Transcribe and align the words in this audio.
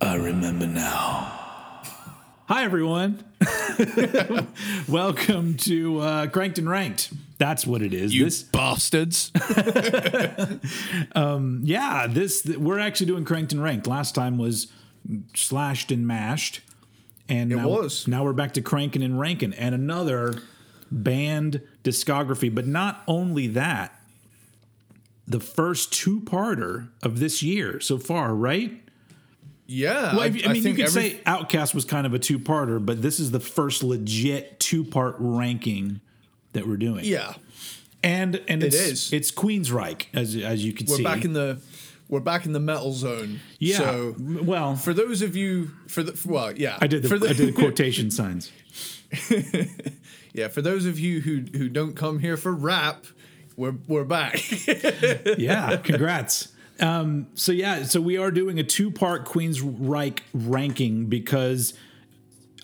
I 0.00 0.14
remember 0.14 0.66
now. 0.66 1.82
Hi, 2.48 2.64
everyone. 2.64 3.22
Welcome 4.88 5.56
to 5.58 5.98
uh, 6.00 6.26
Cranked 6.28 6.58
and 6.58 6.70
Ranked. 6.70 7.12
That's 7.38 7.66
what 7.66 7.82
it 7.82 7.92
is. 7.92 8.14
You 8.14 8.24
this, 8.24 8.44
bastards. 8.44 9.32
yeah, 11.16 12.06
this 12.08 12.44
we're 12.56 12.78
actually 12.78 13.06
doing 13.06 13.24
Cranked 13.24 13.52
and 13.52 13.60
Ranked. 13.62 13.88
Last 13.88 14.14
time 14.14 14.38
was 14.38 14.68
slashed 15.34 15.90
and 15.90 16.06
mashed, 16.06 16.60
and 17.28 17.52
It 17.52 17.56
now, 17.56 17.68
was. 17.68 18.06
now 18.06 18.22
we're 18.22 18.32
back 18.32 18.52
to 18.54 18.62
cranking 18.62 19.02
and 19.02 19.18
ranking, 19.18 19.52
and 19.54 19.74
another 19.74 20.40
band 20.90 21.62
discography. 21.82 22.54
But 22.54 22.68
not 22.68 23.02
only 23.08 23.48
that, 23.48 24.00
the 25.26 25.40
first 25.40 25.92
two-parter 25.92 26.90
of 27.02 27.18
this 27.18 27.42
year 27.42 27.80
so 27.80 27.98
far, 27.98 28.34
right? 28.36 28.82
Yeah, 29.68 30.12
Well, 30.14 30.20
I, 30.20 30.26
I 30.26 30.52
mean, 30.52 30.62
you 30.62 30.74
could 30.74 30.86
every- 30.86 31.10
say 31.10 31.20
OutKast 31.26 31.74
was 31.74 31.84
kind 31.84 32.06
of 32.06 32.14
a 32.14 32.18
two-parter, 32.20 32.84
but 32.84 33.02
this 33.02 33.18
is 33.18 33.32
the 33.32 33.40
first 33.40 33.82
legit 33.82 34.60
two-part 34.60 35.16
ranking 35.18 36.00
that 36.52 36.68
we're 36.68 36.76
doing. 36.76 37.04
yeah, 37.04 37.34
and 38.04 38.40
and 38.48 38.62
It 38.62 38.66
it's 38.68 38.76
is. 38.76 39.12
it's 39.12 39.30
Queensryche 39.32 40.04
as 40.14 40.36
as 40.36 40.64
you 40.64 40.72
can 40.72 40.86
see. 40.86 41.02
we're 41.02 41.10
back 41.10 41.24
in 41.24 41.32
the 41.32 41.58
we're 42.08 42.20
back 42.20 42.46
in 42.46 42.52
the 42.52 42.60
metal 42.60 42.92
zone. 42.92 43.40
yeah. 43.58 43.78
So 43.78 44.14
well, 44.18 44.76
for 44.76 44.94
those 44.94 45.20
of 45.22 45.34
you 45.34 45.72
for 45.88 46.04
the 46.04 46.12
for, 46.12 46.28
well, 46.32 46.52
yeah, 46.56 46.78
I 46.80 46.86
did 46.86 47.02
the, 47.02 47.08
for 47.08 47.18
the, 47.18 47.30
I 47.30 47.32
did 47.32 47.48
the 47.48 47.52
quotation 47.60 48.12
signs. 48.12 48.52
yeah, 50.32 50.48
for 50.48 50.62
those 50.62 50.86
of 50.86 50.98
you 50.98 51.20
who 51.20 51.44
who 51.56 51.68
don't 51.68 51.94
come 51.96 52.18
here 52.20 52.36
for 52.36 52.52
rap, 52.52 53.04
we're 53.56 53.74
we're 53.88 54.04
back. 54.04 54.40
Yeah, 55.38 55.76
congrats. 55.78 56.48
Um, 56.80 57.28
so 57.34 57.52
yeah, 57.52 57.84
so 57.84 58.00
we 58.00 58.16
are 58.18 58.30
doing 58.30 58.58
a 58.58 58.64
two-part 58.64 59.24
Queensryche 59.24 60.20
ranking 60.34 61.06
because 61.06 61.74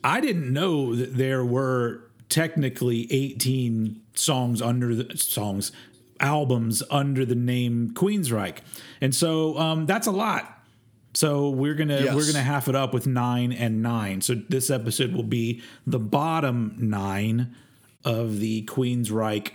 I 0.05 0.21
didn't 0.21 0.53
know 0.53 0.95
that 0.95 1.17
there 1.17 1.45
were 1.45 2.05
technically 2.29 3.07
18 3.13 4.01
songs 4.15 4.61
under 4.61 4.95
the 4.95 5.17
songs 5.17 5.73
albums 6.21 6.83
under 6.91 7.25
the 7.25 7.35
name 7.35 7.91
Queensryche, 7.95 8.59
and 9.01 9.15
so 9.15 9.59
um, 9.59 9.87
that's 9.87 10.07
a 10.07 10.13
lot. 10.13 10.59
So 11.15 11.51
we're 11.51 11.75
gonna 11.75 12.01
Yes. 12.03 12.15
we're 12.15 12.27
gonna 12.27 12.43
half 12.45 12.69
it 12.69 12.75
up 12.75 12.95
with 12.95 13.07
nine 13.07 13.53
and 13.53 13.83
nine. 13.83 14.21
So 14.21 14.35
this 14.35 14.71
episode 14.71 15.13
will 15.13 15.25
be 15.25 15.63
the 15.87 15.99
bottom 15.99 16.75
nine 16.79 17.55
of 18.05 18.39
the 18.41 18.63
Queensryche 18.65 19.51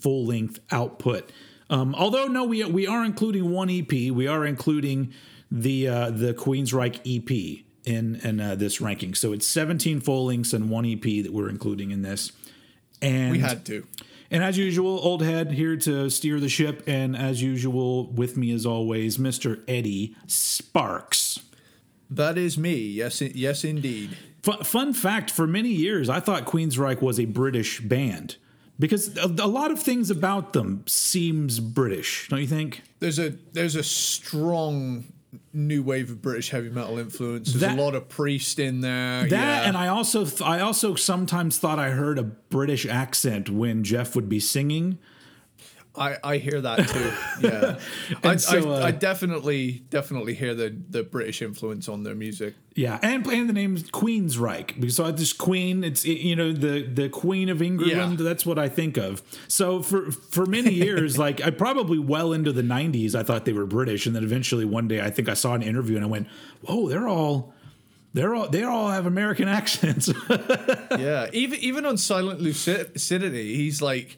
full 0.00 0.24
length 0.26 0.60
output. 0.70 1.32
Um, 1.70 1.94
although 1.94 2.26
no, 2.26 2.44
we 2.44 2.64
we 2.64 2.86
are 2.86 3.04
including 3.04 3.50
one 3.50 3.70
EP. 3.70 3.90
We 3.90 4.26
are 4.26 4.44
including 4.46 5.12
the 5.50 5.88
uh, 5.88 6.10
the 6.10 6.34
Queensryche 6.34 7.00
EP 7.04 7.64
in 7.84 8.16
in 8.16 8.40
uh, 8.40 8.54
this 8.54 8.80
ranking. 8.80 9.14
So 9.14 9.32
it's 9.32 9.46
17 9.46 10.00
full 10.00 10.26
links 10.26 10.52
and 10.52 10.70
one 10.70 10.86
EP 10.86 11.02
that 11.02 11.32
we're 11.32 11.48
including 11.48 11.90
in 11.90 12.02
this. 12.02 12.32
And 13.00 13.32
we 13.32 13.38
had 13.38 13.64
to. 13.66 13.86
and 14.30 14.42
as 14.42 14.58
usual, 14.58 14.98
old 15.02 15.22
head 15.22 15.52
here 15.52 15.76
to 15.76 16.10
steer 16.10 16.40
the 16.40 16.48
ship. 16.48 16.82
And 16.86 17.16
as 17.16 17.42
usual, 17.42 18.06
with 18.06 18.36
me 18.36 18.50
as 18.52 18.66
always, 18.66 19.18
Mr. 19.18 19.62
Eddie 19.68 20.16
Sparks. 20.26 21.40
That 22.10 22.38
is 22.38 22.56
me. 22.56 22.76
Yes, 22.76 23.20
yes, 23.20 23.64
indeed. 23.64 24.16
Fun, 24.42 24.64
fun 24.64 24.92
fact: 24.94 25.30
for 25.30 25.46
many 25.46 25.68
years, 25.68 26.08
I 26.08 26.20
thought 26.20 26.46
Queensryche 26.46 27.02
was 27.02 27.20
a 27.20 27.26
British 27.26 27.80
band 27.80 28.36
because 28.78 29.16
a, 29.16 29.26
a 29.26 29.46
lot 29.48 29.70
of 29.70 29.80
things 29.82 30.10
about 30.10 30.52
them 30.52 30.84
seems 30.86 31.60
British, 31.60 32.28
don't 32.28 32.40
you 32.40 32.46
think? 32.46 32.82
There's 33.00 33.18
a 33.18 33.30
there's 33.52 33.74
a 33.76 33.82
strong 33.82 35.04
new 35.52 35.82
wave 35.82 36.10
of 36.10 36.22
British 36.22 36.50
heavy 36.50 36.70
metal 36.70 36.98
influence. 36.98 37.52
There's 37.52 37.60
That- 37.60 37.78
a 37.78 37.82
lot 37.82 37.94
of 37.94 38.08
Priest 38.08 38.58
in 38.58 38.80
there. 38.80 39.22
That 39.28 39.30
yeah. 39.62 39.68
and 39.68 39.76
I 39.76 39.88
also 39.88 40.24
th- 40.24 40.40
I 40.42 40.60
also 40.60 40.94
sometimes 40.94 41.58
thought 41.58 41.78
I 41.78 41.90
heard 41.90 42.18
a 42.18 42.22
British 42.22 42.86
accent 42.86 43.50
when 43.50 43.84
Geoff 43.84 44.14
would 44.16 44.28
be 44.28 44.40
singing. 44.40 44.98
I, 45.98 46.18
I 46.22 46.36
hear 46.38 46.60
that 46.60 46.88
too. 46.88 47.12
Yeah, 47.48 47.78
I, 48.24 48.36
so, 48.36 48.72
uh, 48.72 48.82
I 48.84 48.90
definitely 48.90 49.84
definitely 49.90 50.34
hear 50.34 50.54
the 50.54 50.76
the 50.90 51.04
British 51.04 51.40
influence 51.40 51.88
on 51.88 52.02
their 52.02 52.14
music. 52.14 52.54
Yeah, 52.74 52.98
and 53.02 53.24
playing 53.24 53.46
the 53.46 53.52
name 53.52 53.76
Queensryche 53.76 54.80
because 54.80 54.98
I 54.98 55.12
just 55.12 55.38
Queen. 55.38 55.84
It's 55.84 56.04
you 56.04 56.34
know 56.34 56.52
the 56.52 56.82
the 56.82 57.08
Queen 57.08 57.48
of 57.48 57.62
England. 57.62 58.18
Yeah. 58.18 58.24
That's 58.24 58.44
what 58.44 58.58
I 58.58 58.68
think 58.68 58.96
of. 58.96 59.22
So 59.46 59.82
for 59.82 60.10
for 60.10 60.46
many 60.46 60.72
years, 60.84 61.18
like 61.18 61.40
I 61.44 61.50
probably 61.50 61.98
well 61.98 62.32
into 62.32 62.52
the 62.52 62.62
'90s, 62.62 63.14
I 63.14 63.22
thought 63.22 63.44
they 63.44 63.52
were 63.52 63.66
British, 63.66 64.06
and 64.06 64.16
then 64.16 64.24
eventually 64.24 64.64
one 64.64 64.88
day 64.88 65.00
I 65.00 65.10
think 65.10 65.28
I 65.28 65.34
saw 65.34 65.54
an 65.54 65.62
interview 65.62 65.96
and 65.96 66.04
I 66.04 66.08
went, 66.08 66.28
"Whoa, 66.62 66.88
they're 66.88 67.08
all." 67.08 67.54
They're 68.14 68.34
all 68.34 68.48
they 68.48 68.62
all 68.62 68.88
have 68.88 69.04
American 69.04 69.48
accents. 69.58 70.10
yeah, 70.90 71.28
even 71.32 71.58
even 71.60 71.84
on 71.84 71.98
Silent 71.98 72.40
Lucidity, 72.40 73.54
he's 73.54 73.82
like, 73.82 74.16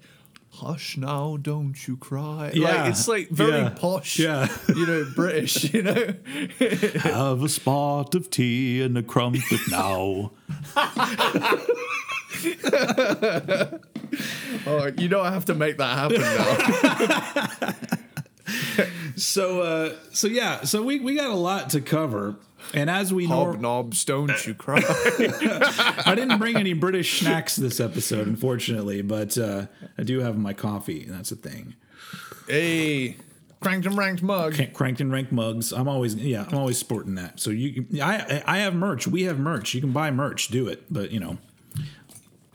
"Hush 0.51 0.97
now, 0.97 1.37
don't 1.41 1.87
you 1.87 1.97
cry." 1.97 2.51
Yeah, 2.55 2.83
like, 2.83 2.91
it's 2.91 3.09
like 3.09 3.29
very 3.31 3.63
yeah, 3.63 3.69
posh. 3.71 4.19
yeah. 4.19 4.49
you 4.69 4.87
know, 4.87 5.07
British. 5.15 5.73
You 5.75 5.83
know, 5.83 6.15
have 7.01 7.43
a 7.43 7.49
spot 7.49 8.15
of 8.15 8.31
tea 8.31 8.83
and 8.83 8.99
a 8.99 9.03
crumpet 9.03 9.61
now. 9.71 10.33
oh, 14.67 14.91
you 14.99 15.09
know, 15.09 15.21
I 15.21 15.31
have 15.31 15.45
to 15.47 15.55
make 15.55 15.79
that 15.79 15.97
happen 15.97 16.21
now. 16.21 17.75
So 19.17 19.61
uh 19.61 19.95
so 20.13 20.27
yeah, 20.27 20.63
so 20.63 20.83
we 20.83 20.99
we 20.99 21.15
got 21.15 21.31
a 21.31 21.35
lot 21.35 21.71
to 21.71 21.81
cover. 21.81 22.37
And 22.73 22.89
as 22.89 23.13
we 23.13 23.27
know, 23.27 23.47
Hobnobs, 23.47 24.05
don't 24.05 24.47
you 24.47 24.55
cry. 24.55 24.81
I 26.07 26.15
didn't 26.15 26.39
bring 26.39 26.57
any 26.57 26.73
British 26.73 27.21
snacks 27.21 27.57
this 27.57 27.81
episode, 27.81 28.27
unfortunately, 28.29 29.03
but 29.03 29.37
uh, 29.37 29.67
I 29.99 30.03
do 30.05 30.21
have 30.21 30.39
my 30.39 30.53
coffee, 30.53 31.03
and 31.05 31.13
that's 31.13 31.33
a 31.33 31.37
thing. 31.37 31.75
hey, 32.49 33.17
cranked 33.61 33.87
and 33.87 33.97
ranked 33.99 34.23
mug. 34.23 34.55
Crank- 34.55 34.73
Cranked 34.75 35.01
and 35.01 35.13
ranked 35.13 35.33
mugs. 35.33 35.73
I'm 35.73 35.89
always 35.89 36.15
yeah, 36.15 36.45
I'm 36.49 36.59
always 36.59 36.79
sporting 36.79 37.17
that. 37.17 37.41
So 37.41 37.51
you, 37.51 37.87
I 38.03 38.43
I 38.47 38.59
have 38.59 38.75
merch. 38.75 39.07
We 39.07 39.25
have 39.25 39.39
merch. 39.39 39.75
You 39.75 39.81
can 39.81 39.93
buy 39.93 40.11
merch. 40.11 40.49
Do 40.49 40.69
it, 40.69 40.85
but 40.93 41.11
you 41.11 41.21
know 41.21 41.39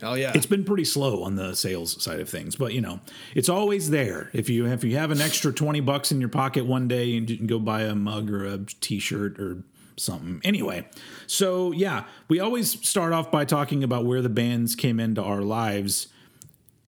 Oh 0.02 0.12
yeah, 0.12 0.32
it's 0.34 0.44
been 0.46 0.64
pretty 0.64 0.84
slow 0.84 1.22
on 1.22 1.36
the 1.36 1.54
sales 1.54 2.02
side 2.02 2.20
of 2.20 2.28
things. 2.28 2.54
But 2.56 2.74
you 2.74 2.80
know 2.82 3.00
it's 3.34 3.48
always 3.48 3.88
there. 3.90 4.30
If 4.34 4.50
you 4.50 4.66
if 4.66 4.84
you 4.84 4.96
have 4.98 5.10
an 5.10 5.20
extra 5.22 5.52
twenty 5.52 5.80
bucks 5.80 6.12
in 6.12 6.20
your 6.20 6.28
pocket 6.28 6.66
one 6.66 6.86
day, 6.86 7.16
and 7.16 7.28
you 7.30 7.36
can 7.38 7.46
go 7.46 7.58
buy 7.58 7.82
a 7.82 7.94
mug 7.94 8.30
or 8.30 8.44
a 8.44 8.58
T-shirt 8.80 9.38
or 9.40 9.62
something. 9.98 10.40
Anyway, 10.44 10.88
so 11.26 11.72
yeah, 11.72 12.04
we 12.28 12.40
always 12.40 12.86
start 12.86 13.12
off 13.12 13.30
by 13.30 13.44
talking 13.44 13.82
about 13.82 14.04
where 14.04 14.22
the 14.22 14.28
bands 14.28 14.74
came 14.74 15.00
into 15.00 15.22
our 15.22 15.42
lives, 15.42 16.08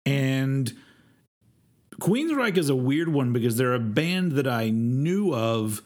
and 0.05 0.73
Queensryche 2.01 2.57
is 2.57 2.69
a 2.69 2.77
weird 2.77 3.09
one 3.09 3.33
because 3.33 3.57
they're 3.57 3.75
a 3.75 3.81
band 3.81 4.33
that 4.33 4.47
I 4.47 4.71
knew 4.71 5.35
of 5.35 5.83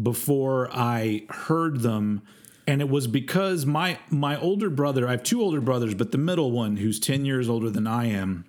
before 0.00 0.68
I 0.72 1.24
heard 1.28 1.80
them. 1.80 2.22
And 2.66 2.80
it 2.80 2.88
was 2.88 3.06
because 3.06 3.66
my 3.66 3.98
my 4.10 4.40
older 4.40 4.70
brother, 4.70 5.06
I 5.06 5.12
have 5.12 5.22
two 5.22 5.42
older 5.42 5.60
brothers, 5.60 5.94
but 5.94 6.12
the 6.12 6.18
middle 6.18 6.50
one, 6.50 6.76
who's 6.78 6.98
10 6.98 7.24
years 7.24 7.48
older 7.48 7.70
than 7.70 7.86
I 7.86 8.06
am, 8.06 8.46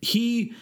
he 0.00 0.54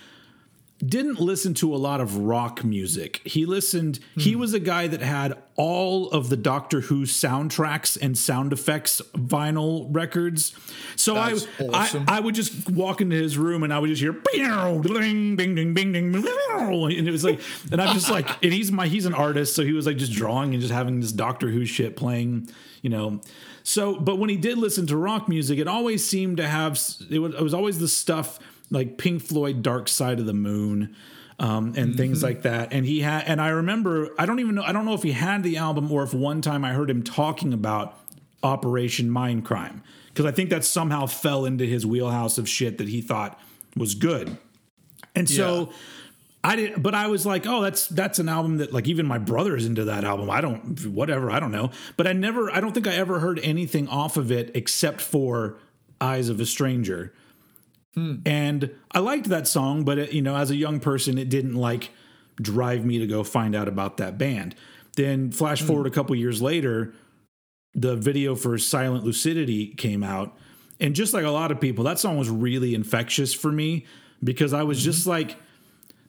didn't 0.84 1.18
listen 1.20 1.54
to 1.54 1.74
a 1.74 1.76
lot 1.76 2.00
of 2.00 2.16
rock 2.18 2.62
music. 2.64 3.20
He 3.24 3.44
listened, 3.46 3.98
he 4.16 4.32
Hmm. 4.32 4.38
was 4.38 4.54
a 4.54 4.60
guy 4.60 4.86
that 4.86 5.00
had 5.00 5.36
all 5.56 6.08
of 6.10 6.28
the 6.28 6.36
Doctor 6.36 6.82
Who 6.82 7.02
soundtracks 7.04 7.98
and 8.00 8.16
sound 8.16 8.52
effects 8.52 9.02
vinyl 9.16 9.88
records. 9.90 10.54
So 10.94 11.16
I, 11.16 11.32
awesome. 11.72 12.04
I 12.08 12.18
I 12.18 12.20
would 12.20 12.36
just 12.36 12.70
walk 12.70 13.00
into 13.00 13.16
his 13.16 13.36
room 13.36 13.64
and 13.64 13.72
I 13.74 13.78
would 13.80 13.88
just 13.90 14.00
hear 14.00 14.12
ding 14.12 15.36
ding 15.36 15.54
ding 15.56 15.74
ding 15.74 15.92
ding 15.92 16.14
and 16.14 17.08
it 17.08 17.10
was 17.10 17.24
like 17.24 17.40
and 17.72 17.80
I'm 17.82 17.94
just 17.94 18.10
like 18.10 18.28
and 18.42 18.52
he's 18.52 18.70
my 18.70 18.86
he's 18.86 19.04
an 19.06 19.14
artist 19.14 19.54
so 19.56 19.64
he 19.64 19.72
was 19.72 19.84
like 19.86 19.96
just 19.96 20.12
drawing 20.12 20.52
and 20.54 20.60
just 20.60 20.72
having 20.72 21.00
this 21.00 21.12
Doctor 21.12 21.48
Who 21.48 21.64
shit 21.66 21.96
playing, 21.96 22.48
you 22.82 22.90
know. 22.90 23.20
So 23.64 23.96
but 23.98 24.18
when 24.18 24.30
he 24.30 24.36
did 24.36 24.58
listen 24.58 24.86
to 24.86 24.96
rock 24.96 25.28
music 25.28 25.58
it 25.58 25.66
always 25.66 26.06
seemed 26.06 26.36
to 26.36 26.46
have 26.46 26.78
it 27.10 27.18
was, 27.18 27.34
it 27.34 27.42
was 27.42 27.52
always 27.54 27.78
the 27.80 27.88
stuff 27.88 28.38
like 28.70 28.98
Pink 28.98 29.22
Floyd 29.22 29.62
Dark 29.62 29.88
Side 29.88 30.20
of 30.20 30.26
the 30.26 30.34
Moon 30.34 30.94
um, 31.38 31.74
and 31.76 31.96
things 31.96 32.22
like 32.22 32.42
that. 32.42 32.72
And 32.72 32.84
he 32.84 33.00
had, 33.00 33.24
and 33.26 33.40
I 33.40 33.48
remember, 33.48 34.10
I 34.18 34.26
don't 34.26 34.40
even 34.40 34.56
know, 34.56 34.62
I 34.62 34.72
don't 34.72 34.84
know 34.84 34.94
if 34.94 35.02
he 35.02 35.12
had 35.12 35.42
the 35.42 35.56
album 35.56 35.90
or 35.92 36.02
if 36.02 36.12
one 36.12 36.42
time 36.42 36.64
I 36.64 36.72
heard 36.72 36.90
him 36.90 37.02
talking 37.02 37.52
about 37.52 37.98
Operation 38.42 39.08
Mindcrime 39.10 39.82
because 40.08 40.26
I 40.26 40.32
think 40.32 40.50
that 40.50 40.64
somehow 40.64 41.06
fell 41.06 41.44
into 41.44 41.64
his 41.64 41.86
wheelhouse 41.86 42.38
of 42.38 42.48
shit 42.48 42.78
that 42.78 42.88
he 42.88 43.00
thought 43.00 43.40
was 43.76 43.94
good. 43.94 44.36
And 45.14 45.28
so 45.28 45.70
I 46.42 46.56
didn't, 46.56 46.82
but 46.82 46.94
I 46.94 47.08
was 47.08 47.26
like, 47.26 47.46
oh, 47.46 47.62
that's 47.62 47.88
that's 47.88 48.18
an 48.18 48.28
album 48.28 48.58
that 48.58 48.72
like 48.72 48.86
even 48.86 49.06
my 49.06 49.18
brother 49.18 49.56
is 49.56 49.66
into 49.66 49.84
that 49.84 50.04
album. 50.04 50.30
I 50.30 50.40
don't, 50.40 50.86
whatever, 50.86 51.30
I 51.30 51.40
don't 51.40 51.52
know. 51.52 51.70
But 51.96 52.06
I 52.06 52.12
never, 52.12 52.50
I 52.50 52.60
don't 52.60 52.72
think 52.72 52.86
I 52.86 52.94
ever 52.94 53.18
heard 53.18 53.40
anything 53.40 53.88
off 53.88 54.16
of 54.16 54.30
it 54.30 54.52
except 54.54 55.00
for 55.00 55.56
"Eyes 56.00 56.28
of 56.28 56.40
a 56.40 56.46
Stranger," 56.46 57.12
Hmm. 57.98 58.14
and 58.26 58.70
I 58.92 59.00
liked 59.00 59.28
that 59.28 59.48
song. 59.48 59.84
But 59.84 59.98
it, 59.98 60.12
you 60.12 60.22
know, 60.22 60.36
as 60.36 60.50
a 60.50 60.56
young 60.56 60.78
person, 60.80 61.18
it 61.18 61.28
didn't 61.28 61.54
like 61.54 61.90
drive 62.40 62.84
me 62.84 62.98
to 62.98 63.06
go 63.06 63.24
find 63.24 63.56
out 63.56 63.66
about 63.66 63.96
that 63.96 64.16
band. 64.18 64.54
Then 64.96 65.30
flash 65.32 65.62
forward 65.62 65.84
hmm. 65.84 65.92
a 65.92 65.94
couple 65.94 66.14
years 66.16 66.40
later, 66.40 66.94
the 67.74 67.96
video 67.96 68.34
for 68.34 68.56
Silent 68.58 69.04
Lucidity 69.04 69.68
came 69.68 70.02
out. 70.02 70.36
And 70.80 70.94
just 70.94 71.12
like 71.12 71.24
a 71.24 71.30
lot 71.30 71.50
of 71.50 71.60
people, 71.60 71.84
that 71.84 71.98
song 71.98 72.16
was 72.16 72.30
really 72.30 72.74
infectious 72.74 73.34
for 73.34 73.50
me 73.50 73.84
because 74.22 74.52
I 74.52 74.62
was 74.62 74.78
hmm. 74.78 74.84
just 74.84 75.06
like, 75.06 75.36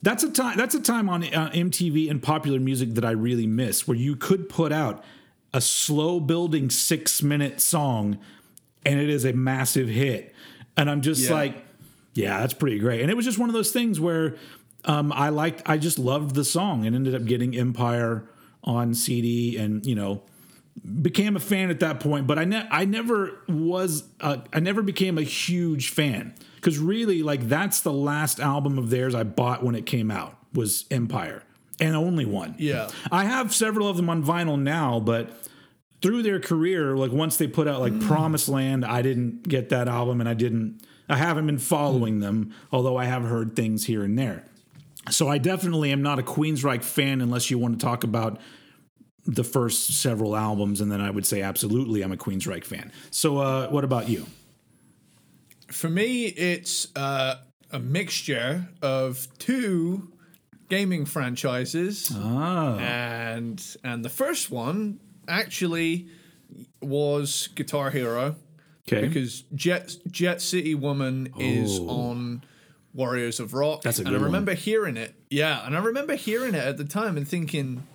that's 0.01 0.23
a 0.23 0.31
time 0.31 0.57
that's 0.57 0.75
a 0.75 0.81
time 0.81 1.09
on 1.09 1.23
uh, 1.23 1.49
MTV 1.53 2.09
and 2.09 2.23
popular 2.23 2.59
music 2.59 2.93
that 2.95 3.03
I 3.03 3.11
really 3.11 3.47
miss 3.47 3.85
where 3.85 3.97
you 3.97 4.15
could 4.15 4.47
put 4.47 4.71
out 4.71 5.03
a 5.53 5.59
slow 5.59 6.21
building 6.21 6.69
6 6.69 7.23
minute 7.23 7.59
song 7.59 8.17
and 8.85 8.99
it 8.99 9.09
is 9.09 9.25
a 9.25 9.33
massive 9.33 9.89
hit. 9.89 10.33
And 10.77 10.89
I'm 10.89 11.01
just 11.01 11.23
Yeah. 11.23 11.33
like, 11.33 11.65
yeah, 12.19 12.39
that's 12.39 12.53
pretty 12.53 12.79
great. 12.79 13.01
And 13.01 13.09
it 13.09 13.15
was 13.15 13.25
just 13.25 13.39
one 13.39 13.49
of 13.49 13.53
those 13.53 13.71
things 13.71 13.99
where 13.99 14.35
um, 14.85 15.11
I 15.11 15.29
liked, 15.29 15.61
I 15.65 15.77
just 15.77 15.99
loved 15.99 16.35
the 16.35 16.43
song 16.43 16.85
and 16.85 16.95
ended 16.95 17.15
up 17.15 17.25
getting 17.25 17.55
Empire 17.55 18.29
on 18.63 18.93
CD 18.93 19.57
and, 19.57 19.85
you 19.85 19.95
know, 19.95 20.23
became 21.01 21.35
a 21.35 21.39
fan 21.39 21.69
at 21.69 21.79
that 21.79 21.99
point. 21.99 22.27
But 22.27 22.39
I, 22.39 22.45
ne- 22.45 22.67
I 22.69 22.85
never 22.85 23.41
was, 23.47 24.03
a, 24.19 24.41
I 24.53 24.59
never 24.59 24.81
became 24.81 25.17
a 25.17 25.23
huge 25.23 25.89
fan 25.89 26.33
because 26.55 26.77
really, 26.77 27.23
like, 27.23 27.47
that's 27.47 27.81
the 27.81 27.93
last 27.93 28.39
album 28.39 28.77
of 28.77 28.89
theirs 28.89 29.15
I 29.15 29.23
bought 29.23 29.63
when 29.63 29.75
it 29.75 29.85
came 29.85 30.11
out 30.11 30.37
was 30.53 30.85
Empire 30.91 31.43
and 31.79 31.95
only 31.95 32.25
one. 32.25 32.55
Yeah. 32.57 32.89
I 33.11 33.25
have 33.25 33.53
several 33.53 33.87
of 33.87 33.97
them 33.97 34.09
on 34.09 34.23
vinyl 34.23 34.59
now, 34.59 34.99
but 34.99 35.31
through 36.01 36.23
their 36.23 36.39
career, 36.39 36.95
like 36.95 37.11
once 37.11 37.37
they 37.37 37.47
put 37.47 37.67
out 37.67 37.81
like 37.81 37.99
Promised 38.01 38.49
Land, 38.49 38.85
I 38.85 39.01
didn't 39.01 39.43
get 39.43 39.69
that 39.69 39.87
album 39.87 40.19
and 40.19 40.29
I 40.29 40.33
didn't 40.33 40.81
I 41.09 41.15
haven't 41.17 41.47
been 41.47 41.57
following 41.57 42.19
them, 42.19 42.53
although 42.71 42.97
I 42.97 43.05
have 43.05 43.23
heard 43.23 43.55
things 43.55 43.85
here 43.85 44.03
and 44.03 44.17
there. 44.17 44.45
So 45.09 45.27
I 45.27 45.37
definitely 45.39 45.91
am 45.91 46.01
not 46.01 46.19
a 46.19 46.23
Queensryche 46.23 46.83
fan 46.83 47.21
unless 47.21 47.49
you 47.49 47.57
want 47.57 47.79
to 47.79 47.85
talk 47.85 48.03
about 48.03 48.39
the 49.25 49.43
first 49.43 49.99
several 50.01 50.35
albums, 50.35 50.81
and 50.81 50.91
then 50.91 51.01
I 51.01 51.09
would 51.09 51.25
say 51.25 51.41
absolutely 51.41 52.01
I'm 52.03 52.11
a 52.11 52.17
Queensryche 52.17 52.63
fan. 52.65 52.91
So 53.11 53.37
uh, 53.39 53.67
what 53.69 53.83
about 53.83 54.07
you? 54.09 54.25
For 55.71 55.89
me, 55.89 56.25
it's 56.25 56.87
uh, 56.95 57.35
a 57.71 57.79
mixture 57.79 58.69
of 58.81 59.27
two 59.37 60.11
gaming 60.69 61.05
franchises, 61.05 62.11
Ah, 62.15 62.77
and 62.77 63.63
and 63.83 64.03
the 64.05 64.09
first 64.09 64.49
one 64.51 64.99
actually 65.27 66.07
was 66.81 67.49
Guitar 67.55 67.91
Hero 67.91 68.35
okay. 68.91 69.07
because 69.07 69.41
Jet 69.55 69.95
Jet 70.09 70.41
City 70.41 70.75
Woman 70.75 71.33
is 71.39 71.79
Oh. 71.79 71.89
on 71.89 72.43
Warriors 72.93 73.39
of 73.39 73.53
Rock. 73.53 73.81
That's 73.83 73.99
a 73.99 74.01
and 74.01 74.09
good 74.09 74.15
I 74.15 74.17
one. 74.17 74.25
remember 74.25 74.53
hearing 74.53 74.97
it. 74.97 75.13
Yeah, 75.29 75.65
and 75.65 75.75
I 75.75 75.79
remember 75.79 76.15
hearing 76.15 76.55
it 76.55 76.63
at 76.63 76.77
the 76.77 76.85
time 76.85 77.17
and 77.17 77.27
thinking, 77.27 77.85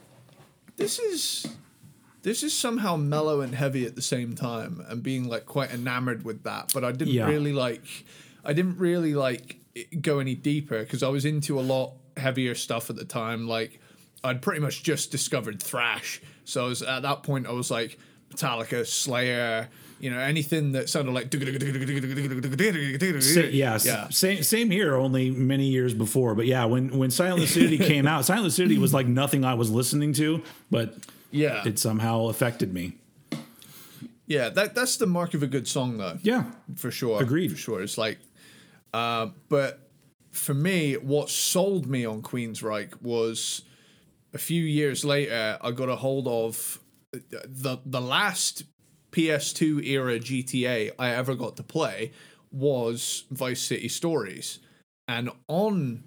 this 0.76 0.98
is 0.98 1.46
this 2.22 2.42
is 2.42 2.56
somehow 2.56 2.96
mellow 2.96 3.40
and 3.42 3.54
heavy 3.54 3.84
at 3.84 3.96
the 3.96 4.02
same 4.02 4.34
time, 4.34 4.84
and 4.88 5.02
being 5.02 5.28
like 5.28 5.46
quite 5.46 5.70
enamored 5.72 6.24
with 6.24 6.42
that. 6.44 6.70
But 6.72 6.84
I 6.84 6.92
didn't 6.92 7.14
Yeah. 7.14 7.26
really 7.26 7.52
like. 7.52 7.82
I 8.44 8.52
didn't 8.52 8.78
really 8.78 9.14
like 9.14 9.58
go 10.00 10.20
any 10.20 10.34
deeper 10.34 10.78
because 10.80 11.02
I 11.02 11.08
was 11.08 11.24
into 11.24 11.58
a 11.58 11.62
lot 11.62 11.94
heavier 12.16 12.54
stuff 12.54 12.88
at 12.90 12.96
the 12.96 13.04
time. 13.04 13.48
Like 13.48 13.80
I'd 14.22 14.40
pretty 14.40 14.60
much 14.60 14.82
just 14.84 15.10
discovered 15.10 15.62
thrash, 15.62 16.20
so 16.44 16.64
I 16.64 16.68
was 16.68 16.82
at 16.82 17.02
that 17.02 17.22
point. 17.24 17.46
I 17.46 17.52
was 17.52 17.70
like 17.70 17.98
Metallica, 18.32 18.86
Slayer, 18.86 19.68
you 20.00 20.10
know, 20.10 20.18
anything 20.18 20.72
that 20.72 20.88
sounded 20.88 21.12
like. 21.12 21.32
Yeah. 23.52 24.08
Same, 24.10 24.42
same 24.42 24.70
here. 24.70 24.96
Only 24.96 25.30
many 25.30 25.66
years 25.66 25.94
before, 25.94 26.34
but 26.34 26.46
yeah, 26.46 26.64
when 26.64 26.96
when 26.98 27.10
Silent 27.10 27.40
Lucidity 27.40 27.78
came 27.78 28.06
out, 28.06 28.24
Silent 28.24 28.44
Lucidity 28.44 28.78
was 28.78 28.92
like 28.92 29.06
nothing 29.06 29.44
I 29.44 29.54
was 29.54 29.70
listening 29.70 30.12
to, 30.14 30.42
but 30.70 30.94
Yeah, 31.30 31.62
it 31.66 31.78
somehow 31.78 32.26
affected 32.28 32.72
me. 32.74 32.94
yeah. 34.26 34.48
That 34.50 34.74
that's 34.74 34.96
the 34.96 35.06
mark 35.06 35.34
of 35.34 35.42
a 35.42 35.46
good 35.46 35.66
song, 35.68 35.98
though. 35.98 36.18
Yeah, 36.22 36.44
for 36.76 36.90
sure. 36.90 37.22
Agreed. 37.22 37.50
For 37.52 37.56
sure. 37.56 37.82
It's 37.82 37.98
like, 37.98 38.18
uh, 38.92 39.28
but 39.48 39.80
for 40.32 40.54
me, 40.54 40.94
what 40.94 41.30
sold 41.30 41.86
me 41.86 42.04
on 42.04 42.20
Queensryche 42.22 43.00
was 43.02 43.62
a 44.32 44.38
few 44.38 44.62
years 44.62 45.04
later, 45.04 45.58
I 45.60 45.70
got 45.70 45.88
a 45.88 45.96
hold 45.96 46.26
of 46.28 46.80
the 47.12 47.78
the 47.86 48.00
last 48.00 48.64
PS2 49.14 49.86
era 49.86 50.18
GTA 50.18 50.90
I 50.98 51.10
ever 51.10 51.36
got 51.36 51.56
to 51.56 51.62
play 51.62 52.10
was 52.50 53.24
Vice 53.30 53.60
City 53.60 53.88
Stories, 53.88 54.58
and 55.06 55.30
on 55.46 56.04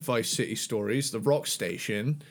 Vice 0.00 0.30
City 0.30 0.54
Stories, 0.54 1.10
the 1.10 1.20
rock 1.20 1.46
station 1.46 2.22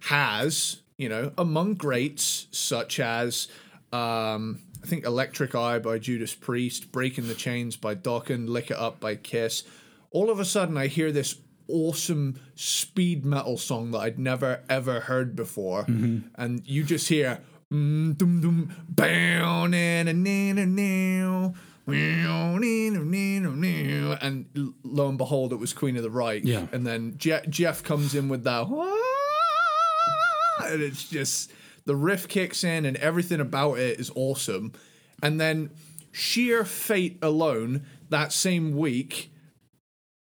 has, 0.00 0.82
you 0.98 1.08
know, 1.08 1.32
among 1.38 1.74
greats 1.74 2.48
such 2.50 2.98
as 2.98 3.48
um, 3.92 4.60
I 4.82 4.86
think 4.86 5.04
Electric 5.04 5.54
Eye 5.54 5.78
by 5.78 5.98
Judas 5.98 6.34
Priest, 6.34 6.90
Breaking 6.90 7.28
the 7.28 7.34
Chains 7.34 7.76
by 7.76 7.94
Dokken, 7.94 8.48
Lick 8.48 8.70
It 8.70 8.78
Up 8.78 8.98
by 8.98 9.14
Kiss. 9.14 9.62
All 10.10 10.28
of 10.30 10.40
a 10.40 10.44
sudden, 10.44 10.76
I 10.76 10.88
hear 10.88 11.12
this 11.12 11.36
awesome 11.68 12.40
speed 12.56 13.24
metal 13.24 13.56
song 13.56 13.92
that 13.92 13.98
I'd 13.98 14.18
never 14.18 14.60
ever 14.68 15.00
heard 15.00 15.36
before, 15.36 15.84
and 16.34 16.66
you 16.66 16.82
just 16.82 17.08
hear 17.08 17.40
mm, 17.72 18.16
dum 18.18 18.40
dum 18.40 18.74
bow 18.88 19.66
na 19.66 20.02
na 20.02 20.12
na 20.12 20.52
na 20.64 21.52
And 24.20 24.46
lo 24.84 25.08
and 25.08 25.18
behold, 25.18 25.52
it 25.52 25.56
was 25.56 25.72
Queen 25.72 25.96
of 25.96 26.02
the 26.02 26.10
Reich. 26.10 26.42
Yeah. 26.44 26.66
And 26.72 26.86
then 26.86 27.14
Je- 27.16 27.44
Geoff 27.48 27.82
comes 27.82 28.14
in 28.14 28.28
with 28.28 28.44
that, 28.44 28.68
and 30.62 30.82
it's 30.82 31.08
just 31.08 31.50
the 31.84 31.96
riff 31.96 32.28
kicks 32.28 32.62
in, 32.62 32.84
and 32.86 32.96
everything 32.98 33.40
about 33.40 33.78
it 33.78 33.98
is 33.98 34.12
awesome. 34.14 34.72
And 35.22 35.40
then 35.40 35.70
sheer 36.12 36.64
fate 36.64 37.18
alone, 37.22 37.84
that 38.10 38.32
same 38.32 38.76
week, 38.76 39.31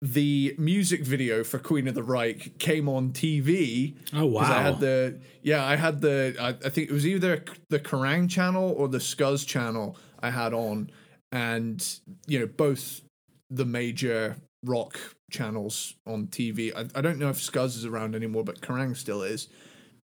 the 0.01 0.55
music 0.57 1.03
video 1.03 1.43
for 1.43 1.59
Queen 1.59 1.87
of 1.87 1.93
the 1.93 2.03
Reich 2.03 2.57
came 2.57 2.87
on 2.87 3.11
TV. 3.11 3.95
Oh, 4.13 4.31
'Cause 4.31 4.49
I 4.49 4.61
had 4.61 4.79
the 4.79 5.19
yeah, 5.43 5.65
I 5.65 5.75
had 5.75 6.01
the 6.01 6.35
I, 6.39 6.49
I 6.49 6.69
think 6.69 6.89
it 6.89 6.93
was 6.93 7.05
either 7.05 7.43
the 7.69 7.79
Kerrang 7.79 8.29
channel 8.29 8.73
or 8.77 8.87
the 8.87 8.99
Scuzz 8.99 9.45
channel 9.45 9.97
I 10.21 10.29
had 10.29 10.53
on, 10.53 10.89
and 11.31 11.85
you 12.27 12.39
know 12.39 12.47
both 12.47 13.01
the 13.49 13.65
major 13.65 14.37
rock 14.65 14.97
channels 15.31 15.95
on 16.07 16.27
TV. 16.27 16.73
I, 16.75 16.87
I 16.97 17.01
don't 17.01 17.19
know 17.19 17.29
if 17.29 17.37
Scuzz 17.37 17.75
is 17.75 17.85
around 17.85 18.15
anymore, 18.15 18.43
but 18.43 18.61
Kerrang 18.61 18.95
still 18.95 19.21
is. 19.21 19.47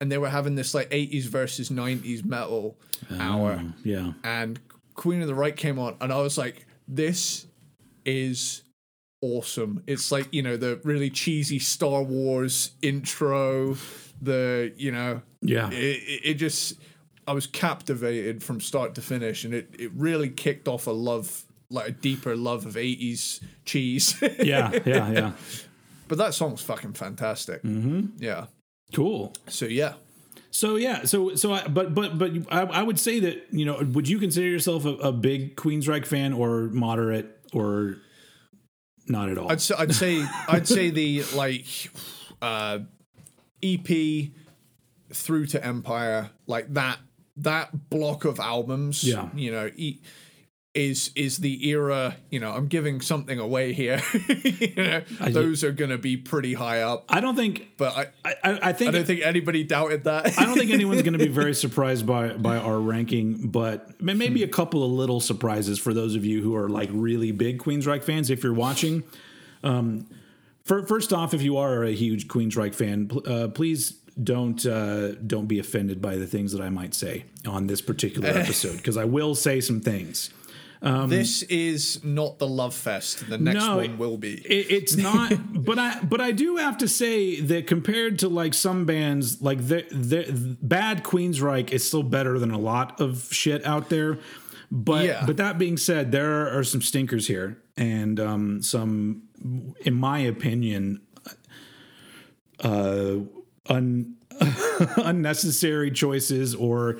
And 0.02 0.12
they 0.12 0.18
were 0.18 0.30
having 0.30 0.56
this 0.56 0.74
like 0.74 0.90
80s 0.90 1.26
versus 1.26 1.70
90s 1.70 2.26
metal 2.26 2.78
oh, 3.10 3.20
hour 3.22 3.64
yeah. 3.86 4.14
and 4.24 4.60
Queen 4.96 5.22
of 5.22 5.28
the 5.28 5.36
Reich 5.36 5.56
came 5.56 5.80
on, 5.80 5.96
and 6.02 6.12
I 6.12 6.20
was 6.20 6.38
like, 6.38 6.66
"This 6.88 7.46
is 8.06 8.64
awesome." 9.24 9.82
It's 9.88 10.12
like 10.12 10.28
you 10.32 10.42
know 10.44 10.58
the 10.58 10.80
really 10.84 11.10
cheesy 11.10 11.58
Star 11.60 12.04
Wars 12.04 12.72
intro, 12.82 13.78
the 14.22 14.74
you 14.78 14.92
know, 14.92 15.22
Yeah. 15.42 15.70
it, 15.72 16.22
it, 16.24 16.34
just 16.36 16.76
I 17.28 17.34
was 17.34 17.48
captivated 17.48 18.44
from 18.44 18.60
start 18.62 18.96
to 18.96 19.02
finish, 19.02 19.46
and 19.46 19.54
it 19.54 19.74
it 19.80 19.92
really 19.96 20.30
kicked 20.30 20.68
off 20.68 20.88
a 20.88 20.92
love, 20.92 21.44
like 21.70 21.88
a 21.88 21.92
deeper 21.92 22.36
love 22.36 22.66
of 22.66 22.76
'80s 22.76 23.42
cheese. 23.66 24.16
Yeah, 24.22 24.72
yeah, 24.86 25.12
yeah. 25.20 25.32
but 26.08 26.18
that 26.18 26.34
song's 26.34 26.62
fucking 26.62 26.94
fantastic. 26.94 27.64
Mm-hmm. 27.64 28.08
Yeah. 28.24 28.46
Cool. 28.94 29.34
So 29.48 29.66
yeah. 29.66 29.94
So 30.52 30.76
yeah, 30.76 31.06
so 31.06 31.34
so 31.34 31.52
I, 31.54 31.68
but 31.68 31.96
but 31.96 32.20
but 32.20 32.32
I, 32.52 32.62
I 32.62 32.84
would 32.84 33.00
say 33.00 33.20
that 33.22 33.48
you 33.52 33.66
know, 33.66 33.82
would 33.94 34.08
you 34.08 34.20
consider 34.20 34.48
yourself 34.48 34.86
a, 34.86 34.90
a 35.02 35.12
big 35.12 35.56
Queensryche 35.56 36.06
fan 36.06 36.32
or 36.32 36.70
moderate 36.72 37.40
or 37.54 37.98
not 39.08 39.30
at 39.30 39.38
all? 39.38 39.52
I'd 39.52 39.62
say, 39.62 39.76
I'd 39.78 39.94
say 39.94 40.26
I'd 40.48 40.68
say 40.68 40.90
the 40.90 41.24
like 41.36 41.66
uh, 42.42 42.80
EP 43.62 44.30
through 45.12 45.46
to 45.48 45.66
Empire, 45.66 46.30
like 46.48 46.74
that 46.74 47.00
that 47.38 47.90
block 47.90 48.26
of 48.26 48.40
albums. 48.40 49.04
Yeah. 49.04 49.30
you 49.36 49.52
know, 49.52 49.72
e- 49.76 50.02
is 50.74 51.12
is 51.16 51.38
the 51.38 51.68
era. 51.70 52.16
You 52.30 52.40
know, 52.40 52.52
I'm 52.52 52.68
giving 52.68 53.02
something 53.02 53.40
away 53.40 53.74
here. 53.74 54.02
you 54.28 54.74
know, 54.76 55.02
those 55.30 55.64
are 55.64 55.72
gonna 55.72 55.98
be 55.98 56.18
pretty 56.18 56.54
high 56.54 56.82
up. 56.82 57.06
I 57.10 57.20
don't 57.20 57.36
think. 57.36 57.74
But 57.78 58.14
I, 58.26 58.36
I, 58.44 58.60
I, 58.70 58.74
think 58.74 58.90
I 58.90 58.92
don't 58.92 59.06
think 59.06 59.22
anybody 59.24 59.64
doubted 59.64 60.06
that. 60.06 60.38
I 60.40 60.46
don't 60.46 60.58
think 60.58 60.72
anyone's 60.72 61.02
going 61.02 61.14
to 61.14 61.20
be 61.20 61.28
very 61.30 61.54
surprised 61.54 62.06
by 62.06 62.30
by 62.34 62.58
our 62.58 62.80
ranking, 62.80 63.50
but 63.50 64.02
may- 64.02 64.14
maybe 64.14 64.44
a 64.44 64.48
couple 64.48 64.84
of 64.84 64.92
little 64.92 65.20
surprises 65.20 65.80
for 65.80 65.94
those 65.94 66.16
of 66.16 66.26
you 66.26 66.42
who 66.42 66.56
are 66.56 66.70
like 66.70 66.90
really 66.92 67.32
big 67.32 67.60
Queensryche 67.60 68.04
fans. 68.04 68.30
If 68.30 68.44
you're 68.44 68.54
watching, 68.54 69.04
um, 69.64 70.08
fir- 70.64 70.86
first 70.86 71.14
off, 71.14 71.34
if 71.34 71.42
you 71.42 71.58
are 71.58 71.84
a 71.84 71.92
huge 71.92 72.28
Queensryche 72.28 72.76
fan, 72.76 73.12
uh, 73.28 73.50
please 73.50 73.92
don't 74.22 74.66
uh, 74.66 75.14
don't 75.14 75.48
be 75.48 75.60
offended 75.60 76.02
by 76.02 76.18
the 76.18 76.28
things 76.28 76.52
that 76.52 76.62
I 76.62 76.70
might 76.70 76.94
say 76.94 77.26
on 77.48 77.68
this 77.68 77.82
particular 77.82 78.30
episode 78.38 78.78
because 78.78 78.98
I 78.98 79.06
will 79.06 79.36
say 79.36 79.60
some 79.62 79.80
things. 79.80 80.32
This 80.84 81.44
is 81.44 82.04
not 82.04 82.40
the 82.40 82.48
love 82.48 82.74
fest. 82.76 83.30
The 83.30 83.38
next 83.38 83.56
No, 83.64 83.78
one 83.78 83.98
will 83.98 84.18
be. 84.18 84.34
It, 84.34 84.72
it's 84.72 84.96
not, 84.98 85.32
but 85.66 85.80
I 85.80 86.00
but 86.02 86.20
I 86.20 86.32
do 86.32 86.58
have 86.58 86.78
to 86.80 86.88
say 86.88 87.40
that 87.40 87.68
compared 87.68 88.20
to 88.20 88.28
like 88.30 88.54
some 88.54 88.86
bands, 88.86 89.42
like 89.42 89.60
the 89.68 89.86
the 89.92 90.58
bad 90.62 91.04
Queensryche 91.04 91.72
is 91.72 91.88
still 91.88 92.04
better 92.04 92.38
than 92.38 92.52
a 92.52 92.60
lot 92.60 93.00
of 93.00 93.30
shit 93.32 93.66
out 93.66 93.90
there. 93.90 94.20
But 94.72 95.06
Yeah. 95.06 95.24
but 95.26 95.38
that 95.38 95.58
being 95.58 95.78
said, 95.78 96.12
there 96.12 96.58
are 96.58 96.64
some 96.64 96.82
stinkers 96.82 97.28
here, 97.28 97.60
and 97.78 98.20
um, 98.20 98.62
some, 98.62 99.24
in 99.86 99.94
my 99.94 100.20
opinion, 100.20 101.02
uh, 102.64 103.18
un, 103.68 104.16
unnecessary 104.98 105.92
choices 105.92 106.56
or 106.56 107.00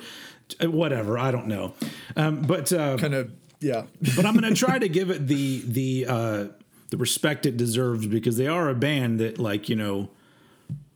whatever. 0.62 1.18
I 1.18 1.30
don't 1.30 1.48
know. 1.48 1.74
Um, 2.16 2.42
but 2.42 2.72
uh, 2.72 2.96
kind 2.96 3.14
of 3.14 3.32
yeah. 3.60 3.84
but 4.16 4.26
I'm 4.26 4.36
going 4.36 4.52
to 4.52 4.58
try 4.58 4.78
to 4.78 4.88
give 4.88 5.10
it 5.10 5.26
the 5.26 5.62
the 5.66 6.06
uh, 6.08 6.44
the 6.90 6.96
respect 6.96 7.46
it 7.46 7.56
deserves 7.56 8.06
because 8.06 8.36
they 8.36 8.46
are 8.46 8.68
a 8.68 8.74
band 8.74 9.20
that, 9.20 9.38
like 9.38 9.68
you 9.68 9.76
know, 9.76 10.10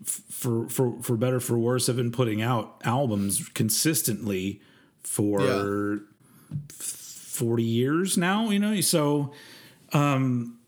f- 0.02 0.22
for 0.30 0.68
for 0.68 1.00
for 1.02 1.16
better 1.16 1.40
for 1.40 1.58
worse, 1.58 1.86
have 1.86 1.96
been 1.96 2.12
putting 2.12 2.42
out 2.42 2.80
albums 2.84 3.48
consistently 3.50 4.60
for 5.02 6.00
forty 6.68 7.64
years 7.64 8.16
now. 8.16 8.50
You 8.50 8.58
know, 8.58 8.80
so 8.80 9.32
um, 9.92 10.58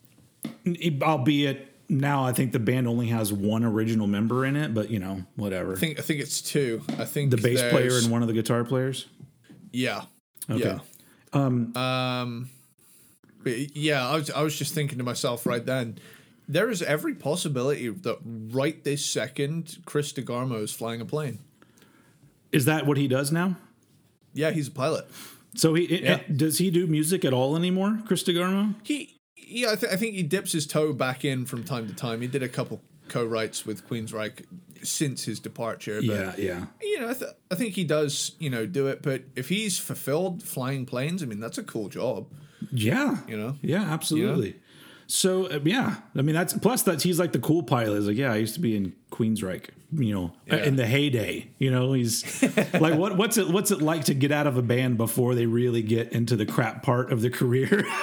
albeit 1.02 1.68
now 1.88 2.24
I 2.24 2.32
think 2.32 2.52
the 2.52 2.58
band 2.60 2.86
only 2.86 3.08
has 3.08 3.32
one 3.32 3.64
original 3.64 4.06
member 4.06 4.46
in 4.46 4.56
it, 4.56 4.72
but 4.72 4.90
you 4.90 4.98
know, 5.00 5.24
whatever. 5.36 5.72
I 5.72 5.76
think 5.76 5.98
I 5.98 6.02
think 6.02 6.20
it's 6.20 6.40
two. 6.40 6.82
I 6.98 7.04
think 7.04 7.30
the 7.30 7.36
bass 7.36 7.60
player 7.70 7.98
and 7.98 8.10
one 8.10 8.22
of 8.22 8.28
the 8.28 8.34
guitar 8.34 8.64
players. 8.64 9.08
Yeah. 9.72 10.04
Okay. 10.48 10.62
Yeah. 10.62 10.78
Um, 11.32 12.48
but 13.42 13.76
yeah, 13.76 14.06
I 14.08 14.16
was 14.16 14.30
I 14.30 14.42
was 14.42 14.56
just 14.58 14.74
thinking 14.74 14.98
to 14.98 15.04
myself 15.04 15.46
right 15.46 15.64
then, 15.64 15.98
there 16.48 16.70
is 16.70 16.82
every 16.82 17.14
possibility 17.14 17.88
that 17.88 18.18
right 18.24 18.82
this 18.84 19.04
second, 19.04 19.78
Chris 19.86 20.12
DeGarmo 20.12 20.62
is 20.62 20.72
flying 20.72 21.00
a 21.00 21.04
plane. 21.04 21.38
Is 22.52 22.64
that 22.64 22.86
what 22.86 22.96
he 22.96 23.06
does 23.08 23.30
now? 23.30 23.56
Yeah, 24.34 24.50
he's 24.50 24.68
a 24.68 24.72
pilot. 24.72 25.06
So 25.54 25.74
he 25.74 25.84
it- 25.84 26.02
Yeah. 26.02 26.16
it- 26.16 26.36
does 26.36 26.58
he 26.58 26.70
do 26.70 26.86
music 26.86 27.24
at 27.24 27.32
all 27.32 27.56
anymore, 27.56 28.00
Chris 28.06 28.22
DeGarmo? 28.24 28.74
He 28.82 29.16
yeah, 29.36 29.72
I, 29.72 29.76
th- 29.76 29.92
I 29.92 29.96
think 29.96 30.14
he 30.14 30.22
dips 30.22 30.52
his 30.52 30.64
toe 30.66 30.92
back 30.92 31.24
in 31.24 31.44
from 31.44 31.64
time 31.64 31.88
to 31.88 31.94
time. 31.94 32.20
He 32.20 32.28
did 32.28 32.42
a 32.42 32.48
couple 32.48 32.80
co-writes 33.08 33.66
with 33.66 33.88
Queensryche 33.88 34.44
since 34.82 35.24
his 35.24 35.40
departure. 35.40 36.00
But 36.00 36.04
Yeah, 36.04 36.34
yeah. 36.38 36.64
you 36.80 37.00
know, 37.00 37.10
I, 37.10 37.14
th- 37.14 37.30
I 37.50 37.54
think 37.54 37.74
he 37.74 37.84
does, 37.84 38.32
you 38.38 38.50
know, 38.50 38.66
do 38.66 38.86
it. 38.88 39.02
But 39.02 39.22
if 39.36 39.48
he's 39.48 39.78
fulfilled 39.78 40.42
flying 40.42 40.86
planes, 40.86 41.22
I 41.22 41.26
mean, 41.26 41.40
that's 41.40 41.58
a 41.58 41.62
cool 41.62 41.88
job. 41.88 42.26
Yeah. 42.72 43.18
You 43.26 43.36
know? 43.36 43.56
Yeah, 43.62 43.82
absolutely. 43.82 44.56
So 45.06 45.46
uh, 45.46 45.58
yeah, 45.64 45.96
I 46.16 46.22
mean 46.22 46.36
that's 46.36 46.52
plus 46.52 46.84
that 46.84 47.02
he's 47.02 47.18
like 47.18 47.32
the 47.32 47.40
cool 47.40 47.64
pilot. 47.64 47.96
He's 47.96 48.06
like, 48.06 48.16
yeah, 48.16 48.32
I 48.32 48.36
used 48.36 48.54
to 48.54 48.60
be 48.60 48.76
in 48.76 48.94
Queensryche, 49.10 49.70
you 49.92 50.14
know, 50.14 50.32
uh, 50.50 50.56
Yeah. 50.56 50.64
in 50.64 50.76
the 50.76 50.86
heyday. 50.86 51.48
You 51.58 51.70
know, 51.70 51.92
he's 51.94 52.42
like, 52.74 52.98
what 52.98 53.16
what's 53.16 53.36
it 53.38 53.48
what's 53.48 53.70
it 53.70 53.82
like 53.82 54.04
to 54.04 54.14
get 54.14 54.30
out 54.32 54.46
of 54.46 54.56
a 54.56 54.62
band 54.62 54.96
before 54.98 55.34
they 55.34 55.46
really 55.46 55.82
get 55.82 56.12
into 56.12 56.36
the 56.36 56.46
crap 56.46 56.82
part 56.82 57.12
of 57.12 57.20
the 57.22 57.30
career? 57.30 57.84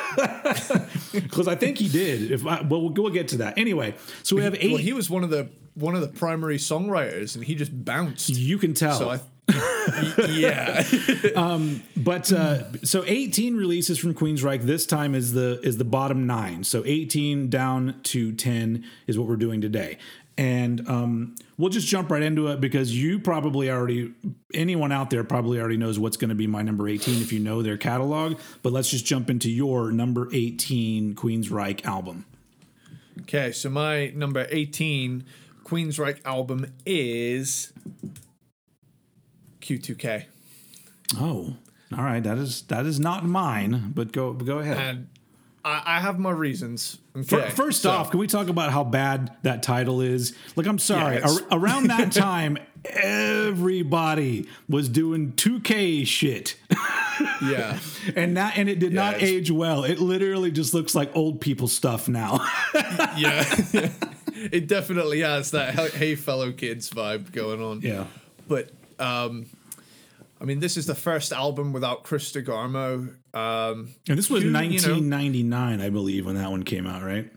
Because 1.13 1.48
I 1.48 1.56
think 1.56 1.77
he 1.77 1.88
did. 1.88 2.32
If 2.32 2.46
I, 2.46 2.62
well, 2.62 2.82
we'll 2.82 2.89
we'll 2.94 3.12
get 3.13 3.29
to 3.29 3.38
that 3.38 3.58
anyway. 3.58 3.96
So 4.24 4.36
we 4.36 4.44
have 4.44 4.56
eight. 4.60 4.72
Well, 4.72 4.77
he 4.82 4.94
was 4.94 5.10
one 5.10 5.24
of 5.24 5.29
the 5.29 5.50
one 5.75 5.96
of 5.96 6.01
the 6.01 6.08
primary 6.08 6.58
songwriters, 6.58 7.36
and 7.36 7.44
he 7.44 7.56
just 7.56 7.72
bounced. 7.86 8.29
you 8.29 8.58
can 8.58 8.74
tell. 8.74 8.98
So 9.00 9.10
I, 9.10 9.20
yeah, 10.29 10.84
But 11.96 12.32
uh, 12.34 12.63
so 12.84 13.03
18 13.06 13.56
releases 13.56 13.98
from 13.98 14.13
Queensryche. 14.13 14.63
This 14.63 14.86
time 14.86 15.15
is 15.15 15.34
the 15.34 15.60
is 15.63 15.77
the 15.77 15.86
bottom 15.86 16.27
nine. 16.27 16.63
So 16.63 16.84
18 16.86 17.50
down 17.50 18.00
to 18.03 18.32
10 18.34 18.84
is 19.08 19.17
what 19.17 19.27
we're 19.27 19.36
doing 19.38 19.62
today. 19.62 19.98
And 20.38 20.88
um, 20.88 21.36
we'll 21.58 21.72
just 21.72 21.88
jump 21.88 22.12
right 22.12 22.22
into 22.22 22.48
it 22.48 22.62
because 22.62 22.96
you 22.96 23.20
probably 23.20 23.72
already, 23.72 24.13
anyone 24.53 24.91
out 24.91 25.10
there 25.10 25.24
probably 25.24 25.60
already 25.60 25.77
knows 25.77 25.98
what's 25.98 26.17
going 26.17 26.29
to 26.29 26.36
be 26.36 26.46
my 26.46 26.62
number 26.62 26.88
18 26.88 27.22
if 27.22 27.34
you 27.34 27.39
know 27.39 27.63
their 27.63 27.77
catalog. 27.77 28.39
But 28.62 28.72
let's 28.72 28.89
just 28.89 29.06
jump 29.06 29.29
into 29.29 29.50
your 29.50 29.91
number 29.91 30.29
18 30.32 31.15
Queensryche 31.15 31.84
album. 31.86 32.25
Okay, 33.22 33.51
so 33.51 33.70
my 33.70 34.12
number 34.15 34.46
18 34.51 35.25
Queensryche 35.63 36.20
album 36.24 36.72
is 36.86 37.74
Q2K. 39.62 40.25
Oh, 41.20 41.56
all 41.96 42.03
right. 42.03 42.22
That 42.24 42.38
is 42.38 42.63
that 42.63 42.86
is 42.86 43.00
not 43.00 43.25
mine. 43.25 43.91
But 43.96 44.12
go 44.12 44.34
go 44.34 44.60
ahead. 44.60 44.77
And 44.77 45.08
I, 45.68 45.84
I 45.98 46.00
have 46.00 46.18
my 46.20 46.32
reasons. 46.32 46.98
Okay, 47.16 47.50
First 47.50 47.82
so- 47.82 47.90
off, 47.92 48.12
can 48.12 48.20
we 48.20 48.28
talk 48.28 48.48
about 48.48 48.72
how 48.72 48.84
bad 48.84 49.36
that 49.44 49.64
title 49.64 50.02
is? 50.02 50.34
Like, 50.56 50.68
I'm 50.68 50.80
sorry. 50.80 51.18
Yeah, 51.18 51.30
ar- 51.52 51.60
around 51.60 51.88
that 51.88 52.12
time, 52.30 52.58
everybody 52.86 54.48
was 54.70 54.90
doing 54.90 55.34
2K 55.34 56.06
shit, 56.06 56.56
yeah. 57.44 57.80
and 58.16 58.38
that 58.38 58.58
and 58.58 58.70
it 58.70 58.80
did 58.80 58.94
not 58.94 59.16
it's- 59.16 59.30
age 59.30 59.52
well. 59.52 59.84
It 59.84 60.00
literally 60.00 60.52
just 60.52 60.74
looks 60.74 60.94
like 60.96 61.16
old 61.16 61.42
people 61.42 61.68
stuff 61.68 62.08
now. 62.08 62.40
yeah. 63.18 63.44
it 64.36 64.68
definitely 64.68 65.22
has 65.22 65.52
that 65.52 65.74
hey- 65.76 65.90
hey 65.90 66.16
fellow 66.16 66.52
kids 66.52 66.90
vibe 66.90 67.32
going 67.32 67.62
on. 67.64 67.82
yeah. 67.82 68.06
But 68.48 68.70
um 69.00 69.48
I 70.40 70.46
mean 70.46 70.60
this 70.60 70.78
is 70.78 70.86
the 70.86 70.96
first 70.96 71.32
album 71.34 71.74
without 71.74 72.04
Chris 72.04 72.32
DeGarmo. 72.32 73.16
Um 73.38 73.89
And 74.10 74.17
this 74.17 74.29
was 74.29 74.44
You- 74.44 74.48
you 74.50 74.53
know- 74.53 74.60
1999, 74.60 75.82
I 75.82 75.89
believe, 75.89 76.25
when 76.25 76.36
that 76.36 76.50
one 76.50 76.63
came 76.63 76.88
out, 76.88 77.03
right? 77.03 77.32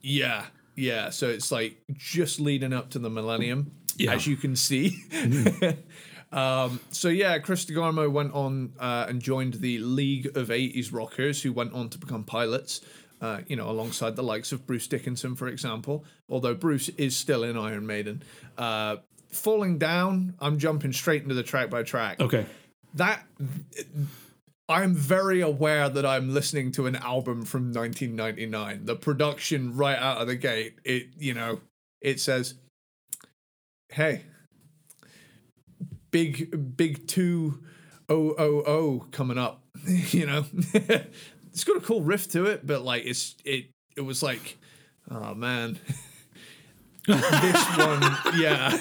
yeah, 0.00 0.46
yeah, 0.76 1.08
so 1.10 1.28
it's 1.28 1.50
like 1.50 1.78
just 1.94 2.38
leading 2.40 2.72
up 2.72 2.90
to 2.90 2.98
the 2.98 3.08
millennium 3.10 3.70
Yeah. 3.96 4.12
as 4.14 4.26
you 4.26 4.36
can 4.36 4.54
see. 4.56 5.02
um 6.32 6.80
so 6.90 7.08
yeah, 7.08 7.38
Chris 7.38 7.64
DeGarmo 7.64 8.10
went 8.10 8.32
on 8.34 8.72
uh, 8.78 9.06
and 9.08 9.20
joined 9.22 9.54
the 9.54 9.78
League 9.78 10.26
of 10.36 10.48
80s 10.50 10.92
Rockers 10.92 11.42
who 11.42 11.52
went 11.52 11.72
on 11.72 11.88
to 11.90 11.98
become 11.98 12.24
pilots. 12.24 12.80
Uh, 13.20 13.40
you 13.46 13.56
know, 13.56 13.70
alongside 13.70 14.16
the 14.16 14.22
likes 14.22 14.52
of 14.52 14.66
Bruce 14.66 14.86
Dickinson, 14.86 15.34
for 15.34 15.48
example, 15.48 16.04
although 16.28 16.52
Bruce 16.54 16.90
is 16.98 17.16
still 17.16 17.42
in 17.42 17.56
Iron 17.56 17.86
Maiden. 17.86 18.22
Uh, 18.58 18.96
falling 19.30 19.78
down, 19.78 20.34
I'm 20.40 20.58
jumping 20.58 20.92
straight 20.92 21.22
into 21.22 21.34
the 21.34 21.42
track 21.44 21.70
by 21.70 21.84
track. 21.84 22.20
Okay. 22.20 22.44
that 22.94 23.24
I'm 24.68 24.94
very 24.94 25.42
aware 25.42 25.88
that 25.90 26.06
I'm 26.06 26.32
listening 26.32 26.72
to 26.72 26.86
an 26.86 26.96
album 26.96 27.44
from 27.44 27.72
1999. 27.72 28.86
The 28.86 28.96
production 28.96 29.76
right 29.76 29.98
out 29.98 30.22
of 30.22 30.26
the 30.26 30.36
gate, 30.36 30.78
it 30.84 31.08
you 31.18 31.34
know, 31.34 31.60
it 32.00 32.18
says, 32.18 32.54
"Hey, 33.90 34.22
big 36.10 36.76
big 36.76 37.06
two 37.06 37.62
oh 38.08 38.34
oh 38.38 38.62
oh 38.66 39.06
coming 39.10 39.36
up." 39.36 39.62
you 39.86 40.26
know, 40.26 40.46
it's 40.72 41.64
got 41.64 41.76
a 41.76 41.80
cool 41.80 42.00
riff 42.00 42.30
to 42.30 42.46
it, 42.46 42.66
but 42.66 42.82
like 42.82 43.04
it's 43.04 43.36
it 43.44 43.66
it 43.96 44.02
was 44.02 44.22
like, 44.22 44.56
oh 45.10 45.34
man. 45.34 45.78
this 47.06 47.76
one, 47.76 48.02
yeah. 48.38 48.78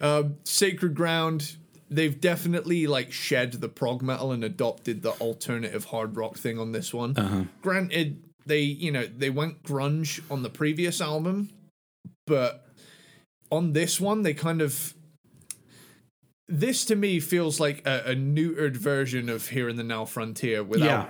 um, 0.00 0.36
Sacred 0.44 0.94
Ground, 0.94 1.56
they've 1.94 2.20
definitely 2.20 2.86
like 2.86 3.12
shed 3.12 3.52
the 3.52 3.68
prog 3.68 4.02
metal 4.02 4.32
and 4.32 4.42
adopted 4.42 5.02
the 5.02 5.12
alternative 5.12 5.86
hard 5.86 6.16
rock 6.16 6.38
thing 6.38 6.58
on 6.58 6.72
this 6.72 6.92
one. 6.92 7.16
Uh-huh. 7.16 7.44
Granted, 7.60 8.22
they 8.46 8.60
you 8.60 8.90
know 8.90 9.06
they 9.06 9.30
went 9.30 9.62
grunge 9.62 10.20
on 10.30 10.42
the 10.42 10.50
previous 10.50 11.00
album, 11.00 11.50
but 12.26 12.66
on 13.50 13.72
this 13.72 14.00
one 14.00 14.22
they 14.22 14.34
kind 14.34 14.62
of. 14.62 14.94
This 16.48 16.84
to 16.86 16.96
me 16.96 17.18
feels 17.20 17.60
like 17.60 17.86
a, 17.86 18.10
a 18.10 18.14
neutered 18.14 18.76
version 18.76 19.30
of 19.30 19.48
Hear 19.48 19.70
in 19.70 19.76
the 19.76 19.84
Now 19.84 20.04
Frontier 20.04 20.62
without. 20.62 20.84
Yeah. 20.84 21.08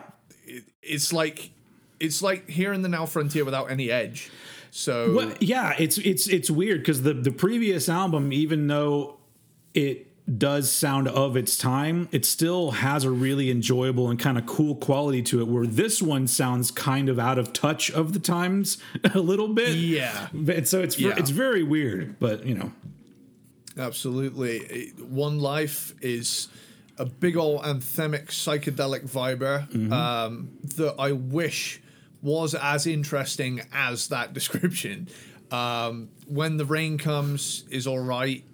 It, 0.54 0.64
it's 0.82 1.12
like 1.12 1.50
it's 1.98 2.22
like 2.22 2.48
Hear 2.48 2.72
in 2.72 2.82
the 2.82 2.88
Now 2.88 3.06
Frontier 3.06 3.44
without 3.44 3.70
any 3.70 3.90
edge. 3.90 4.30
So 4.70 5.14
Well, 5.14 5.34
yeah, 5.40 5.74
it's 5.78 5.98
it's 5.98 6.28
it's 6.28 6.50
weird 6.50 6.80
because 6.80 7.02
the 7.02 7.14
the 7.14 7.32
previous 7.32 7.88
album, 7.88 8.32
even 8.32 8.66
though 8.68 9.18
it 9.74 10.11
does 10.38 10.70
sound 10.70 11.08
of 11.08 11.36
its 11.36 11.56
time, 11.58 12.08
it 12.12 12.24
still 12.24 12.72
has 12.72 13.04
a 13.04 13.10
really 13.10 13.50
enjoyable 13.50 14.08
and 14.10 14.18
kind 14.18 14.38
of 14.38 14.46
cool 14.46 14.74
quality 14.76 15.22
to 15.22 15.40
it. 15.40 15.46
Where 15.48 15.66
this 15.66 16.00
one 16.02 16.26
sounds 16.26 16.70
kind 16.70 17.08
of 17.08 17.18
out 17.18 17.38
of 17.38 17.52
touch 17.52 17.90
of 17.90 18.12
the 18.12 18.18
times 18.20 18.78
a 19.14 19.18
little 19.18 19.48
bit. 19.48 19.74
Yeah. 19.76 20.28
But- 20.32 20.68
so 20.68 20.80
it's 20.82 20.98
Yeah. 20.98 21.14
it's 21.16 21.30
very 21.30 21.62
weird, 21.62 22.18
but 22.20 22.46
you 22.46 22.54
know, 22.54 22.72
Absolutely. 23.78 24.92
One 24.98 25.38
Life 25.38 25.94
is 26.02 26.48
a 26.98 27.06
big 27.06 27.36
old 27.36 27.62
anthemic 27.62 28.26
psychedelic 28.26 29.08
viber 29.10 29.68
Mm-hmm. 29.70 29.92
um, 29.92 30.50
that 30.76 30.94
I 30.98 31.12
wish 31.12 31.80
was 32.20 32.54
as 32.54 32.86
interesting 32.86 33.62
as 33.72 34.08
that 34.08 34.32
description. 34.34 35.08
Um, 35.50 36.08
when 36.26 36.56
the 36.58 36.64
rain 36.64 36.98
comes 36.98 37.64
is 37.70 37.86
all 37.86 37.98
right. 37.98 38.44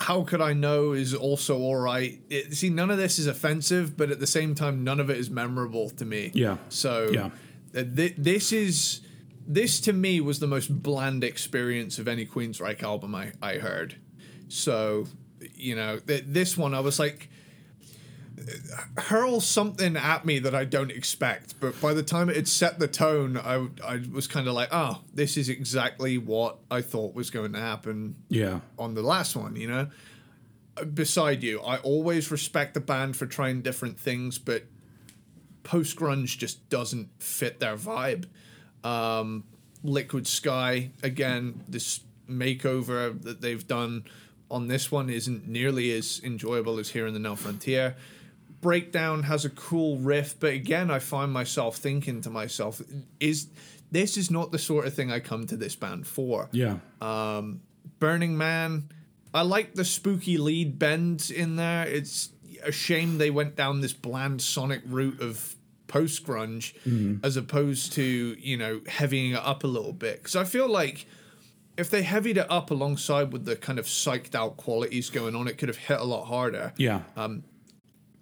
How 0.00 0.22
could 0.24 0.40
I 0.42 0.52
know 0.52 0.92
is 0.92 1.14
also 1.14 1.58
all 1.58 1.76
right. 1.76 2.20
It, 2.28 2.54
see, 2.54 2.68
none 2.68 2.90
of 2.90 2.98
this 2.98 3.18
is 3.18 3.26
offensive, 3.26 3.96
but 3.96 4.10
at 4.10 4.20
the 4.20 4.26
same 4.26 4.54
time, 4.54 4.84
none 4.84 5.00
of 5.00 5.08
it 5.10 5.16
is 5.16 5.30
memorable 5.30 5.88
to 5.90 6.04
me. 6.04 6.30
Yeah. 6.34 6.58
So 6.68 7.08
Yeah. 7.12 7.30
uh, 7.74 7.84
thi- 7.94 8.14
this 8.18 8.52
is 8.52 9.00
this 9.48 9.80
to 9.82 9.92
me 9.92 10.20
was 10.20 10.38
the 10.40 10.46
most 10.46 10.82
bland 10.82 11.22
experience 11.24 11.98
of 11.98 12.08
any 12.08 12.26
Queensryche 12.26 12.82
album 12.82 13.14
I, 13.14 13.32
I 13.40 13.54
heard. 13.58 13.94
So, 14.48 15.06
you 15.54 15.76
know, 15.76 15.98
th- 15.98 16.24
this 16.26 16.56
one 16.58 16.74
I 16.74 16.80
was 16.80 16.98
like 16.98 17.28
hurl 18.98 19.40
something 19.40 19.96
at 19.96 20.24
me 20.24 20.38
that 20.40 20.54
I 20.54 20.64
don't 20.64 20.90
expect, 20.90 21.58
but 21.60 21.80
by 21.80 21.94
the 21.94 22.02
time 22.02 22.28
it 22.28 22.36
had 22.36 22.48
set 22.48 22.78
the 22.78 22.88
tone, 22.88 23.36
I 23.36 23.66
I 23.84 24.02
was 24.12 24.26
kind 24.26 24.46
of 24.48 24.54
like, 24.54 24.68
oh, 24.72 25.02
this 25.14 25.36
is 25.36 25.48
exactly 25.48 26.18
what 26.18 26.58
I 26.70 26.82
thought 26.82 27.14
was 27.14 27.30
going 27.30 27.52
to 27.54 27.60
happen 27.60 28.16
Yeah. 28.28 28.60
on 28.78 28.94
the 28.94 29.02
last 29.02 29.36
one, 29.36 29.56
you 29.56 29.68
know? 29.68 29.88
Beside 30.92 31.42
you, 31.42 31.60
I 31.62 31.78
always 31.78 32.30
respect 32.30 32.74
the 32.74 32.80
band 32.80 33.16
for 33.16 33.24
trying 33.26 33.62
different 33.62 33.98
things, 33.98 34.38
but 34.38 34.64
post 35.62 35.96
grunge 35.96 36.36
just 36.38 36.68
doesn't 36.68 37.08
fit 37.18 37.60
their 37.60 37.76
vibe. 37.76 38.26
Um, 38.84 39.44
Liquid 39.82 40.26
Sky, 40.26 40.90
again, 41.02 41.62
this 41.66 42.00
makeover 42.28 43.20
that 43.22 43.40
they've 43.40 43.66
done 43.66 44.04
on 44.50 44.68
this 44.68 44.92
one 44.92 45.08
isn't 45.10 45.48
nearly 45.48 45.90
as 45.96 46.20
enjoyable 46.22 46.78
as 46.78 46.90
Hear 46.90 47.06
in 47.06 47.14
the 47.14 47.20
Now 47.20 47.34
Frontier. 47.34 47.96
Breakdown 48.66 49.22
has 49.22 49.44
a 49.44 49.50
cool 49.50 49.96
riff, 49.98 50.40
but 50.40 50.52
again, 50.52 50.90
I 50.90 50.98
find 50.98 51.32
myself 51.32 51.76
thinking 51.76 52.20
to 52.22 52.30
myself, 52.30 52.82
is 53.20 53.46
this 53.92 54.16
is 54.16 54.28
not 54.28 54.50
the 54.50 54.58
sort 54.58 54.86
of 54.88 54.92
thing 54.92 55.12
I 55.12 55.20
come 55.20 55.46
to 55.46 55.56
this 55.56 55.76
band 55.76 56.04
for? 56.04 56.48
Yeah. 56.50 56.78
Um, 57.00 57.60
Burning 58.00 58.36
Man. 58.36 58.88
I 59.32 59.42
like 59.42 59.74
the 59.74 59.84
spooky 59.84 60.36
lead 60.36 60.80
bend 60.80 61.30
in 61.30 61.54
there. 61.54 61.86
It's 61.86 62.30
a 62.64 62.72
shame 62.72 63.18
they 63.18 63.30
went 63.30 63.54
down 63.54 63.82
this 63.82 63.92
bland 63.92 64.42
sonic 64.42 64.82
route 64.84 65.20
of 65.20 65.54
post 65.86 66.26
grunge 66.26 66.74
mm-hmm. 66.84 67.24
as 67.24 67.36
opposed 67.36 67.92
to, 67.92 68.02
you 68.02 68.56
know, 68.56 68.80
heavying 68.88 69.30
it 69.30 69.42
up 69.44 69.62
a 69.62 69.68
little 69.68 69.92
bit. 69.92 70.16
Because 70.16 70.34
I 70.34 70.42
feel 70.42 70.68
like 70.68 71.06
if 71.76 71.88
they 71.88 72.02
heavied 72.02 72.38
it 72.38 72.50
up 72.50 72.72
alongside 72.72 73.32
with 73.32 73.44
the 73.44 73.54
kind 73.54 73.78
of 73.78 73.86
psyched 73.86 74.34
out 74.34 74.56
qualities 74.56 75.08
going 75.08 75.36
on, 75.36 75.46
it 75.46 75.56
could 75.56 75.68
have 75.68 75.78
hit 75.78 76.00
a 76.00 76.04
lot 76.04 76.24
harder. 76.24 76.72
Yeah. 76.76 77.02
Um, 77.16 77.44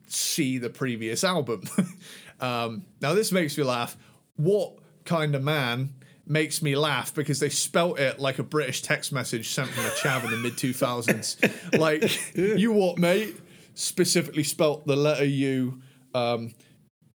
See 0.06 0.58
the 0.58 0.70
previous 0.70 1.24
album. 1.24 1.62
um, 2.40 2.84
now, 3.00 3.14
this 3.14 3.32
makes 3.32 3.56
me 3.56 3.64
laugh. 3.64 3.96
What 4.36 4.74
kind 5.04 5.34
of 5.34 5.42
man 5.42 5.94
makes 6.26 6.62
me 6.62 6.74
laugh 6.74 7.14
because 7.14 7.40
they 7.40 7.48
spelt 7.48 7.98
it 7.98 8.18
like 8.18 8.38
a 8.38 8.42
British 8.42 8.82
text 8.82 9.12
message 9.12 9.50
sent 9.50 9.68
from 9.70 9.84
a 9.84 9.90
chav 9.90 10.24
in 10.24 10.30
the 10.30 10.36
mid 10.36 10.54
2000s. 10.54 11.78
like, 11.78 12.36
you 12.36 12.72
what, 12.72 12.98
mate? 12.98 13.36
Specifically 13.74 14.44
spelt 14.44 14.86
the 14.86 14.96
letter 14.96 15.24
U, 15.24 15.80
um, 16.14 16.54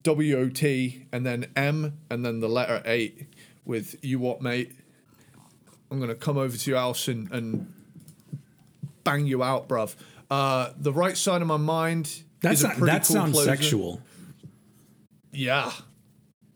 W 0.02 0.38
O 0.38 0.48
T, 0.48 1.06
and 1.12 1.24
then 1.24 1.46
M, 1.56 1.98
and 2.10 2.24
then 2.24 2.40
the 2.40 2.48
letter 2.48 2.82
8 2.84 3.34
with 3.64 4.02
you 4.02 4.18
what, 4.18 4.42
mate? 4.42 4.72
I'm 5.90 5.98
going 5.98 6.10
to 6.10 6.14
come 6.14 6.36
over 6.36 6.56
to 6.56 6.70
your 6.70 6.78
house 6.78 7.08
and, 7.08 7.30
and 7.30 7.72
bang 9.04 9.26
you 9.26 9.42
out, 9.42 9.68
bruv. 9.68 9.94
Uh, 10.30 10.72
the 10.76 10.92
right 10.92 11.16
side 11.16 11.40
of 11.40 11.48
my 11.48 11.56
mind. 11.56 12.24
That's 12.40 12.60
is 12.60 12.64
a 12.64 12.68
not, 12.68 12.76
pretty 12.78 12.92
that 12.92 13.06
cool 13.06 13.16
sounds 13.16 13.32
closer. 13.32 13.48
sexual. 13.50 14.02
Yeah. 15.32 15.72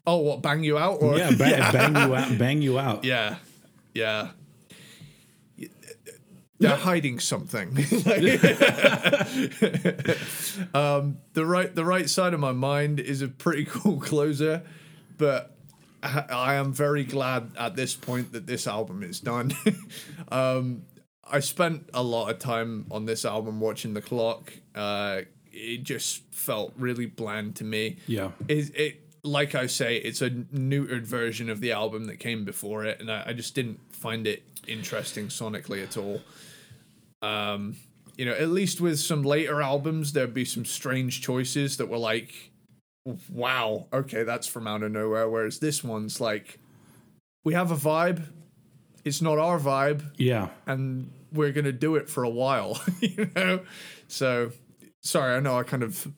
Oh, 0.07 0.19
what 0.19 0.43
bang 0.43 0.65
you 0.65 0.79
out 0.79 1.03
or 1.03 1.17
Yeah, 1.17 1.31
bang, 1.37 1.73
bang 1.73 1.95
you 1.97 2.15
out. 2.15 2.39
Bang 2.39 2.62
you 2.62 2.79
out. 2.79 3.05
yeah, 3.05 3.37
yeah. 3.95 4.31
They're 6.59 6.77
hiding 6.77 7.18
something. 7.18 7.71
um, 10.75 11.18
the 11.33 11.45
right, 11.45 11.75
the 11.75 11.85
right 11.85 12.09
side 12.09 12.35
of 12.35 12.40
my 12.40 12.53
mind 12.53 13.01
is 13.01 13.21
a 13.21 13.27
pretty 13.29 13.64
cool 13.68 13.99
closer, 13.99 14.62
but 15.18 15.57
I, 16.05 16.25
I 16.31 16.55
am 16.55 16.73
very 16.73 17.03
glad 17.03 17.51
at 17.59 17.75
this 17.75 17.95
point 17.97 18.33
that 18.33 18.47
this 18.47 18.68
album 18.68 19.03
is 19.03 19.18
done. 19.18 19.53
um, 20.31 20.83
I 21.29 21.40
spent 21.40 21.90
a 21.95 22.03
lot 22.03 22.31
of 22.31 22.38
time 22.38 22.87
on 22.92 23.07
this 23.07 23.25
album 23.25 23.59
watching 23.59 23.95
the 23.95 24.03
clock. 24.03 24.53
Uh, 24.75 25.23
it 25.53 25.83
just 25.85 26.23
felt 26.33 26.73
really 26.79 27.07
bland 27.07 27.57
to 27.57 27.65
me. 27.65 27.97
Yeah. 28.07 28.31
it, 28.49 28.75
it 28.77 29.01
like 29.25 29.55
I 29.55 29.67
say, 29.67 29.97
it's 29.99 30.21
a 30.21 30.31
neutered 30.31 31.03
version 31.03 31.49
of 31.49 31.61
the 31.61 31.71
album 31.73 32.07
that 32.07 32.17
came 32.19 32.45
before 32.45 32.85
it, 32.85 33.01
and 33.01 33.11
I, 33.11 33.25
I 33.29 33.33
just 33.33 33.55
didn't 33.55 33.79
find 33.93 34.27
it 34.27 34.43
interesting 34.67 35.29
sonically 35.29 35.83
at 35.83 35.97
all. 35.97 36.21
Um, 37.23 37.77
you 38.17 38.25
know, 38.25 38.33
at 38.33 38.49
least 38.49 38.81
with 38.81 38.99
some 38.99 39.23
later 39.23 39.62
albums, 39.62 40.12
there'd 40.12 40.35
be 40.35 40.45
some 40.45 40.65
strange 40.65 41.21
choices 41.23 41.77
that 41.77 41.87
were 41.88 41.99
like, 41.99 42.51
"Wow, 43.31 43.87
okay, 43.93 44.23
that's 44.25 44.47
from 44.47 44.67
out 44.67 44.83
of 44.83 44.93
nowhere." 44.93 45.29
Whereas 45.29 45.61
this 45.61 45.83
one's 45.85 46.21
like, 46.21 46.59
we 47.45 47.55
have 47.55 47.71
a 47.71 47.77
vibe, 47.77 48.25
it's 49.05 49.23
not 49.23 49.38
our 49.38 49.59
vibe, 49.59 50.03
Yeah. 50.17 50.49
and 50.67 51.11
we're 51.33 51.53
gonna 51.53 51.73
do 51.73 51.97
it 51.97 52.11
for 52.11 52.25
a 52.25 52.29
while, 52.29 52.81
you 53.01 53.31
know. 53.35 53.61
So, 54.09 54.53
sorry, 55.03 55.37
I 55.37 55.41
know 55.41 55.59
I 55.59 55.62
kind 55.62 55.83
of 55.83 56.09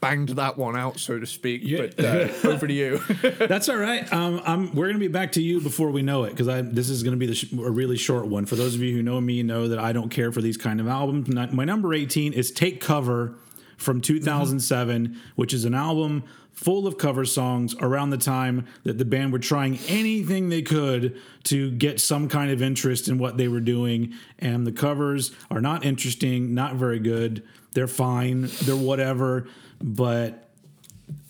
banged 0.00 0.28
that 0.30 0.56
one 0.56 0.76
out, 0.76 0.98
so 0.98 1.18
to 1.18 1.26
speak. 1.26 1.62
Yeah. 1.64 1.86
But 1.96 2.04
uh, 2.04 2.28
over 2.48 2.66
to 2.66 2.72
you. 2.72 2.98
That's 3.38 3.68
all 3.68 3.76
right. 3.76 4.10
Um, 4.12 4.40
I'm, 4.44 4.74
we're 4.74 4.86
going 4.86 4.94
to 4.96 5.00
be 5.00 5.08
back 5.08 5.32
to 5.32 5.42
you 5.42 5.60
before 5.60 5.90
we 5.90 6.02
know 6.02 6.24
it 6.24 6.30
because 6.36 6.46
this 6.72 6.88
is 6.88 7.02
going 7.02 7.12
to 7.12 7.18
be 7.18 7.26
the 7.26 7.34
sh- 7.34 7.52
a 7.52 7.70
really 7.70 7.96
short 7.96 8.26
one. 8.26 8.46
For 8.46 8.56
those 8.56 8.74
of 8.74 8.80
you 8.80 8.92
who 8.94 9.02
know 9.02 9.20
me, 9.20 9.42
know 9.42 9.68
that 9.68 9.78
I 9.78 9.92
don't 9.92 10.08
care 10.08 10.30
for 10.32 10.40
these 10.40 10.56
kind 10.56 10.80
of 10.80 10.88
albums. 10.88 11.28
Not- 11.28 11.52
My 11.52 11.64
number 11.64 11.92
18 11.94 12.32
is 12.32 12.50
Take 12.52 12.80
Cover 12.80 13.34
from 13.78 14.00
2007, 14.00 15.18
which 15.36 15.54
is 15.54 15.64
an 15.64 15.74
album 15.74 16.24
full 16.52 16.88
of 16.88 16.98
cover 16.98 17.24
songs 17.24 17.74
around 17.80 18.10
the 18.10 18.18
time 18.18 18.66
that 18.82 18.98
the 18.98 19.04
band 19.04 19.32
were 19.32 19.38
trying 19.38 19.78
anything 19.86 20.48
they 20.48 20.60
could 20.60 21.16
to 21.44 21.70
get 21.70 22.00
some 22.00 22.28
kind 22.28 22.50
of 22.50 22.60
interest 22.60 23.08
in 23.08 23.16
what 23.16 23.36
they 23.36 23.46
were 23.46 23.60
doing. 23.60 24.12
And 24.40 24.66
the 24.66 24.72
covers 24.72 25.30
are 25.50 25.60
not 25.60 25.84
interesting, 25.84 26.54
not 26.54 26.74
very 26.74 26.98
good. 26.98 27.44
They're 27.72 27.86
fine, 27.86 28.48
they're 28.64 28.74
whatever, 28.76 29.46
but 29.80 30.48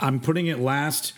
I'm 0.01 0.19
putting 0.19 0.47
it 0.47 0.59
last 0.59 1.13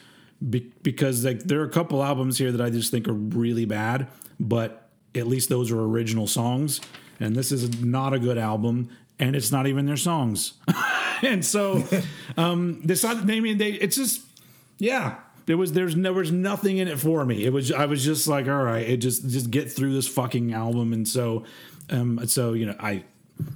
be- 0.49 0.73
because 0.83 1.25
like 1.25 1.45
there 1.45 1.61
are 1.61 1.65
a 1.65 1.71
couple 1.71 2.03
albums 2.03 2.39
here 2.39 2.51
that 2.51 2.61
I 2.61 2.71
just 2.71 2.91
think 2.91 3.07
are 3.07 3.13
really 3.13 3.65
bad, 3.65 4.09
but 4.41 4.89
at 5.15 5.27
least 5.27 5.49
those 5.49 5.71
are 5.71 5.81
original 5.81 6.27
songs, 6.27 6.81
and 7.19 7.37
this 7.37 7.53
is 7.53 7.81
not 7.83 8.13
a 8.13 8.19
good 8.19 8.39
album, 8.39 8.89
and 9.19 9.37
it's 9.37 9.53
not 9.53 9.67
even 9.67 9.87
their 9.87 9.97
songs, 9.97 10.55
and 11.23 11.45
so 11.45 11.85
um, 12.37 12.81
this 12.83 13.05
I 13.05 13.15
mean 13.15 13.59
they 13.59 13.73
it's 13.73 13.97
just 13.97 14.23
yeah. 14.79 15.17
There 15.47 15.57
was 15.57 15.73
there's 15.73 15.97
there 15.97 16.13
was 16.13 16.31
nothing 16.31 16.79
in 16.79 16.87
it 16.87 16.99
for 16.99 17.25
me. 17.25 17.45
It 17.45 17.53
was 17.53 17.73
I 17.73 17.87
was 17.87 18.05
just 18.05 18.29
like 18.29 18.47
all 18.47 18.63
right, 18.63 18.89
it 18.89 18.99
just 18.99 19.29
just 19.29 19.51
get 19.51 19.71
through 19.71 19.95
this 19.95 20.07
fucking 20.07 20.53
album, 20.53 20.93
and 20.93 21.07
so 21.09 21.45
um 21.91 22.27
so 22.27 22.53
you 22.53 22.67
know 22.67 22.77
I 22.79 23.05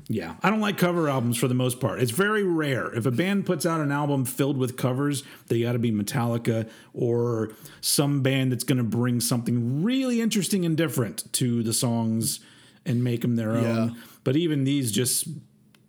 yeah, 0.09 0.35
I 0.43 0.51
don't 0.51 0.61
like 0.61 0.79
cover 0.79 1.09
albums 1.09 1.37
for 1.37 1.47
the 1.47 1.55
most 1.55 1.81
part. 1.81 2.01
It's 2.01 2.11
very 2.11 2.43
rare. 2.43 2.93
If 2.95 3.07
a 3.07 3.11
band 3.11 3.47
puts 3.47 3.67
out 3.67 3.81
an 3.81 3.93
album 3.93 4.25
filled 4.25 4.57
with 4.57 4.77
covers, 4.77 5.23
they 5.49 5.61
got 5.61 5.73
to 5.73 5.79
be 5.79 5.93
Metallica 5.93 6.69
or 6.93 7.53
some 7.81 8.23
band 8.23 8.53
that's 8.53 8.65
going 8.65 8.79
to 8.79 8.85
bring 8.85 9.21
something 9.21 9.83
really 9.83 10.21
interesting 10.21 10.65
and 10.65 10.77
different 10.77 11.31
to 11.35 11.63
the 11.63 11.73
songs 11.73 12.41
and 12.87 13.05
make 13.05 13.23
them 13.23 13.37
their 13.37 13.53
own. 13.53 13.97
But 14.25 14.37
even 14.37 14.65
these 14.65 14.91
just 14.91 15.29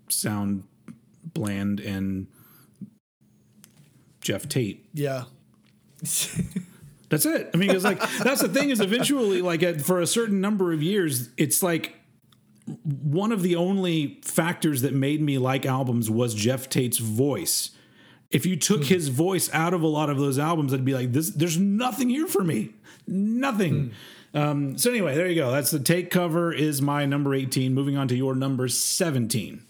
sound 0.10 0.64
bland 1.34 1.80
and 1.80 2.28
Geoff 4.22 4.48
Tate. 4.48 4.90
yeah. 4.94 5.24
That's 7.10 7.26
it. 7.26 7.52
I 7.54 7.58
mean, 7.58 7.70
it's 7.70 7.84
like 7.84 8.00
that's 8.18 8.42
the 8.42 8.50
thing 8.50 8.72
is 8.72 8.82
eventually 8.82 9.42
like 9.42 9.62
at, 9.64 9.82
for 9.82 10.02
a 10.02 10.08
certain 10.08 10.42
number 10.42 10.74
of 10.74 10.82
years, 10.82 11.30
it's 11.38 11.62
like 11.62 11.96
one 12.84 13.32
of 13.32 13.44
the 13.44 13.56
only 13.56 14.20
factors 14.24 14.82
that 14.82 14.94
made 14.94 15.22
me 15.22 15.38
like 15.38 15.66
albums 15.66 16.10
was 16.10 16.34
Geoff 16.34 16.68
Tate's 16.68 16.98
voice. 16.98 17.72
If 18.32 18.46
you 18.46 18.56
took 18.56 18.86
his 18.86 19.10
voice 19.10 19.50
out 19.54 19.74
of 19.74 19.84
a 19.84 19.88
lot 19.88 20.10
of 20.10 20.18
those 20.18 20.40
albums, 20.40 20.74
I'd 20.74 20.84
be 20.84 20.96
like, 20.96 21.14
this. 21.14 21.30
There's 21.30 21.58
nothing 21.60 22.10
here 22.10 22.28
for 22.28 22.44
me. 22.44 22.72
Nothing. 23.08 23.92
Um, 24.34 24.78
so 24.78 24.90
anyway, 24.90 25.16
there 25.16 25.28
you 25.28 25.36
go. 25.36 25.52
That's 25.52 25.72
the 25.72 25.80
take 25.80 26.10
cover. 26.10 26.52
Is 26.52 26.82
my 26.82 27.06
number 27.06 27.34
18. 27.36 27.74
Moving 27.74 27.98
on 27.98 28.08
to 28.10 28.16
your 28.16 28.36
number 28.36 28.68
17. 28.68 29.62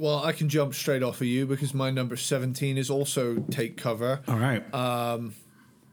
Well, 0.00 0.24
I 0.24 0.32
can 0.32 0.48
jump 0.48 0.74
straight 0.74 1.02
off 1.02 1.20
of 1.20 1.26
you 1.26 1.44
because 1.44 1.74
my 1.74 1.90
number 1.90 2.16
17 2.16 2.78
is 2.78 2.88
also 2.88 3.36
Take 3.50 3.76
Cover. 3.76 4.20
All 4.26 4.38
right. 4.38 4.62
Um, 4.74 5.34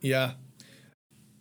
Yeah. 0.02 0.32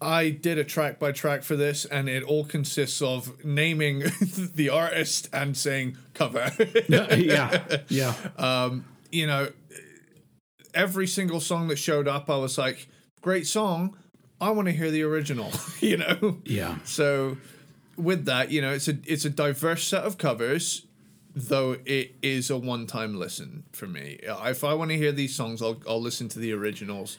I 0.00 0.30
did 0.30 0.58
a 0.58 0.64
track 0.64 0.98
by 0.98 1.12
track 1.12 1.42
for 1.42 1.56
this, 1.56 1.84
and 1.86 2.08
it 2.08 2.22
all 2.22 2.44
consists 2.44 3.00
of 3.00 3.42
naming 3.44 4.00
the 4.54 4.68
artist 4.68 5.28
and 5.32 5.56
saying 5.56 5.96
cover. 6.12 6.50
yeah. 6.88 7.78
Yeah. 7.88 8.14
Um, 8.36 8.84
you 9.10 9.26
know, 9.26 9.48
every 10.74 11.06
single 11.06 11.40
song 11.40 11.68
that 11.68 11.76
showed 11.76 12.06
up, 12.08 12.28
I 12.28 12.36
was 12.36 12.58
like, 12.58 12.88
great 13.22 13.46
song, 13.46 13.96
I 14.40 14.50
want 14.50 14.66
to 14.66 14.72
hear 14.72 14.90
the 14.90 15.02
original, 15.02 15.50
you 15.80 15.96
know? 15.96 16.38
Yeah. 16.44 16.78
So 16.84 17.38
with 17.96 18.26
that, 18.26 18.50
you 18.50 18.60
know, 18.60 18.72
it's 18.72 18.88
a 18.88 18.98
it's 19.06 19.24
a 19.24 19.30
diverse 19.30 19.84
set 19.84 20.04
of 20.04 20.18
covers, 20.18 20.85
though 21.36 21.76
it 21.84 22.14
is 22.22 22.48
a 22.50 22.56
one 22.56 22.86
time 22.86 23.14
listen 23.14 23.64
for 23.72 23.86
me. 23.86 24.18
If 24.22 24.64
I 24.64 24.72
want 24.74 24.90
to 24.90 24.96
hear 24.96 25.12
these 25.12 25.34
songs, 25.34 25.60
I'll 25.62 25.80
I'll 25.86 26.00
listen 26.00 26.28
to 26.30 26.38
the 26.38 26.52
originals 26.52 27.18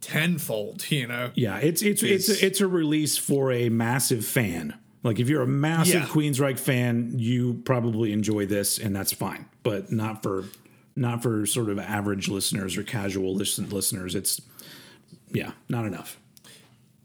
tenfold, 0.00 0.90
you 0.90 1.06
know. 1.08 1.30
Yeah, 1.34 1.58
it's 1.58 1.82
it's 1.82 2.02
it's 2.02 2.28
It's- 2.28 2.42
a, 2.42 2.46
it's 2.46 2.60
a 2.60 2.66
release 2.68 3.18
for 3.18 3.50
a 3.52 3.68
massive 3.68 4.24
fan. 4.24 4.74
Like 5.02 5.20
if 5.20 5.28
you're 5.28 5.42
a 5.42 5.46
massive 5.46 5.94
Yeah. 6.02 6.06
Queensryche 6.06 6.58
fan, 6.58 7.12
you 7.18 7.60
probably 7.64 8.12
enjoy 8.12 8.46
this, 8.46 8.78
and 8.78 8.94
that's 8.94 9.12
fine. 9.12 9.46
But 9.62 9.92
not 9.92 10.22
for 10.22 10.44
not 10.96 11.22
for 11.22 11.44
sort 11.46 11.68
of 11.68 11.78
average 11.78 12.28
listeners 12.28 12.76
or 12.76 12.82
casual 12.82 13.34
listen, 13.34 13.68
listeners. 13.68 14.14
It's 14.14 14.40
yeah, 15.30 15.52
not 15.68 15.84
enough. 15.86 16.18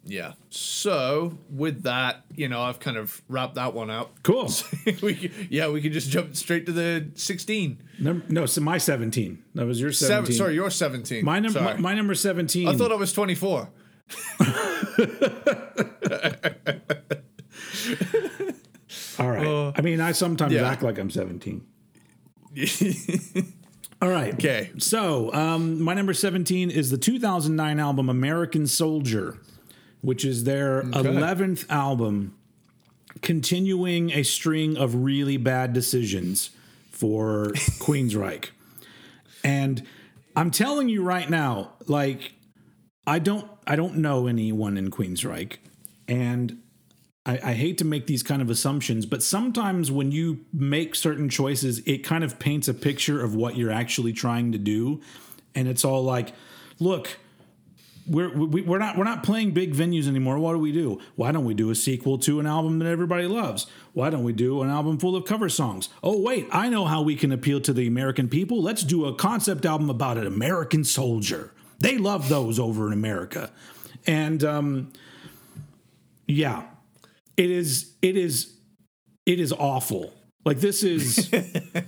Yeah. 0.04 0.34
So 0.50 1.38
with 1.50 1.84
that, 1.84 2.24
you 2.36 2.48
know, 2.48 2.62
I've 2.62 2.80
kind 2.80 2.98
of 2.98 3.22
wrapped 3.28 3.56
that 3.56 3.74
one 3.74 3.92
out. 3.92 4.12
Cool. 4.24 4.50
we, 5.02 5.32
yeah, 5.50 5.70
we 5.70 5.82
can 5.82 5.94
just 5.94 6.10
jump 6.10 6.36
straight 6.36 6.66
to 6.66 6.72
the 6.72 7.12
16. 7.16 7.82
Num- 8.00 8.24
no, 8.30 8.46
so 8.46 8.62
my 8.62 8.78
seventeen. 8.80 9.44
That 9.54 9.68
was 9.68 9.80
your 9.80 9.92
Seven, 9.92 10.16
seventeen. 10.16 10.38
sorry, 10.38 10.56
you're 10.56 10.70
17. 10.72 11.24
my 11.24 11.40
number. 11.40 11.62
My, 11.62 11.78
my 11.78 11.94
number 11.94 12.16
seventeen. 12.16 12.68
I 12.68 12.76
thought 12.76 12.92
I 12.92 12.96
was 12.96 13.14
24. 13.14 13.70
All 19.20 19.30
right. 19.30 19.74
I 19.78 19.82
mean, 19.82 20.02
I 20.02 20.14
sometimes 20.14 20.54
yeah. 20.54 20.68
act 20.68 20.82
like 20.82 20.98
I'm 20.98 21.12
seventeen. 21.12 21.66
All 24.02 24.10
right. 24.10 24.34
Okay. 24.34 24.72
So, 24.80 25.32
um, 25.34 25.80
my 25.82 25.94
number 25.94 26.14
17 26.14 26.72
is 26.72 26.90
the 26.90 26.98
2009 26.98 27.80
album 27.80 28.10
American 28.10 28.66
Soldier, 28.66 29.38
which 30.02 30.26
is 30.26 30.44
their 30.44 30.84
11th 30.84 31.70
album, 31.70 32.36
continuing 33.22 34.12
a 34.12 34.24
string 34.24 34.78
of 34.78 34.96
really 34.96 35.38
bad 35.38 35.74
decisions 35.74 36.52
for 36.92 37.48
Queensryche. 37.80 38.50
And 39.44 39.86
I'm 40.36 40.52
telling 40.52 40.90
you 40.90 41.04
right 41.04 41.30
now, 41.30 41.74
like, 41.88 42.34
I 43.08 43.20
don't 43.20 43.50
I 43.68 43.76
don't 43.76 43.98
know 43.98 44.28
anyone 44.28 44.78
in 44.78 44.92
Queensryche. 44.92 45.58
And 46.08 46.62
I, 47.26 47.40
I 47.44 47.54
hate 47.54 47.78
to 47.80 47.86
make 47.86 48.08
these 48.08 48.24
kind 48.24 48.42
of 48.42 48.50
assumptions, 48.50 49.06
but 49.06 49.22
sometimes 49.22 49.92
when 49.92 50.12
you 50.12 50.46
make 50.52 50.96
certain 50.96 51.30
choices, 51.30 51.80
it 51.86 52.00
kind 52.00 52.24
of 52.24 52.40
paints 52.40 52.68
a 52.68 52.74
picture 52.74 53.22
of 53.22 53.36
what 53.36 53.56
you're 53.56 53.72
actually 53.72 54.14
trying 54.14 54.52
to 54.52 54.58
do, 54.58 55.02
and 55.54 55.68
it's 55.68 55.86
all 55.86 56.04
like, 56.04 56.34
look, 56.80 57.18
we're 58.08 58.30
we, 58.30 58.62
we're 58.62 58.78
not 58.78 58.98
we're 58.98 59.04
not 59.04 59.24
playing 59.24 59.52
big 59.52 59.74
venues 59.74 60.08
anymore. 60.08 60.40
What 60.40 60.54
do 60.54 60.60
we 60.60 60.72
do? 60.72 61.00
Why 61.16 61.32
don't 61.32 61.46
we 61.46 61.54
do 61.54 61.70
a 61.70 61.76
sequel 61.76 62.18
to 62.20 62.40
an 62.40 62.48
album 62.48 62.80
that 62.80 62.88
everybody 62.88 63.28
loves? 63.28 63.68
Why 63.94 64.10
don't 64.10 64.24
we 64.24 64.34
do 64.34 64.62
an 64.62 64.70
album 64.70 64.98
full 64.98 65.16
of 65.16 65.26
cover 65.26 65.50
songs? 65.50 65.90
Oh 66.04 66.20
wait, 66.22 66.48
I 66.52 66.70
know 66.70 66.86
how 66.86 67.02
we 67.02 67.16
can 67.16 67.32
appeal 67.32 67.62
to 67.62 67.74
the 67.74 67.88
American 67.88 68.28
people. 68.28 68.62
Let's 68.62 68.84
do 68.84 69.06
a 69.06 69.16
concept 69.16 69.66
album 69.66 69.90
about 69.90 70.18
an 70.18 70.26
American 70.26 70.84
soldier. 70.84 71.52
They 71.80 71.98
love 71.98 72.30
those 72.30 72.60
over 72.60 72.88
in 72.88 72.94
America, 72.94 73.52
and 74.08 74.44
um, 74.44 74.94
yeah, 76.28 76.64
it 77.38 77.50
is 77.50 77.94
it 78.02 78.18
is 78.18 78.56
it 79.26 79.40
is 79.40 79.52
awful. 79.54 80.14
Like 80.44 80.60
this 80.60 80.84
is 80.84 81.32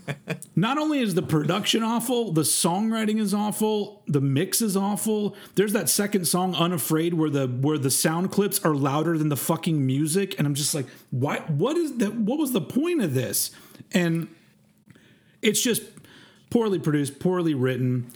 not 0.55 0.77
only 0.77 0.99
is 0.99 1.15
the 1.15 1.23
production 1.23 1.81
awful, 1.81 2.31
the 2.31 2.41
songwriting 2.41 3.19
is 3.19 3.33
awful, 3.33 4.03
the 4.07 4.21
mix 4.21 4.61
is 4.61 4.77
awful. 4.77 5.35
There's 5.55 5.73
that 5.73 5.89
second 5.89 6.25
song, 6.25 6.53
Unafraid, 6.53 7.15
where 7.15 7.31
the 7.31 7.47
where 7.47 7.79
the 7.79 7.89
sound 7.89 8.31
clips 8.31 8.63
are 8.63 8.75
louder 8.75 9.17
than 9.17 9.29
the 9.29 9.37
fucking 9.37 9.83
music, 9.83 10.37
and 10.37 10.45
I'm 10.45 10.53
just 10.53 10.75
like, 10.75 10.85
what 11.09 11.49
what 11.49 11.77
is 11.77 11.97
that? 11.97 12.13
What 12.13 12.37
was 12.37 12.51
the 12.51 12.61
point 12.61 13.01
of 13.01 13.15
this? 13.15 13.49
And 13.91 14.27
it's 15.41 15.61
just 15.61 15.83
poorly 16.51 16.77
produced, 16.77 17.19
poorly 17.19 17.55
written. 17.55 18.11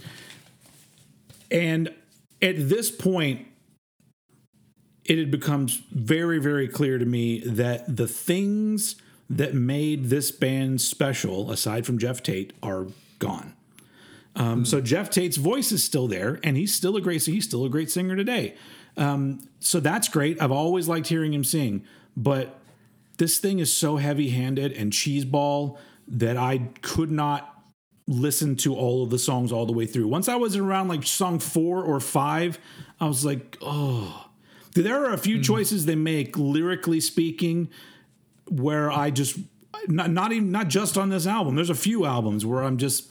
And 1.49 1.93
at 2.41 2.69
this 2.69 2.91
point, 2.91 3.47
it 5.05 5.17
had 5.17 5.31
become 5.31 5.67
very, 5.91 6.37
very 6.37 6.67
clear 6.67 6.99
to 6.99 7.05
me 7.05 7.39
that 7.39 7.95
the 7.95 8.07
things 8.07 8.97
that 9.29 9.53
made 9.53 10.05
this 10.05 10.31
band 10.31 10.79
special, 10.81 11.51
aside 11.51 11.85
from 11.85 11.97
Geoff 11.97 12.23
Tate, 12.23 12.53
are 12.63 12.87
gone. 13.19 13.53
Um, 14.35 14.65
So 14.65 14.81
Geoff 14.81 15.09
Tate's 15.09 15.37
voice 15.37 15.71
is 15.71 15.83
still 15.83 16.07
there, 16.07 16.39
and 16.43 16.55
he's 16.55 16.73
still 16.73 16.95
a 16.95 17.01
great 17.01 17.25
he's 17.25 17.45
still 17.45 17.65
a 17.65 17.69
great 17.69 17.91
singer 17.91 18.15
today. 18.15 18.55
Um, 18.95 19.47
so 19.59 19.79
that's 19.79 20.07
great. 20.07 20.41
I've 20.41 20.51
always 20.51 20.87
liked 20.87 21.07
hearing 21.07 21.33
him 21.33 21.43
sing, 21.43 21.83
but 22.15 22.59
this 23.17 23.39
thing 23.39 23.59
is 23.59 23.73
so 23.73 23.97
heavy-handed 23.97 24.71
and 24.73 24.91
cheeseball 24.91 25.77
that 26.07 26.37
I 26.37 26.69
could 26.81 27.11
not 27.11 27.53
listen 28.07 28.55
to 28.55 28.73
all 28.75 29.03
of 29.03 29.09
the 29.09 29.19
songs 29.19 29.51
all 29.51 29.65
the 29.65 29.73
way 29.73 29.85
through. 29.85 30.07
Once 30.07 30.29
I 30.29 30.35
was 30.35 30.55
around 30.55 30.87
like 30.87 31.03
song 31.05 31.39
four 31.39 31.83
or 31.83 31.99
five, 31.99 32.59
I 32.99 33.07
was 33.07 33.25
like, 33.25 33.57
oh. 33.61 34.23
There 34.73 35.03
are 35.03 35.11
a 35.11 35.17
few 35.17 35.41
choices 35.41 35.85
they 35.85 35.95
make 35.95 36.37
lyrically 36.37 36.99
speaking 36.99 37.69
where 38.49 38.91
I 38.91 39.09
just 39.09 39.37
not 39.87 40.11
not 40.11 40.31
even 40.31 40.51
not 40.51 40.67
just 40.67 40.97
on 40.97 41.09
this 41.09 41.27
album. 41.27 41.55
There's 41.55 41.69
a 41.69 41.75
few 41.75 42.05
albums 42.05 42.45
where 42.45 42.63
I'm 42.63 42.77
just 42.77 43.09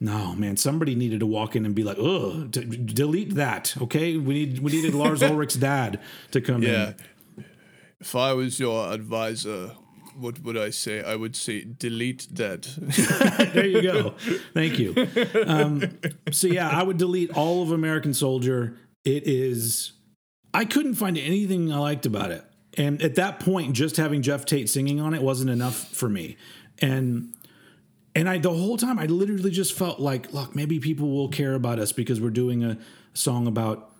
no 0.00 0.34
man. 0.34 0.56
Somebody 0.56 0.94
needed 0.94 1.20
to 1.20 1.26
walk 1.26 1.54
in 1.54 1.64
and 1.64 1.74
be 1.74 1.84
like, 1.84 1.98
ugh, 1.98 2.50
d- 2.50 2.64
delete 2.64 3.34
that. 3.36 3.74
Okay, 3.80 4.16
we 4.16 4.34
need 4.34 4.58
we 4.58 4.72
needed 4.72 4.94
Lars 4.94 5.22
Ulrich's 5.22 5.56
dad 5.56 6.00
to 6.32 6.40
come 6.40 6.62
in. 6.62 6.70
Yeah. 6.70 6.92
If 8.00 8.16
I 8.16 8.32
was 8.32 8.58
your 8.58 8.92
advisor, 8.92 9.76
what 10.16 10.40
would 10.42 10.56
I 10.56 10.70
say? 10.70 11.02
I 11.02 11.14
would 11.14 11.36
say 11.36 11.64
delete 11.64 12.26
that. 12.32 12.62
there 13.54 13.66
you 13.66 13.82
go. 13.82 14.10
Thank 14.54 14.78
you. 14.78 14.94
Um, 15.46 15.98
so 16.32 16.48
yeah, 16.48 16.68
I 16.68 16.82
would 16.82 16.98
delete 16.98 17.30
all 17.36 17.62
of 17.62 17.70
American 17.70 18.12
Soldier. 18.12 18.76
It 19.04 19.26
is. 19.26 19.92
I 20.52 20.64
couldn't 20.64 20.94
find 20.94 21.16
anything 21.16 21.72
I 21.72 21.78
liked 21.78 22.06
about 22.06 22.30
it, 22.30 22.44
and 22.76 23.02
at 23.02 23.16
that 23.16 23.40
point, 23.40 23.74
just 23.74 23.96
having 23.96 24.22
Geoff 24.22 24.44
Tate 24.44 24.68
singing 24.68 25.00
on 25.00 25.14
it 25.14 25.22
wasn't 25.22 25.50
enough 25.50 25.88
for 25.88 26.08
me. 26.08 26.36
And 26.80 27.34
and 28.14 28.28
I 28.28 28.38
the 28.38 28.50
whole 28.50 28.76
time 28.76 28.98
I 28.98 29.06
literally 29.06 29.50
just 29.50 29.72
felt 29.72 30.00
like, 30.00 30.32
look, 30.32 30.54
maybe 30.54 30.80
people 30.80 31.10
will 31.10 31.28
care 31.28 31.54
about 31.54 31.78
us 31.78 31.92
because 31.92 32.20
we're 32.20 32.30
doing 32.30 32.64
a 32.64 32.78
song 33.14 33.46
about 33.46 33.90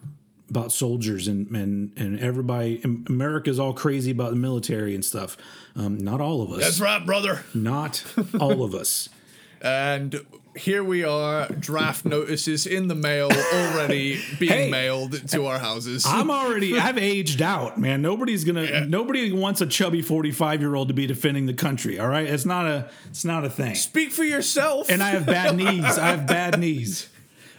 about 0.50 0.72
soldiers 0.72 1.28
and 1.28 1.50
and 1.50 1.92
and 1.96 2.20
everybody. 2.20 2.80
America's 3.08 3.58
all 3.58 3.72
crazy 3.72 4.10
about 4.10 4.30
the 4.30 4.36
military 4.36 4.94
and 4.94 5.04
stuff. 5.04 5.36
Um, 5.76 5.98
not 5.98 6.20
all 6.20 6.42
of 6.42 6.50
us. 6.52 6.60
That's 6.60 6.80
right, 6.80 7.04
brother. 7.04 7.44
Not 7.54 8.04
all 8.40 8.62
of 8.62 8.74
us. 8.74 9.08
And 9.64 10.20
here 10.56 10.84
we 10.84 11.02
are, 11.04 11.46
draft 11.48 12.04
notices 12.04 12.66
in 12.66 12.88
the 12.88 12.94
mail 12.94 13.30
already 13.32 14.20
being 14.38 14.52
Hey. 14.52 14.70
mailed 14.70 15.28
to 15.30 15.46
our 15.46 15.58
houses. 15.58 16.04
I'm 16.06 16.30
already 16.30 16.78
I've 16.78 16.98
aged 17.12 17.40
out, 17.42 17.78
man. 17.78 18.02
Nobody's 18.02 18.44
gonna 18.44 18.84
nobody 18.86 19.32
wants 19.32 19.60
a 19.60 19.66
chubby 19.66 20.02
45 20.02 20.60
year 20.60 20.74
old 20.74 20.88
to 20.88 20.94
be 20.94 21.06
defending 21.06 21.46
the 21.46 21.54
country. 21.54 21.98
All 21.98 22.08
right. 22.08 22.26
It's 22.26 22.44
not 22.44 22.66
a 22.66 22.90
it's 23.10 23.24
not 23.24 23.44
a 23.44 23.50
thing. 23.50 23.74
Speak 23.74 24.12
for 24.12 24.24
yourself. 24.24 24.90
And 24.90 25.02
I 25.02 25.10
have 25.10 25.24
bad 25.26 25.56
knees. 25.56 25.84
I 25.98 26.08
have 26.08 26.26
bad 26.26 26.58
knees. 26.58 27.08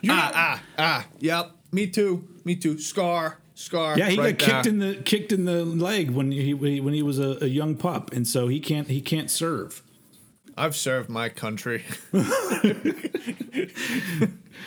ah, 0.07 0.31
ah, 0.35 0.63
ah. 0.77 1.05
Yep. 1.19 1.51
Me 1.71 1.87
too. 1.87 2.27
Me 2.45 2.55
too. 2.55 2.77
Scar. 2.77 3.39
Scar. 3.55 3.97
Yeah, 3.97 4.09
he 4.09 4.17
right 4.19 4.37
got 4.37 4.45
kicked 4.47 4.63
there. 4.65 4.73
in 4.73 4.79
the 4.79 4.95
kicked 4.95 5.31
in 5.31 5.45
the 5.45 5.63
leg 5.63 6.09
when 6.11 6.31
he 6.31 6.53
when 6.53 6.93
he 6.93 7.01
was 7.03 7.19
a, 7.19 7.37
a 7.43 7.47
young 7.47 7.75
pup, 7.75 8.11
and 8.11 8.27
so 8.27 8.47
he 8.47 8.59
can't 8.59 8.87
he 8.89 8.99
can't 9.01 9.29
serve. 9.31 9.81
I've 10.55 10.75
served 10.75 11.09
my 11.09 11.29
country. 11.29 11.83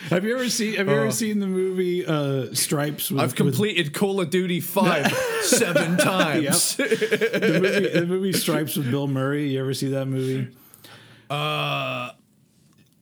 Have 0.09 0.23
you 0.23 0.35
ever 0.35 0.49
seen 0.49 0.75
Have 0.75 0.87
you 0.87 0.93
ever 0.93 1.11
seen 1.11 1.39
the 1.39 1.47
movie 1.47 2.05
uh, 2.05 2.53
Stripes? 2.53 3.09
With, 3.09 3.21
I've 3.21 3.35
completed 3.35 3.93
Call 3.93 4.21
of 4.21 4.29
Duty 4.29 4.59
5 4.59 5.11
seven 5.43 5.97
times. 5.97 6.77
with 6.77 6.99
the 6.99 7.59
movie, 7.61 7.99
the 7.99 8.05
movie 8.05 8.33
Stripes 8.33 8.75
with 8.75 8.91
Bill 8.91 9.07
Murray. 9.07 9.49
You 9.49 9.61
ever 9.61 9.73
see 9.73 9.89
that 9.89 10.05
movie? 10.05 10.49
Uh. 11.29 12.11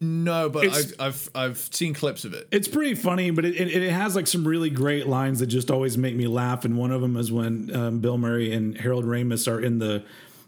No, 0.02 0.50
but 0.50 0.67
I've, 0.67 0.93
I've 1.00 1.30
I've 1.34 1.58
seen 1.58 1.93
clips 1.93 2.26
of 2.26 2.34
it. 2.34 2.50
It's 2.52 2.67
pretty 2.67 2.95
funny, 2.95 3.32
but 3.32 3.45
it, 3.45 3.56
it, 3.56 3.84
it 3.84 3.91
has 3.91 4.13
like 4.13 4.28
some 4.28 4.45
really 4.45 4.69
great 4.69 5.08
lines 5.08 5.39
that 5.39 5.48
just 5.48 5.71
always 5.71 5.98
make 5.98 6.15
me 6.15 6.28
laugh. 6.28 6.65
And 6.65 6.78
one 6.78 6.91
of 6.91 7.02
them 7.02 7.15
is 7.15 7.32
when 7.32 7.74
um, 7.74 8.00
Bill 8.02 8.17
Murray 8.17 8.54
and 8.54 8.78
Harold 8.78 9.06
Ramis 9.06 9.50
are 9.52 9.60
in 9.60 9.80
the 9.80 10.04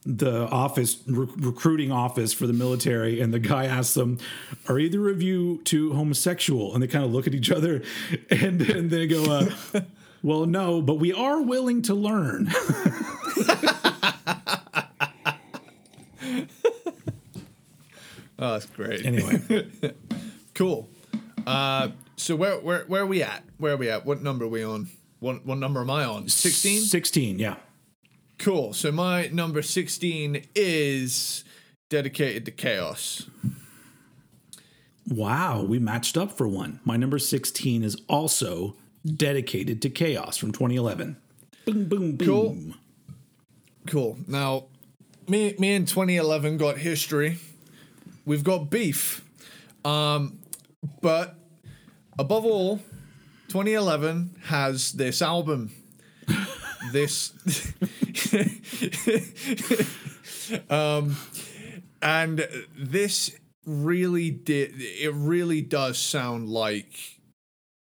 the 0.07 0.47
office 0.47 0.97
re- 1.05 1.27
recruiting 1.37 1.91
office 1.91 2.31
for 2.33 2.47
the 2.47 2.53
military, 2.53 3.19
and 3.19 3.33
the 3.33 3.39
guy 3.39 3.65
asks 3.65 3.93
them, 3.93 4.17
"Are 4.69 4.79
either 4.79 5.09
of 5.09 5.21
you 5.21 5.61
two 5.65 5.93
homosexual?" 5.93 6.73
And 6.73 6.81
they 6.81 6.87
kind 6.87 7.03
of 7.03 7.11
look 7.11 7.27
at 7.27 7.35
each 7.35 7.51
other, 7.51 7.83
and 8.29 8.61
then 8.61 8.87
they 8.89 9.05
go, 9.07 9.23
uh, 9.25 9.81
"Well, 10.23 10.45
no, 10.45 10.81
but 10.81 10.95
we 10.95 11.11
are 11.13 11.41
willing 11.41 11.81
to 11.83 11.93
learn." 11.93 12.49
Oh, 18.39 18.51
that's 18.53 18.67
great. 18.67 19.03
anyway, 19.05 19.41
Cool. 20.53 20.87
Uh, 21.45 21.89
so 22.17 22.35
where 22.35 22.59
where 22.59 22.83
where 22.85 23.01
are 23.01 23.07
we 23.07 23.23
at? 23.23 23.43
Where 23.57 23.73
are 23.73 23.77
we 23.77 23.89
at? 23.89 24.05
What 24.05 24.21
number 24.21 24.45
are 24.45 24.49
we 24.49 24.63
on? 24.63 24.89
What 25.19 25.43
what 25.45 25.57
number 25.57 25.81
am 25.81 25.89
I 25.89 26.03
on? 26.05 26.29
Sixteen. 26.29 26.81
16, 26.81 27.39
yeah. 27.39 27.55
Cool. 28.39 28.73
So 28.73 28.91
my 28.91 29.28
number 29.28 29.62
sixteen 29.62 30.45
is 30.56 31.43
dedicated 31.89 32.45
to 32.45 32.52
chaos. 32.52 33.30
Wow, 35.08 35.63
we 35.63 35.80
matched 35.80 36.17
up 36.17 36.34
for 36.34 36.47
one. 36.47 36.82
My 36.84 36.97
number 36.97 37.17
16 37.17 37.84
is 37.84 37.95
also 38.10 38.76
dedicated 39.06 39.82
to 39.84 39.89
chaos 39.89 40.36
from 40.36 40.52
2011. 40.52 41.15
Boom, 41.65 41.86
boom, 41.86 42.15
boom. 42.17 42.28
Cool. 42.28 42.73
Cool. 43.88 44.17
Now, 44.28 44.65
me 45.30 45.56
me 45.58 45.76
and 45.76 45.88
2011 45.88 46.58
got 46.58 46.78
history. 46.78 47.39
We've 48.26 48.43
got 48.43 48.69
beef. 48.69 49.23
Um, 49.86 50.39
but 51.02 51.36
above 52.19 52.45
all, 52.45 52.78
2011 53.47 54.41
has 54.45 54.91
this 54.91 55.21
album. 55.21 55.71
This. 56.91 57.34
Um 60.69 61.17
and 62.02 62.47
this 62.78 63.36
really 63.65 64.32
did 64.32 64.71
it 64.78 65.13
really 65.13 65.62
does 65.62 65.97
sound 65.97 66.47
like 66.47 67.17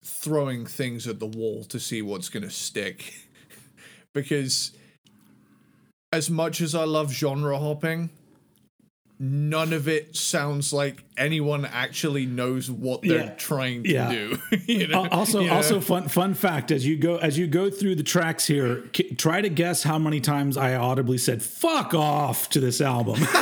throwing 0.03 0.65
things 0.65 1.07
at 1.07 1.19
the 1.19 1.27
wall 1.27 1.63
to 1.65 1.79
see 1.79 2.01
what's 2.01 2.29
going 2.29 2.43
to 2.43 2.49
stick. 2.49 3.13
Because 4.13 4.71
as 6.11 6.27
much 6.27 6.59
as 6.59 6.73
I 6.73 6.85
love 6.85 7.11
genre 7.11 7.59
hopping, 7.59 8.09
none 9.19 9.73
of 9.73 9.87
it 9.87 10.15
sounds 10.15 10.71
like 10.71 11.03
anyone 11.17 11.65
actually 11.65 12.25
knows 12.27 12.69
what 12.69 13.01
they're 13.01 13.17
Yeah. 13.25 13.29
trying 13.35 13.83
to 13.83 13.89
Yeah. 13.89 14.11
do. 14.11 14.37
you 14.67 14.87
know? 14.87 15.05
Al- 15.05 15.09
also 15.09 15.39
You 15.41 15.47
know? 15.47 15.53
also 15.55 15.81
fun 15.81 16.07
fun 16.07 16.35
fact 16.35 16.69
as 16.71 16.85
you 16.85 16.97
go 16.97 17.17
as 17.17 17.35
you 17.37 17.47
go 17.47 17.69
through 17.71 17.95
the 17.95 18.03
tracks 18.03 18.45
here 18.45 18.83
k- 18.93 19.15
try 19.15 19.41
to 19.41 19.49
guess 19.49 19.81
how 19.83 19.97
many 19.97 20.21
times 20.21 20.55
i 20.57 20.75
audibly 20.75 21.17
said 21.17 21.41
fuck 21.41 21.93
off 21.95 22.47
to 22.49 22.59
this 22.59 22.79
album 22.79 23.19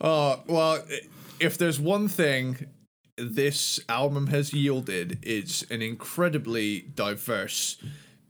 Uh, 0.00 0.36
well, 0.46 0.84
if 1.40 1.56
there's 1.56 1.80
one 1.80 2.08
thing 2.08 2.66
this 3.16 3.80
album 3.88 4.26
has 4.28 4.52
yielded, 4.52 5.18
it's 5.22 5.62
an 5.70 5.80
incredibly 5.80 6.82
diverse 6.94 7.78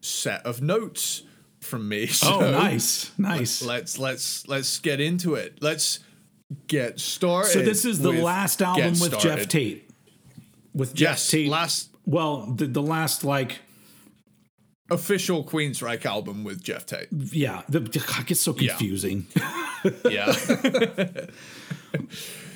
set 0.00 0.44
of 0.46 0.62
notes 0.62 1.22
from 1.64 1.88
me. 1.88 2.08
oh 2.24 2.40
nice 2.40 3.10
nice 3.18 3.62
Let's 3.62 3.98
let's 3.98 4.46
let's 4.48 4.78
get 4.78 5.00
into 5.00 5.34
it. 5.34 5.58
Let's 5.60 6.00
get 6.66 7.00
started. 7.00 7.50
so 7.50 7.62
this 7.62 7.84
is 7.84 8.00
the 8.00 8.12
last 8.12 8.62
album 8.62 8.98
with 9.00 9.18
geoff 9.18 9.48
tate 9.48 9.90
with 10.74 10.94
geoff 10.94 11.12
Yes, 11.12 11.30
tate 11.30 11.48
last 11.48 11.88
well 12.06 12.46
the, 12.46 12.66
the 12.66 12.82
last 12.82 13.24
like 13.24 13.60
official 14.90 15.42
Queensryche 15.42 16.04
album 16.04 16.44
with 16.44 16.62
Geoff 16.62 16.84
Tate. 16.84 17.08
yeah 17.10 17.62
the, 17.68 17.80
it 17.80 18.26
gets 18.26 18.42
so 18.42 18.52
confusing 18.52 19.26
Yeah. 20.08 20.32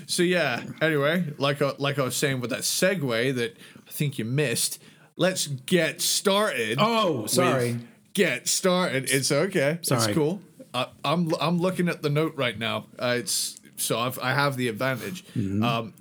so 0.07 0.23
yeah. 0.23 0.63
Anyway, 0.81 1.33
like 1.39 1.63
I, 1.63 1.73
like 1.79 1.99
I 1.99 2.03
was 2.03 2.17
saying 2.17 2.41
with 2.41 2.51
that 2.51 2.61
segue 2.61 3.35
that 3.35 3.57
I 3.87 3.91
think 3.91 4.19
you 4.19 4.25
missed. 4.25 4.83
Let's 5.17 5.47
get 5.47 6.01
started. 6.01 6.79
oh 6.81 7.27
sorry 7.27 7.79
Get 8.19 8.49
started. 8.49 9.09
It's 9.09 9.31
okay. 9.31 9.79
Sorry. 9.83 10.03
It's 10.03 10.13
cool. 10.13 10.43
I, 10.75 10.89
I'm 11.05 11.33
I'm 11.41 11.61
looking 11.61 11.89
at 11.89 12.03
the 12.03 12.11
note 12.11 12.35
right 12.35 12.59
now. 12.59 12.87
Uh, 12.99 13.15
it's 13.19 13.61
so 13.77 13.97
I've, 13.97 14.19
I 14.19 14.33
have 14.33 14.57
the 14.57 14.67
advantage. 14.67 15.25
Mm-hmm. 15.37 15.63
Um, 15.63 15.95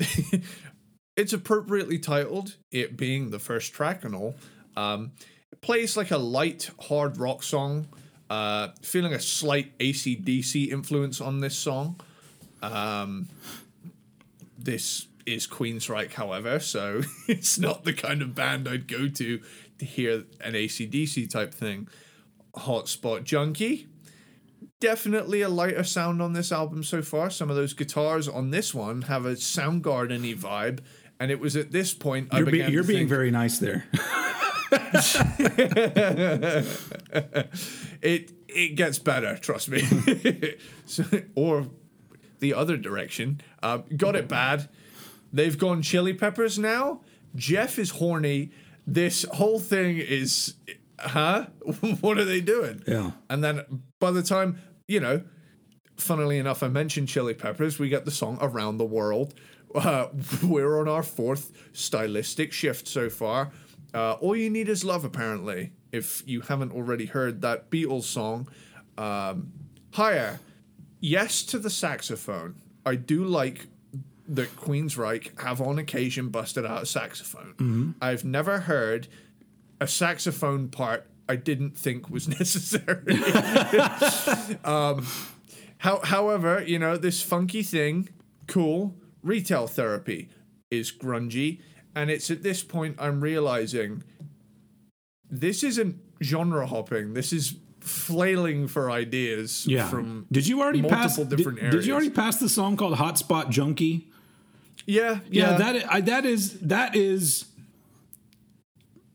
it's 1.16 1.32
appropriately 1.34 2.00
titled, 2.00 2.56
it 2.72 2.98
being 2.98 3.30
the 3.30 3.38
first 3.38 3.72
track 3.72 4.04
and 4.04 4.16
all. 4.16 4.34
Um, 4.76 5.12
it 5.52 5.62
plays 5.62 5.96
like 5.96 6.10
a 6.10 6.18
light 6.18 6.72
hard 6.80 7.18
rock 7.18 7.44
song. 7.44 7.88
Uh, 8.32 8.70
feeling 8.82 9.14
a 9.14 9.20
slight 9.20 9.78
ACDC 9.78 10.70
influence 10.70 11.22
on 11.22 11.42
this 11.42 11.56
song. 11.56 12.00
Um, 12.64 13.30
this 14.58 15.06
is 15.28 15.46
Queensryche, 15.46 16.14
however, 16.14 16.60
so 16.60 17.04
it's 17.28 17.60
not 17.60 17.84
the 17.84 17.94
kind 17.94 18.24
of 18.24 18.34
band 18.34 18.68
I'd 18.68 18.88
go 18.88 19.08
to 19.08 19.40
to 19.78 19.86
hear 19.86 20.24
an 20.42 20.54
ACDC 20.54 21.30
type 21.30 21.54
thing. 21.54 21.88
Hotspot 22.60 23.24
Junkie. 23.24 23.88
Definitely 24.80 25.42
a 25.42 25.50
lighter 25.50 25.84
sound 25.84 26.22
on 26.22 26.34
this 26.34 26.52
album 26.52 26.84
so 26.84 27.02
far. 27.02 27.30
Some 27.30 27.50
of 27.50 27.56
those 27.56 27.74
guitars 27.74 28.28
on 28.28 28.52
this 28.52 28.74
one 28.74 29.04
have 29.04 29.26
a 29.26 29.34
Soundgarden 29.34 30.22
y 30.22 30.34
vibe. 30.34 30.80
And 31.20 31.32
it 31.32 31.40
was 31.40 31.56
at 31.56 31.72
this 31.72 31.94
point 31.94 32.30
I 32.32 32.38
you're, 32.38 32.46
be, 32.46 32.52
began 32.54 32.72
you're 32.72 32.84
to 32.84 32.88
being 32.88 33.00
think, 33.00 33.10
very 33.10 33.32
nice 33.32 33.58
there 33.58 33.86
it 38.02 38.32
it 38.48 38.76
gets 38.76 39.00
better, 39.00 39.38
trust 39.38 39.70
me. 39.70 39.82
so, 40.86 41.04
or 41.36 41.68
the 42.40 42.54
other 42.54 42.78
direction. 42.78 43.42
Uh, 43.64 43.80
got 43.96 44.16
it 44.16 44.28
bad. 44.28 44.70
They've 45.32 45.58
gone 45.58 45.82
chili 45.82 46.14
peppers 46.14 46.58
now. 46.58 47.02
Geoff 47.36 47.78
is 47.80 47.92
horny. 47.92 48.52
This 48.86 49.26
whole 49.34 49.60
thing 49.60 49.98
is, 49.98 50.56
huh? 51.00 51.46
what 52.02 52.18
are 52.18 52.26
they 52.26 52.42
doing? 52.42 52.84
Yeah. 52.88 53.12
And 53.30 53.44
then 53.44 53.84
by 54.00 54.12
the 54.12 54.24
time 54.24 54.60
you 54.88 55.00
know, 55.00 55.22
funnily 55.98 56.38
enough, 56.38 56.64
I 56.64 56.70
mentioned 56.70 57.10
chili 57.10 57.34
peppers. 57.34 57.78
We 57.80 57.90
get 57.90 58.06
the 58.06 58.12
song 58.12 58.38
"Around 58.42 58.78
the 58.78 58.86
World." 58.86 59.34
Uh, 59.76 60.08
we're 60.44 60.80
on 60.80 60.88
our 60.88 61.04
fourth 61.04 61.52
stylistic 61.74 62.54
shift 62.54 62.88
so 62.88 63.10
far. 63.10 63.52
Uh, 63.94 64.14
All 64.14 64.36
you 64.36 64.50
need 64.50 64.70
is 64.70 64.84
love, 64.84 65.04
apparently. 65.04 65.74
If 65.92 66.24
you 66.26 66.42
haven't 66.42 66.72
already 66.74 67.06
heard 67.06 67.42
that 67.42 67.70
Beatles 67.70 68.04
song, 68.04 68.50
um, 68.98 69.52
higher. 69.94 70.40
Yes 71.00 71.44
to 71.44 71.60
the 71.60 71.70
saxophone. 71.70 72.62
I 72.86 72.96
do 72.96 73.24
like 73.24 73.68
that 74.28 74.54
Queensryche 74.58 75.40
have 75.42 75.62
on 75.62 75.80
occasion 75.80 76.30
busted 76.30 76.66
out 76.66 76.84
a 76.84 76.86
saxophone. 76.86 77.96
I've 78.02 78.26
never 78.26 78.60
heard 78.60 79.08
a 79.80 79.88
saxophone 79.88 80.70
part 80.70 81.08
I 81.30 81.36
didn't 81.36 81.78
think 81.78 82.10
was 82.10 82.28
necessary. 82.40 83.22
um, 84.64 85.06
how, 85.80 86.00
however, 86.04 86.64
you 86.64 86.80
know, 86.80 86.98
this 86.98 87.22
funky 87.22 87.64
thing, 87.64 88.10
cool. 88.48 88.96
Retail 89.24 89.68
therapy 89.68 90.30
is 90.72 90.92
grungy. 90.92 91.62
And 91.96 92.10
it's 92.10 92.32
at 92.32 92.44
this 92.44 92.64
point 92.64 92.96
I'm 93.00 93.22
realizing 93.22 94.04
this 95.30 95.64
isn't 95.64 95.98
genre 96.24 96.66
hopping. 96.68 97.14
This 97.14 97.34
is 97.34 97.56
flailing 97.80 98.68
for 98.68 98.92
ideas 98.92 99.66
yeah 99.66 99.88
from 99.88 100.26
did 100.30 100.46
you 100.46 100.62
already 100.62 100.82
multiple 100.82 101.04
pass 101.04 101.16
did- 101.16 101.30
different 101.30 101.58
did, 101.60 101.68
areas. 101.68 101.88
you 101.88 101.94
already 101.94 102.10
pass 102.10 102.38
the 102.38 102.50
song 102.50 102.76
called 102.76 102.94
hotspot 102.98 103.50
junkie 103.50 104.10
yeah, 104.86 105.20
yeah, 105.30 105.52
yeah, 105.52 105.58
that 105.58 105.92
I, 105.94 106.02
that 106.02 106.26
is 106.26 106.60
that 106.60 106.98
is 106.98 107.46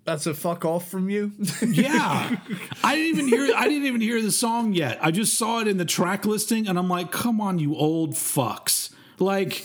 that's 0.04 0.26
a 0.26 0.34
fuck 0.34 0.64
off 0.64 0.90
from 0.90 1.08
you. 1.08 1.32
yeah. 1.66 2.36
I 2.82 2.96
didn't 2.96 3.18
even 3.18 3.28
hear 3.28 3.54
i 3.56 3.68
didn't 3.68 3.86
even 3.86 4.00
hear 4.00 4.20
the 4.20 4.32
song 4.32 4.72
yet. 4.72 4.98
I 5.00 5.10
just 5.10 5.38
saw 5.38 5.60
it 5.60 5.68
in 5.68 5.76
the 5.76 5.84
track 5.84 6.24
listing 6.24 6.66
and 6.66 6.78
i'm 6.78 6.88
like 6.88 7.12
come 7.12 7.40
on 7.40 7.58
you 7.58 7.76
old 7.76 8.12
fucks. 8.12 8.92
Like 9.18 9.62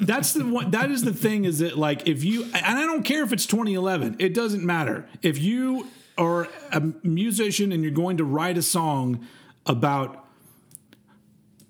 that's 0.00 0.32
the 0.34 0.46
one 0.46 0.70
that 0.70 0.90
is 0.90 1.02
the 1.02 1.12
thing 1.12 1.44
is 1.44 1.58
that 1.58 1.76
like 1.76 2.06
if 2.06 2.22
you 2.22 2.44
and 2.44 2.78
i 2.78 2.84
don't 2.84 3.02
care 3.02 3.24
if 3.24 3.32
it's 3.32 3.46
2011 3.46 4.16
it 4.18 4.34
doesn't 4.34 4.64
matter. 4.64 5.08
If 5.22 5.38
you 5.38 5.88
are 6.16 6.48
a 6.72 6.80
musician 7.02 7.72
and 7.72 7.82
you're 7.82 7.92
going 7.92 8.16
to 8.18 8.24
write 8.24 8.56
a 8.56 8.62
song 8.62 9.26
about 9.66 10.24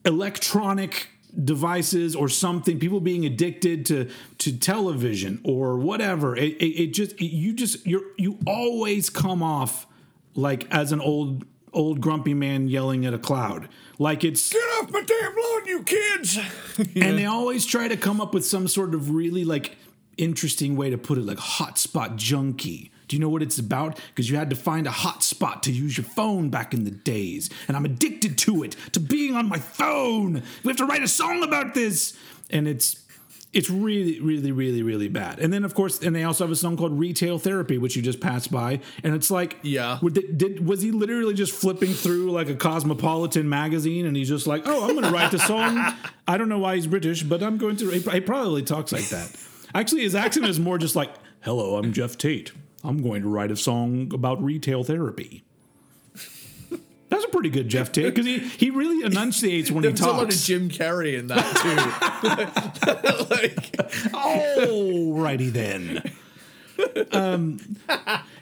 electronic 0.04 1.08
devices 1.44 2.16
or 2.16 2.28
something 2.28 2.78
people 2.78 3.00
being 3.00 3.24
addicted 3.26 3.84
to 3.86 4.08
to 4.38 4.56
television 4.56 5.40
or 5.44 5.76
whatever. 5.76 6.34
It, 6.36 6.54
it, 6.54 6.82
it 6.82 6.86
just 6.94 7.12
it- 7.20 7.26
you 7.26 7.52
just 7.52 7.86
you're 7.86 8.02
you 8.16 8.38
always 8.46 9.10
come 9.10 9.42
off 9.42 9.86
like 10.34 10.66
as 10.70 10.92
an 10.92 11.00
old 11.00 11.44
old 11.72 12.00
grumpy 12.00 12.32
man 12.34 12.68
yelling 12.68 13.04
at 13.04 13.12
a 13.14 13.18
cloud. 13.18 13.68
Like 13.98 14.24
it's 14.24 14.52
Get 14.52 14.58
off 14.80 14.90
my 14.90 15.02
damn 15.02 15.34
lawn, 15.36 15.66
you 15.66 15.82
kids! 15.82 16.38
and 16.78 17.18
they 17.18 17.26
always 17.26 17.64
try 17.66 17.88
to 17.88 17.96
come 17.96 18.20
up 18.20 18.32
with 18.34 18.44
some 18.44 18.68
sort 18.68 18.94
of 18.94 19.10
really 19.10 19.44
like 19.44 19.76
interesting 20.16 20.76
way 20.76 20.88
to 20.90 20.96
put 20.98 21.18
it 21.18 21.24
like 21.26 21.36
hotspot 21.38 22.16
junkie 22.16 22.90
do 23.08 23.16
you 23.16 23.20
know 23.20 23.28
what 23.28 23.42
it's 23.42 23.58
about? 23.58 23.98
Because 24.08 24.28
you 24.30 24.36
had 24.36 24.50
to 24.50 24.56
find 24.56 24.86
a 24.86 24.90
hotspot 24.90 25.62
to 25.62 25.72
use 25.72 25.96
your 25.96 26.04
phone 26.04 26.50
back 26.50 26.74
in 26.74 26.84
the 26.84 26.90
days. 26.90 27.50
And 27.68 27.76
i'm 27.76 27.84
addicted 27.84 28.36
to 28.38 28.62
it 28.64 28.74
to 28.92 29.00
being 29.00 29.34
on 29.36 29.48
my 29.48 29.58
phone. 29.58 30.42
We 30.64 30.68
have 30.70 30.76
to 30.78 30.86
write 30.86 31.02
a 31.02 31.08
song 31.08 31.42
about 31.42 31.74
this. 31.74 32.16
And 32.50 32.66
it's 32.68 33.02
it's 33.52 33.70
really 33.70 34.20
really 34.20 34.52
really 34.52 34.82
really 34.82 35.08
bad. 35.08 35.38
And 35.38 35.52
then 35.52 35.64
of 35.64 35.72
course 35.74 36.00
and 36.02 36.14
they 36.14 36.24
also 36.24 36.44
have 36.44 36.50
a 36.50 36.56
song 36.56 36.76
called 36.76 36.98
retail 36.98 37.38
therapy 37.38 37.78
which 37.78 37.94
you 37.96 38.02
just 38.02 38.20
passed 38.20 38.50
by. 38.50 38.80
And 39.04 39.14
it's 39.14 39.30
like 39.30 39.56
Yeah. 39.62 39.98
did, 40.02 40.66
was 40.66 40.82
he 40.82 40.90
literally 40.90 41.32
just 41.34 41.52
flipping 41.52 41.92
through 41.94 42.32
like 42.32 42.48
a 42.48 42.54
cosmopolitan 42.56 43.48
magazine 43.48 44.04
and 44.06 44.16
he's 44.16 44.28
just 44.28 44.46
like 44.46 44.64
oh 44.66 44.88
i'm 44.88 44.94
gonna 44.94 45.10
write 45.12 45.30
the 45.30 45.38
song. 45.38 45.78
I 46.28 46.36
don't 46.36 46.48
know 46.48 46.58
why 46.58 46.74
he's 46.74 46.86
british 46.88 47.22
but 47.22 47.42
i'm 47.42 47.56
going 47.56 47.76
to 47.76 47.90
he 47.90 48.20
probably 48.20 48.62
talks 48.62 48.90
like 48.92 49.08
that. 49.10 49.30
Actually 49.74 50.02
his 50.02 50.14
accent 50.14 50.46
is 50.46 50.58
more 50.60 50.76
just 50.76 50.96
like 50.96 51.10
hello 51.40 51.76
i'm 51.76 51.92
geoff 51.92 52.18
tate 52.18 52.52
I'm 52.86 53.02
going 53.02 53.22
to 53.22 53.28
write 53.28 53.50
a 53.50 53.56
song 53.56 54.10
about 54.14 54.42
retail 54.42 54.84
therapy. 54.84 55.44
That's 57.08 57.24
a 57.24 57.28
pretty 57.28 57.50
good 57.50 57.68
Geoff 57.68 57.92
Tate 57.92 58.06
because 58.06 58.26
he, 58.26 58.38
he 58.38 58.70
really 58.70 59.04
enunciates 59.04 59.70
when 59.70 59.84
he 59.84 59.90
There's 59.90 60.00
a 60.00 60.10
lot 60.10 60.24
of. 60.24 60.30
Jim 60.38 60.68
Carrey 60.68 61.16
in 61.18 61.28
that 61.28 61.46
too. 63.26 63.34
like, 63.34 64.10
Oh, 64.12 65.12
righty 65.14 65.50
then. 65.50 66.02
Um. 67.12 67.58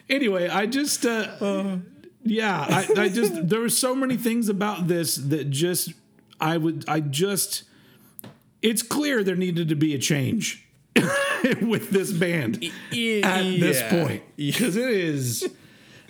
Anyway, 0.08 0.48
I 0.48 0.66
just, 0.66 1.06
uh, 1.06 1.76
yeah, 2.24 2.66
I, 2.68 2.88
I 3.02 3.08
just 3.08 3.48
there 3.48 3.60
were 3.60 3.68
so 3.68 3.94
many 3.94 4.16
things 4.16 4.48
about 4.48 4.88
this 4.88 5.16
that 5.16 5.50
just 5.50 5.92
I 6.40 6.56
would 6.56 6.84
I 6.88 7.00
just 7.00 7.64
it's 8.62 8.82
clear 8.82 9.22
there 9.22 9.36
needed 9.36 9.68
to 9.68 9.76
be 9.76 9.94
a 9.94 9.98
change 9.98 10.66
with 11.60 11.90
this 11.90 12.12
band 12.12 12.64
at 12.64 13.42
this 13.60 13.82
point. 13.90 14.22
Because 14.36 14.76
it 14.76 14.90
is 14.90 15.48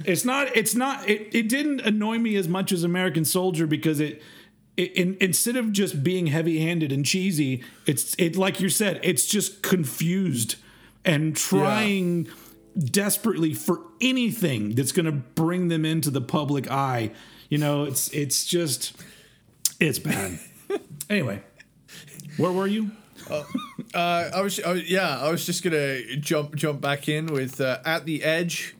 it's 0.04 0.24
not 0.24 0.54
it's 0.56 0.74
not 0.74 1.08
it, 1.08 1.34
it 1.34 1.48
didn't 1.48 1.80
annoy 1.80 2.18
me 2.18 2.34
as 2.34 2.48
much 2.48 2.72
as 2.72 2.82
american 2.82 3.24
soldier 3.24 3.64
because 3.64 4.00
it, 4.00 4.20
it 4.76 4.90
in, 4.96 5.16
instead 5.20 5.54
of 5.54 5.70
just 5.70 6.02
being 6.02 6.26
heavy-handed 6.26 6.90
and 6.90 7.06
cheesy 7.06 7.62
it's 7.86 8.12
it 8.18 8.36
like 8.36 8.60
you 8.60 8.68
said 8.68 8.98
it's 9.04 9.24
just 9.24 9.62
confused 9.62 10.56
and 11.04 11.36
trying 11.36 12.28
desperately 12.78 13.54
for 13.54 13.80
anything 14.00 14.74
that's 14.74 14.92
going 14.92 15.06
to 15.06 15.12
bring 15.12 15.68
them 15.68 15.84
into 15.84 16.10
the 16.10 16.20
public 16.20 16.70
eye. 16.70 17.10
You 17.48 17.58
know 17.58 17.84
it's 17.84 18.08
it's 18.08 18.44
just 18.46 18.96
it's 19.80 19.98
bad. 19.98 20.38
Anyway 21.10 21.42
where 22.38 22.50
were 22.50 22.66
you 22.66 22.90
Uh, 23.30 23.44
I 24.34 24.40
was, 24.40 24.60
was- 24.64 24.90
yeah, 24.90 25.18
I 25.20 25.30
was 25.30 25.46
just 25.46 25.62
gonna 25.62 26.16
jump 26.16 26.54
jump 26.56 26.80
back 26.80 27.08
in 27.08 27.26
with 27.26 27.60
uh, 27.60 27.78
at 27.84 28.04
the 28.04 28.22
edge. 28.24 28.74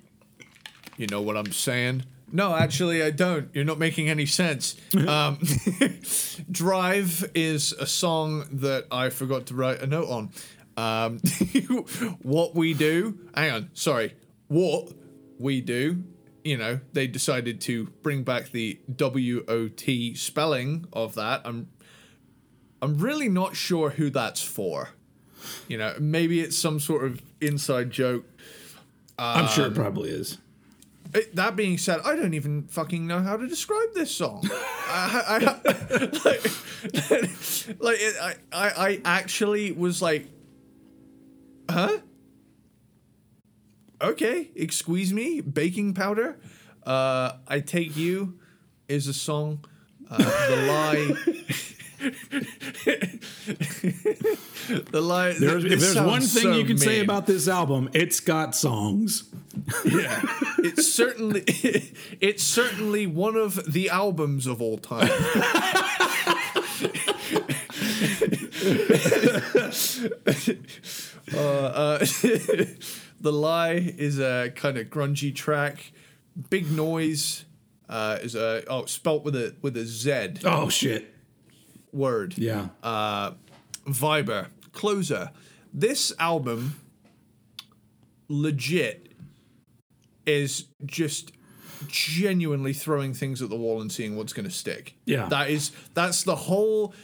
You 0.97 1.07
know 1.09 1.23
what 1.23 1.37
I'm 1.37 1.53
saying? 1.53 2.05
No, 2.33 2.55
actually, 2.55 3.03
I 3.03 3.11
don't. 3.11 3.49
You're 3.55 3.65
not 3.65 3.79
making 3.79 4.09
any 4.09 4.27
sense. 4.27 4.77
Um, 5.09 5.39
Drive 6.51 7.31
is 7.35 7.73
a 7.73 7.87
song 7.87 8.45
that 8.53 8.87
I 8.91 9.11
forgot 9.11 9.47
to 9.47 9.55
write 9.55 9.81
a 9.83 9.87
note 9.87 10.09
on. 10.09 10.31
Um, 10.77 11.19
what 12.23 12.55
we 12.55 12.75
do? 12.75 13.19
Hang 13.35 13.51
on, 13.53 13.71
sorry. 13.75 14.15
What 14.49 14.93
we 15.39 15.61
do? 15.61 16.03
You 16.43 16.57
know, 16.59 16.81
they 16.93 17.07
decided 17.07 17.61
to 17.63 17.87
bring 18.03 18.23
back 18.25 18.51
the 18.51 18.79
W 18.95 19.45
O 19.49 19.69
T 19.69 20.15
spelling 20.15 20.87
of 20.93 21.15
that. 21.15 21.43
I'm 21.45 21.69
I'm 22.85 22.99
really 22.99 23.29
not 23.31 23.57
sure 23.57 23.91
who 23.91 24.11
that's 24.11 24.43
for. 24.43 24.91
You 25.69 25.79
know, 25.79 25.95
maybe 25.99 26.41
it's 26.41 26.57
some 26.57 26.79
sort 26.79 27.05
of 27.05 27.23
inside 27.41 27.91
joke. 27.91 28.25
i'm 29.19 29.47
sure 29.49 29.67
it 29.67 29.75
probably 29.75 30.11
is 30.11 30.39
Eh, 31.15 31.21
That 31.35 31.55
being 31.57 31.79
said, 31.79 32.01
I 32.05 32.17
don't 32.17 32.35
even 32.35 32.65
fucking 32.65 33.07
know 33.07 33.21
how 33.21 33.37
to 33.37 33.47
describe 33.47 33.95
this 33.95 34.11
song. 34.11 34.43
I, 34.53 35.23
I, 35.29 35.39
like, 36.25 36.45
like 37.81 37.99
it, 38.01 38.17
I, 38.21 38.35
I, 38.53 38.69
I 38.89 39.01
actually 39.05 39.71
was 39.73 40.03
like, 40.03 40.29
huh? 41.71 41.99
Okay, 44.01 44.51
excuse 44.57 45.13
me, 45.13 45.41
baking 45.41 45.95
powder. 45.95 46.37
Uh, 46.85 47.35
I 47.47 47.61
take 47.61 47.97
you 47.97 48.39
is 48.89 49.07
a 49.07 49.15
song. 49.15 49.65
Uh, 50.11 50.19
the 50.19 50.67
lie. 50.67 51.35
the 54.93 55.01
lie. 55.01 55.33
There's, 55.33 55.65
if 55.65 55.81
there's 55.81 56.01
one 56.01 56.21
thing 56.21 56.43
so 56.43 56.53
you 56.53 56.65
can 56.65 56.79
say 56.79 57.01
about 57.01 57.27
this 57.27 57.49
album, 57.49 57.91
it's 57.93 58.21
got 58.21 58.55
songs. 58.55 59.25
Yeah, 59.85 60.21
it's 60.59 60.93
certainly 60.93 61.45
it's 62.21 62.43
certainly 62.43 63.07
one 63.07 63.37
of 63.37 63.73
the 63.73 63.91
albums 63.91 64.47
of 64.47 64.61
all 64.61 64.79
time. 64.79 65.11
uh, 71.35 71.37
uh, 71.37 71.99
the 73.21 73.33
lie 73.33 73.95
is 73.97 74.19
a 74.19 74.53
kind 74.55 74.77
of 74.79 74.89
grungy 74.89 75.35
track. 75.35 75.93
Big 76.51 76.71
noise 76.71 77.45
uh, 77.89 78.19
is 78.23 78.35
a 78.35 78.65
oh 78.69 78.87
spelt 78.87 79.25
with 79.25 79.37
a 79.37 79.55
with 79.63 79.77
a 79.77 79.85
Z 79.85 80.35
Oh 80.45 80.69
shit! 80.69 81.14
Word. 81.95 82.37
Yeah, 82.37 82.69
uh, 82.83 83.33
Viber, 83.87 84.49
Closer. 84.73 85.31
This 85.73 86.13
album, 86.19 86.81
legit, 88.29 89.13
is 90.27 90.67
just 90.85 91.33
genuinely 91.89 92.73
throwing 92.73 93.13
things 93.13 93.43
at 93.43 93.51
the 93.51 93.57
wall 93.57 93.81
and 93.81 93.91
seeing 93.91 94.17
what's 94.17 94.33
going 94.33 94.45
to 94.45 94.55
stick. 94.55 94.95
Yeah. 95.05 95.27
that 95.29 95.51
is 95.51 95.73
that's 95.95 96.23
the 96.23 96.37
whole 96.37 96.95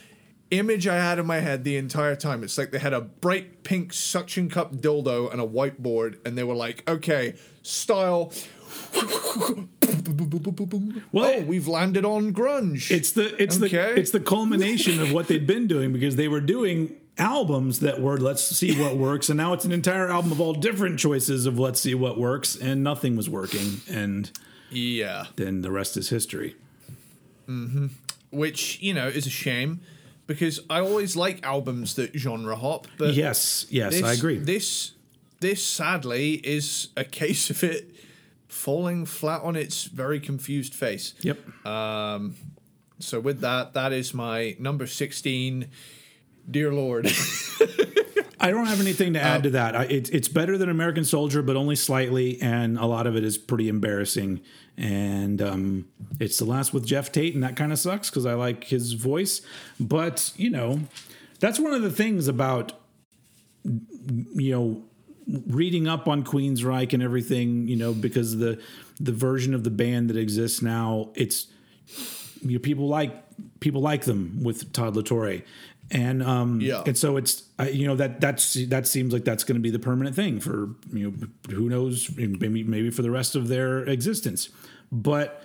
image 0.49 0.87
I 0.87 0.95
had 0.95 1.19
in 1.19 1.25
my 1.25 1.39
head 1.39 1.63
the 1.63 1.77
entire 1.77 2.15
time. 2.15 2.43
It's 2.43 2.57
like 2.57 2.71
they 2.71 2.79
had 2.79 2.93
a 2.93 3.01
bright 3.01 3.63
pink 3.63 3.93
suction 3.93 4.49
cup 4.49 4.75
dildo 4.75 5.31
and 5.31 5.41
a 5.41 5.47
whiteboard, 5.47 6.19
and 6.25 6.37
they 6.37 6.43
were 6.43 6.55
like, 6.55 6.89
"Okay, 6.89 7.35
style." 7.61 8.33
Well, 11.11 11.33
oh, 11.37 11.41
we've 11.41 11.67
landed 11.67 12.05
on 12.05 12.33
grunge. 12.33 12.91
it's 12.91 13.11
the 13.11 13.41
it's 13.41 13.61
Okay. 13.61 13.93
the 13.93 13.99
it's 13.99 14.11
the 14.11 14.19
culmination 14.19 14.99
of 14.99 15.11
what 15.11 15.27
they'd 15.27 15.47
been 15.47 15.67
doing 15.67 15.91
because 15.93 16.15
they 16.15 16.27
were 16.27 16.41
doing 16.41 16.95
albums 17.17 17.79
that 17.81 18.01
were 18.01 18.17
let's 18.17 18.43
see 18.43 18.79
what 18.79 18.97
works, 18.97 19.29
and 19.29 19.37
now 19.37 19.53
it's 19.53 19.65
an 19.65 19.71
entire 19.71 20.07
album 20.09 20.31
of 20.31 20.39
all 20.41 20.53
different 20.53 20.99
choices 20.99 21.45
of 21.45 21.59
let's 21.59 21.79
see 21.79 21.93
what 21.93 22.17
works, 22.17 22.55
and 22.55 22.83
nothing 22.83 23.15
was 23.15 23.29
working, 23.29 23.81
and 23.89 24.31
yeah. 24.69 25.25
then 25.35 25.61
the 25.61 25.71
rest 25.71 25.97
is 25.97 26.09
history. 26.09 26.55
Mm-hmm. 27.47 27.87
which 28.31 28.81
you 28.81 28.93
know 28.93 29.07
is 29.07 29.27
a 29.27 29.29
shame 29.29 29.81
because 30.25 30.61
I 30.69 30.79
always 30.79 31.17
like 31.17 31.45
albums 31.45 31.95
that 31.95 32.15
genre 32.17 32.55
hop. 32.55 32.87
But 32.97 33.13
Yes, 33.13 33.65
yes, 33.69 33.93
this, 33.93 34.03
I 34.03 34.13
agree. 34.13 34.37
This 34.37 34.93
this 35.41 35.65
sadly 35.65 36.35
is 36.35 36.89
a 36.95 37.03
case 37.03 37.49
of 37.49 37.63
it 37.63 37.90
falling 38.51 39.05
flat 39.05 39.41
on 39.41 39.55
its 39.55 39.85
very 39.85 40.19
confused 40.19 40.73
face. 40.75 41.13
yep. 41.21 41.39
Um, 41.65 42.35
So 42.99 43.19
with 43.19 43.39
that, 43.41 43.73
that 43.73 43.93
is 43.93 44.13
my 44.13 44.55
number 44.59 44.85
sixteen. 44.87 45.67
Dear 46.49 46.73
Lord, 46.73 47.05
I 48.39 48.49
don't 48.51 48.65
have 48.65 48.79
anything 48.81 49.13
to 49.13 49.21
add 49.21 49.37
Um, 49.37 49.41
to 49.43 49.49
that. 49.51 49.75
I, 49.75 49.83
it's 49.85 50.09
it's 50.09 50.27
better 50.27 50.57
than 50.57 50.69
American 50.69 51.05
Soldier, 51.05 51.41
but 51.41 51.55
only 51.55 51.75
slightly, 51.75 52.41
and 52.41 52.77
a 52.77 52.85
lot 52.85 53.07
of 53.07 53.15
it 53.15 53.23
is 53.23 53.37
pretty 53.37 53.69
embarrassing. 53.69 54.41
And 54.77 55.41
um, 55.41 55.85
it's 56.19 56.37
the 56.39 56.45
last 56.45 56.73
with 56.73 56.85
Geoff 56.85 57.11
Tate, 57.11 57.33
and 57.35 57.43
that 57.43 57.55
kind 57.55 57.71
of 57.71 57.79
sucks 57.79 58.09
because 58.09 58.25
I 58.25 58.33
like 58.33 58.63
his 58.65 58.93
voice. 58.93 59.41
But 59.79 60.31
you 60.35 60.49
know, 60.49 60.81
that's 61.39 61.59
one 61.59 61.73
of 61.73 61.81
the 61.83 61.91
things 61.91 62.27
about 62.27 62.73
you 63.63 64.51
know 64.51 64.83
reading 65.27 65.87
up 65.87 66.07
on 66.07 66.23
Queensryche 66.23 66.93
and 66.93 67.03
everything. 67.03 67.67
You 67.67 67.75
know, 67.75 67.93
because 67.93 68.37
the 68.37 68.59
the 68.99 69.11
version 69.11 69.53
of 69.53 69.63
the 69.63 69.71
band 69.71 70.09
that 70.09 70.17
exists 70.17 70.61
now, 70.61 71.09
it's 71.15 71.47
you 72.41 72.53
know, 72.53 72.59
people 72.59 72.87
like 72.87 73.13
people 73.59 73.81
like 73.81 74.05
them 74.05 74.43
with 74.43 74.71
Todd 74.73 74.95
La 74.95 75.01
Torre, 75.01 75.41
and 75.91 76.21
um, 76.23 76.61
Yeah. 76.61 76.83
and 76.85 76.97
so 76.97 77.17
it's 77.17 77.43
I 77.59 77.69
you 77.69 77.87
know 77.87 77.95
that 77.95 78.21
that's 78.21 78.53
that 78.67 78.87
seems 78.87 79.13
like 79.13 79.23
that's 79.25 79.43
going 79.43 79.55
to 79.55 79.61
be 79.61 79.69
the 79.71 79.79
permanent 79.79 80.15
thing 80.15 80.39
for 80.39 80.69
you 80.93 81.11
know 81.11 81.53
who 81.55 81.69
knows 81.69 82.09
maybe 82.17 82.63
maybe 82.63 82.89
for 82.89 83.01
the 83.01 83.11
rest 83.11 83.35
of 83.35 83.47
their 83.47 83.79
existence, 83.83 84.49
but. 84.91 85.43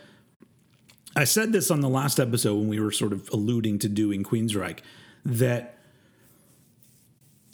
I 1.18 1.24
said 1.24 1.50
this 1.50 1.70
on 1.70 1.80
the 1.80 1.88
last 1.88 2.20
episode 2.20 2.56
when 2.56 2.68
we 2.68 2.78
were 2.78 2.90
sort 2.92 3.14
of 3.14 3.30
alluding 3.32 3.78
to 3.78 3.88
doing 3.88 4.22
Queensryche 4.22 4.80
that 5.24 5.78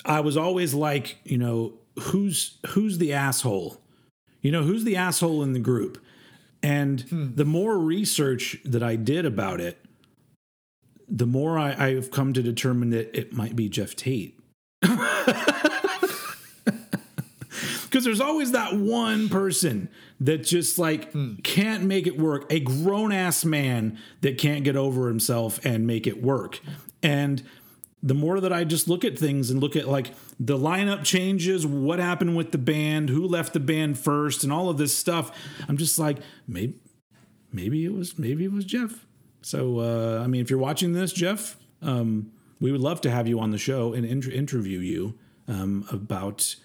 I 0.04 0.18
was 0.18 0.36
always 0.36 0.74
like, 0.74 1.18
you 1.22 1.38
know, 1.38 1.74
who's 1.98 2.58
who's 2.68 2.98
the 2.98 3.12
asshole? 3.12 3.80
You 4.40 4.50
know, 4.50 4.62
who's 4.62 4.84
the 4.84 4.96
asshole 4.96 5.42
in 5.42 5.52
the 5.52 5.60
group? 5.60 6.02
And 6.62 7.02
hmm. 7.02 7.34
the 7.34 7.44
more 7.44 7.78
research 7.78 8.58
that 8.64 8.82
I 8.82 8.96
did 8.96 9.24
about 9.24 9.60
it, 9.60 9.84
the 11.08 11.26
more 11.26 11.58
I, 11.58 11.74
I've 11.86 12.10
come 12.10 12.32
to 12.32 12.42
determine 12.42 12.90
that 12.90 13.16
it 13.16 13.32
might 13.32 13.56
be 13.56 13.68
Geoff 13.68 13.96
Tate. 13.96 14.38
Because 17.92 18.06
there's 18.06 18.22
always 18.22 18.52
that 18.52 18.74
one 18.74 19.28
person 19.28 19.90
that 20.18 20.38
just 20.38 20.78
like 20.78 21.12
hmm. 21.12 21.34
can't 21.42 21.84
make 21.84 22.06
it 22.06 22.18
work. 22.18 22.50
A 22.50 22.58
grown 22.58 23.12
ass 23.12 23.44
man 23.44 23.98
that 24.22 24.38
can't 24.38 24.64
get 24.64 24.76
over 24.76 25.08
himself 25.08 25.62
and 25.62 25.86
make 25.86 26.06
it 26.06 26.22
work. 26.22 26.60
And 27.02 27.42
the 28.02 28.14
more 28.14 28.40
that 28.40 28.50
I 28.50 28.64
just 28.64 28.88
look 28.88 29.04
at 29.04 29.18
things 29.18 29.50
and 29.50 29.60
look 29.60 29.76
at 29.76 29.88
like 29.88 30.12
the 30.44 30.58
lineup 30.58 31.04
changes, 31.04 31.64
what 31.64 32.00
happened 32.00 32.36
with 32.36 32.50
the 32.50 32.58
band, 32.58 33.10
who 33.10 33.26
left 33.26 33.52
the 33.52 33.60
band 33.60 33.96
first, 33.96 34.42
and 34.42 34.52
all 34.52 34.68
of 34.68 34.76
this 34.76 34.96
stuff, 34.96 35.30
I'm 35.68 35.76
just 35.76 35.98
like, 36.00 36.18
maybe, 36.48 36.80
maybe 37.52 37.84
it 37.84 37.92
was, 37.92 38.18
maybe 38.18 38.44
it 38.44 38.52
was 38.52 38.64
Geoff. 38.64 39.06
So, 39.42 39.78
uh, 39.78 40.20
I 40.22 40.26
mean, 40.26 40.40
if 40.40 40.50
you're 40.50 40.58
watching 40.58 40.94
this, 40.94 41.12
Geoff, 41.12 41.58
um, 41.80 42.32
we 42.60 42.72
would 42.72 42.80
love 42.80 43.00
to 43.02 43.10
have 43.10 43.28
you 43.28 43.38
on 43.38 43.50
the 43.50 43.58
show 43.58 43.92
and 43.92 44.04
inter- 44.04 44.30
interview 44.32 44.80
you 44.80 45.14
um, 45.46 45.86
about 45.92 46.56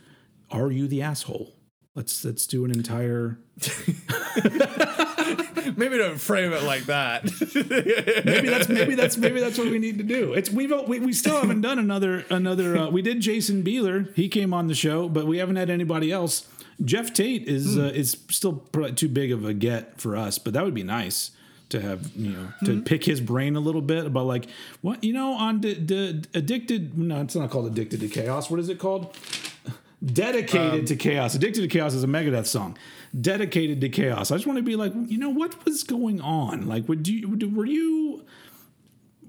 are 0.50 0.72
you 0.72 0.88
the 0.88 1.04
asshole? 1.04 1.54
Let's 1.98 2.24
let's 2.24 2.46
do 2.46 2.64
an 2.64 2.70
entire. 2.70 3.40
Maybe 5.76 5.98
don't 5.98 6.20
frame 6.20 6.54
it 6.54 6.62
like 6.62 6.84
that. 6.84 7.24
Maybe 8.24 8.50
that's 8.50 8.70
maybe 8.70 8.94
that's 8.94 9.18
maybe 9.18 9.40
that's 9.40 9.58
what 9.58 9.72
we 9.72 9.80
need 9.80 9.98
to 9.98 10.04
do. 10.04 10.34
It's 10.34 10.52
we've 10.52 10.72
we, 10.88 11.00
we 11.00 11.12
still 11.12 11.42
haven't 11.42 11.62
done 11.62 11.80
another 11.80 12.24
another. 12.30 12.78
Uh, 12.78 12.90
we 12.92 13.02
did 13.02 13.20
Jason 13.20 13.64
Bieler. 13.64 14.14
He 14.14 14.30
came 14.30 14.54
on 14.54 14.68
the 14.68 14.76
show, 14.76 15.10
but 15.10 15.26
we 15.26 15.40
haven't 15.40 15.56
had 15.56 15.72
anybody 15.72 16.12
else. 16.12 16.48
Geoff 16.86 17.14
Tate 17.14 17.48
is 17.48 17.80
uh, 17.80 17.92
is 17.96 18.16
still 18.30 18.58
too 18.96 19.10
big 19.10 19.32
of 19.32 19.44
a 19.44 19.56
get 19.56 20.00
for 20.00 20.16
us, 20.16 20.38
but 20.38 20.54
that 20.54 20.64
would 20.64 20.76
be 20.76 20.84
nice 20.84 21.32
to 21.70 21.82
have 21.82 22.16
you 22.16 22.30
know 22.30 22.54
to 22.66 22.82
pick 22.84 23.04
his 23.06 23.20
brain 23.20 23.56
a 23.56 23.60
little 23.60 23.82
bit 23.82 24.06
about 24.06 24.28
like 24.28 24.46
what 24.82 25.04
you 25.04 25.14
know 25.14 25.34
on 25.34 25.62
the, 25.62 25.74
the 25.74 26.26
addicted. 26.36 26.96
No, 26.96 27.22
it's 27.22 27.36
not 27.36 27.50
called 27.50 27.66
addicted 27.66 28.02
to 28.02 28.08
chaos. 28.08 28.52
What 28.52 28.60
is 28.60 28.70
it 28.70 28.78
called? 28.78 29.18
Dedicated 30.06 30.88
to 30.88 30.96
chaos. 30.96 31.34
Addicted 31.34 31.62
to 31.62 31.68
chaos 31.68 31.94
is 31.94 32.04
a 32.04 32.08
Megadeth 32.08 32.46
song. 32.46 32.78
Dedicated 33.20 33.82
to 33.82 33.90
chaos. 33.90 34.30
I 34.30 34.36
just 34.36 34.46
want 34.46 34.58
to 34.58 34.64
be 34.64 34.76
like, 34.76 34.94
you 35.08 35.18
know, 35.18 35.30
what 35.30 35.66
was 35.66 35.84
going 35.84 36.22
on? 36.22 36.68
Like, 36.68 36.88
would 36.88 37.08
you 37.08 37.30
were 37.50 37.66
you 37.66 38.24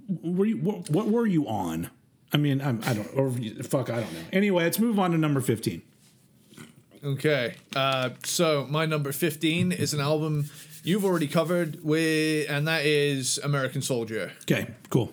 were 0.08 0.46
you 0.46 0.56
what, 0.58 0.90
what 0.90 1.08
were 1.08 1.26
you 1.26 1.48
on? 1.48 1.90
I 2.32 2.36
mean, 2.36 2.60
I'm, 2.60 2.80
I 2.84 2.92
don't 2.92 3.08
or 3.14 3.30
fuck, 3.62 3.88
I 3.88 4.00
don't 4.00 4.12
know. 4.12 4.20
Anyway, 4.32 4.64
let's 4.64 4.78
move 4.78 4.98
on 4.98 5.12
to 5.12 5.18
number 5.18 5.40
fifteen. 5.40 5.82
Okay. 7.02 7.54
Uh, 7.74 8.10
so 8.24 8.66
my 8.68 8.86
number 8.86 9.12
15 9.12 9.72
is 9.72 9.94
an 9.94 10.00
album 10.00 10.50
you've 10.82 11.04
already 11.04 11.28
covered 11.28 11.82
with, 11.84 12.50
and 12.50 12.66
that 12.66 12.84
is 12.84 13.38
American 13.38 13.82
Soldier. 13.82 14.32
Okay, 14.42 14.68
cool. 14.90 15.12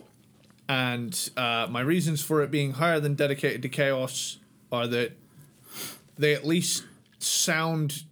And 0.68 1.30
uh, 1.38 1.68
my 1.70 1.82
reasons 1.82 2.24
for 2.24 2.42
it 2.42 2.50
being 2.50 2.74
higher 2.74 3.00
than 3.00 3.14
Dedicated 3.14 3.62
to 3.62 3.70
Chaos 3.70 4.40
are 4.72 4.88
that 4.88 5.16
they 6.18 6.34
at 6.34 6.46
least 6.46 6.84
sound 7.20 8.04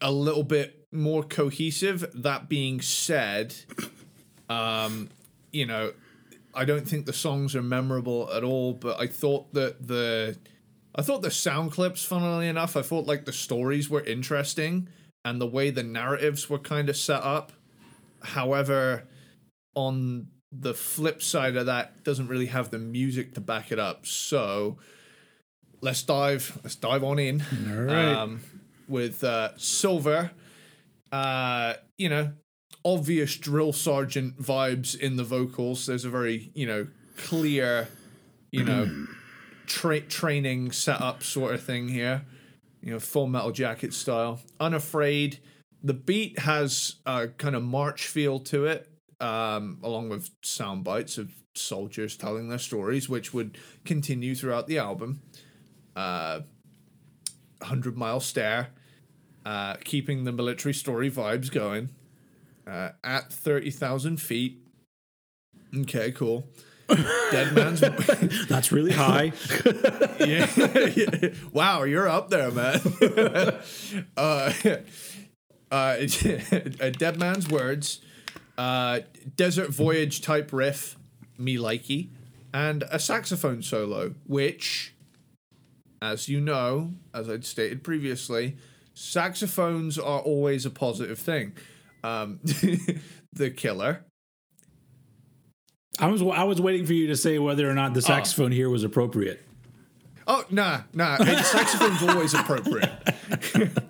a 0.00 0.10
little 0.10 0.44
bit 0.44 0.86
more 0.92 1.22
cohesive. 1.22 2.06
That 2.14 2.48
being 2.48 2.80
said, 2.80 3.54
um, 4.48 5.10
you 5.52 5.66
know, 5.66 5.92
I 6.54 6.64
don't 6.64 6.88
think 6.88 7.06
the 7.06 7.12
songs 7.12 7.54
are 7.54 7.62
memorable 7.62 8.30
at 8.32 8.42
all, 8.42 8.72
but 8.72 9.00
I 9.00 9.06
thought 9.06 9.52
that 9.54 9.86
the 9.86 10.36
I 10.94 11.02
thought 11.02 11.20
the 11.20 11.30
sound 11.30 11.72
clips, 11.72 12.04
funnily 12.04 12.48
enough, 12.48 12.76
I 12.76 12.82
thought 12.82 13.06
like 13.06 13.26
the 13.26 13.32
stories 13.32 13.90
were 13.90 14.02
interesting 14.02 14.88
and 15.24 15.40
the 15.40 15.46
way 15.46 15.70
the 15.70 15.82
narratives 15.82 16.48
were 16.48 16.58
kind 16.58 16.88
of 16.88 16.96
set 16.96 17.22
up. 17.22 17.52
However, 18.22 19.06
on 19.74 20.28
the 20.50 20.72
flip 20.72 21.22
side 21.22 21.56
of 21.56 21.66
that, 21.66 22.02
doesn't 22.02 22.28
really 22.28 22.46
have 22.46 22.70
the 22.70 22.78
music 22.78 23.34
to 23.34 23.40
back 23.40 23.70
it 23.70 23.78
up. 23.78 24.06
So 24.06 24.78
let's 25.86 26.02
dive 26.02 26.58
let's 26.64 26.74
dive 26.74 27.04
on 27.04 27.18
in. 27.18 27.42
All 27.70 27.82
right. 27.82 28.14
Um, 28.16 28.40
with 28.88 29.24
uh, 29.24 29.56
Sliver, 29.56 30.32
uh, 31.12 31.74
you 31.96 32.08
know, 32.08 32.32
obvious 32.84 33.36
drill 33.36 33.72
sergeant 33.72 34.40
vibes 34.40 34.98
in 34.98 35.16
the 35.16 35.24
vocals. 35.24 35.86
There's 35.86 36.04
a 36.04 36.10
very 36.10 36.50
you 36.54 36.66
know 36.66 36.88
clear, 37.16 37.88
you 38.50 38.64
know 38.64 39.06
tra- 39.66 40.00
training 40.00 40.72
setup 40.72 41.22
sort 41.22 41.54
of 41.54 41.62
thing 41.62 41.88
here. 41.88 42.26
You 42.82 42.92
know, 42.92 43.00
full 43.00 43.28
metal 43.28 43.52
jacket 43.52 43.94
style. 43.94 44.40
Unafraid. 44.60 45.38
The 45.82 45.94
beat 45.94 46.40
has 46.40 46.96
a 47.06 47.28
kind 47.28 47.54
of 47.54 47.62
march 47.62 48.08
feel 48.08 48.40
to 48.40 48.66
it, 48.66 48.88
um, 49.20 49.78
along 49.84 50.08
with 50.08 50.30
sound 50.42 50.82
bites 50.82 51.16
of 51.16 51.30
soldiers 51.54 52.16
telling 52.16 52.48
their 52.48 52.58
stories, 52.58 53.08
which 53.08 53.32
would 53.32 53.56
continue 53.84 54.34
throughout 54.34 54.66
the 54.66 54.78
album. 54.78 55.20
Uh, 55.96 56.40
100 57.58 57.96
Mile 57.96 58.20
Stare, 58.20 58.68
uh, 59.44 59.74
keeping 59.82 60.24
the 60.24 60.32
military 60.32 60.74
story 60.74 61.10
vibes 61.10 61.50
going. 61.50 61.90
Uh, 62.66 62.90
at 63.02 63.32
30,000 63.32 64.20
feet. 64.20 64.58
Okay, 65.74 66.12
cool. 66.12 66.48
Dead 66.88 67.54
Man's 67.54 67.80
That's 68.48 68.72
really 68.72 68.92
high. 68.92 69.32
yeah, 70.20 70.48
yeah. 70.94 71.30
Wow, 71.52 71.82
you're 71.84 72.08
up 72.08 72.30
there, 72.30 72.50
man. 72.50 72.80
uh, 74.16 74.52
uh, 75.70 75.96
a 76.00 76.90
Dead 76.90 77.18
Man's 77.18 77.48
Words, 77.48 78.00
uh, 78.56 79.00
Desert 79.36 79.70
Voyage 79.70 80.20
type 80.20 80.52
riff, 80.52 80.96
me 81.38 81.56
likey, 81.56 82.08
and 82.54 82.84
a 82.90 82.98
saxophone 82.98 83.62
solo, 83.62 84.14
which, 84.26 84.94
as 86.00 86.28
you 86.28 86.40
know, 86.40 86.92
as 87.14 87.28
I'd 87.28 87.44
stated 87.44 87.82
previously, 87.82 88.56
saxophones 88.94 89.98
are 89.98 90.20
always 90.20 90.66
a 90.66 90.70
positive 90.70 91.18
thing. 91.18 91.52
Um, 92.02 92.40
the 93.32 93.50
killer. 93.50 94.04
I 95.98 96.08
was 96.08 96.22
I 96.22 96.44
was 96.44 96.60
waiting 96.60 96.86
for 96.86 96.92
you 96.92 97.06
to 97.08 97.16
say 97.16 97.38
whether 97.38 97.68
or 97.68 97.74
not 97.74 97.94
the 97.94 98.02
saxophone 98.02 98.52
here 98.52 98.68
was 98.68 98.84
appropriate. 98.84 99.42
Oh 100.26 100.44
nah 100.50 100.82
nah, 100.92 101.16
hey, 101.22 101.36
saxophone's 101.42 102.02
always 102.02 102.34
appropriate. 102.34 102.90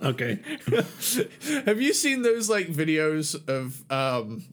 Okay. 0.03 0.39
Have 1.67 1.81
you 1.81 1.93
seen 1.93 2.23
those 2.23 2.49
like 2.49 2.69
videos 2.69 3.37
of 3.49 3.85
um 3.91 4.45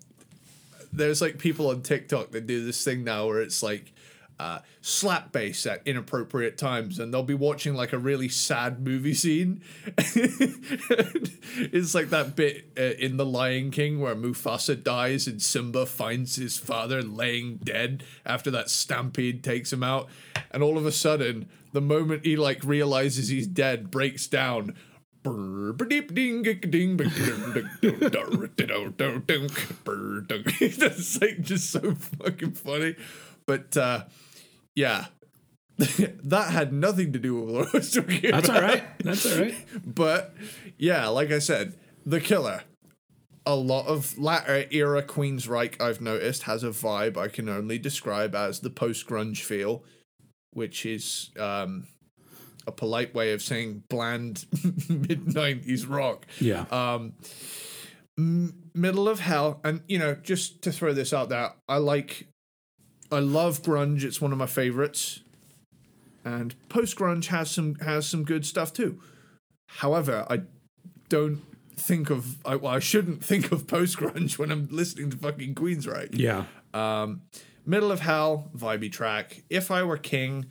there's 0.91 1.21
like 1.21 1.37
people 1.37 1.69
on 1.69 1.83
TikTok 1.83 2.31
that 2.31 2.47
do 2.47 2.65
this 2.65 2.83
thing 2.83 3.03
now 3.03 3.27
where 3.27 3.39
it's 3.39 3.61
like 3.63 3.92
uh, 4.39 4.59
slap 4.81 5.31
bass 5.31 5.65
at 5.65 5.81
inappropriate 5.85 6.57
times 6.57 6.99
and 6.99 7.13
they'll 7.13 7.23
be 7.23 7.33
watching 7.33 7.75
like 7.75 7.93
a 7.93 7.97
really 7.97 8.29
sad 8.29 8.83
movie 8.83 9.13
scene. 9.13 9.61
it's 9.97 11.93
like 11.95 12.09
that 12.09 12.35
bit 12.35 12.65
uh, 12.77 12.81
in 12.99 13.17
The 13.17 13.25
Lion 13.25 13.71
King 13.71 13.99
where 13.99 14.15
Mufasa 14.15 14.81
dies 14.81 15.27
and 15.27 15.41
Simba 15.41 15.85
finds 15.85 16.35
his 16.35 16.57
father 16.57 17.01
laying 17.01 17.57
dead 17.57 18.03
after 18.25 18.51
that 18.51 18.69
stampede 18.69 19.43
takes 19.43 19.71
him 19.71 19.83
out. 19.83 20.09
And 20.51 20.63
all 20.63 20.77
of 20.77 20.85
a 20.85 20.91
sudden, 20.91 21.49
the 21.71 21.81
moment 21.81 22.25
he 22.25 22.35
like 22.35 22.63
realizes 22.63 23.29
he's 23.29 23.47
dead, 23.47 23.91
breaks 23.91 24.27
down. 24.27 24.75
It's 30.59 31.21
like 31.21 31.41
just 31.41 31.69
so 31.71 31.95
fucking 31.95 32.51
funny. 32.53 32.95
But 33.45 33.77
uh 33.77 34.03
yeah. 34.75 35.05
that 35.77 36.49
had 36.51 36.71
nothing 36.71 37.13
to 37.13 37.19
do 37.19 37.35
with 37.41 37.55
what 37.55 37.67
I 37.73 37.77
was 37.77 37.91
talking 37.91 38.21
That's 38.21 38.47
about. 38.47 38.63
all 38.63 38.69
right. 38.69 38.83
That's 38.99 39.25
all 39.31 39.41
right. 39.41 39.55
But 39.85 40.35
yeah, 40.77 41.07
like 41.07 41.31
I 41.31 41.39
said, 41.39 41.73
The 42.05 42.21
Killer. 42.21 42.63
A 43.45 43.55
lot 43.55 43.87
of 43.87 44.17
latter 44.17 44.65
era 44.71 45.03
Queensryche 45.03 45.81
I've 45.81 45.99
noticed 45.99 46.43
has 46.43 46.63
a 46.63 46.69
vibe 46.69 47.17
I 47.17 47.27
can 47.27 47.49
only 47.49 47.77
describe 47.77 48.35
as 48.35 48.61
the 48.61 48.69
post 48.69 49.05
grunge 49.07 49.41
feel, 49.41 49.83
which 50.53 50.85
is 50.85 51.29
um, 51.37 51.87
a 52.65 52.71
polite 52.71 53.13
way 53.13 53.33
of 53.33 53.41
saying 53.41 53.83
bland 53.89 54.45
mid 54.89 55.25
90s 55.25 55.89
rock. 55.89 56.25
Yeah. 56.39 56.65
Um, 56.71 57.15
m- 58.17 58.53
middle 58.73 59.09
of 59.09 59.19
hell, 59.19 59.59
and 59.65 59.81
you 59.89 59.99
know, 59.99 60.15
just 60.15 60.61
to 60.61 60.71
throw 60.71 60.93
this 60.93 61.11
out 61.11 61.27
there, 61.27 61.51
I 61.67 61.77
like, 61.77 62.27
I 63.11 63.19
love 63.19 63.61
grunge. 63.61 64.03
It's 64.03 64.21
one 64.21 64.31
of 64.31 64.37
my 64.37 64.45
favorites, 64.47 65.21
and 66.25 66.55
post 66.69 66.97
grunge 66.97 67.27
has 67.27 67.51
some 67.51 67.75
has 67.75 68.07
some 68.07 68.23
good 68.23 68.45
stuff 68.45 68.73
too. 68.73 68.99
However, 69.67 70.25
I 70.29 70.41
don't 71.09 71.41
think 71.75 72.09
of 72.09 72.37
I, 72.45 72.55
well, 72.55 72.73
I 72.73 72.79
shouldn't 72.79 73.23
think 73.25 73.51
of 73.51 73.67
post 73.67 73.97
grunge 73.97 74.37
when 74.37 74.51
I'm 74.51 74.67
listening 74.71 75.09
to 75.11 75.17
fucking 75.17 75.55
Queensryche. 75.55 76.17
yeah. 76.19 76.45
Um, 76.73 77.21
Middle 77.65 77.91
of 77.91 78.01
Hell, 78.01 78.49
vibey 78.57 78.91
track. 78.91 79.43
If 79.49 79.71
I 79.71 79.83
Were 79.83 79.97
King, 79.97 80.47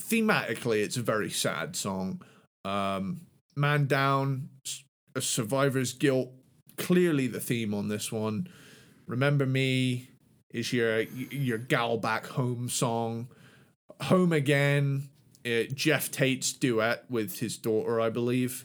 thematically, 0.00 0.82
it's 0.82 0.96
a 0.96 1.02
very 1.02 1.28
sad 1.28 1.76
song. 1.76 2.22
Um, 2.64 3.22
Man 3.56 3.86
Down, 3.86 4.48
a 5.14 5.20
Survivor's 5.20 5.92
Guilt, 5.92 6.30
clearly 6.78 7.26
the 7.26 7.40
theme 7.40 7.74
on 7.74 7.88
this 7.88 8.10
one. 8.12 8.48
Remember 9.06 9.44
Me 9.44 10.08
is 10.52 10.72
your 10.72 11.00
your 11.00 11.58
gal 11.58 11.96
back 11.96 12.26
home 12.26 12.68
song. 12.68 13.28
Home 14.02 14.32
Again, 14.32 15.08
uh, 15.44 15.64
Geoff 15.74 16.10
Tate's 16.10 16.52
duet 16.52 17.04
with 17.10 17.38
his 17.40 17.56
daughter, 17.56 18.00
I 18.00 18.08
believe. 18.08 18.64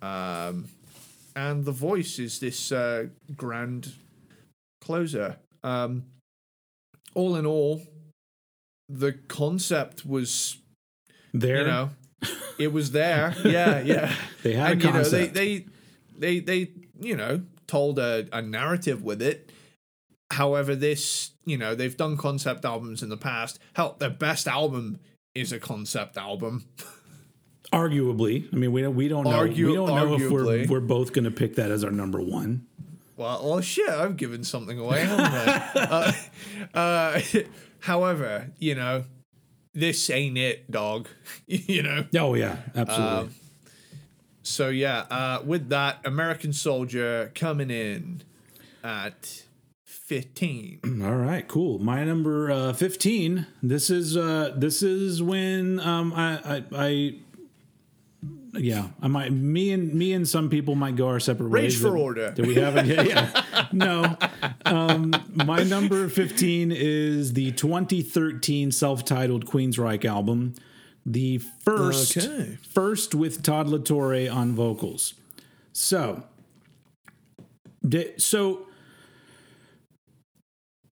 Um, 0.00 0.68
and 1.34 1.64
the 1.64 1.72
voice 1.72 2.18
is 2.18 2.38
this 2.38 2.72
uh, 2.72 3.06
grand 3.36 3.92
closer. 4.80 5.36
Um, 5.62 6.04
all 7.14 7.36
in 7.36 7.46
all, 7.46 7.82
the 8.88 9.12
concept 9.12 10.06
was, 10.06 10.58
There. 11.32 11.58
you 11.58 11.64
know, 11.64 11.90
it 12.58 12.72
was 12.72 12.92
there. 12.92 13.34
Yeah, 13.44 13.80
yeah. 13.80 14.12
They 14.42 14.54
had 14.54 14.68
a 14.68 14.72
and, 14.72 14.82
you 14.84 14.92
know, 14.92 15.02
they, 15.04 15.26
they, 15.26 15.66
they, 16.16 16.40
they, 16.40 16.70
you 17.00 17.16
know, 17.16 17.42
told 17.66 17.98
a, 17.98 18.26
a 18.32 18.42
narrative 18.42 19.02
with 19.02 19.22
it. 19.22 19.50
However, 20.30 20.76
this, 20.76 21.32
you 21.44 21.58
know, 21.58 21.74
they've 21.74 21.96
done 21.96 22.16
concept 22.16 22.64
albums 22.64 23.02
in 23.02 23.08
the 23.08 23.16
past. 23.16 23.58
Hell, 23.74 23.96
their 23.98 24.10
best 24.10 24.46
album 24.46 25.00
is 25.34 25.52
a 25.52 25.58
concept 25.58 26.16
album. 26.16 26.66
Arguably, 27.72 28.52
I 28.52 28.56
mean, 28.56 28.72
we 28.72 28.82
don't 28.82 28.96
we 28.96 29.06
don't 29.06 29.24
know 29.24 29.30
Argu- 29.30 29.68
we 29.68 29.74
don't 29.74 29.88
know 29.88 30.14
if 30.14 30.28
we're 30.30 30.66
we're 30.66 30.80
both 30.80 31.12
going 31.12 31.24
to 31.24 31.30
pick 31.30 31.54
that 31.54 31.70
as 31.70 31.84
our 31.84 31.92
number 31.92 32.20
one. 32.20 32.66
Well, 33.16 33.40
well, 33.44 33.60
shit, 33.60 33.88
I've 33.88 34.16
given 34.16 34.42
something 34.42 34.78
away, 34.78 35.06
uh, 35.08 36.12
uh, 36.74 37.20
however, 37.80 38.50
you 38.58 38.74
know, 38.74 39.04
this 39.74 40.10
ain't 40.10 40.38
it, 40.38 40.68
dog. 40.70 41.06
you 41.46 41.82
know. 41.82 42.06
Oh 42.18 42.34
yeah, 42.34 42.56
absolutely. 42.74 43.18
Um, 43.18 43.34
So 44.42 44.68
yeah, 44.68 45.00
uh, 45.10 45.42
with 45.44 45.68
that, 45.68 46.00
American 46.04 46.52
Soldier 46.52 47.30
coming 47.34 47.70
in 47.70 48.22
at 48.82 49.44
fifteen. 50.10 50.80
All 51.04 51.14
right, 51.14 51.46
cool. 51.46 51.78
My 51.78 52.02
number 52.02 52.50
uh, 52.50 52.72
fifteen. 52.72 53.46
This 53.62 53.90
is 53.90 54.16
uh, 54.16 54.52
this 54.56 54.82
is 54.82 55.22
when 55.22 55.78
um, 55.78 56.12
I, 56.12 56.56
I 56.56 56.64
I 56.76 57.14
yeah 58.54 58.88
I 59.00 59.06
might 59.06 59.30
me 59.32 59.70
and 59.70 59.94
me 59.94 60.12
and 60.12 60.28
some 60.28 60.50
people 60.50 60.74
might 60.74 60.96
go 60.96 61.06
our 61.06 61.20
separate 61.20 61.46
Rage 61.46 61.74
ways. 61.74 61.80
for 61.80 61.90
that- 61.90 61.96
order. 61.96 62.30
That 62.32 62.44
we 62.44 62.56
haven't. 62.56 62.86
Yeah, 62.88 63.02
yeah. 63.02 63.66
no. 63.72 64.16
Um, 64.64 65.14
my 65.32 65.62
number 65.62 66.08
fifteen 66.08 66.72
is 66.74 67.34
the 67.34 67.52
2013 67.52 68.72
self-titled 68.72 69.46
Queensryche 69.46 70.04
album, 70.04 70.54
the 71.06 71.38
first 71.38 72.16
Okay. 72.18 72.58
first 72.68 73.14
with 73.14 73.44
Todd 73.44 73.68
La 73.68 73.78
Torre 73.78 74.28
on 74.28 74.56
vocals. 74.56 75.14
So, 75.72 76.24
so 78.16 78.66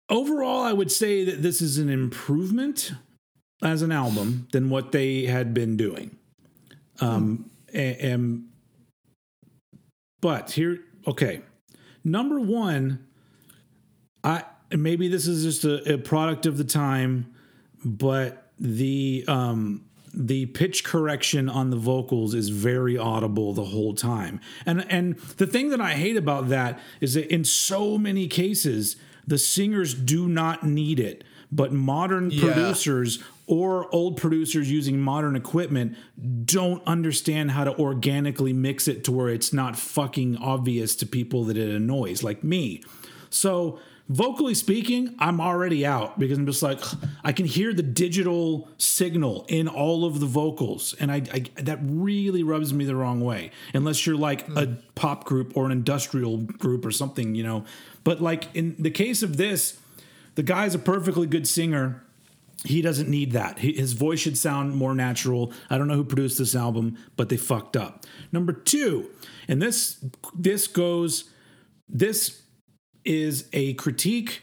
overall, 0.08 0.62
I 0.62 0.72
would 0.72 0.90
say 0.90 1.24
that 1.24 1.42
this 1.42 1.60
is 1.60 1.78
an 1.78 1.88
improvement 1.88 2.92
as 3.62 3.82
an 3.82 3.92
album 3.92 4.48
than 4.52 4.70
what 4.70 4.92
they 4.92 5.24
had 5.26 5.52
been 5.52 5.76
doing. 5.76 6.16
Um, 7.00 7.50
a- 7.72 7.96
and, 8.00 8.48
but 10.20 10.52
here, 10.52 10.80
okay, 11.06 11.42
number 12.04 12.40
one, 12.40 13.06
I 14.24 14.44
maybe 14.70 15.08
this 15.08 15.26
is 15.26 15.44
just 15.44 15.64
a, 15.64 15.94
a 15.94 15.98
product 15.98 16.46
of 16.46 16.58
the 16.58 16.64
time, 16.64 17.32
but 17.84 18.50
the 18.58 19.24
um 19.28 19.84
the 20.12 20.46
pitch 20.46 20.82
correction 20.82 21.48
on 21.48 21.70
the 21.70 21.76
vocals 21.76 22.34
is 22.34 22.48
very 22.48 22.98
audible 22.98 23.52
the 23.52 23.66
whole 23.66 23.94
time. 23.94 24.40
And 24.66 24.84
and 24.90 25.16
the 25.36 25.46
thing 25.46 25.70
that 25.70 25.80
I 25.80 25.92
hate 25.94 26.16
about 26.16 26.48
that 26.48 26.80
is 27.00 27.14
that 27.14 27.32
in 27.32 27.44
so 27.44 27.96
many 27.98 28.26
cases 28.26 28.96
the 29.28 29.38
singers 29.38 29.94
do 29.94 30.26
not 30.26 30.64
need 30.64 30.98
it, 30.98 31.22
but 31.52 31.72
modern 31.72 32.30
Yeah. 32.30 32.40
producers 32.42 33.18
or 33.46 33.92
old 33.94 34.16
producers 34.16 34.70
using 34.70 35.00
modern 35.00 35.36
equipment 35.36 35.96
don't 36.44 36.82
understand 36.86 37.50
how 37.50 37.64
to 37.64 37.76
organically 37.78 38.52
mix 38.52 38.88
it 38.88 39.04
to 39.04 39.12
where 39.12 39.28
it's 39.28 39.52
not 39.52 39.78
fucking 39.78 40.36
obvious 40.36 40.94
to 40.96 41.06
people 41.06 41.44
that 41.44 41.56
it 41.56 41.70
annoys 41.74 42.22
like 42.22 42.42
me. 42.42 42.82
So 43.30 43.78
vocally 44.08 44.54
speaking, 44.54 45.14
I'm 45.18 45.40
already 45.40 45.84
out 45.84 46.18
because 46.18 46.38
I'm 46.38 46.46
just 46.46 46.62
like 46.62 46.80
I 47.22 47.32
can 47.32 47.46
hear 47.46 47.72
the 47.72 47.82
digital 47.82 48.68
signal 48.78 49.44
in 49.48 49.68
all 49.68 50.04
of 50.04 50.20
the 50.20 50.26
vocals, 50.26 50.94
and 50.98 51.12
I, 51.12 51.22
I 51.32 51.62
that 51.62 51.78
really 51.82 52.42
rubs 52.42 52.72
me 52.72 52.84
the 52.84 52.96
wrong 52.96 53.20
way. 53.20 53.50
Unless 53.74 54.06
you're 54.06 54.16
like 54.16 54.48
a 54.48 54.66
hmm. 54.66 54.74
pop 54.94 55.24
group 55.24 55.56
or 55.56 55.66
an 55.66 55.72
industrial 55.72 56.38
group 56.38 56.84
or 56.84 56.90
something, 56.90 57.34
you 57.34 57.42
know. 57.42 57.64
But 58.08 58.22
like 58.22 58.48
in 58.56 58.74
the 58.78 58.90
case 58.90 59.22
of 59.22 59.36
this, 59.36 59.78
the 60.34 60.42
guy's 60.42 60.74
a 60.74 60.78
perfectly 60.78 61.26
good 61.26 61.46
singer. 61.46 62.02
He 62.64 62.80
doesn't 62.80 63.06
need 63.06 63.32
that. 63.32 63.58
His 63.58 63.92
voice 63.92 64.18
should 64.18 64.38
sound 64.38 64.74
more 64.74 64.94
natural. 64.94 65.52
I 65.68 65.76
don't 65.76 65.88
know 65.88 65.96
who 65.96 66.04
produced 66.04 66.38
this 66.38 66.56
album, 66.56 66.96
but 67.16 67.28
they 67.28 67.36
fucked 67.36 67.76
up. 67.76 68.06
Number 68.32 68.54
two, 68.54 69.10
and 69.46 69.60
this 69.60 70.02
this 70.34 70.66
goes 70.66 71.28
this 71.86 72.40
is 73.04 73.46
a 73.52 73.74
critique 73.74 74.40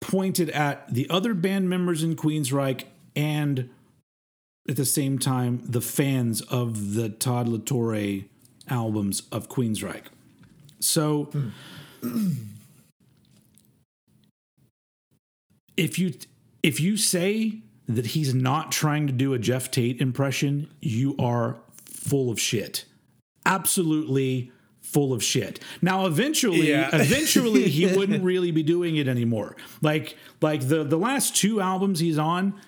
pointed 0.00 0.48
at 0.50 0.94
the 0.94 1.10
other 1.10 1.34
band 1.34 1.68
members 1.68 2.04
in 2.04 2.14
Queensryche 2.14 2.84
and 3.16 3.70
at 4.68 4.76
the 4.76 4.84
same 4.84 5.18
time 5.18 5.62
the 5.64 5.80
fans 5.80 6.42
of 6.42 6.94
the 6.94 7.08
Todd 7.08 7.48
La 7.48 7.58
Torre 7.58 8.20
albums 8.68 9.24
of 9.32 9.48
Queensryche. 9.48 10.06
So 10.78 11.32
if 15.78 15.98
you 15.98 16.14
if 16.62 16.80
you 16.80 16.96
say 16.96 17.60
that 17.86 18.06
he's 18.06 18.34
not 18.34 18.70
trying 18.70 19.06
to 19.06 19.12
do 19.12 19.32
a 19.32 19.38
Geoff 19.38 19.70
Tate 19.70 20.00
impression, 20.00 20.68
you 20.80 21.16
are 21.18 21.56
full 21.86 22.30
of 22.30 22.38
shit. 22.40 22.84
Absolutely 23.46 24.52
full 24.82 25.12
of 25.12 25.22
shit. 25.22 25.60
Now 25.80 26.06
eventually 26.06 26.70
Yeah. 26.70 26.90
eventually 26.92 27.68
he 27.68 27.86
wouldn't 27.86 28.22
really 28.24 28.50
be 28.50 28.62
doing 28.62 28.96
it 28.96 29.08
anymore. 29.08 29.56
Like 29.80 30.16
like 30.40 30.68
the 30.68 30.84
the 30.84 30.98
last 30.98 31.36
two 31.36 31.60
albums 31.60 32.00
he's 32.00 32.18
on 32.18 32.60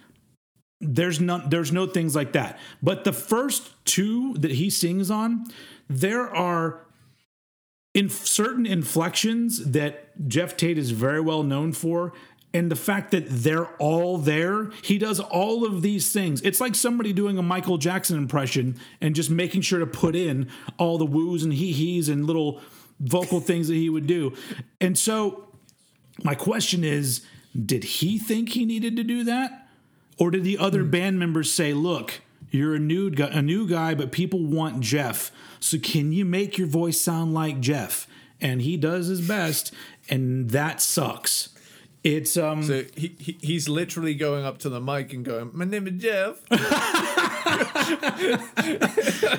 there's 0.81 1.21
no 1.21 1.39
there's 1.47 1.73
no 1.73 1.87
things 1.87 2.15
like 2.15 2.33
that. 2.33 2.59
But 2.83 3.05
the 3.05 3.13
first 3.13 3.73
two 3.85 4.35
that 4.35 4.53
he 4.53 4.71
sings 4.71 5.11
on, 5.11 5.45
there 5.89 6.29
are 6.35 6.87
in 7.93 8.09
certain 8.09 8.67
inflections 8.67 9.73
that 9.73 10.27
Geoff 10.29 10.57
Tate 10.57 10.79
is 10.79 10.93
very 10.93 11.21
well 11.21 11.43
known 11.43 11.73
for. 11.73 12.13
And 12.53 12.71
the 12.71 12.77
fact 12.77 13.13
that 13.13 13.27
they're 13.29 13.69
all 13.77 14.19
there, 14.19 14.71
he 14.83 14.99
does 14.99 15.21
all 15.21 15.65
of 15.65 15.83
these 15.83 16.13
things. 16.13 16.41
It's 16.43 16.61
like 16.61 16.75
somebody 16.75 17.13
doing 17.13 17.39
a 17.39 17.43
Michael 17.43 17.79
Jackson 17.79 18.19
impression 18.19 18.79
and 19.01 19.15
just 19.15 19.31
making 19.31 19.61
sure 19.61 19.79
to 19.79 19.87
put 19.87 20.17
in 20.17 20.51
all 20.77 20.99
the 20.99 21.07
woos 21.07 21.45
and 21.45 21.53
hee 21.53 21.73
hees 21.73 22.09
and 22.09 22.27
little 22.27 22.61
vocal 22.99 23.41
things 23.41 23.69
that 23.69 23.75
he 23.75 23.89
would 23.89 24.07
do. 24.07 24.35
And 24.81 24.99
so, 24.99 25.49
my 26.25 26.35
question 26.35 26.83
is 26.83 27.25
did 27.55 27.85
he 27.85 28.19
think 28.19 28.51
he 28.51 28.65
needed 28.65 28.97
to 28.97 29.05
do 29.05 29.25
that? 29.25 29.69
Or 30.19 30.31
did 30.31 30.45
the 30.45 30.59
other 30.59 30.83
hmm. 30.83 30.91
band 30.91 31.19
members 31.19 31.53
say, 31.53 31.73
look, 31.73 32.21
you're 32.51 32.75
a 32.75 32.81
new 32.81 33.11
guy, 33.11 33.29
a 33.29 33.43
new 33.43 33.67
guy, 33.67 33.95
but 33.95 34.13
people 34.13 34.41
want 34.41 34.81
Geoff. 34.81 35.31
So 35.61 35.79
can 35.79 36.13
you 36.13 36.25
make 36.25 36.59
your 36.59 36.67
voice 36.67 37.01
sound 37.01 37.33
like 37.33 37.61
Geoff? 37.61 38.07
And 38.41 38.63
he 38.63 38.77
does 38.77 39.07
his 39.09 39.27
best, 39.27 39.73
and 40.09 40.51
that 40.51 40.81
sucks. 40.81 41.51
It's 42.03 42.37
um 42.39 42.63
So 42.63 42.85
he, 42.97 43.15
he 43.19 43.37
he's 43.43 43.69
literally 43.69 44.15
going 44.15 44.45
up 44.45 44.59
to 44.61 44.69
the 44.71 44.81
mic 44.81 45.13
and 45.13 45.23
going, 45.25 45.51
"My 45.53 45.67
name 45.67 45.87
is 45.87 46.03
Geoff." 46.03 46.41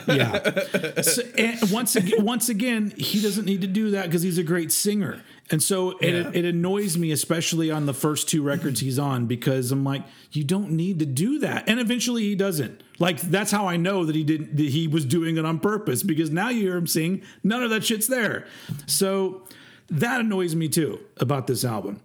yeah. 0.08 1.02
So, 1.02 1.24
and 1.38 1.72
once 1.72 1.96
again, 1.96 2.24
once 2.26 2.50
again, 2.50 2.94
he 2.98 3.22
doesn't 3.22 3.46
need 3.46 3.62
to 3.62 3.68
do 3.68 3.92
that 3.92 4.06
because 4.06 4.22
he's 4.22 4.38
a 4.38 4.44
great 4.44 4.72
singer. 4.72 5.22
And 5.50 5.62
so 5.62 5.98
Yeah. 6.02 6.30
it, 6.30 6.36
it 6.38 6.46
annoys 6.46 6.98
me, 6.98 7.12
especially 7.12 7.72
on 7.72 7.86
the 7.86 7.94
first 7.94 8.30
two 8.30 8.42
records 8.42 8.80
he's 8.80 9.00
on, 9.00 9.26
because 9.26 9.72
I'm 9.72 9.84
like, 9.84 10.04
you 10.32 10.44
don't 10.44 10.72
need 10.72 11.00
to 11.00 11.06
do 11.06 11.40
that. 11.40 11.68
And 11.68 11.80
eventually 11.80 12.24
he 12.24 12.36
doesn't. 12.36 12.82
Like 13.00 13.20
that's 13.22 13.52
how 13.52 13.68
I 13.68 13.78
know 13.78 14.06
that 14.06 14.16
he 14.16 14.24
didn't. 14.24 14.56
That 14.58 14.70
he 14.70 14.88
was 14.88 15.06
doing 15.06 15.38
it 15.38 15.46
on 15.46 15.60
purpose 15.60 16.04
because 16.04 16.30
now 16.30 16.50
you 16.50 16.62
hear 16.62 16.78
him 16.78 16.88
sing, 16.88 17.22
none 17.44 17.64
of 17.64 17.70
that 17.72 17.84
shit's 17.84 18.08
there. 18.08 18.46
So 18.86 19.44
that 19.90 20.22
annoys 20.22 20.56
me 20.56 20.70
too 20.70 21.00
about 21.18 21.48
this 21.48 21.66
album. 21.66 22.02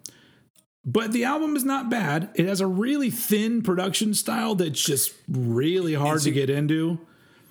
But 0.88 1.10
the 1.10 1.24
album 1.24 1.56
is 1.56 1.64
not 1.64 1.90
bad. 1.90 2.30
It 2.36 2.46
has 2.46 2.60
a 2.60 2.66
really 2.66 3.10
thin 3.10 3.60
production 3.62 4.14
style 4.14 4.54
that's 4.54 4.80
just 4.80 5.12
really 5.28 5.94
hard 5.94 6.16
It's 6.16 6.24
to 6.24 6.30
get 6.30 6.48
into. 6.48 7.00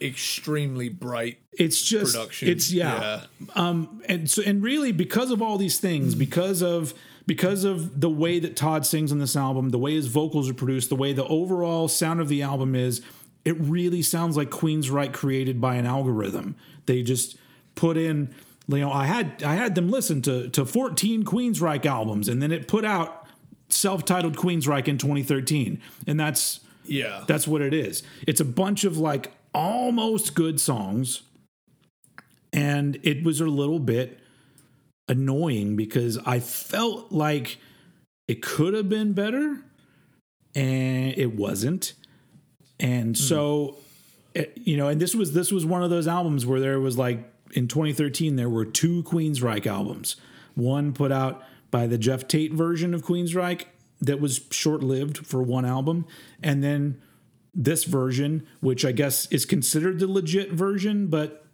Extremely 0.01 0.87
bright 0.87 1.39
It's 1.51 1.81
just 1.81 2.13
production. 2.13 2.47
It's 2.47 2.71
yeah. 2.71 3.25
Um 3.55 4.01
and 4.07 4.29
so 4.29 4.41
and 4.45 4.63
really 4.63 4.93
because 4.93 5.31
of 5.31 5.41
all 5.41 5.57
these 5.57 5.79
things, 5.79 6.15
because 6.15 6.61
of 6.61 6.93
because 7.27 7.65
of 7.65 7.99
the 7.99 8.09
way 8.09 8.39
that 8.39 8.55
Todd 8.55 8.85
sings 8.85 9.11
on 9.11 9.19
this 9.19 9.35
album, 9.35 9.69
the 9.69 9.79
way 9.79 9.95
his 9.95 10.07
vocals 10.07 10.49
are 10.49 10.53
produced, 10.53 10.89
the 10.89 10.95
way 10.95 11.11
the 11.11 11.25
overall 11.25 11.87
sound 11.87 12.21
of 12.21 12.29
the 12.29 12.41
album 12.41 12.73
is, 12.75 13.01
it 13.43 13.59
really 13.59 14.01
sounds 14.01 14.37
like 14.37 14.49
Queensryche 14.49 15.11
created 15.11 15.59
by 15.59 15.75
an 15.75 15.85
algorithm. 15.85 16.55
They 16.85 17.03
just 17.03 17.37
put 17.73 17.97
in 17.97 18.33
you 18.67 18.79
know, 18.79 18.91
I 18.91 19.05
had 19.05 19.43
I 19.43 19.55
had 19.55 19.75
them 19.75 19.89
listen 19.89 20.21
to 20.23 20.49
to 20.49 20.65
14 20.65 21.25
Queensryche 21.25 21.85
albums 21.85 22.29
and 22.29 22.41
then 22.41 22.51
it 22.53 22.67
put 22.67 22.85
out 22.85 23.24
self-titled 23.69 24.37
Queensryche 24.37 24.87
in 24.87 24.97
2013. 24.97 25.81
And 26.07 26.19
that's 26.19 26.59
Yeah. 26.85 27.23
that's 27.27 27.47
what 27.47 27.61
it 27.61 27.73
is. 27.73 28.03
It's 28.27 28.39
a 28.39 28.45
bunch 28.45 28.83
of 28.83 28.97
like 28.97 29.31
almost 29.53 30.35
good 30.35 30.59
songs. 30.59 31.21
And 32.53 32.99
it 33.03 33.23
was 33.23 33.41
a 33.41 33.45
little 33.45 33.79
bit 33.79 34.19
annoying 35.09 35.75
because 35.75 36.17
I 36.25 36.39
felt 36.39 37.11
like 37.11 37.57
it 38.27 38.41
could 38.41 38.73
have 38.73 38.89
been 38.89 39.13
better 39.13 39.59
and 40.55 41.13
it 41.17 41.35
wasn't. 41.35 41.93
And 42.79 43.09
hmm. 43.15 43.21
so 43.21 43.77
it- 44.33 44.53
you 44.55 44.77
know, 44.77 44.87
and 44.87 44.99
this 45.01 45.13
was 45.15 45.33
this 45.33 45.51
was 45.51 45.65
one 45.65 45.83
of 45.83 45.89
those 45.89 46.07
albums 46.07 46.45
where 46.45 46.59
there 46.59 46.79
was 46.79 46.97
like 46.97 47.29
in 47.53 47.67
2013 47.67 48.35
there 48.35 48.49
were 48.49 48.65
two 48.65 49.03
Queensryche 49.03 49.65
albums. 49.67 50.15
One 50.55 50.93
put 50.93 51.11
out 51.11 51.43
by 51.75 51.87
the 51.87 51.97
Geoff 51.97 52.25
Tate 52.25 52.53
version 52.53 52.93
of 52.93 53.03
Queensryche 53.03 53.65
that 53.99 54.21
was 54.21 54.39
short-lived 54.49 55.27
for 55.27 55.43
one 55.43 55.65
album 55.65 56.07
and 56.41 56.63
then 56.63 57.01
this 57.53 57.83
version, 57.83 58.47
which 58.61 58.85
I 58.85 58.93
guess 58.93 59.25
is 59.29 59.43
considered 59.43 59.99
the 59.99 60.07
legit 60.07 60.53
version, 60.53 61.07
but 61.07 61.45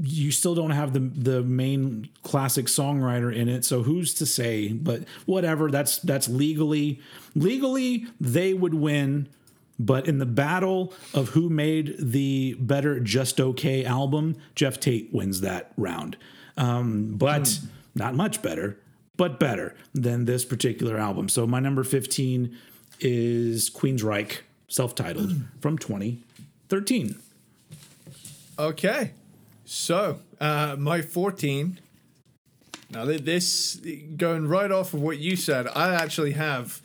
you 0.00 0.32
still 0.32 0.56
don't 0.56 0.72
have 0.72 0.92
the 0.94 0.98
the 0.98 1.42
main 1.44 2.08
classic 2.24 2.66
songwriter 2.66 3.32
in 3.32 3.48
it 3.48 3.64
so 3.64 3.84
who's 3.84 4.12
to 4.14 4.26
say? 4.26 4.72
But 4.72 5.04
whatever 5.26 5.70
that's 5.70 5.98
that's 5.98 6.28
legally 6.28 7.00
legally 7.36 8.06
they 8.20 8.52
would 8.52 8.74
win 8.74 9.28
but 9.78 10.08
in 10.08 10.18
the 10.18 10.26
battle 10.26 10.92
of 11.14 11.30
who 11.30 11.48
made 11.48 11.94
the 12.00 12.56
better 12.58 12.98
just 12.98 13.40
okay 13.40 13.84
album 13.84 14.34
geoff 14.56 14.80
tate 14.80 15.12
wins 15.12 15.40
that 15.42 15.70
round. 15.76 16.16
Um, 16.56 17.14
but 17.16 17.60
not 17.96 18.14
much 18.14 18.42
better 18.42 18.78
but 19.16 19.40
better 19.40 19.74
than 19.94 20.24
this 20.26 20.44
particular 20.44 20.96
album 20.96 21.28
so 21.28 21.46
my 21.46 21.58
number 21.58 21.82
15 21.82 22.56
is 23.00 23.68
queensryche 23.70 24.38
self-titled 24.68 25.32
from 25.60 25.76
2013 25.78 27.16
Okay. 28.58 29.12
So, 29.64 30.20
uh, 30.40 30.76
my 30.78 31.02
14. 31.02 31.80
Now, 32.90 33.04
th- 33.04 33.22
this, 33.22 33.80
going 34.16 34.48
right 34.48 34.70
off 34.70 34.94
of 34.94 35.02
what 35.02 35.18
you 35.18 35.36
said, 35.36 35.66
I 35.68 35.94
actually 35.94 36.32
have 36.32 36.80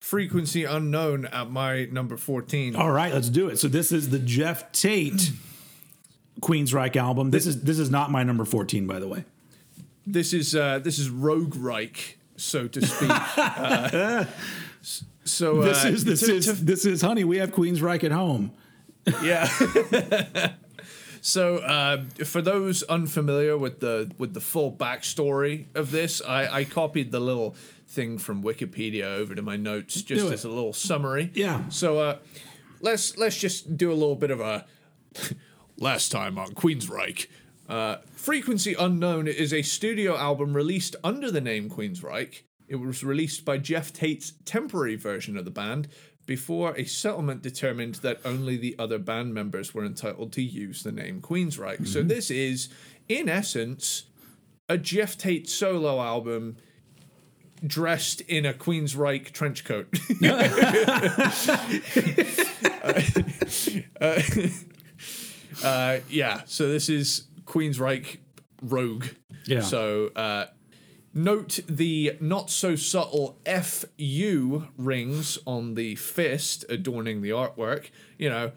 Frequency 0.00 0.64
Unknown 0.64 1.26
at 1.26 1.50
my 1.50 1.84
number 1.86 2.16
14. 2.16 2.76
All 2.76 2.90
right, 2.90 3.12
let's 3.12 3.28
do 3.28 3.48
it. 3.48 3.58
So 3.58 3.68
this 3.68 3.92
is 3.92 4.10
the 4.10 4.18
Geoff 4.18 4.72
Tate 4.72 5.32
Queensryche 6.40 6.96
album. 6.96 7.30
This 7.30 7.46
is 7.46 7.62
this 7.62 7.78
is 7.78 7.90
not 7.90 8.10
my 8.10 8.22
number 8.22 8.44
14 8.44 8.86
by 8.86 8.98
the 8.98 9.08
way. 9.08 9.24
This 10.06 10.32
is 10.32 10.54
uh, 10.54 10.78
this 10.80 10.98
is 10.98 11.08
Rogue 11.10 11.56
Reich, 11.56 12.18
so 12.36 12.68
to 12.68 12.86
speak. 12.86 13.10
uh, 13.36 14.24
so 15.24 15.62
uh, 15.62 15.64
This 15.64 15.84
is 15.84 16.04
this 16.04 16.20
to- 16.20 16.34
is 16.34 16.44
to- 16.46 16.52
this 16.64 16.84
is 16.84 17.00
honey, 17.02 17.24
we 17.24 17.38
have 17.38 17.52
Queensryche 17.52 18.04
at 18.04 18.12
home. 18.12 18.52
yeah. 19.22 19.46
so 21.20 21.58
uh, 21.58 22.04
for 22.24 22.42
those 22.42 22.82
unfamiliar 22.84 23.56
with 23.56 23.80
the 23.80 24.10
with 24.18 24.34
the 24.34 24.40
full 24.40 24.72
backstory 24.72 25.66
of 25.74 25.90
this, 25.90 26.20
I, 26.26 26.58
I 26.60 26.64
copied 26.64 27.10
the 27.12 27.20
little 27.20 27.56
thing 27.86 28.18
from 28.18 28.42
Wikipedia 28.42 29.04
over 29.04 29.34
to 29.34 29.42
my 29.42 29.56
notes 29.56 30.02
just 30.02 30.30
as 30.32 30.44
a 30.44 30.48
little 30.48 30.72
summary. 30.72 31.30
Yeah. 31.34 31.68
So 31.70 31.98
uh, 31.98 32.18
let's 32.80 33.16
let's 33.16 33.36
just 33.38 33.76
do 33.76 33.90
a 33.90 33.94
little 33.94 34.16
bit 34.16 34.30
of 34.30 34.40
a 34.40 34.66
last 35.78 36.12
time 36.12 36.38
on 36.38 36.48
Queensryche. 36.52 37.26
Uh, 37.68 37.96
Frequency 38.14 38.74
Unknown 38.74 39.26
is 39.26 39.52
a 39.52 39.62
studio 39.62 40.16
album 40.16 40.54
released 40.54 40.96
under 41.02 41.30
the 41.30 41.40
name 41.40 41.70
Queensryche. 41.70 42.42
It 42.68 42.76
was 42.76 43.04
released 43.04 43.44
by 43.44 43.58
Geoff 43.58 43.92
Tate's 43.92 44.32
temporary 44.44 44.96
version 44.96 45.36
of 45.36 45.44
the 45.44 45.50
band 45.50 45.88
before 46.26 46.74
a 46.76 46.84
settlement 46.84 47.42
determined 47.42 47.96
that 47.96 48.20
only 48.24 48.56
the 48.56 48.74
other 48.78 48.98
band 48.98 49.34
members 49.34 49.74
were 49.74 49.84
entitled 49.84 50.32
to 50.32 50.42
use 50.42 50.82
the 50.82 50.92
name 50.92 51.20
Queensryche. 51.20 51.86
So 51.86 52.02
this 52.02 52.30
is, 52.30 52.68
in 53.08 53.28
essence, 53.28 54.04
a 54.68 54.78
Geoff 54.78 55.18
Tate 55.18 55.48
solo 55.48 56.00
album 56.00 56.56
dressed 57.66 58.22
in 58.22 58.46
a 58.46 58.54
Queensryche 58.54 59.30
trench 59.32 59.64
coat. 59.64 59.88
Uh, 65.62 65.98
yeah, 66.10 66.42
so 66.46 66.68
this 66.68 66.88
is 66.88 67.24
Queensryche 67.46 68.18
Rogue. 68.62 69.06
Yeah. 69.46 69.60
So 69.60 70.08
uh, 70.16 70.46
note 71.12 71.60
the 71.68 72.16
not 72.20 72.50
so 72.50 72.76
subtle 72.76 73.38
FU 73.46 74.68
rings 74.78 75.38
on 75.46 75.74
the 75.74 75.94
fist 75.96 76.64
adorning 76.68 77.22
the 77.22 77.30
artwork. 77.30 77.90
You 78.18 78.30
know, 78.30 78.52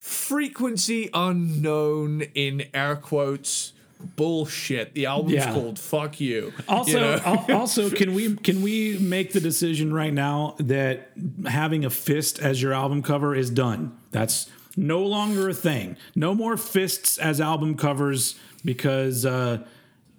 frequency 0.00 1.10
unknown 1.14 2.22
in 2.34 2.64
air 2.74 2.96
quotes. 2.96 3.72
Bullshit. 4.14 4.94
The 4.94 5.06
album's 5.06 5.34
Yeah. 5.34 5.52
called 5.52 5.76
"Fuck 5.76 6.20
You." 6.20 6.52
Also, 6.68 6.92
You 6.92 7.00
know? 7.16 7.44
also, 7.48 7.90
can 7.90 8.14
we 8.14 8.36
can 8.36 8.62
we 8.62 8.96
make 8.98 9.32
the 9.32 9.40
decision 9.40 9.92
right 9.92 10.12
now 10.14 10.54
that 10.60 11.10
having 11.48 11.84
a 11.84 11.90
fist 11.90 12.38
as 12.38 12.62
your 12.62 12.72
album 12.72 13.02
cover 13.02 13.34
is 13.34 13.50
done? 13.50 13.98
That's 14.12 14.48
no 14.78 15.00
longer 15.04 15.48
a 15.48 15.54
thing. 15.54 15.96
No 16.14 16.34
more 16.34 16.56
fists 16.56 17.18
as 17.18 17.40
album 17.40 17.76
covers 17.76 18.36
because 18.64 19.26
uh, 19.26 19.64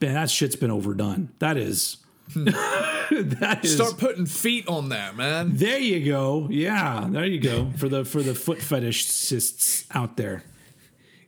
man, 0.02 0.14
that 0.14 0.30
shit's 0.30 0.56
been 0.56 0.72
overdone. 0.72 1.30
That 1.40 1.58
is. 1.58 1.98
that 2.36 3.60
is. 3.64 3.76
Start 3.76 3.98
putting 3.98 4.26
feet 4.26 4.68
on 4.68 4.90
there, 4.90 5.14
man. 5.14 5.56
there 5.56 5.80
you 5.80 6.06
go. 6.06 6.48
Yeah, 6.52 7.08
there 7.10 7.26
you 7.26 7.40
go 7.40 7.72
for 7.78 7.90
the 7.90 8.06
for 8.06 8.22
the 8.22 8.36
foot 8.36 8.60
fetishists 8.60 9.86
out 9.96 10.18
there. 10.18 10.44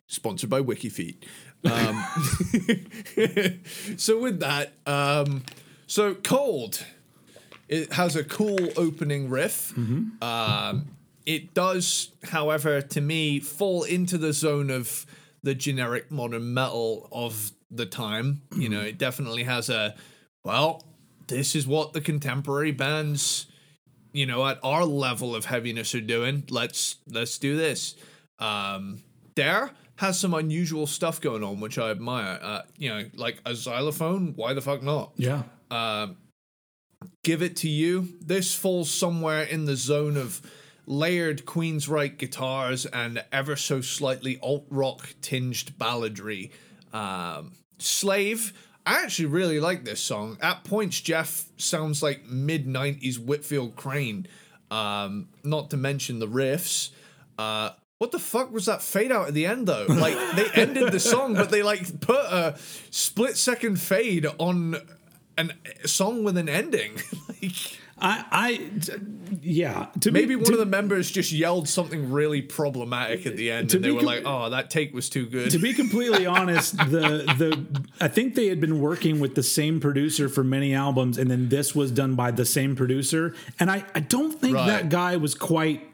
sponsored 0.07 0.49
by 0.49 0.61
WikiFeet. 0.61 1.15
Um, 1.63 2.03
so 3.97 4.19
with 4.19 4.39
that, 4.41 4.73
um, 4.86 5.43
so 5.88 6.13
cold. 6.15 6.86
It 7.67 7.93
has 7.93 8.17
a 8.17 8.23
cool 8.25 8.59
opening 8.75 9.29
riff. 9.29 9.71
Um, 10.21 10.88
it 11.26 11.53
does, 11.53 12.11
however, 12.24 12.82
to 12.82 13.01
me, 13.01 13.39
fall 13.39 13.84
into 13.84 14.17
the 14.17 14.34
zone 14.34 14.69
of 14.69 15.05
the 15.43 15.55
generic 15.55 16.11
modern 16.11 16.53
metal 16.53 17.07
of 17.11 17.51
the 17.69 17.86
time. 17.86 18.41
You 18.55 18.69
know, 18.69 18.82
it 18.82 18.97
definitely 18.97 19.43
has 19.43 19.69
a 19.69 19.95
well. 20.43 20.84
This 21.28 21.55
is 21.55 21.65
what 21.65 21.93
the 21.93 22.01
contemporary 22.01 22.72
bands, 22.72 23.45
you 24.11 24.26
know, 24.26 24.45
at 24.47 24.59
our 24.63 24.84
level 24.84 25.36
of 25.36 25.45
heaviness 25.45 25.95
are 25.95 26.01
doing. 26.01 26.43
Let's 26.49 26.97
let's 27.07 27.38
do 27.38 27.55
this. 27.55 27.95
Um, 28.39 29.03
there 29.36 29.72
has 29.97 30.19
some 30.19 30.34
unusual 30.34 30.88
stuff 30.88 31.22
going 31.22 31.43
on, 31.43 31.59
which 31.59 31.78
I 31.78 31.91
admire. 31.91 32.39
Uh, 32.41 32.61
you 32.78 32.89
know, 32.89 33.05
like 33.15 33.39
a 33.45 33.55
xylophone. 33.55 34.34
Why 34.36 34.53
the 34.53 34.61
fuck 34.61 34.84
not? 34.84 35.13
Yeah. 35.15 35.43
give 37.24 37.41
it 37.41 37.55
to 37.57 37.69
you. 37.69 38.09
This 38.19 38.53
falls 38.53 38.89
somewhere 38.89 39.43
in 39.43 39.65
the 39.65 39.76
zone 39.76 40.17
of 40.17 40.41
layered 40.86 41.45
Queensryche 41.45 42.17
guitars 42.17 42.86
and 42.86 43.23
ever 43.32 43.55
so 43.55 43.82
slightly 43.82 44.39
alt 44.41 44.65
rock 44.69 45.15
tinged 45.21 45.77
balladry. 45.77 46.51
Um, 46.93 47.53
Slave. 47.77 48.53
I 48.86 49.03
actually 49.03 49.27
really 49.27 49.59
like 49.59 49.86
this 49.86 49.99
song. 49.99 50.38
At 50.41 50.63
points, 50.63 50.99
Geoff 51.01 51.45
sounds 51.57 52.01
like 52.01 52.25
mid 52.25 52.65
90s 52.65 53.19
Whitfield 53.19 53.75
Crane. 53.75 54.27
Um, 54.71 55.27
not 55.43 55.69
to 55.71 55.77
mention 55.77 56.19
the 56.19 56.27
riffs. 56.27 56.89
Uh, 57.38 57.71
what 57.99 58.11
the 58.11 58.19
fuck 58.19 58.51
was 58.51 58.65
that 58.65 58.82
fade 58.82 59.11
out 59.11 59.27
at 59.27 59.36
the 59.36 59.45
end 59.45 59.67
though? 59.67 59.86
Like 59.88 60.15
they 60.36 60.49
ended 60.59 60.91
the 60.91 60.99
song, 60.99 61.36
but 61.36 61.51
they 61.51 61.61
like 61.61 62.01
put 62.01 62.19
a 62.19 62.57
split 62.89 63.38
second 63.38 63.79
fade 63.79 64.25
on 64.39 64.75
an 65.38 65.53
a 65.84 65.88
song 65.88 66.23
with 66.23 66.38
an 66.38 66.49
ending. 66.49 66.93
like 67.29 67.79
I, 68.02 68.26
I, 68.32 68.70
yeah. 69.41 69.88
To 70.02 70.12
maybe 70.12 70.30
be, 70.30 70.36
one 70.36 70.45
to, 70.45 70.54
of 70.54 70.58
the 70.60 70.66
members 70.66 71.12
just 71.12 71.32
yelled 71.32 71.70
something 71.70 72.12
really 72.12 72.41
problematic 72.41 73.26
at 73.28 73.38
the 73.38 73.52
end, 73.52 73.74
and 73.74 73.84
they 73.84 73.91
were 73.91 73.99
com- 73.99 74.06
like, 74.06 74.24
"Oh, 74.26 74.49
that 74.49 74.70
take 74.72 74.93
was 74.93 75.08
too 75.10 75.28
good." 75.28 75.52
to 75.52 75.60
be 75.60 75.74
completely 75.74 76.26
honest, 76.26 76.78
the 76.78 77.24
the 77.38 77.86
I 78.02 78.08
think 78.08 78.34
they 78.36 78.47
had 78.47 78.60
been 78.60 78.80
working 78.82 79.20
with 79.20 79.36
the 79.36 79.43
same 79.43 79.80
producer 79.80 80.28
for 80.30 80.43
many 80.43 80.74
albums, 80.74 81.18
and 81.20 81.30
then 81.30 81.49
this 81.49 81.76
was 81.76 81.91
done 81.91 82.16
by 82.16 82.32
the 82.32 82.45
same 82.45 82.76
producer, 82.76 83.36
and 83.60 83.70
I 83.70 83.86
I 83.93 83.99
don't 83.99 84.34
think 84.34 84.56
Right. 84.56 84.68
that 84.68 84.89
guy 84.89 85.16
was 85.18 85.36
quite 85.36 85.88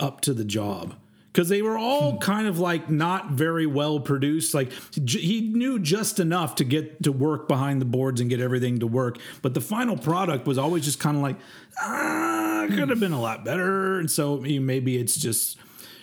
up 0.00 0.20
to 0.22 0.34
the 0.34 0.44
job. 0.44 0.94
Because 1.34 1.48
they 1.48 1.62
were 1.62 1.76
all 1.76 2.16
kind 2.18 2.46
of 2.46 2.60
like 2.60 2.88
not 2.88 3.30
very 3.32 3.66
well 3.66 3.98
produced. 3.98 4.54
Like 4.54 4.70
j- 5.04 5.18
he 5.20 5.40
knew 5.40 5.80
just 5.80 6.20
enough 6.20 6.54
to 6.54 6.64
get 6.64 7.02
to 7.02 7.10
work 7.10 7.48
behind 7.48 7.80
the 7.80 7.86
boards 7.86 8.20
and 8.20 8.30
get 8.30 8.40
everything 8.40 8.78
to 8.78 8.86
work. 8.86 9.18
But 9.42 9.52
the 9.52 9.60
final 9.60 9.96
product 9.98 10.46
was 10.46 10.58
always 10.58 10.84
just 10.84 11.00
kind 11.00 11.16
of 11.16 11.24
like, 11.24 11.34
ah, 11.82 12.66
could 12.70 12.88
have 12.88 13.00
been 13.00 13.12
a 13.12 13.20
lot 13.20 13.44
better. 13.44 13.98
And 13.98 14.08
so 14.08 14.36
maybe 14.38 14.96
it's 14.96 15.16
just 15.16 15.58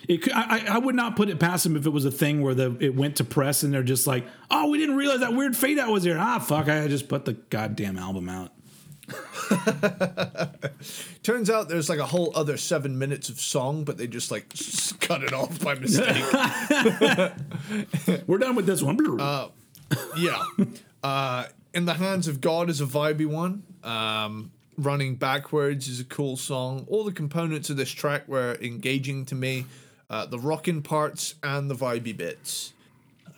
it, 0.06 0.18
could- 0.22 0.34
I, 0.34 0.58
I- 0.58 0.74
I 0.74 0.78
would 0.78 0.94
not 0.94 1.16
put 1.16 1.30
it 1.30 1.40
past 1.40 1.64
him 1.64 1.76
if 1.76 1.86
it 1.86 1.90
was 1.90 2.04
a 2.04 2.10
thing 2.10 2.42
where 2.42 2.54
the 2.54 2.76
it 2.78 2.94
went 2.94 3.16
to 3.16 3.24
press 3.24 3.62
and 3.62 3.72
they're 3.72 3.82
just 3.82 4.06
like, 4.06 4.26
oh, 4.50 4.68
we 4.68 4.76
didn't 4.76 4.96
realize 4.96 5.20
that 5.20 5.32
weird 5.32 5.56
fade 5.56 5.78
out 5.78 5.90
was 5.90 6.04
there. 6.04 6.18
Ah, 6.18 6.40
fuck, 6.40 6.68
I 6.68 6.86
just 6.88 7.08
put 7.08 7.24
the 7.24 7.32
goddamn 7.32 7.96
album 7.96 8.28
out. 8.28 8.51
Turns 11.22 11.50
out 11.50 11.68
there's 11.68 11.88
like 11.88 11.98
a 11.98 12.06
whole 12.06 12.32
other 12.34 12.56
seven 12.56 12.98
minutes 12.98 13.28
of 13.28 13.40
song, 13.40 13.84
but 13.84 13.98
they 13.98 14.06
just 14.06 14.30
like 14.30 14.46
s- 14.54 14.92
cut 15.00 15.22
it 15.22 15.32
off 15.32 15.60
by 15.60 15.74
mistake. 15.74 16.16
We're 18.26 18.38
done 18.38 18.56
with 18.56 18.66
this 18.66 18.82
one. 18.82 18.98
yeah. 20.16 20.42
Uh, 21.02 21.44
In 21.74 21.84
the 21.84 21.94
Hands 21.94 22.26
of 22.28 22.40
God 22.40 22.70
is 22.70 22.80
a 22.80 22.86
vibey 22.86 23.26
one. 23.26 23.62
Um, 23.84 24.52
Running 24.78 25.16
Backwards 25.16 25.88
is 25.88 26.00
a 26.00 26.04
cool 26.04 26.36
song. 26.36 26.86
All 26.88 27.04
the 27.04 27.12
components 27.12 27.70
of 27.70 27.76
this 27.76 27.90
track 27.90 28.26
were 28.26 28.56
engaging 28.60 29.24
to 29.26 29.34
me. 29.34 29.66
Uh, 30.10 30.26
the 30.26 30.38
rockin' 30.38 30.82
parts 30.82 31.34
and 31.42 31.70
the 31.70 31.74
vibey 31.74 32.16
bits. 32.16 32.72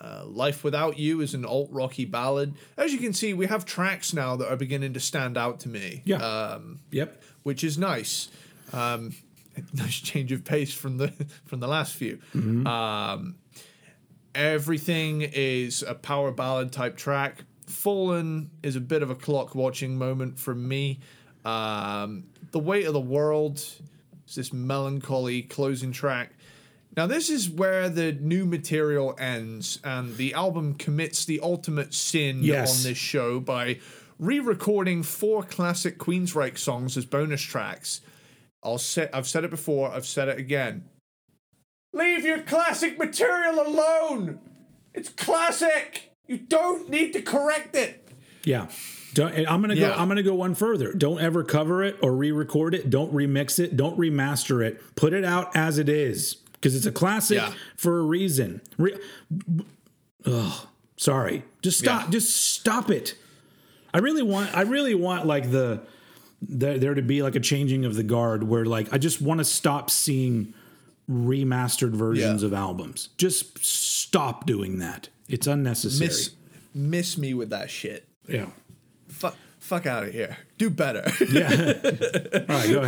Uh, 0.04 0.24
Life 0.26 0.62
Without 0.62 0.98
You 0.98 1.22
is 1.22 1.32
an 1.32 1.46
alt 1.46 1.70
rocky 1.72 2.04
ballad. 2.04 2.54
As 2.76 2.92
you 2.92 2.98
can 2.98 3.14
see, 3.14 3.32
we 3.32 3.46
have 3.46 3.64
tracks 3.64 4.12
now 4.12 4.36
that 4.36 4.52
are 4.52 4.56
beginning 4.56 4.92
to 4.92 5.00
stand 5.00 5.38
out 5.38 5.60
to 5.60 5.70
me. 5.70 6.02
Yeah. 6.04 6.16
Um, 6.16 6.80
yep. 6.90 7.22
which 7.42 7.64
is 7.64 7.78
nice. 7.78 8.28
Um, 8.74 9.14
nice 9.72 9.98
change 10.00 10.30
of 10.32 10.44
pace 10.44 10.74
from 10.74 10.98
the 10.98 11.08
from 11.46 11.60
the 11.60 11.68
last 11.68 11.94
few. 11.94 12.18
Mm-hmm. 12.34 12.66
Um, 12.66 13.36
everything 14.34 15.22
is 15.22 15.82
a 15.82 15.94
power 15.94 16.30
ballad 16.30 16.70
type 16.70 16.98
track. 16.98 17.44
Fallen 17.66 18.50
is 18.62 18.76
a 18.76 18.80
bit 18.80 19.02
of 19.02 19.08
a 19.08 19.14
clock 19.14 19.54
watching 19.54 19.96
moment 19.96 20.38
for 20.38 20.54
me. 20.54 21.00
Um, 21.46 22.24
the 22.50 22.58
weight 22.58 22.86
of 22.86 22.92
the 22.92 23.00
world 23.00 23.56
is 23.56 24.34
this 24.34 24.52
melancholy 24.52 25.42
closing 25.42 25.92
track. 25.92 26.32
Now, 26.96 27.06
this 27.06 27.28
is 27.28 27.50
where 27.50 27.88
the 27.88 28.12
new 28.12 28.46
material 28.46 29.16
ends, 29.18 29.80
and 29.82 30.16
the 30.16 30.34
album 30.34 30.74
commits 30.74 31.24
the 31.24 31.40
ultimate 31.40 31.92
sin 31.92 32.42
Yes. 32.42 32.78
on 32.84 32.90
this 32.90 32.98
show 32.98 33.40
by 33.40 33.78
re 34.18 34.38
recording 34.38 35.02
four 35.02 35.42
classic 35.42 35.98
Queensryche 35.98 36.58
songs 36.58 36.96
as 36.96 37.04
bonus 37.04 37.42
tracks. 37.42 38.00
I'll 38.62 38.78
say, 38.78 39.08
I've 39.12 39.26
said 39.26 39.44
it 39.44 39.50
before, 39.50 39.90
I've 39.90 40.06
said 40.06 40.28
it 40.28 40.38
again. 40.38 40.84
Leave 41.92 42.24
your 42.24 42.40
classic 42.40 42.98
material 42.98 43.60
alone! 43.60 44.38
It's 44.94 45.08
classic! 45.08 46.10
You 46.26 46.38
don't 46.38 46.88
need 46.88 47.12
to 47.12 47.22
correct 47.22 47.74
it! 47.76 48.08
Yeah. 48.44 48.68
Don't, 49.14 49.32
I'm 49.48 49.60
gonna 49.60 49.74
go. 49.76 49.80
Yeah. 49.88 49.96
I'm 50.00 50.08
gonna 50.08 50.22
go 50.22 50.34
one 50.34 50.54
further. 50.54 50.92
Don't 50.92 51.20
ever 51.20 51.44
cover 51.44 51.84
it 51.84 51.96
or 52.02 52.12
re-record 52.16 52.74
it. 52.74 52.90
Don't 52.90 53.12
remix 53.12 53.60
it. 53.60 53.76
Don't 53.76 53.96
remaster 53.96 54.64
it. 54.64 54.80
Put 54.96 55.12
it 55.12 55.24
out 55.24 55.54
as 55.54 55.78
it 55.78 55.88
is 55.88 56.43
because 56.64 56.74
it's 56.74 56.86
a 56.86 56.92
classic 56.92 57.36
Yeah. 57.36 57.52
for 57.76 57.98
a 57.98 58.02
reason. 58.02 58.62
Re- 58.78 58.96
Ugh, 60.24 60.66
sorry. 60.96 61.44
Just 61.60 61.78
stop. 61.78 62.04
Yeah. 62.04 62.10
Just 62.12 62.34
stop 62.54 62.90
it. 62.90 63.16
I 63.92 63.98
really 63.98 64.22
want. 64.22 64.56
I 64.56 64.62
really 64.62 64.94
want 64.94 65.26
like 65.26 65.50
the 65.50 65.82
there, 66.40 66.78
there 66.78 66.94
to 66.94 67.02
be 67.02 67.22
like 67.22 67.34
a 67.34 67.40
changing 67.40 67.84
of 67.84 67.96
the 67.96 68.02
guard 68.02 68.44
where 68.44 68.64
like 68.64 68.90
I 68.94 68.98
just 68.98 69.20
want 69.20 69.38
to 69.40 69.44
stop 69.44 69.90
seeing 69.90 70.54
remastered 71.10 71.90
versions 71.90 72.40
Yeah. 72.42 72.46
of 72.46 72.54
albums. 72.54 73.10
Just 73.18 73.62
stop 73.62 74.46
doing 74.46 74.78
that. 74.78 75.10
It's 75.28 75.46
unnecessary. 75.46 76.08
Miss, 76.08 76.30
miss 76.74 77.18
me 77.18 77.34
with 77.34 77.50
that 77.50 77.68
shit. 77.70 78.08
yeah. 78.26 78.46
Fuck, 79.08 79.36
fuck 79.60 79.84
out 79.86 80.02
of 80.04 80.12
here. 80.12 80.38
Do 80.56 80.70
better. 80.70 81.04
Yeah. 81.30 81.74
All 82.48 82.56
right, 82.56 82.70
go 82.70 82.80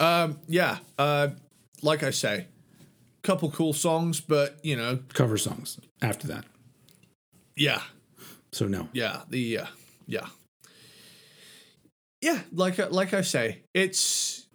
ahead. 0.00 0.36
yeah. 0.48 0.78
Uh, 0.98 1.28
like 1.82 2.02
I 2.02 2.10
say, 2.10 2.46
couple 3.22 3.50
cool 3.50 3.72
songs, 3.72 4.20
but 4.20 4.58
you 4.62 4.76
know, 4.76 5.00
Cover 5.14 5.36
songs 5.38 5.78
after 6.02 6.26
that. 6.28 6.44
yeah, 7.56 7.82
So 8.52 8.66
no. 8.68 8.88
yeah, 8.92 9.22
the 9.28 9.58
uh, 9.58 9.66
yeah, 10.06 10.26
yeah. 12.20 12.40
Like 12.52 12.78
I- 12.80 12.88
like 12.88 13.14
I 13.14 13.20
say, 13.22 13.58
it's 13.74 14.46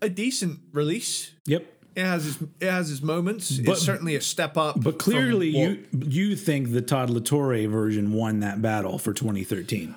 a 0.00 0.08
decent 0.08 0.60
release. 0.72 1.32
Yep. 1.46 1.74
It 1.96 2.04
has 2.04 2.26
its 2.26 2.38
it 2.60 2.70
has 2.70 2.90
its 2.92 3.02
moments. 3.02 3.50
But- 3.58 3.72
it's 3.72 3.82
certainly 3.82 4.14
a 4.14 4.20
step 4.20 4.56
up. 4.56 4.80
But 4.80 4.98
clearly, 4.98 5.48
you 5.48 5.84
you 5.92 6.36
think 6.36 6.70
the 6.72 6.82
Todd 6.82 7.10
La 7.10 7.20
Torre 7.20 7.66
version 7.66 8.12
won 8.12 8.40
that 8.40 8.62
battle 8.62 8.98
for 8.98 9.12
2013. 9.12 9.94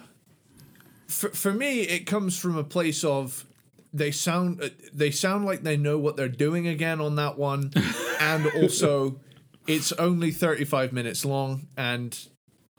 for, 1.07 1.29
for 1.29 1.53
me 1.53 1.81
it 1.81 2.05
comes 2.07 2.37
from 2.39 2.57
a 2.57 2.63
place 2.63 3.03
of 3.03 3.45
they 3.93 4.11
sound 4.11 4.61
uh, 4.61 4.69
they 4.93 5.11
sound 5.11 5.45
like 5.45 5.63
they 5.63 5.77
know 5.77 5.97
what 5.97 6.15
they're 6.15 6.27
doing 6.29 6.67
again 6.67 7.01
on 7.01 7.15
that 7.15 7.37
one. 7.37 7.71
And 8.21 8.45
also 8.61 9.19
it's 9.65 9.91
only 9.93 10.29
35 10.29 10.93
minutes 10.93 11.25
long. 11.25 11.65
And 11.75 12.15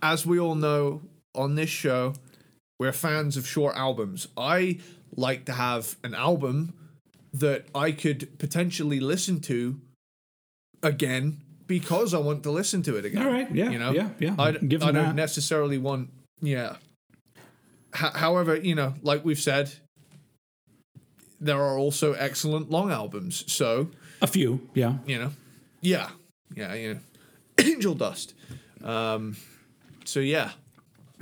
as 0.00 0.24
we 0.24 0.38
all 0.38 0.54
know 0.54 1.02
on 1.34 1.56
this 1.56 1.68
show 1.70 2.14
we're 2.78 2.92
fans 2.92 3.36
of 3.36 3.46
short 3.46 3.76
albums. 3.76 4.28
I 4.36 4.78
like 5.16 5.44
to 5.46 5.52
have 5.52 5.96
an 6.04 6.14
album 6.14 6.74
that 7.34 7.66
i 7.74 7.92
could 7.92 8.38
potentially 8.38 9.00
listen 9.00 9.40
to 9.40 9.80
again 10.82 11.40
because 11.66 12.12
i 12.14 12.18
want 12.18 12.42
to 12.42 12.50
listen 12.50 12.82
to 12.82 12.96
it 12.96 13.04
again 13.04 13.22
All 13.26 13.32
right, 13.32 13.50
yeah, 13.54 13.70
you 13.70 13.78
know? 13.78 13.92
yeah, 13.92 14.08
yeah, 14.18 14.34
i, 14.38 14.52
give 14.52 14.82
I 14.82 14.92
don't 14.92 15.06
that. 15.08 15.14
necessarily 15.14 15.78
want 15.78 16.10
yeah. 16.40 16.76
H- 17.94 18.12
however, 18.14 18.56
you 18.56 18.74
know, 18.74 18.94
like 19.02 19.24
we've 19.24 19.38
said, 19.38 19.72
there 21.42 21.60
are 21.60 21.76
also 21.78 22.12
excellent 22.14 22.70
long 22.70 22.90
albums. 22.90 23.44
So, 23.52 23.90
A 24.20 24.26
few, 24.26 24.68
yeah. 24.74 24.94
you 25.06 25.18
know, 25.18 25.30
yeah, 25.80 26.10
yeah, 26.54 26.74
you 26.74 26.94
know, 26.94 27.00
Angel 27.58 27.94
Dust. 27.94 28.34
Um, 28.82 29.36
so 30.04 30.20
yeah, 30.20 30.50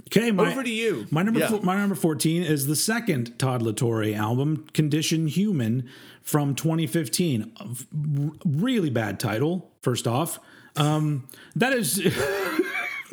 Okay, 0.07 0.31
my, 0.33 0.51
over 0.51 0.63
to 0.65 0.71
you. 0.71 1.07
My 1.11 1.23
number 1.23 1.41
Yeah. 1.41 1.49
four, 1.49 1.61
my 1.63 1.77
number 1.77 1.95
14 1.95 2.43
is 2.43 2.67
the 2.67 2.75
second 2.77 3.39
Todd 3.39 3.63
La 3.63 3.73
Torre 3.73 4.13
album, 4.15 4.67
Condition 4.73 5.27
Human 5.29 5.89
from 6.23 6.55
2015. 6.55 7.53
A 7.61 7.65
v- 7.69 7.87
r- 8.27 8.31
Really 8.45 8.91
bad 8.91 9.21
title, 9.21 9.71
first 9.83 10.07
off. 10.09 10.39
Um, 10.77 11.29
that 11.57 11.73
is 11.75 12.01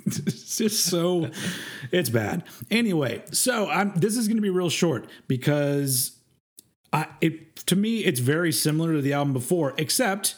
it's 0.05 0.55
just 0.57 0.85
so 0.85 1.29
it's 1.91 2.09
bad. 2.09 2.43
Anyway, 2.71 3.23
so 3.31 3.69
I'm 3.69 3.93
this 3.95 4.15
is 4.17 4.27
going 4.27 4.37
to 4.37 4.41
be 4.41 4.49
real 4.49 4.69
short 4.69 5.07
because 5.27 6.16
I 6.93 7.07
it 7.21 7.55
to 7.67 7.75
me 7.75 7.99
it's 7.99 8.19
very 8.19 8.51
similar 8.51 8.93
to 8.93 9.01
the 9.01 9.13
album 9.13 9.33
before 9.33 9.73
except 9.77 10.35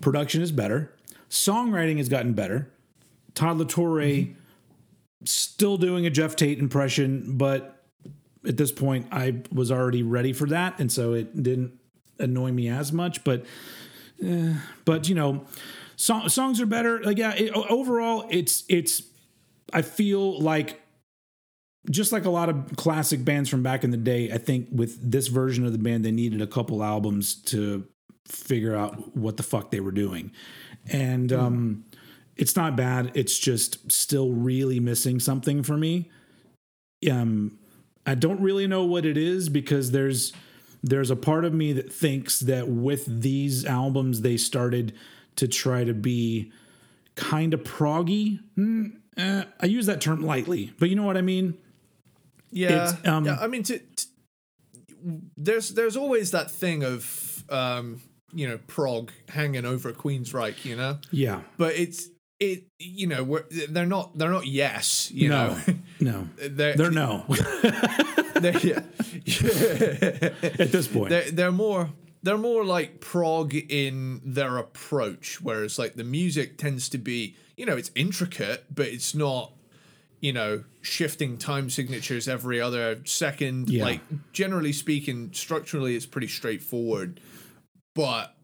production 0.00 0.42
is 0.42 0.52
better, 0.52 0.92
songwriting 1.30 1.98
has 1.98 2.08
gotten 2.08 2.32
better. 2.32 2.70
Todd 3.34 3.58
La 3.58 3.64
Torre 3.64 4.28
still 5.24 5.76
doing 5.76 6.06
a 6.06 6.10
Geoff 6.10 6.36
Tate 6.36 6.58
impression, 6.58 7.36
but 7.36 7.82
at 8.46 8.56
this 8.56 8.72
point 8.72 9.06
I 9.10 9.42
was 9.52 9.70
already 9.70 10.02
ready 10.02 10.32
for 10.32 10.46
that, 10.48 10.78
and 10.78 10.90
so 10.90 11.14
it 11.14 11.42
didn't 11.42 11.78
annoy 12.18 12.52
me 12.52 12.68
as 12.68 12.92
much. 12.92 13.24
But, 13.24 13.44
eh, 14.22 14.54
but 14.84 15.08
you 15.08 15.14
know, 15.14 15.46
song, 15.96 16.28
songs 16.28 16.60
are 16.60 16.66
better. 16.66 17.02
Like 17.02 17.18
yeah, 17.18 17.34
it, 17.34 17.52
overall, 17.52 18.26
it's 18.30 18.64
it's. 18.68 19.02
I 19.72 19.82
feel 19.82 20.40
like 20.40 20.80
just 21.90 22.12
like 22.12 22.24
a 22.24 22.30
lot 22.30 22.48
of 22.48 22.76
classic 22.76 23.24
bands 23.24 23.48
from 23.48 23.62
back 23.62 23.84
in 23.84 23.90
the 23.90 23.96
day, 23.96 24.30
I 24.32 24.38
think 24.38 24.68
with 24.72 25.10
this 25.10 25.28
version 25.28 25.66
of 25.66 25.72
the 25.72 25.78
band, 25.78 26.04
they 26.04 26.12
needed 26.12 26.40
a 26.40 26.46
couple 26.46 26.82
albums 26.82 27.34
to 27.46 27.86
figure 28.26 28.74
out 28.74 29.16
what 29.16 29.36
the 29.36 29.42
fuck 29.42 29.70
they 29.70 29.80
were 29.80 29.92
doing. 29.92 30.32
And 30.90 31.32
um, 31.32 31.84
it's 32.36 32.56
not 32.56 32.76
bad. 32.76 33.12
It's 33.14 33.38
just 33.38 33.90
still 33.92 34.30
really 34.30 34.80
missing 34.80 35.20
something 35.20 35.62
for 35.62 35.76
me. 35.76 36.10
Um, 37.10 37.58
I 38.06 38.14
don't 38.14 38.40
really 38.40 38.66
know 38.66 38.84
what 38.84 39.04
it 39.04 39.16
is 39.16 39.48
because 39.48 39.90
there's 39.90 40.32
there's 40.82 41.10
a 41.10 41.16
part 41.16 41.46
of 41.46 41.54
me 41.54 41.72
that 41.72 41.90
thinks 41.90 42.40
that 42.40 42.68
with 42.68 43.22
these 43.22 43.64
albums 43.64 44.20
they 44.20 44.36
started 44.36 44.92
to 45.36 45.48
try 45.48 45.84
to 45.84 45.94
be 45.94 46.52
kind 47.14 47.54
of 47.54 47.62
proggy. 47.62 48.40
Hmm, 48.54 48.88
eh, 49.16 49.44
I 49.60 49.66
use 49.66 49.86
that 49.86 50.00
term 50.02 50.22
lightly, 50.22 50.72
but 50.78 50.90
you 50.90 50.96
know 50.96 51.04
what 51.04 51.16
I 51.16 51.22
mean. 51.22 51.56
Yeah, 52.54 52.92
um, 53.04 53.24
yeah. 53.26 53.36
I 53.40 53.46
mean, 53.48 53.62
to, 53.64 53.78
to- 53.78 54.06
there's 55.36 55.70
there's 55.70 55.96
always 55.96 56.30
that 56.30 56.50
thing 56.50 56.82
of 56.84 57.44
um, 57.50 58.00
you 58.32 58.48
know 58.48 58.58
prog 58.68 59.12
hanging 59.28 59.66
over 59.66 59.92
Queensryche, 59.92 60.64
you 60.64 60.76
know, 60.76 60.98
Yeah. 61.10 61.40
but 61.58 61.74
it's 61.74 62.08
it 62.40 62.64
you 62.78 63.06
know 63.06 63.22
we're, 63.22 63.44
they're 63.68 63.86
not 63.86 64.16
they're 64.16 64.30
not 64.30 64.46
yes, 64.46 65.10
you 65.10 65.28
No. 65.28 65.48
know, 65.48 65.74
No. 66.00 66.28
they're, 66.48 66.74
They're 66.76 66.90
no 66.90 67.24
they're, 68.34 68.58
yeah. 68.58 68.82
at 70.58 70.72
this 70.72 70.88
point. 70.88 71.10
they're 71.10 71.30
they're 71.30 71.52
more 71.52 71.90
they're 72.22 72.38
more 72.38 72.64
like 72.64 73.00
prog 73.00 73.54
in 73.54 74.20
their 74.24 74.56
approach, 74.58 75.40
whereas 75.42 75.78
like 75.78 75.94
the 75.94 76.04
music 76.04 76.56
tends 76.58 76.88
to 76.90 76.98
be 76.98 77.36
you 77.56 77.66
know 77.66 77.76
it's 77.76 77.90
intricate, 77.94 78.64
but 78.74 78.86
it's 78.86 79.14
not 79.14 79.52
you 80.24 80.32
know 80.32 80.64
shifting 80.80 81.36
time 81.36 81.68
signatures 81.68 82.28
every 82.28 82.58
other 82.58 82.98
second. 83.04 83.68
Yeah. 83.68 83.84
Like 83.84 84.00
generally 84.32 84.72
speaking, 84.72 85.30
structurally 85.34 85.96
it's 85.96 86.06
pretty 86.06 86.28
straightforward, 86.28 87.20
but 87.94 88.34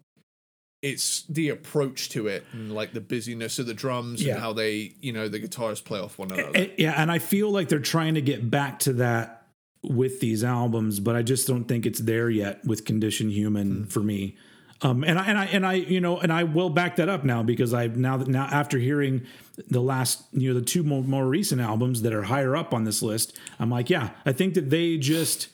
it's 0.83 1.23
the 1.23 1.49
approach 1.49 2.11
to 2.11 2.27
it 2.27 2.45
and 2.53 2.75
like 2.75 2.93
the 2.93 3.01
busyness 3.01 3.59
of 3.59 3.67
the 3.67 3.73
drums 3.73 4.23
Yeah. 4.23 4.35
and 4.35 4.43
how 4.43 4.53
they 4.53 4.95
you 5.01 5.15
know 5.15 5.29
the 5.29 5.39
guitars 5.39 5.81
play 5.81 5.99
off 5.99 6.19
one 6.19 6.31
another. 6.31 6.69
Yeah, 6.77 6.93
and 7.01 7.11
I 7.11 7.19
feel 7.19 7.51
like 7.51 7.71
they're 7.71 7.79
trying 7.79 8.15
to 8.15 8.23
get 8.23 8.51
back 8.51 8.81
to 8.81 8.93
that 8.95 9.47
with 9.83 10.21
these 10.21 10.45
albums, 10.45 11.01
but 11.01 11.17
I 11.17 11.23
just 11.23 11.49
don't 11.49 11.65
think 11.65 11.87
it's 11.87 12.01
there 12.01 12.29
yet 12.29 12.63
with 12.63 12.85
Condition 12.85 13.31
Human 13.31 13.71
hmm. 13.71 13.85
for 13.85 14.01
me. 14.01 14.37
Um, 14.83 15.05
and 15.05 15.19
I 15.19 15.27
and 15.27 15.39
I 15.39 15.45
and 15.47 15.67
I 15.67 15.73
you 15.75 16.01
know 16.01 16.19
and 16.19 16.33
I 16.33 16.45
will 16.45 16.71
back 16.71 16.97
that 16.97 17.09
up 17.09 17.23
now 17.23 17.43
because 17.43 17.75
I 17.75 17.89
now 17.89 18.17
that 18.17 18.29
now 18.29 18.45
after 18.45 18.79
hearing 18.79 19.27
the 19.69 19.83
last 19.83 20.23
you 20.33 20.53
know 20.53 20.59
the 20.59 20.65
two 20.65 20.83
more, 20.83 21.03
more 21.03 21.27
recent 21.27 21.61
albums 21.61 22.03
that 22.03 22.15
are 22.15 22.23
higher 22.23 22.57
up 22.57 22.73
on 22.73 22.85
this 22.85 23.03
list, 23.03 23.39
I'm 23.59 23.71
like, 23.71 23.91
yeah, 23.91 24.11
I 24.25 24.33
think 24.33 24.55
that 24.55 24.71
they 24.71 24.97
just 24.97 25.49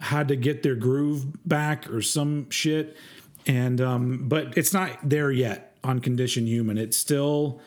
had 0.00 0.28
to 0.28 0.36
get 0.36 0.62
their 0.62 0.74
groove 0.74 1.46
back 1.46 1.90
or 1.90 2.00
some 2.00 2.48
shit, 2.50 2.96
and 3.46 3.80
um, 3.80 4.28
but 4.28 4.56
it's 4.56 4.72
not 4.72 4.90
there 5.02 5.30
yet 5.30 5.76
on 5.84 6.00
Condition 6.00 6.46
Human. 6.46 6.78
It 6.78 6.94
still 6.94 7.60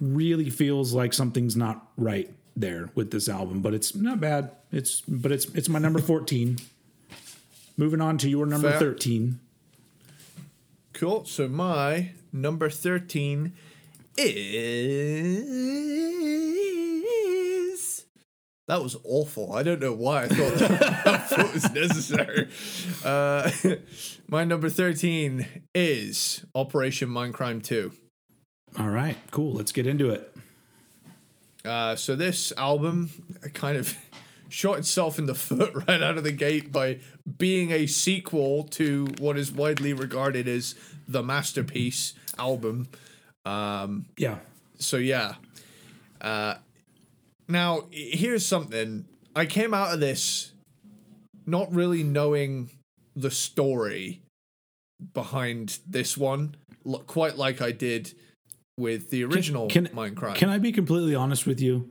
really 0.00 0.50
feels 0.50 0.92
like 0.92 1.12
something's 1.12 1.56
not 1.56 1.88
right 1.96 2.30
there 2.56 2.90
with 2.94 3.10
this 3.10 3.28
album, 3.28 3.62
but 3.62 3.74
it's 3.74 3.94
not 3.94 4.20
bad. 4.20 4.52
It's 4.70 5.00
but 5.02 5.32
it's 5.32 5.46
it's 5.46 5.68
my 5.68 5.78
number 5.78 5.98
14. 5.98 6.58
Moving 7.76 8.00
on 8.00 8.18
to 8.18 8.30
your 8.30 8.46
number 8.46 8.70
Fair. 8.70 8.78
13. 8.78 9.40
Cool. 10.94 11.24
So 11.26 11.48
my 11.48 12.12
number 12.32 12.70
13 12.70 13.52
is. 14.16 15.74
That 18.66 18.82
was 18.82 18.96
awful. 19.04 19.52
I 19.52 19.62
don't 19.62 19.80
know 19.80 19.92
why 19.92 20.22
I 20.22 20.28
thought 20.28 20.54
that, 20.54 21.06
I 21.06 21.18
thought 21.18 21.52
was 21.52 21.70
necessary. 21.72 22.48
Uh, 23.04 23.50
my 24.28 24.44
number 24.44 24.70
13 24.70 25.46
is 25.74 26.46
Operation 26.54 27.10
Mindcrime 27.10 27.62
2. 27.62 27.92
All 28.78 28.88
right, 28.88 29.18
cool. 29.30 29.52
Let's 29.52 29.72
get 29.72 29.86
into 29.86 30.08
it. 30.10 30.34
Uh, 31.64 31.96
so 31.96 32.16
this 32.16 32.52
album 32.56 33.10
kind 33.52 33.76
of 33.76 33.94
shot 34.54 34.78
itself 34.78 35.18
in 35.18 35.26
the 35.26 35.34
foot 35.46 35.72
right 35.88 36.02
out 36.02 36.16
of 36.16 36.24
the 36.24 36.32
gate 36.32 36.70
by 36.72 36.98
being 37.38 37.72
a 37.72 37.86
sequel 37.86 38.64
to 38.64 39.06
what 39.18 39.36
is 39.36 39.50
widely 39.50 39.92
regarded 39.92 40.46
as 40.46 40.74
the 41.08 41.22
masterpiece 41.22 42.14
album. 42.38 42.88
Um, 43.44 44.06
Yeah. 44.16 44.38
so 44.78 44.96
yeah. 44.96 45.34
Uh, 46.20 46.54
now 47.48 47.84
here's 47.90 48.46
something. 48.46 49.04
I 49.36 49.46
came 49.46 49.74
out 49.74 49.92
of 49.92 50.00
this 50.00 50.52
not 51.46 51.70
really 51.74 52.02
knowing 52.02 52.70
the 53.16 53.30
story 53.30 54.22
behind 55.12 55.78
this 55.86 56.16
one, 56.16 56.56
quite 57.06 57.36
like 57.36 57.60
I 57.60 57.72
did 57.72 58.14
with 58.78 59.10
the 59.10 59.24
original 59.24 59.68
Can, 59.68 59.88
Mindcrime. 59.88 60.34
can 60.36 60.48
I 60.48 60.58
be 60.58 60.72
completely 60.72 61.14
honest 61.14 61.46
with 61.46 61.60
you? 61.60 61.90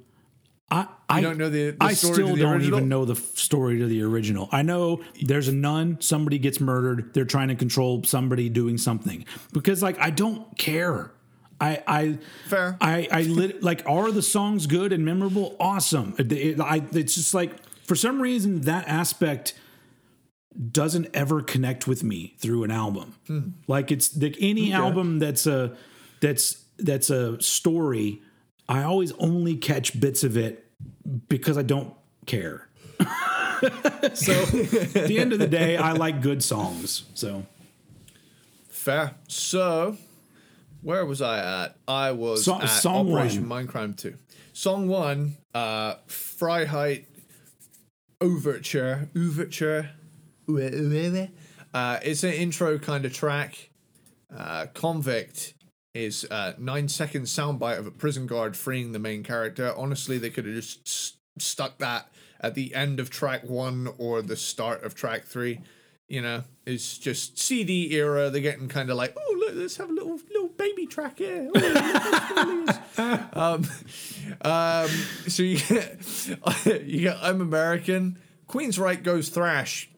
I, 0.75 0.87
I 1.09 1.21
don't 1.21 1.37
know 1.37 1.49
the- 1.49 1.71
the 1.71 1.77
I 1.79 1.93
story 1.93 2.13
still 2.15 2.27
the 2.35 2.41
don't 2.41 2.53
original? 2.55 2.77
even 2.79 2.89
know 2.89 3.05
the 3.05 3.13
f- 3.13 3.37
story 3.37 3.77
to 3.77 3.85
the 3.85 4.01
original. 4.01 4.49
I 4.51 4.63
know 4.63 5.01
there's 5.21 5.47
a 5.47 5.51
nun, 5.53 5.97
somebody 6.01 6.39
gets 6.39 6.59
murdered, 6.59 7.13
they're 7.13 7.25
trying 7.25 7.49
to 7.49 7.55
control 7.55 8.03
somebody 8.03 8.49
doing 8.49 8.77
something. 8.79 9.25
Because 9.53 9.83
like 9.83 9.99
I 9.99 10.09
don't 10.09 10.57
care. 10.57 11.11
I 11.61 11.83
I 11.85 12.17
Fair. 12.47 12.75
I 12.81 13.07
I 13.11 13.21
lit, 13.23 13.61
like 13.69 13.83
are 13.85 14.11
the 14.11 14.23
songs 14.23 14.65
good 14.65 14.91
and 14.91 15.05
memorable? 15.05 15.55
Awesome. 15.59 16.15
It- 16.17 16.31
it- 16.31 16.59
I, 16.59 16.81
it's 16.93 17.13
just 17.15 17.33
like 17.35 17.51
for 17.85 17.95
some 17.95 18.19
reason 18.21 18.61
that 18.61 18.87
aspect 18.87 19.53
doesn't 20.71 21.07
ever 21.13 21.41
connect 21.41 21.87
with 21.87 22.03
me 22.03 22.35
through 22.39 22.63
an 22.63 22.71
album. 22.71 23.15
Hmm. 23.27 23.39
Like 23.67 23.91
it's 23.91 24.15
like 24.17 24.37
any 24.39 24.71
album 24.73 25.19
that's 25.19 25.45
a 25.47 25.75
that's 26.21 26.63
that's 26.77 27.09
a 27.09 27.41
story. 27.41 28.21
I 28.69 28.83
always 28.83 29.11
only 29.13 29.55
catch 29.57 29.99
bits 29.99 30.23
of 30.23 30.37
it 30.37 30.62
because 31.29 31.57
I 31.57 31.63
don't 31.63 31.93
care. 32.25 32.67
so 34.13 34.33
at 34.33 35.07
the 35.07 35.17
end 35.19 35.33
of 35.33 35.39
the 35.39 35.47
day, 35.47 35.77
I 35.77 35.93
like 35.93 36.21
good 36.21 36.43
songs. 36.43 37.03
So 37.13 37.45
Fair. 38.69 39.15
So, 39.29 39.97
where 40.81 41.05
was 41.05 41.21
I 41.21 41.63
at? 41.63 41.77
I 41.87 42.11
was 42.11 42.43
So- 42.43 42.59
at 42.59 42.67
song 42.67 43.13
Operation 43.13 43.47
one. 43.47 43.67
Mindcrime 43.67 43.95
2. 43.95 44.15
Song 44.51 44.87
1, 44.89 45.37
uh, 45.55 45.95
Freiheit 46.07 47.05
Overture. 48.19 49.09
Overture. 49.15 49.89
Uh, 51.73 51.99
it's 52.03 52.23
an 52.23 52.33
intro 52.33 52.77
kind 52.77 53.05
of 53.05 53.13
track. 53.13 53.69
Uh, 54.35 54.65
Convict 54.73 55.52
is 55.93 56.23
a 56.31 56.55
nine 56.57 56.87
second 56.87 57.23
soundbite 57.23 57.77
of 57.77 57.85
a 57.87 57.91
prison 57.91 58.25
guard 58.27 58.57
freeing 58.57 58.91
the 58.93 58.99
main 58.99 59.23
character. 59.23 59.73
Honestly, 59.77 60.17
they 60.17 60.29
could 60.29 60.45
have 60.45 60.55
just 60.55 60.79
s- 60.87 61.13
stuck 61.37 61.77
that 61.79 62.09
at 62.41 62.55
the 62.55 62.73
end 62.73 62.99
of 62.99 63.09
track 63.09 63.43
one 63.47 63.87
or 63.97 64.21
the 64.21 64.35
start 64.35 64.83
of 64.83 64.95
track 64.95 65.25
three. 65.25 65.59
You 66.09 66.21
know, 66.21 66.43
it's 66.65 66.97
just 66.97 67.39
CD 67.39 67.93
era. 67.95 68.29
They're 68.29 68.41
getting 68.41 68.67
kind 68.67 68.89
of 68.89 68.97
like, 68.97 69.15
oh 69.17 69.35
look, 69.39 69.55
let's 69.55 69.77
have 69.77 69.89
a 69.89 69.93
little 69.93 70.19
little 70.31 70.49
baby 70.49 70.85
track 70.85 71.17
here. 71.19 71.49
Oh, 71.55 71.59
look 71.59 71.77
how 71.77 72.33
small 72.33 72.59
it 72.59 72.69
is." 72.69 73.69
um, 74.43 74.51
um, 74.51 74.89
so 75.29 75.43
you 75.43 75.59
get 75.59 75.99
you 76.85 77.01
get 77.01 77.17
I'm 77.21 77.39
American. 77.41 78.19
Queensryche 78.49 79.01
goes 79.03 79.29
thrash, 79.29 79.89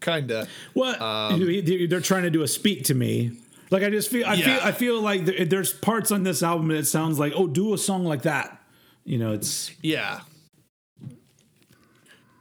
kinda. 0.00 0.46
what 0.74 0.98
they're 0.98 2.00
trying 2.00 2.22
to 2.22 2.30
do 2.30 2.42
a 2.42 2.48
speak 2.48 2.84
to 2.84 2.94
me. 2.94 3.32
Like 3.70 3.82
I 3.82 3.90
just 3.90 4.10
feel 4.10 4.26
I 4.26 4.40
feel 4.40 4.58
I 4.62 4.72
feel 4.72 5.00
like 5.00 5.24
there's 5.48 5.72
parts 5.72 6.10
on 6.10 6.22
this 6.22 6.42
album 6.42 6.68
that 6.68 6.86
sounds 6.86 7.18
like 7.18 7.32
oh 7.36 7.46
do 7.46 7.74
a 7.74 7.78
song 7.78 8.04
like 8.04 8.22
that. 8.22 8.62
You 9.04 9.18
know, 9.18 9.32
it's 9.32 9.72
Yeah. 9.82 10.20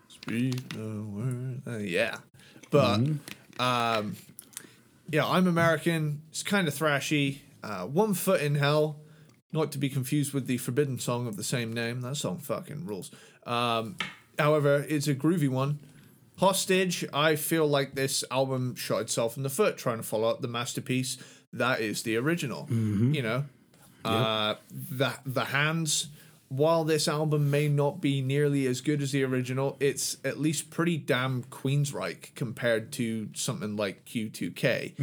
Speak 0.08 0.70
the 0.70 1.04
word. 1.04 1.62
Uh, 1.68 1.78
yeah. 1.78 2.18
But 2.70 3.00
um 3.60 4.16
yeah, 5.10 5.26
I'm 5.26 5.48
American. 5.48 6.22
It's 6.30 6.44
kind 6.44 6.68
of 6.68 6.74
thrashy. 6.74 7.40
Uh, 7.64 7.86
One 7.86 8.14
Foot 8.14 8.42
in 8.42 8.56
Hell, 8.56 8.98
not 9.52 9.72
to 9.72 9.78
be 9.78 9.90
confused 9.90 10.34
with 10.34 10.48
the 10.48 10.58
Forbidden 10.58 11.00
song 11.00 11.28
of 11.28 11.38
the 11.38 11.44
same 11.44 11.74
name. 11.74 12.02
That 12.02 12.18
song 12.18 12.40
fucking 12.40 12.86
rules. 12.86 13.12
Um, 13.46 13.96
however, 14.38 14.86
it's 14.88 15.08
a 15.08 15.16
groovy 15.16 15.50
one. 15.50 15.80
Hostage, 16.38 17.04
I 17.14 17.36
feel 17.36 17.68
like 17.68 17.96
this 17.96 18.24
album 18.30 18.76
shot 18.76 19.02
itself 19.02 19.38
in 19.38 19.44
the 19.44 19.50
foot 19.50 19.78
trying 19.78 19.98
to 19.98 20.04
follow 20.04 20.30
up 20.30 20.42
the 20.42 20.48
masterpiece 20.48 21.18
that 21.54 21.82
is 21.82 22.04
the 22.04 22.16
original. 22.18 22.68
You 22.70 23.22
know, 23.22 23.46
uh, 24.06 24.56
the 24.72 25.14
the 25.26 25.46
hands. 25.46 26.10
While 26.50 26.86
this 26.86 27.10
album 27.10 27.52
may 27.52 27.68
not 27.68 28.00
be 28.00 28.22
nearly 28.22 28.68
as 28.68 28.80
good 28.80 29.02
as 29.02 29.12
the 29.12 29.22
original, 29.24 29.76
it's 29.82 30.16
at 30.24 30.40
least 30.40 30.70
pretty 30.70 30.98
damn 30.98 31.44
Queensryche 31.44 32.34
compared 32.36 32.94
to 32.94 33.28
something 33.34 33.76
like 33.76 34.06
Q2K. 34.06 34.98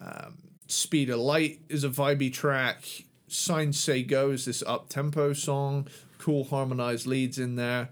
Um, 0.00 0.34
Speed 0.68 1.10
of 1.10 1.18
Light 1.18 1.58
is 1.68 1.82
a 1.82 1.88
vibey 1.88 2.32
track. 2.32 2.84
Signs 3.26 3.80
Say 3.80 4.04
Go 4.04 4.30
is 4.30 4.44
this 4.44 4.62
up 4.64 4.88
tempo 4.88 5.32
song. 5.32 5.88
Cool 6.18 6.44
harmonized 6.44 7.06
leads 7.08 7.36
in 7.38 7.56
there. 7.56 7.88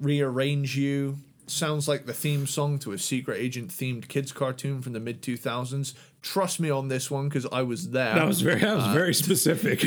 Rearrange 0.00 0.76
You 0.76 1.18
sounds 1.52 1.86
like 1.86 2.06
the 2.06 2.12
theme 2.12 2.46
song 2.46 2.78
to 2.80 2.92
a 2.92 2.98
secret 2.98 3.38
agent 3.38 3.70
themed 3.70 4.08
kids 4.08 4.32
cartoon 4.32 4.82
from 4.82 4.92
the 4.92 5.00
mid 5.00 5.22
2000s. 5.22 5.94
Trust 6.22 6.60
me 6.60 6.70
on 6.70 6.88
this 6.88 7.10
one 7.10 7.28
because 7.28 7.46
I 7.52 7.62
was 7.62 7.90
there. 7.90 8.14
that 8.14 8.26
was 8.26 8.40
very 8.40 8.60
that 8.60 8.76
was 8.76 8.86
very 8.88 9.14
specific. 9.14 9.84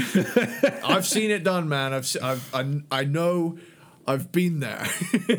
I've 0.84 1.08
seen 1.08 1.32
it 1.32 1.44
done, 1.44 1.68
man. 1.70 1.94
I've, 1.94 2.16
I've 2.22 2.54
I, 2.54 2.82
I 2.92 3.04
know 3.06 3.58
I've 4.08 4.32
been 4.32 4.60
there. 4.60 4.86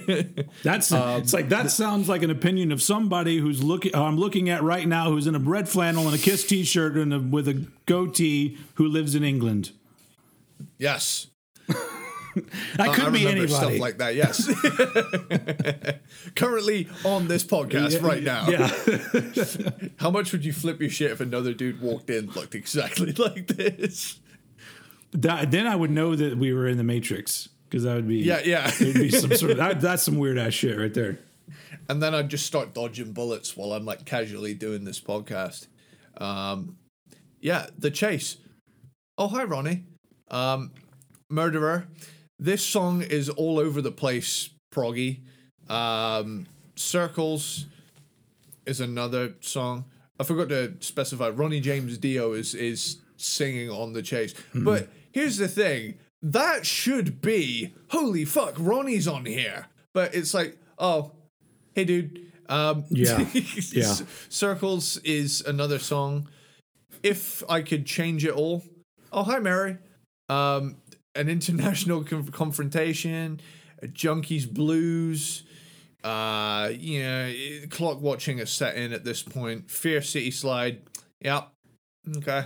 That's 0.63 0.91
Um, 0.91 1.21
it's 1.21 1.33
like 1.33 1.51
that 1.51 1.71
sounds 1.71 2.09
like 2.09 2.23
an 2.23 2.31
opinion 2.31 2.73
of 2.73 2.83
somebody 2.83 3.39
who's 3.39 3.63
looking 3.63 3.95
I'm 3.95 4.17
looking 4.17 4.49
at 4.49 4.63
right 4.63 4.89
now 4.89 5.11
who's 5.11 5.27
in 5.27 5.35
a 5.35 5.39
red 5.39 5.69
flannel 5.69 6.07
and 6.07 6.15
a 6.15 6.19
Kiss 6.19 6.45
t-shirt 6.47 6.97
and 6.97 7.15
a, 7.15 7.21
with 7.21 7.47
a 7.47 7.67
goatee 7.87 8.59
who 8.75 8.89
lives 8.89 9.15
in 9.15 9.23
England. 9.23 9.73
yes. 10.79 11.29
That 12.77 12.95
could 12.95 13.05
I 13.07 13.11
be 13.11 13.27
anybody. 13.27 13.49
stuff 13.53 13.79
like 13.79 13.99
that, 13.99 14.15
yes. 14.15 14.47
Currently 16.35 16.89
on 17.05 17.29
this 17.29 17.45
podcast 17.45 18.03
right 18.03 18.23
now. 18.23 18.49
Yeah. 18.49 19.89
How 19.97 20.11
much 20.11 20.33
would 20.33 20.45
you 20.45 20.53
flip 20.53 20.81
your 20.81 20.91
shit 20.91 21.11
if 21.11 21.21
another 21.21 21.53
dude 21.55 21.81
walked 21.81 22.11
in 22.11 22.27
looked 22.33 22.55
exactly 22.55 23.13
like 23.13 23.47
this? 23.49 24.21
That- 25.13 25.51
then 25.51 25.67
I 25.67 25.77
would 25.77 25.91
know 25.91 26.15
that 26.17 26.37
we 26.37 26.53
were 26.53 26.69
in 26.69 26.77
the 26.77 26.85
Matrix 26.85 27.49
because 27.69 27.85
that 27.85 27.95
would 27.95 28.09
be 28.09 28.17
Yeah, 28.19 28.41
yeah. 28.45 28.67
It'd 28.69 28.95
be 28.95 29.11
some 29.11 29.35
sort 29.35 29.53
of 29.53 29.57
that, 29.59 29.81
that's 29.81 30.03
some 30.03 30.19
weird 30.19 30.39
ass 30.39 30.53
shit 30.53 30.79
right 30.79 30.93
there. 30.93 31.19
and 31.89 32.03
then 32.03 32.15
I'd 32.15 32.29
just 32.29 32.47
start 32.47 32.75
dodging 32.75 33.13
bullets 33.13 33.57
while 33.57 33.73
I'm 33.73 33.85
like 33.85 34.05
casually 34.05 34.55
doing 34.55 34.85
this 34.85 35.01
podcast. 35.01 35.69
Um, 36.19 36.77
yeah, 37.41 37.67
the 37.79 37.91
chase. 37.91 38.37
Oh, 39.19 39.29
hi, 39.29 39.45
Ronnie. 39.45 39.85
Um, 40.31 40.73
Murderer. 41.31 41.87
This 42.39 42.65
song 42.65 43.03
is 43.03 43.29
all 43.31 43.59
over 43.59 43.81
the 43.81 43.91
place, 43.93 44.51
proggy. 44.73 45.21
Um, 45.69 46.47
Circles 46.75 47.67
is 48.67 48.81
another 48.81 49.35
song. 49.41 49.85
I 50.21 50.25
forgot 50.25 50.49
to 50.51 50.75
specify. 50.81 51.29
Ronnie 51.31 51.61
James 51.61 51.97
Dio 51.99 52.33
is 52.33 52.55
is 52.55 52.99
singing 53.17 53.71
on 53.71 53.93
the 53.95 54.03
chase. 54.03 54.35
But 54.55 54.89
here's 55.13 55.39
the 55.39 55.49
thing: 55.49 55.99
that 56.23 56.67
should 56.67 57.21
be 57.23 57.75
holy 57.91 58.25
fuck. 58.25 58.55
Ronnie's 58.59 59.09
on 59.09 59.25
here, 59.25 59.67
but 59.95 60.15
it's 60.15 60.35
like, 60.35 60.59
oh, 60.79 61.13
hey, 61.75 61.85
dude. 61.85 62.21
Um, 62.49 62.85
Yeah. 62.91 63.27
Yeah. 63.73 63.95
Circles 64.29 64.99
is 64.99 65.41
another 65.41 65.79
song. 65.79 66.29
If 67.03 67.43
I 67.49 67.63
could 67.63 67.87
change 67.87 68.25
it 68.25 68.33
all, 68.33 68.63
oh 69.13 69.23
hi 69.25 69.39
Mary. 69.39 69.79
Um, 70.29 70.77
an 71.17 71.29
international 71.29 72.05
con- 72.11 72.29
confrontation, 72.29 73.41
a 73.83 73.87
junkies 73.89 74.49
blues. 74.51 75.45
Uh, 76.05 76.71
you 76.79 77.03
know, 77.03 77.35
clock 77.71 78.01
watching 78.01 78.39
is 78.39 78.51
set 78.51 78.77
in 78.77 78.93
at 78.93 79.05
this 79.05 79.23
point. 79.23 79.71
Fear 79.71 80.03
City 80.03 80.31
Slide. 80.31 80.83
Yep. 81.21 81.49
Okay. 82.19 82.45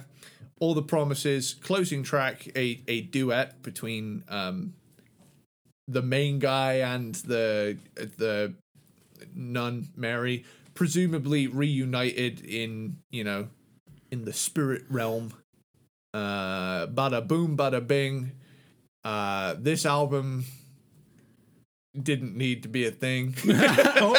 All 0.61 0.75
the 0.75 0.83
promises. 0.83 1.55
Closing 1.55 2.03
track. 2.03 2.49
A 2.57 2.81
a 2.89 3.03
duet 3.03 3.63
between 3.63 4.25
um 4.29 4.75
the 5.87 6.03
main 6.03 6.39
guy 6.39 6.75
and 6.75 7.17
the 7.17 7.77
the 7.97 8.55
nun 9.35 9.89
Mary. 9.97 10.45
presumably 10.75 11.47
reunited 11.47 12.41
in 12.45 12.97
you 13.11 13.25
know 13.25 13.49
in 14.11 14.25
the 14.25 14.33
spirit 14.33 14.85
realm. 14.89 15.33
Uh, 16.15 16.87
bada 16.87 17.27
boom, 17.27 17.57
bada 17.57 17.87
bing. 17.87 18.33
Uh, 19.05 19.55
this 19.59 19.87
album 19.87 20.45
didn't 22.01 22.37
need 22.37 22.63
to 22.63 22.69
be 22.69 22.87
a 22.87 22.91
thing. 22.91 23.35
oh, 23.49 24.13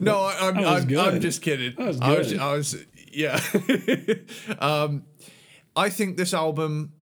no, 0.00 0.18
I, 0.18 0.38
I'm, 0.40 0.58
I'm, 0.58 0.98
I'm 0.98 1.20
just 1.20 1.42
kidding. 1.42 1.74
was 1.76 2.00
I 2.00 2.18
was. 2.18 2.34
I 2.34 2.52
was, 2.52 2.76
yeah. 3.10 3.40
um, 4.58 5.04
I 5.76 5.90
think 5.90 6.16
this 6.16 6.34
album 6.34 6.92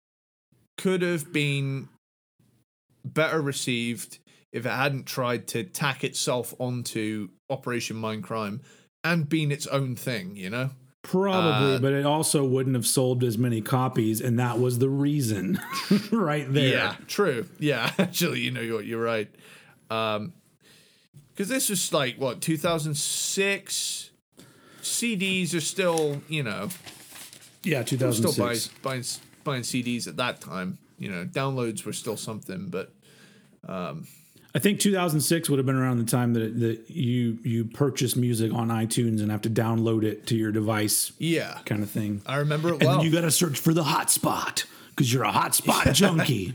could 0.78 1.02
have 1.02 1.32
been 1.32 1.88
better 3.04 3.40
received 3.40 4.18
if 4.52 4.66
it 4.66 4.70
hadn't 4.70 5.06
tried 5.06 5.48
to 5.48 5.64
tack 5.64 6.04
itself 6.04 6.54
onto 6.58 7.28
Operation 7.50 7.96
Mindcrime 7.96 8.60
and 9.04 9.28
been 9.28 9.50
its 9.50 9.66
own 9.66 9.96
thing, 9.96 10.36
you 10.36 10.50
know? 10.50 10.70
Probably, 11.02 11.74
Uh, 11.74 11.78
but 11.78 11.92
it 11.92 12.06
also 12.06 12.44
wouldn't 12.44 12.76
have 12.76 12.86
sold 12.86 13.22
as 13.24 13.36
many 13.36 13.60
copies, 13.60 14.20
and 14.20 14.38
that 14.38 14.58
was 14.58 14.78
the 14.78 14.88
reason, 14.88 15.60
right 16.12 16.50
there. 16.52 16.68
Yeah, 16.68 16.96
true. 17.06 17.46
Yeah, 17.58 17.92
actually, 17.98 18.40
you 18.40 18.50
know, 18.50 18.60
you're, 18.60 18.82
you're 18.82 19.02
right. 19.02 19.28
Um, 19.90 20.32
because 21.34 21.48
this 21.48 21.68
was 21.70 21.92
like 21.92 22.16
what 22.16 22.40
2006. 22.40 24.10
CDs 24.82 25.54
are 25.54 25.60
still, 25.60 26.20
you 26.28 26.42
know, 26.42 26.68
yeah, 27.62 27.82
2006. 27.84 28.16
still 28.18 28.32
2006. 28.32 28.68
buying, 28.82 28.82
buying 28.82 29.04
buying 29.44 29.62
CDs 29.62 30.08
at 30.08 30.16
that 30.16 30.40
time. 30.40 30.78
You 30.98 31.08
know, 31.10 31.24
downloads 31.24 31.84
were 31.84 31.92
still 31.92 32.16
something, 32.16 32.68
but 32.68 32.92
I 34.54 34.58
think 34.58 34.80
2006 34.80 35.48
would 35.48 35.58
have 35.58 35.66
been 35.66 35.76
around 35.76 35.98
the 35.98 36.10
time 36.10 36.34
that 36.34 36.60
that 36.60 36.90
you 36.90 37.38
you 37.42 37.64
purchase 37.64 38.16
music 38.16 38.52
on 38.52 38.68
iTunes 38.68 39.22
and 39.22 39.30
have 39.30 39.42
to 39.42 39.50
download 39.50 40.04
it 40.04 40.26
to 40.26 40.36
your 40.36 40.52
device, 40.52 41.12
yeah, 41.18 41.58
kind 41.64 41.82
of 41.82 41.90
thing. 41.90 42.22
I 42.26 42.36
remember 42.36 42.68
it 42.68 42.74
and 42.74 42.84
well. 42.84 42.96
then 42.98 43.06
you 43.06 43.12
got 43.12 43.22
to 43.22 43.30
search 43.30 43.58
for 43.58 43.72
the 43.72 43.82
hotspot 43.84 44.64
because 44.90 45.12
you're 45.12 45.24
a 45.24 45.32
hotspot 45.32 45.92
junkie. 45.94 46.54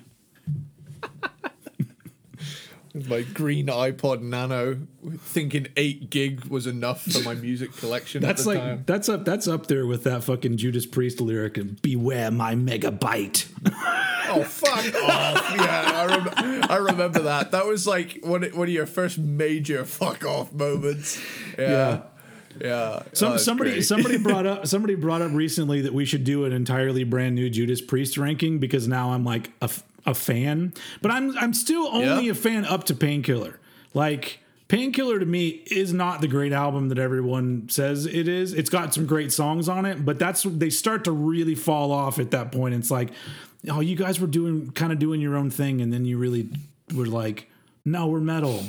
My 3.07 3.21
green 3.21 3.67
iPod 3.67 4.21
Nano, 4.21 4.77
thinking 5.17 5.67
eight 5.77 6.09
gig 6.09 6.45
was 6.45 6.67
enough 6.67 7.03
for 7.03 7.21
my 7.23 7.35
music 7.35 7.75
collection. 7.77 8.21
That's 8.21 8.41
at 8.41 8.43
the 8.43 8.49
like 8.49 8.59
time. 8.59 8.83
that's 8.85 9.09
up 9.09 9.25
that's 9.25 9.47
up 9.47 9.67
there 9.67 9.85
with 9.85 10.03
that 10.05 10.23
fucking 10.23 10.57
Judas 10.57 10.85
Priest 10.85 11.21
lyric 11.21 11.57
and 11.57 11.81
beware 11.81 12.31
my 12.31 12.55
megabyte. 12.55 13.47
Oh 14.29 14.43
fuck 14.43 14.79
off! 15.03 15.55
Yeah, 15.55 15.91
I, 15.95 16.05
rem- 16.17 16.63
I 16.69 16.75
remember 16.75 17.19
that. 17.21 17.51
That 17.51 17.65
was 17.65 17.87
like 17.87 18.19
one 18.23 18.43
of- 18.43 18.53
one 18.57 18.67
of 18.67 18.73
your 18.73 18.85
first 18.85 19.17
major 19.17 19.85
fuck 19.85 20.25
off 20.25 20.51
moments. 20.51 21.17
Yeah, 21.57 22.01
yeah. 22.59 23.03
Some, 23.13 23.31
Oh, 23.33 23.37
somebody 23.37 23.71
great. 23.71 23.85
somebody 23.85 24.17
brought 24.21 24.45
up 24.45 24.67
somebody 24.67 24.95
brought 24.95 25.21
up 25.21 25.31
recently 25.31 25.79
that 25.83 25.93
we 25.93 26.03
should 26.03 26.25
do 26.25 26.43
an 26.43 26.51
entirely 26.51 27.05
brand 27.05 27.35
new 27.35 27.49
Judas 27.49 27.79
Priest 27.81 28.17
ranking 28.17 28.59
because 28.59 28.85
now 28.85 29.13
I'm 29.13 29.23
like 29.23 29.49
a, 29.61 29.69
a 30.07 30.15
fan, 30.15 30.73
but 31.03 31.11
I'm 31.11 31.37
I'm 31.37 31.53
still 31.53 31.87
only 31.91 32.25
Yeah. 32.25 32.31
a 32.31 32.35
fan 32.35 32.65
up 32.65 32.85
to 32.85 32.95
Painkiller. 32.95 33.59
Like 33.93 34.39
Painkiller 34.69 35.19
to 35.19 35.25
me 35.25 35.47
is 35.69 35.93
not 35.93 36.21
the 36.21 36.27
great 36.27 36.51
album 36.53 36.89
that 36.89 36.97
everyone 36.97 37.67
says 37.69 38.05
it 38.05 38.27
is. 38.27 38.53
It's 38.53 38.69
got 38.69 38.93
some 38.93 39.05
great 39.05 39.31
songs 39.31 39.69
on 39.69 39.85
it, 39.85 40.03
but 40.05 40.17
that's 40.17 40.43
they 40.43 40.69
start 40.69 41.03
to 41.03 41.11
really 41.11 41.55
fall 41.55 41.91
off 41.91 42.17
at 42.19 42.31
that 42.31 42.51
point. 42.51 42.73
It's 42.73 42.89
like, 42.91 43.11
oh, 43.69 43.79
you 43.81 43.95
guys 43.95 44.19
were 44.19 44.27
doing 44.27 44.71
kind 44.71 44.91
of 44.91 44.97
doing 44.99 45.21
your 45.21 45.35
own 45.35 45.49
thing, 45.49 45.79
and 45.81 45.93
then 45.93 46.05
you 46.05 46.17
really 46.17 46.49
were 46.95 47.05
like, 47.05 47.49
no, 47.85 48.07
we're 48.07 48.19
metal. 48.19 48.63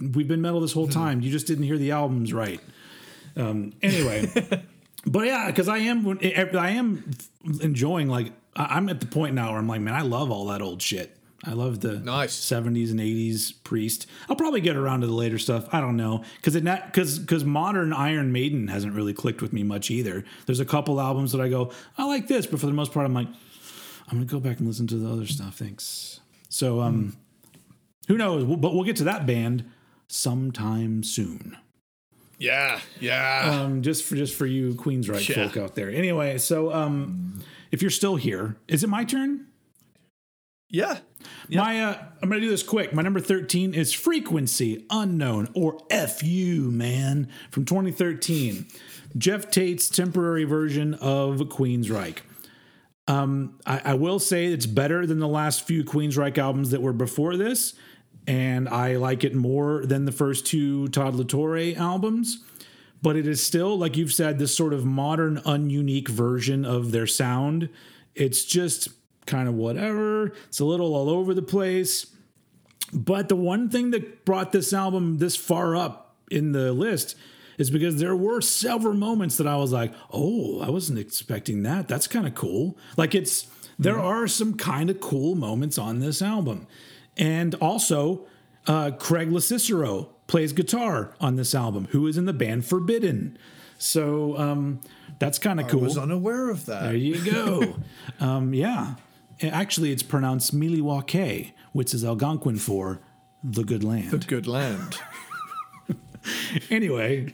We've 0.00 0.28
been 0.28 0.40
metal 0.40 0.60
this 0.60 0.72
whole 0.72 0.88
time. 0.88 1.20
You 1.20 1.30
just 1.30 1.46
didn't 1.46 1.64
hear 1.64 1.78
the 1.78 1.90
albums 1.92 2.32
right. 2.32 2.60
Um, 3.36 3.72
anyway, 3.82 4.28
but 5.06 5.26
yeah, 5.26 5.46
because 5.46 5.68
I 5.68 5.78
am 5.78 6.18
I 6.22 6.70
am 6.70 7.10
enjoying 7.60 8.08
like 8.08 8.32
I'm 8.56 8.88
at 8.88 9.00
the 9.00 9.06
point 9.06 9.34
now 9.34 9.50
where 9.50 9.58
I'm 9.58 9.68
like, 9.68 9.80
man, 9.80 9.94
I 9.94 10.02
love 10.02 10.30
all 10.30 10.46
that 10.46 10.60
old 10.62 10.82
shit. 10.82 11.16
I 11.44 11.52
love 11.52 11.80
the 11.80 11.98
Nice. 12.00 12.36
70s 12.38 12.90
and 12.90 13.00
80s 13.00 13.54
priest. 13.64 14.06
I'll 14.28 14.36
probably 14.36 14.60
get 14.60 14.76
around 14.76 15.00
to 15.00 15.06
the 15.06 15.14
later 15.14 15.38
stuff. 15.38 15.66
I 15.72 15.80
don't 15.80 15.96
know 15.96 16.22
because 16.36 16.54
it 16.54 16.64
because 16.64 17.18
because 17.18 17.44
modern 17.44 17.94
Iron 17.94 18.30
Maiden 18.30 18.68
hasn't 18.68 18.94
really 18.94 19.14
clicked 19.14 19.40
with 19.40 19.52
me 19.52 19.62
much 19.62 19.90
either. 19.90 20.22
There's 20.44 20.60
a 20.60 20.66
couple 20.66 21.00
albums 21.00 21.32
that 21.32 21.40
I 21.40 21.48
go, 21.48 21.70
I 21.96 22.04
like 22.04 22.26
this, 22.28 22.46
but 22.46 22.60
for 22.60 22.66
the 22.66 22.74
most 22.74 22.92
part, 22.92 23.06
I'm 23.06 23.14
like, 23.14 23.28
I'm 24.08 24.18
gonna 24.18 24.26
go 24.26 24.38
back 24.40 24.58
and 24.58 24.66
listen 24.68 24.86
to 24.88 24.96
the 24.96 25.08
other 25.10 25.26
stuff. 25.26 25.56
Thanks. 25.56 26.20
So 26.50 26.80
um, 26.80 27.16
who 28.08 28.18
knows? 28.18 28.44
But 28.44 28.74
we'll 28.74 28.84
get 28.84 28.96
to 28.96 29.04
that 29.04 29.24
band 29.26 29.64
sometime 30.08 31.02
soon 31.04 31.56
Yeah, 32.38 32.80
yeah. 33.00 33.62
um, 33.62 33.80
just 33.80 34.04
for 34.04 34.16
just 34.16 34.34
for 34.34 34.44
you 34.44 34.74
Queensryche 34.74 35.28
Yeah. 35.34 35.46
folk 35.48 35.56
out 35.56 35.74
there. 35.74 35.88
Anyway, 35.88 36.36
so 36.36 36.70
um, 36.74 37.40
if 37.70 37.82
you're 37.82 37.90
still 37.90 38.16
here, 38.16 38.56
is 38.68 38.82
it 38.84 38.88
my 38.88 39.04
turn? 39.04 39.46
yeah. 41.48 41.58
My 41.58 41.82
uh, 41.82 41.98
I'm 42.22 42.28
gonna 42.28 42.40
do 42.40 42.48
this 42.48 42.62
quick. 42.62 42.92
My 42.94 43.02
number 43.02 43.20
13 43.20 43.74
is 43.74 43.92
Frequency 43.92 44.86
Unknown 44.88 45.48
or 45.54 45.78
FU 45.90 46.70
man 46.70 47.28
from 47.50 47.64
2013. 47.64 48.66
Geoff 49.18 49.50
Tate's 49.50 49.88
temporary 49.88 50.44
version 50.44 50.94
of 50.94 51.38
Queensryche. 51.40 52.18
Um, 53.08 53.58
I, 53.66 53.80
I 53.86 53.94
will 53.94 54.20
say 54.20 54.46
it's 54.46 54.66
better 54.66 55.04
than 55.04 55.18
the 55.18 55.26
last 55.26 55.66
few 55.66 55.82
Queensryche 55.82 56.38
albums 56.38 56.70
that 56.70 56.80
were 56.80 56.92
before 56.92 57.36
this, 57.36 57.74
and 58.28 58.68
I 58.68 58.96
like 58.96 59.24
it 59.24 59.34
more 59.34 59.84
than 59.84 60.04
the 60.04 60.12
first 60.12 60.46
two 60.46 60.86
Todd 60.88 61.16
La 61.16 61.24
Torre 61.24 61.74
albums. 61.76 62.44
But 63.02 63.16
it 63.16 63.26
is 63.26 63.42
still, 63.42 63.78
like 63.78 63.96
you've 63.96 64.12
said, 64.12 64.38
this 64.38 64.54
sort 64.54 64.72
of 64.72 64.84
modern, 64.84 65.38
ununique 65.38 66.08
version 66.08 66.64
of 66.64 66.92
their 66.92 67.06
sound. 67.06 67.70
It's 68.14 68.44
just 68.44 68.88
kind 69.26 69.48
of 69.48 69.54
whatever. 69.54 70.32
It's 70.48 70.60
a 70.60 70.64
little 70.64 70.94
all 70.94 71.08
over 71.08 71.32
the 71.32 71.42
place. 71.42 72.06
But 72.92 73.28
the 73.28 73.36
one 73.36 73.70
thing 73.70 73.92
that 73.92 74.24
brought 74.24 74.52
this 74.52 74.72
album 74.72 75.18
this 75.18 75.36
far 75.36 75.76
up 75.76 76.16
in 76.30 76.52
the 76.52 76.72
list 76.72 77.16
is 77.56 77.70
because 77.70 78.00
there 78.00 78.16
were 78.16 78.40
several 78.40 78.94
moments 78.94 79.36
that 79.36 79.46
I 79.46 79.56
was 79.56 79.72
like, 79.72 79.92
"Oh, 80.10 80.60
I 80.60 80.70
wasn't 80.70 80.98
expecting 80.98 81.62
that. 81.62 81.88
That's 81.88 82.06
kind 82.06 82.26
of 82.26 82.34
cool." 82.34 82.76
Like 82.96 83.14
it's 83.14 83.46
there 83.78 83.98
are 83.98 84.26
some 84.26 84.54
kind 84.54 84.90
of 84.90 85.00
cool 85.00 85.34
moments 85.34 85.78
on 85.78 86.00
this 86.00 86.20
album. 86.20 86.66
And 87.16 87.54
also, 87.56 88.26
uh, 88.66 88.90
Craig 88.92 89.30
Locicero 89.32 90.10
plays 90.30 90.52
guitar 90.52 91.12
on 91.20 91.34
this 91.34 91.54
album, 91.56 91.88
who 91.90 92.06
is 92.06 92.16
in 92.16 92.24
the 92.24 92.32
band 92.32 92.64
Forbidden. 92.64 93.36
So 93.78 94.38
um, 94.38 94.80
that's 95.18 95.40
kind 95.40 95.58
of 95.58 95.66
cool. 95.66 95.80
I 95.80 95.84
was 95.84 95.98
unaware 95.98 96.50
of 96.50 96.66
that. 96.66 96.84
There 96.84 96.94
you 96.94 97.18
go. 97.32 97.74
um, 98.20 98.54
yeah. 98.54 98.94
Actually, 99.42 99.90
it's 99.90 100.04
pronounced 100.04 100.54
Miliwake, 100.54 101.50
which 101.72 101.92
is 101.92 102.04
Algonquin 102.04 102.58
for 102.58 103.00
the 103.42 103.64
good 103.64 103.82
land. 103.82 104.10
The 104.12 104.18
good 104.18 104.46
land. 104.46 104.98
anyway, 106.70 107.32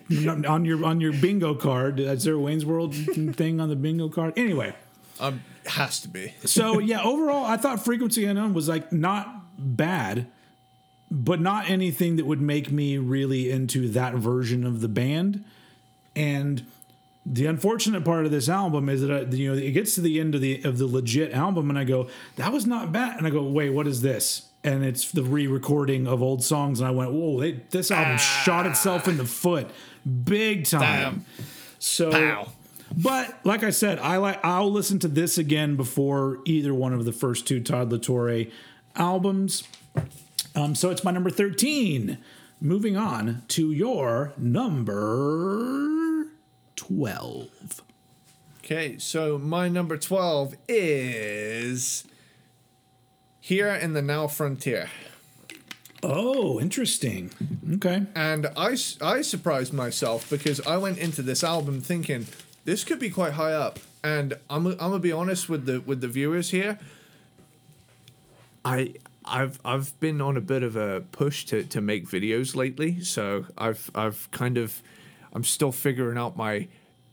on 0.49 0.65
your 0.65 0.85
on 0.85 1.01
your 1.01 1.13
bingo 1.13 1.55
card, 1.55 2.01
is 2.01 2.25
there 2.25 2.35
a 2.35 2.39
Wayne's 2.41 2.65
World 2.65 2.95
thing 2.95 3.61
on 3.61 3.69
the 3.69 3.77
bingo 3.77 4.09
card? 4.09 4.33
Anyway, 4.39 4.75
Um, 5.21 5.43
has 5.67 6.01
to 6.01 6.09
be. 6.09 6.33
so 6.45 6.79
yeah, 6.79 7.03
overall, 7.03 7.45
I 7.45 7.57
thought 7.59 7.85
Frequency 7.85 8.25
Unknown 8.25 8.55
was 8.55 8.69
like 8.69 8.93
not 8.93 9.27
bad, 9.59 10.29
but 11.11 11.41
not 11.41 11.71
anything 11.71 12.17
that 12.17 12.27
would 12.27 12.41
make 12.41 12.71
me 12.71 12.99
really 12.99 13.51
into 13.51 13.89
that 13.89 14.15
version 14.15 14.65
of 14.65 14.81
the 14.81 14.89
band. 14.89 15.45
And 16.15 16.67
the 17.25 17.47
unfortunate 17.47 18.05
part 18.05 18.25
of 18.25 18.31
this 18.31 18.49
album 18.49 18.89
is 18.89 19.03
that 19.03 19.11
uh, 19.11 19.27
you 19.31 19.53
know 19.53 19.59
it 19.61 19.73
gets 19.73 19.95
to 19.97 20.01
the 20.01 20.21
end 20.21 20.35
of 20.35 20.41
the 20.41 20.63
of 20.63 20.79
the 20.79 20.87
legit 20.87 21.33
album, 21.33 21.71
and 21.71 21.79
I 21.79 21.85
go, 21.85 22.09
that 22.37 22.53
was 22.53 22.67
not 22.67 22.93
bad, 22.93 23.19
and 23.19 23.27
I 23.27 23.31
go, 23.31 23.43
wait, 23.43 23.71
what 23.71 23.87
is 23.87 24.01
this? 24.03 24.49
And 24.65 24.85
it's 24.85 25.13
the 25.13 25.23
re-recording 25.23 26.09
of 26.09 26.23
old 26.23 26.43
songs, 26.43 26.81
and 26.81 26.89
I 26.89 26.91
went, 26.91 27.13
whoa, 27.13 27.41
they, 27.41 27.53
this 27.71 27.91
album 27.91 28.19
shot 28.19 28.67
itself 28.67 29.07
in 29.07 29.17
the 29.17 29.25
foot, 29.25 29.71
big 30.25 30.67
time. 30.67 30.81
Damn. 30.81 31.25
So, 31.79 32.11
Pow. 32.11 32.49
but 32.97 33.39
like 33.45 33.63
I 33.63 33.71
said, 33.71 33.99
I 33.99 34.17
like 34.17 34.45
I'll 34.45 34.71
listen 34.71 34.99
to 35.01 35.09
this 35.09 35.39
again 35.39 35.77
before 35.77 36.39
either 36.47 36.75
one 36.75 36.93
of 36.93 37.05
the 37.05 37.13
first 37.13 37.47
two 37.47 37.61
Todd 37.61 37.93
La 37.93 37.99
Torre 37.99 38.47
albums. 38.95 39.65
Um, 40.57 40.75
so 40.75 40.91
it's 40.91 41.05
my 41.05 41.13
number 41.13 41.31
thirteen. 41.31 42.19
Moving 42.61 42.97
on 42.97 43.43
to 43.49 43.71
your 43.71 44.33
number 44.39 46.27
twelve. 46.75 47.83
Okay, 48.67 48.99
so 48.99 49.39
my 49.39 49.69
number 49.69 49.97
12 49.97 50.57
is 50.67 52.03
Here 53.41 53.69
in 53.69 53.93
the 53.93 54.03
Now 54.03 54.27
Frontier. 54.27 54.91
Oh, 56.03 56.59
interesting. 56.59 57.31
Okay. 57.75 58.03
And 58.17 58.49
I, 58.57 58.77
I 59.01 59.23
surprised 59.23 59.73
myself 59.73 60.29
because 60.29 60.61
I 60.67 60.79
went 60.79 60.99
into 60.99 61.23
this 61.23 61.45
album 61.45 61.81
thinking 61.81 62.27
this 62.65 62.83
could 62.83 62.99
be 62.99 63.09
quite 63.09 63.35
high 63.35 63.53
up. 63.53 63.79
And 64.03 64.35
I'm, 64.51 64.67
I'm 64.67 64.77
gonna 64.77 64.99
be 64.99 65.13
honest 65.13 65.49
with 65.49 65.67
the 65.67 65.81
with 65.83 66.01
the 66.01 66.09
viewers 66.09 66.51
here. 66.51 66.81
I 68.65 68.95
I've 69.27 69.59
I've 69.65 69.99
been 70.01 70.21
on 70.21 70.37
a 70.37 70.41
bit 70.41 70.63
of 70.63 70.77
a 70.77 71.03
push 71.13 71.45
to 71.47 71.65
to 71.65 71.81
make 71.81 72.09
videos 72.09 72.55
lately, 72.55 73.01
so 73.03 73.47
I've 73.59 73.91
I've 73.95 74.31
kind 74.31 74.59
of 74.59 74.83
I'm 75.33 75.45
still 75.45 75.73
figuring 75.73 76.19
out 76.19 76.37
my 76.37 76.69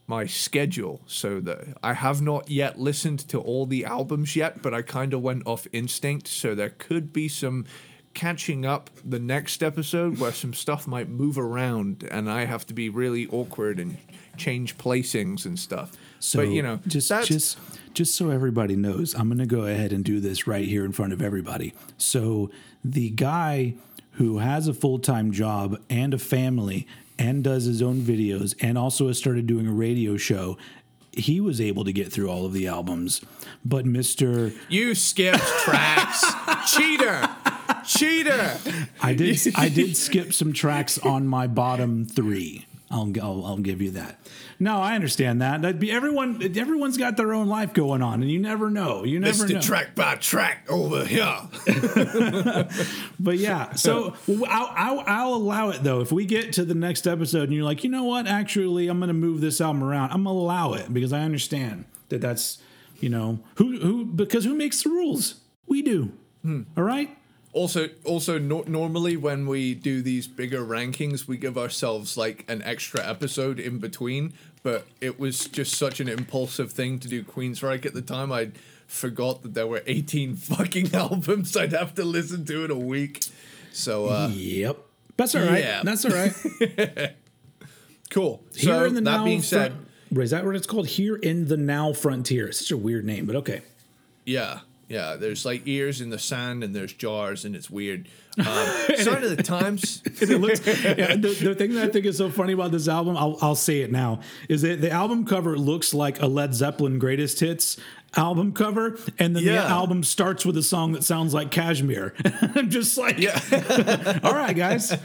my 0.06 0.26
schedule 0.26 1.02
so 1.06 1.40
that 1.40 1.78
I 1.82 1.94
have 1.94 2.22
not 2.22 2.50
yet 2.50 2.80
listened 2.80 3.20
to 3.30 3.40
all 3.40 3.66
the 3.66 3.86
albums 3.86 4.36
yet, 4.36 4.62
but 4.62 4.74
I 4.74 4.82
kind 4.82 5.14
of 5.14 5.22
went 5.22 5.44
off 5.46 5.66
instinct, 5.72 6.28
so 6.28 6.54
there 6.54 6.70
could 6.70 7.14
be 7.14 7.28
some 7.28 7.66
catching 8.14 8.66
up 8.66 8.90
the 9.04 9.20
next 9.20 9.64
episode 9.64 10.20
where 10.20 10.32
some 10.32 10.54
stuff 10.54 10.86
might 10.88 11.10
move 11.10 11.38
around 11.38 12.08
and 12.12 12.30
I 12.30 12.46
have 12.46 12.66
to 12.68 12.74
be 12.74 12.88
really 12.90 13.28
awkward 13.28 13.80
and 13.80 13.98
change 14.38 14.78
placings 14.78 15.46
and 15.46 15.58
stuff. 15.58 15.94
So 16.24 16.40
but 16.40 16.50
you 16.50 16.62
know, 16.62 16.80
just 16.88 17.10
just 17.26 17.58
just 17.94 18.16
so 18.16 18.30
everybody 18.30 18.78
knows, 18.78 19.14
I'm 19.14 19.28
going 19.28 19.40
to 19.40 19.46
go 19.46 19.66
ahead 19.66 19.92
and 19.92 20.06
do 20.06 20.22
this 20.22 20.48
right 20.48 20.66
here 20.66 20.86
in 20.86 20.94
front 20.94 21.12
of 21.12 21.22
everybody. 21.22 21.74
So 21.98 22.50
the 22.84 23.10
guy 23.10 23.76
who 24.14 24.38
has 24.38 24.70
a 24.70 24.74
full 24.74 25.00
time 25.00 25.34
job 25.34 25.82
and 25.90 26.14
a 26.14 26.18
family 26.18 26.88
and 27.20 27.44
does 27.44 27.66
his 27.66 27.82
own 27.82 27.98
videos 27.98 28.56
and 28.62 28.78
also 28.78 29.08
has 29.08 29.18
started 29.18 29.48
doing 29.48 29.68
a 29.68 29.74
radio 29.74 30.16
show. 30.16 30.58
He 31.12 31.42
was 31.42 31.60
able 31.60 31.84
to 31.84 31.92
get 31.92 32.12
through 32.12 32.30
all 32.30 32.46
of 32.46 32.54
the 32.54 32.68
albums, 32.68 33.22
but 33.66 33.86
Mister 33.86 34.54
You 34.70 34.96
skipped 34.96 35.44
tracks. 35.60 36.24
Cheater. 36.74 37.30
Cheater. 37.86 38.58
I 39.02 39.14
did 39.14 39.40
I 39.56 39.68
did 39.68 39.98
skip 39.98 40.32
some 40.32 40.54
tracks 40.54 40.98
on 40.98 41.28
my 41.28 41.48
bottom 41.48 42.06
three. 42.06 42.66
I'll, 42.90 43.12
I'll 43.22 43.46
I'll 43.46 43.58
give 43.58 43.82
you 43.82 43.92
that. 43.92 44.20
No, 44.64 44.78
I 44.78 44.96
understand 44.96 45.42
that. 45.42 45.62
That'd 45.62 45.78
be 45.82 45.92
everyone. 45.92 46.42
Everyone's 46.58 46.98
got 46.98 47.18
their 47.18 47.34
own 47.34 47.50
life 47.50 47.74
going 47.74 48.02
on, 48.02 48.22
and 48.22 48.32
you 48.32 48.40
never 48.40 48.70
know. 48.70 49.04
You 49.04 49.20
never 49.20 49.46
know. 49.46 49.60
track 49.60 49.94
by 49.94 50.16
track 50.16 50.66
over 50.70 51.04
here. 51.04 51.38
But 53.20 53.38
yeah, 53.38 53.74
so 53.74 54.16
I'll, 54.48 54.72
I'll, 54.76 55.04
I'll 55.06 55.34
allow 55.34 55.70
it 55.70 55.84
though. 55.84 56.02
If 56.02 56.12
we 56.12 56.26
get 56.26 56.54
to 56.54 56.66
the 56.66 56.74
next 56.76 57.08
episode 57.08 57.44
and 57.44 57.54
you're 57.54 57.64
like, 57.64 57.84
you 57.84 57.90
know 57.90 58.04
what, 58.04 58.28
actually, 58.28 58.88
I'm 58.88 59.00
going 59.00 59.08
to 59.10 59.14
move 59.14 59.40
this 59.42 59.62
album 59.62 59.84
around. 59.84 60.12
I'm 60.12 60.24
going 60.24 60.36
to 60.36 60.42
allow 60.42 60.74
it 60.74 60.94
because 60.94 61.14
I 61.14 61.22
understand 61.22 61.86
that 62.10 62.20
that's, 62.22 62.58
you 63.00 63.10
know, 63.10 63.40
who 63.56 63.80
who 63.80 64.06
because 64.06 64.44
who 64.46 64.56
makes 64.56 64.84
the 64.84 64.90
rules? 64.90 65.36
We 65.68 65.82
do. 65.82 66.12
Hmm. 66.42 66.64
All 66.78 66.84
right. 66.84 67.18
Also, 67.54 67.90
also 68.04 68.40
no- 68.40 68.64
normally 68.66 69.16
when 69.16 69.46
we 69.46 69.76
do 69.76 70.02
these 70.02 70.28
bigger 70.28 70.62
rankings, 70.66 71.28
we 71.28 71.38
give 71.38 71.58
ourselves 71.58 72.18
like 72.18 72.44
an 72.50 72.62
extra 72.64 73.06
episode 73.08 73.60
in 73.60 73.78
between. 73.78 74.34
But 74.64 74.88
it 75.02 75.20
was 75.20 75.46
just 75.48 75.76
such 75.76 76.00
an 76.00 76.08
impulsive 76.08 76.72
thing 76.72 76.98
to 77.00 77.08
do 77.10 77.22
Queensryche 77.24 77.86
at 77.86 77.94
the 77.94 78.02
time. 78.02 78.32
I 78.32 78.52
forgot 78.88 79.44
that 79.44 79.54
there 79.54 79.68
were 79.68 79.84
18 79.88 80.36
fucking 80.38 80.94
albums 80.96 81.56
I'd 81.58 81.74
have 81.74 81.94
to 81.96 82.06
listen 82.06 82.46
to 82.46 82.66
in 82.66 82.72
a 82.72 82.80
week. 82.80 83.24
So, 83.74 84.08
uh, 84.08 84.30
Yep. 84.34 84.78
That's 85.18 85.36
all 85.36 85.44
right. 85.46 85.64
Yeah. 85.64 85.82
That's 85.84 86.06
all 86.06 86.12
right. 86.12 86.34
cool. 88.10 88.44
Here 88.56 88.74
So, 88.74 88.86
in 88.86 88.96
the 88.96 89.02
that 89.02 89.18
now 89.18 89.24
being 89.26 89.42
said, 89.42 89.74
front- 90.10 90.24
is 90.24 90.32
that 90.32 90.46
what 90.46 90.56
it's 90.56 90.68
called? 90.68 90.88
Here 90.88 91.16
in 91.16 91.48
the 91.48 91.58
now 91.58 91.92
frontier. 91.94 92.48
It's 92.48 92.60
such 92.60 92.72
a 92.72 92.78
weird 92.78 93.06
name, 93.06 93.26
but 93.26 93.36
okay. 93.38 93.62
Yeah, 94.26 94.60
yeah. 94.94 95.16
There's 95.16 95.44
like 95.46 95.64
ears 95.66 96.02
in 96.02 96.10
the 96.10 96.20
sand 96.20 96.64
and 96.64 96.76
there's 96.76 96.94
jars 96.94 97.46
and 97.46 97.56
it's 97.56 97.70
weird. 97.70 98.08
Um, 98.36 98.96
Sign 98.98 99.24
of 99.24 99.38
the 99.38 99.44
Times. 99.44 100.02
it 100.06 100.42
looks 100.42 100.66
yeah, 100.66 101.16
the, 101.16 101.38
the 101.40 101.54
thing 101.54 101.76
that 101.76 101.84
I 101.84 101.88
think 101.92 102.08
is 102.08 102.18
so 102.18 102.32
funny 102.32 102.54
about 102.54 102.72
this 102.72 102.88
album, 102.88 103.16
I'll, 103.16 103.38
I'll 103.44 103.54
say 103.54 103.82
it 103.82 103.92
now, 103.92 104.22
is 104.50 104.64
that 104.64 104.82
the 104.82 104.90
album 104.90 105.24
cover 105.24 105.56
looks 105.56 105.94
like 105.94 106.20
a 106.20 106.26
Led 106.26 106.56
Zeppelin 106.56 106.98
greatest 106.98 107.40
hits 107.42 107.78
album 108.16 108.52
cover, 108.54 108.98
and 109.20 109.36
then 109.36 109.46
the 109.46 109.58
album 109.58 110.04
starts 110.04 110.48
with 110.48 110.58
a 110.58 110.64
song 110.64 110.94
that 110.94 111.04
sounds 111.04 111.36
like 111.36 111.52
Kashmir. 111.52 112.16
I'm 112.56 112.72
just 112.72 112.98
like, 112.98 113.20
Yeah. 113.20 113.40
all 114.24 114.34
right, 114.34 114.56
guys. 114.56 114.98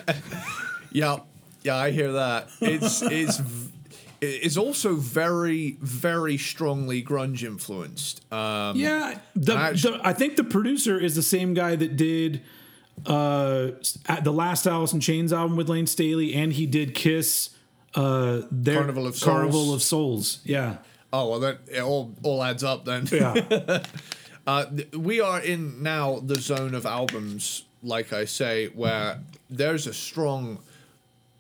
Yeah, 0.91 1.18
yeah, 1.62 1.76
I 1.76 1.91
hear 1.91 2.12
that. 2.12 2.49
It's 2.62 3.03
it's 3.03 3.43
it's 4.21 4.57
also 4.57 4.95
very 4.95 5.77
very 5.81 6.37
strongly 6.37 7.03
grunge 7.03 7.43
influenced. 7.43 8.23
Um, 8.33 8.77
Yeah, 8.77 9.19
the, 9.37 9.55
I 9.55 9.71
actu- 9.71 9.93
the, 9.93 10.01
I 10.07 10.12
think 10.12 10.37
the 10.37 10.45
producer 10.45 10.99
is 10.99 11.14
the 11.14 11.23
same 11.23 11.55
guy 11.55 11.77
that 11.77 11.97
did 11.97 12.43
uh 13.07 13.71
the 14.23 14.33
last 14.33 14.66
Alice 14.66 14.93
in 14.93 15.01
Chains 15.01 15.33
album 15.33 15.57
with 15.57 15.69
Layne 15.69 15.87
Staley, 15.87 16.35
and 16.35 16.53
he 16.53 16.66
did 16.66 16.95
Kiss. 16.95 17.51
Uh, 17.95 18.43
their 18.51 18.77
Carnival 18.77 19.07
of 19.07 19.16
Souls. 19.16 19.25
Carnival 19.33 19.75
of 19.75 19.83
Souls. 19.83 20.41
Yeah, 20.45 20.77
oh 21.12 21.31
well, 21.31 21.41
that 21.41 21.61
it 21.69 21.81
all 21.81 22.14
all 22.23 22.43
adds 22.43 22.62
up 22.64 22.85
then. 22.85 23.07
yeah. 23.11 23.83
Uh, 24.47 24.64
we 24.95 25.21
are 25.21 25.41
in 25.43 25.83
now 25.83 26.21
the 26.21 26.41
zone 26.41 26.75
of 26.75 26.87
albums, 26.87 27.64
like 27.83 28.14
I 28.14 28.25
say, 28.25 28.69
where 28.69 29.21
there's 29.51 29.87
a 29.87 29.93
strong 29.93 30.61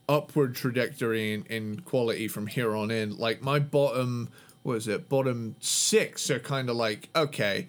upward 0.08 0.54
trajectory 0.54 1.34
in, 1.34 1.44
in 1.44 1.80
quality 1.80 2.28
from 2.28 2.46
here 2.46 2.74
on 2.74 2.90
in. 2.90 3.16
Like 3.16 3.42
my 3.42 3.58
bottom, 3.58 4.30
what 4.62 4.74
is 4.74 4.88
it? 4.88 5.08
Bottom 5.08 5.56
six 5.60 6.30
are 6.30 6.38
kind 6.38 6.70
of 6.70 6.76
like 6.76 7.08
okay, 7.14 7.68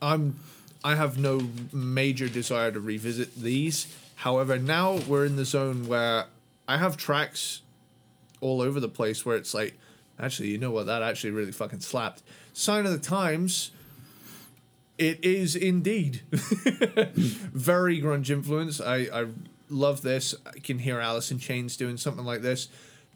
I'm 0.00 0.38
I 0.82 0.94
have 0.94 1.18
no 1.18 1.42
major 1.72 2.28
desire 2.28 2.70
to 2.72 2.80
revisit 2.80 3.36
these. 3.36 3.94
However, 4.16 4.58
now 4.58 4.94
we're 5.06 5.24
in 5.24 5.36
the 5.36 5.44
zone 5.44 5.86
where 5.86 6.26
I 6.68 6.78
have 6.78 6.96
tracks 6.96 7.62
all 8.40 8.60
over 8.60 8.80
the 8.80 8.88
place 8.88 9.24
where 9.24 9.36
it's 9.36 9.54
like, 9.54 9.78
actually, 10.18 10.48
you 10.48 10.58
know 10.58 10.70
what? 10.70 10.86
That 10.86 11.02
actually 11.02 11.30
really 11.32 11.52
fucking 11.52 11.80
slapped. 11.80 12.22
Sign 12.52 12.86
of 12.86 12.92
the 12.92 12.98
Times. 12.98 13.70
It 14.98 15.24
is 15.24 15.56
indeed 15.56 16.20
very 16.30 18.02
grunge 18.02 18.28
influence. 18.28 18.82
I, 18.82 18.96
I 19.12 19.26
love 19.70 20.02
this. 20.02 20.34
I 20.46 20.58
can 20.58 20.78
hear 20.78 21.00
Alice 21.00 21.30
in 21.30 21.38
Chains 21.38 21.76
doing 21.76 21.96
something 21.96 22.24
like 22.24 22.42
this. 22.42 22.68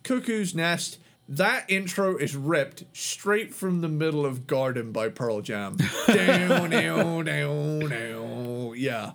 Cuckoo's 0.02 0.54
Nest. 0.54 0.98
That 1.26 1.64
intro 1.70 2.16
is 2.16 2.36
ripped 2.36 2.84
straight 2.92 3.54
from 3.54 3.80
the 3.80 3.88
middle 3.88 4.26
of 4.26 4.46
Garden 4.46 4.92
by 4.92 5.08
Pearl 5.08 5.40
Jam. 5.40 5.76
down, 6.06 6.70
down, 6.70 7.24
down, 7.24 7.88
down. 7.88 8.74
Yeah. 8.76 9.12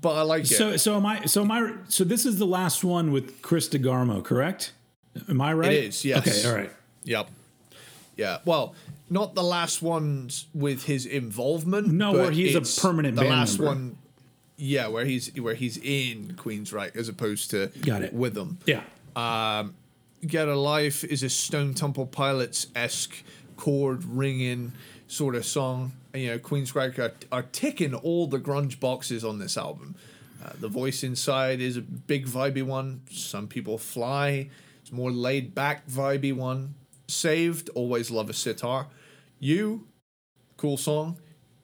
But 0.00 0.16
I 0.16 0.22
like 0.22 0.42
it. 0.42 0.54
So 0.54 0.76
so 0.76 0.96
am 0.96 1.04
I 1.04 1.24
so 1.26 1.42
am 1.42 1.50
I 1.50 1.72
so 1.88 2.04
this 2.04 2.24
is 2.24 2.38
the 2.38 2.46
last 2.46 2.84
one 2.84 3.10
with 3.10 3.42
Chris 3.42 3.68
DeGarmo, 3.68 4.24
correct? 4.24 4.72
Am 5.28 5.40
I 5.40 5.52
right? 5.52 5.72
It 5.72 5.84
is, 5.84 6.04
yes. 6.04 6.26
Okay, 6.26 6.48
all 6.48 6.56
right. 6.56 6.70
Yep. 7.04 7.28
Yeah. 8.16 8.38
Well, 8.44 8.74
not 9.08 9.34
the 9.34 9.42
last 9.42 9.82
ones 9.82 10.46
with 10.54 10.84
his 10.84 11.04
involvement. 11.04 11.88
No, 11.88 12.12
where 12.12 12.30
he's 12.30 12.54
a 12.54 12.80
permanent 12.80 13.16
the 13.16 13.24
last 13.24 13.58
member. 13.58 13.64
one. 13.66 13.98
Yeah, 14.60 14.88
where 14.88 15.06
he's 15.06 15.34
where 15.40 15.54
he's 15.54 15.78
in 15.78 16.34
Queensryche 16.36 16.94
as 16.94 17.08
opposed 17.08 17.50
to 17.50 17.68
Got 17.80 18.02
it. 18.02 18.12
with 18.12 18.34
them. 18.34 18.58
Yeah. 18.66 18.82
Um, 19.16 19.74
Get 20.26 20.48
a 20.48 20.54
Life 20.54 21.02
is 21.02 21.22
a 21.22 21.30
Stone 21.30 21.74
Temple 21.74 22.06
Pilots 22.06 22.66
esque 22.76 23.24
chord 23.56 24.04
ringing 24.04 24.72
sort 25.08 25.34
of 25.34 25.46
song. 25.46 25.92
And, 26.12 26.22
you 26.22 26.30
know, 26.30 26.38
Queensryche 26.38 26.98
are, 26.98 27.14
are 27.32 27.42
ticking 27.42 27.94
all 27.94 28.26
the 28.26 28.38
grunge 28.38 28.78
boxes 28.78 29.24
on 29.24 29.38
this 29.38 29.56
album. 29.56 29.94
Uh, 30.44 30.50
the 30.60 30.68
voice 30.68 31.02
inside 31.02 31.60
is 31.60 31.78
a 31.78 31.82
big 31.82 32.26
vibey 32.26 32.62
one. 32.62 33.00
Some 33.10 33.48
people 33.48 33.78
fly. 33.78 34.50
It's 34.82 34.92
more 34.92 35.10
laid 35.10 35.54
back 35.54 35.86
vibey 35.88 36.34
one. 36.34 36.74
Saved, 37.08 37.70
always 37.74 38.10
love 38.10 38.28
a 38.28 38.34
sitar. 38.34 38.88
You, 39.38 39.86
cool 40.58 40.76
song. 40.76 41.18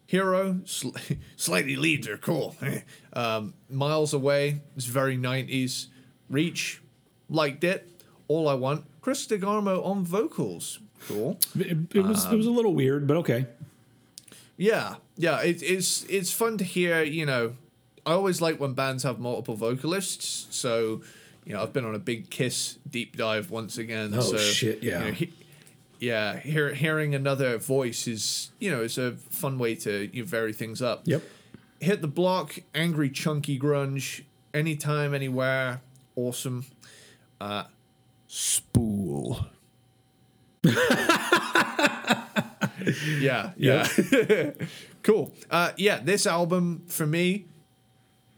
Hero, 0.06 0.60
sl- 0.64 0.90
slightly 1.36 1.76
leads 1.76 2.06
are 2.08 2.16
cool. 2.16 2.56
um, 3.12 3.54
Miles 3.68 4.14
Away 4.14 4.60
it's 4.76 4.86
very 4.86 5.16
90s. 5.18 5.86
Reach, 6.28 6.80
liked 7.28 7.64
it. 7.64 7.88
All 8.28 8.48
I 8.48 8.54
want, 8.54 8.84
Chris 9.00 9.26
DeGarmo 9.26 9.84
on 9.84 10.04
vocals. 10.04 10.80
Cool. 11.06 11.38
It, 11.56 11.94
it 11.94 12.00
was 12.00 12.24
it 12.24 12.36
was 12.36 12.46
a 12.46 12.50
little 12.50 12.74
weird, 12.74 13.06
but 13.06 13.16
okay. 13.18 13.46
Yeah, 14.56 14.96
yeah. 15.16 15.40
It, 15.42 15.62
it's 15.62 16.04
it's 16.04 16.32
fun 16.32 16.58
to 16.58 16.64
hear. 16.64 17.02
You 17.04 17.26
know, 17.26 17.54
I 18.04 18.12
always 18.12 18.40
like 18.40 18.58
when 18.58 18.72
bands 18.72 19.02
have 19.04 19.18
multiple 19.20 19.54
vocalists. 19.54 20.46
So, 20.50 21.02
you 21.44 21.52
know, 21.52 21.62
I've 21.62 21.72
been 21.72 21.84
on 21.84 21.94
a 21.94 21.98
big 22.00 22.30
Kiss 22.30 22.78
deep 22.88 23.16
dive 23.16 23.50
once 23.50 23.78
again. 23.78 24.12
Oh, 24.14 24.20
so, 24.20 24.38
shit, 24.38 24.82
yeah. 24.82 24.98
you 24.98 25.04
know, 25.04 25.12
he- 25.12 25.32
yeah, 25.98 26.38
hear, 26.38 26.74
hearing 26.74 27.14
another 27.14 27.58
voice 27.58 28.06
is 28.06 28.50
you 28.58 28.70
know 28.70 28.82
it's 28.82 28.98
a 28.98 29.12
fun 29.30 29.58
way 29.58 29.74
to 29.76 30.08
you 30.12 30.22
know, 30.22 30.28
vary 30.28 30.52
things 30.52 30.82
up. 30.82 31.02
Yep. 31.04 31.22
Hit 31.80 32.00
the 32.00 32.08
Black, 32.08 32.64
angry 32.74 33.10
chunky 33.10 33.58
grunge, 33.58 34.22
anytime, 34.54 35.14
anywhere, 35.14 35.82
awesome. 36.14 36.64
Uh, 37.40 37.64
spool. 38.26 39.46
yeah, 43.18 43.52
yeah. 43.56 43.86
cool. 45.02 45.32
Uh, 45.50 45.72
yeah, 45.76 46.00
this 46.02 46.26
album 46.26 46.82
for 46.86 47.06
me 47.06 47.46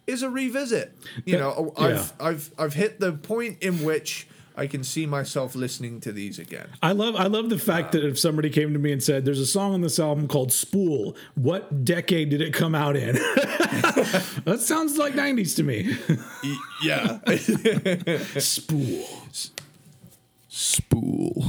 is 0.07 0.23
a 0.23 0.31
revisit. 0.31 0.97
You 1.25 1.39
know, 1.39 1.73
I've 1.77 1.91
Yeah. 2.19 2.27
I've 2.27 2.51
I've 2.59 2.75
hit 2.75 3.01
the 3.01 3.13
point 3.13 3.63
in 3.63 3.85
which 3.85 4.27
I 4.59 4.67
can 4.67 4.83
see 4.83 5.07
myself 5.07 5.55
listening 5.55 6.01
to 6.01 6.11
these 6.11 6.41
again. 6.41 6.69
I 6.83 6.91
love 6.91 7.15
I 7.15 7.29
love 7.29 7.49
the 7.49 7.59
fact 7.59 7.93
that 7.93 8.03
uh, 8.03 8.09
if 8.09 8.19
somebody 8.19 8.51
came 8.51 8.73
to 8.73 8.79
me 8.79 8.91
and 8.91 9.01
said, 9.01 9.25
"There's 9.25 9.39
a 9.39 9.47
song 9.47 9.73
on 9.73 9.83
this 9.83 10.01
album 10.01 10.27
called 10.27 10.53
Spool. 10.53 11.17
What 11.37 11.85
decade 11.85 12.31
did 12.31 12.41
it 12.41 12.53
come 12.53 12.75
out 12.75 12.97
in?" 12.97 13.15
that 14.45 14.59
sounds 14.61 14.99
like 14.99 15.15
'90s 15.15 15.55
to 15.57 15.63
me. 15.63 15.97
Yeah. 16.83 17.19
Spool. 18.41 19.07
Spool. 20.49 21.45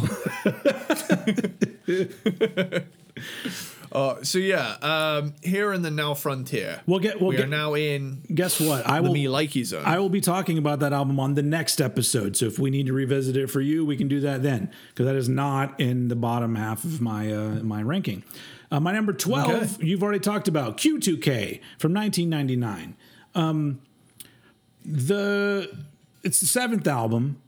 uh, 3.91 4.23
so 4.23 4.37
yeah, 4.37 4.75
um, 4.81 5.33
here 5.41 5.73
in 5.73 5.81
the 5.81 5.89
now 5.91 6.13
frontier, 6.13 6.81
We'll 6.85 6.99
get. 6.99 7.19
We'll 7.19 7.29
we 7.31 7.37
get. 7.37 7.45
are 7.45 7.49
now 7.49 7.73
in 7.75 8.21
guess 8.33 8.59
what? 8.59 8.85
I 8.85 8.99
will. 8.99 9.13
me 9.13 9.25
likey 9.25 9.65
zone. 9.65 9.83
I 9.85 9.99
will 9.99 10.09
be 10.09 10.21
talking 10.21 10.57
about 10.57 10.79
that 10.81 10.93
album 10.93 11.19
on 11.19 11.33
the 11.35 11.41
next 11.43 11.81
episode. 11.81 12.37
So 12.37 12.45
if 12.45 12.59
we 12.59 12.69
need 12.69 12.85
to 12.87 12.93
revisit 12.93 13.35
it 13.37 13.47
for 13.49 13.61
you, 13.61 13.85
we 13.85 13.97
can 13.97 14.07
do 14.07 14.19
that 14.21 14.43
then, 14.43 14.71
because 14.89 15.05
that 15.05 15.15
is 15.15 15.27
not 15.29 15.79
in 15.79 16.07
the 16.07 16.15
bottom 16.15 16.55
half 16.55 16.83
of 16.83 17.01
my 17.01 17.31
uh, 17.33 17.55
my 17.63 17.81
ranking. 17.81 18.23
Uh, 18.71 18.79
my 18.79 18.91
number 18.91 19.13
twelve, 19.13 19.49
Okay. 19.79 19.85
you've 19.87 20.03
already 20.03 20.19
talked 20.19 20.47
about 20.47 20.77
Q2K 20.77 21.59
from 21.79 21.91
1999. 21.93 22.95
Um, 23.33 23.81
the 24.85 25.75
it's 26.23 26.39
the 26.39 26.45
seventh 26.45 26.87
album, 26.87 27.41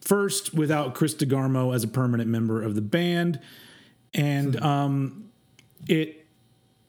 first 0.00 0.54
without 0.54 0.94
Chris 0.94 1.14
DeGarmo 1.14 1.74
as 1.74 1.82
a 1.84 1.88
permanent 1.88 2.28
member 2.30 2.62
of 2.62 2.74
the 2.74 2.80
band, 2.80 3.40
and 4.14 4.60
um, 4.62 5.27
it 5.86 6.26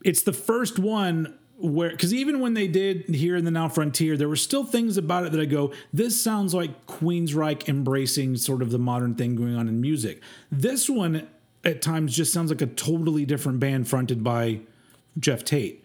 it's 0.04 0.24
the 0.24 0.34
first 0.34 0.80
one 0.80 1.38
where 1.58 1.90
because 1.90 2.14
even 2.14 2.40
when 2.40 2.54
they 2.54 2.68
did 2.68 3.04
here 3.10 3.36
in 3.36 3.44
the 3.44 3.52
now 3.52 3.68
frontier 3.68 4.16
there 4.16 4.30
were 4.30 4.36
still 4.36 4.64
things 4.64 4.98
about 4.98 5.26
it 5.26 5.32
that 5.32 5.42
i 5.42 5.46
go 5.46 5.72
this 5.94 6.22
sounds 6.22 6.54
like 6.54 6.86
queensryche 6.88 7.68
embracing 7.68 8.36
sort 8.38 8.62
of 8.62 8.72
the 8.72 8.80
modern 8.80 9.16
thing 9.16 9.36
going 9.36 9.56
on 9.56 9.68
in 9.68 9.82
music. 9.82 10.22
This 10.52 10.90
one 10.90 11.28
at 11.64 11.82
times 11.82 12.16
just 12.16 12.34
sounds 12.34 12.52
like 12.52 12.62
a 12.62 12.68
totally 12.68 13.26
different 13.26 13.60
band 13.60 13.88
fronted 13.88 14.24
by 14.24 14.62
geoff 15.18 15.44
tate. 15.44 15.84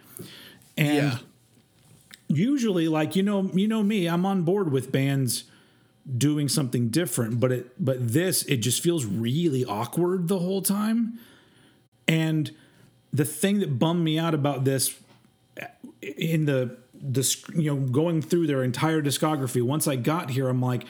And 0.77 1.13
yeah. 1.13 1.19
usually 2.29 2.89
like 2.89 3.17
you 3.17 3.23
know 3.23 3.51
you 3.55 3.69
know 3.69 3.83
me 3.83 4.07
i'm 4.07 4.27
on 4.27 4.43
board 4.43 4.73
with 4.73 4.91
bands 4.91 5.45
doing 6.19 6.49
something 6.49 6.89
different 6.89 7.39
but 7.39 7.53
it 7.53 7.85
but 7.85 7.97
this 8.13 8.43
it 8.45 8.59
just 8.59 8.83
feels 8.83 9.05
really 9.05 9.65
awkward 9.65 10.29
the 10.29 10.39
whole 10.39 10.63
time. 10.63 11.19
And 12.07 12.55
the 13.15 13.25
thing 13.25 13.61
that 13.61 13.79
bummed 13.79 14.05
me 14.05 14.19
out 14.19 14.35
about 14.35 14.65
this 14.65 14.99
in 16.03 16.45
the 16.45 16.77
the 16.93 17.37
you 17.55 17.75
know 17.75 17.81
going 17.89 18.21
through 18.21 18.47
their 18.47 18.63
entire 18.63 19.01
discography 19.01 19.63
once 19.63 19.87
i 19.87 19.95
got 19.95 20.31
here 20.31 20.49
i'm 20.49 20.61
like 20.61 20.85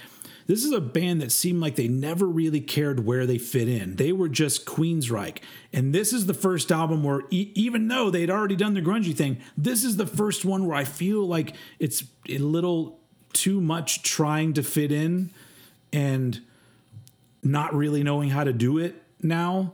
this 0.46 0.64
is 0.64 0.72
a 0.72 0.80
band 0.80 1.22
that 1.22 1.32
seemed 1.32 1.60
like 1.60 1.76
they 1.76 1.88
never 1.88 2.26
really 2.26 2.60
cared 2.60 3.06
where 3.06 3.26
they 3.26 3.38
fit 3.38 3.68
in. 3.68 3.96
They 3.96 4.12
were 4.12 4.28
just 4.28 4.66
Queensryche. 4.66 5.38
And 5.72 5.94
this 5.94 6.12
is 6.12 6.26
the 6.26 6.34
first 6.34 6.70
album 6.70 7.02
where, 7.02 7.22
e- 7.30 7.50
even 7.54 7.88
though 7.88 8.10
they'd 8.10 8.30
already 8.30 8.56
done 8.56 8.74
the 8.74 8.82
grungy 8.82 9.16
thing, 9.16 9.38
this 9.56 9.84
is 9.84 9.96
the 9.96 10.06
first 10.06 10.44
one 10.44 10.66
where 10.66 10.76
I 10.76 10.84
feel 10.84 11.26
like 11.26 11.54
it's 11.78 12.04
a 12.28 12.38
little 12.38 13.00
too 13.32 13.60
much 13.60 14.02
trying 14.02 14.52
to 14.54 14.62
fit 14.62 14.92
in 14.92 15.30
and 15.92 16.42
not 17.42 17.74
really 17.74 18.02
knowing 18.02 18.30
how 18.30 18.44
to 18.44 18.52
do 18.52 18.78
it 18.78 19.02
now. 19.22 19.72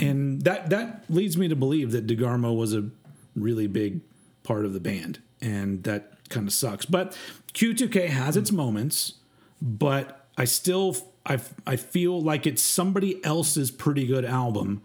And 0.00 0.42
that 0.42 0.70
that 0.70 1.04
leads 1.08 1.36
me 1.36 1.48
to 1.48 1.56
believe 1.56 1.92
that 1.92 2.06
DeGarmo 2.06 2.56
was 2.56 2.74
a 2.74 2.88
really 3.34 3.66
big 3.66 4.00
part 4.42 4.64
of 4.64 4.72
the 4.72 4.80
band. 4.80 5.20
And 5.40 5.84
that 5.84 6.28
kind 6.28 6.46
of 6.46 6.52
sucks. 6.52 6.84
But 6.84 7.16
Q2K 7.54 8.08
has 8.08 8.36
its 8.36 8.52
moments, 8.52 9.14
but 9.62 10.26
I 10.36 10.44
still 10.44 10.96
I 11.26 11.38
I 11.66 11.76
feel 11.76 12.20
like 12.20 12.46
it's 12.46 12.62
somebody 12.62 13.22
else's 13.24 13.70
pretty 13.70 14.06
good 14.06 14.24
album, 14.24 14.82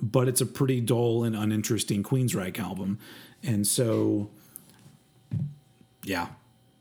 but 0.00 0.28
it's 0.28 0.40
a 0.40 0.46
pretty 0.46 0.80
dull 0.80 1.24
and 1.24 1.36
uninteresting 1.36 2.02
Queensryche 2.02 2.58
album. 2.58 2.98
And 3.42 3.66
so 3.66 4.30
yeah. 6.04 6.28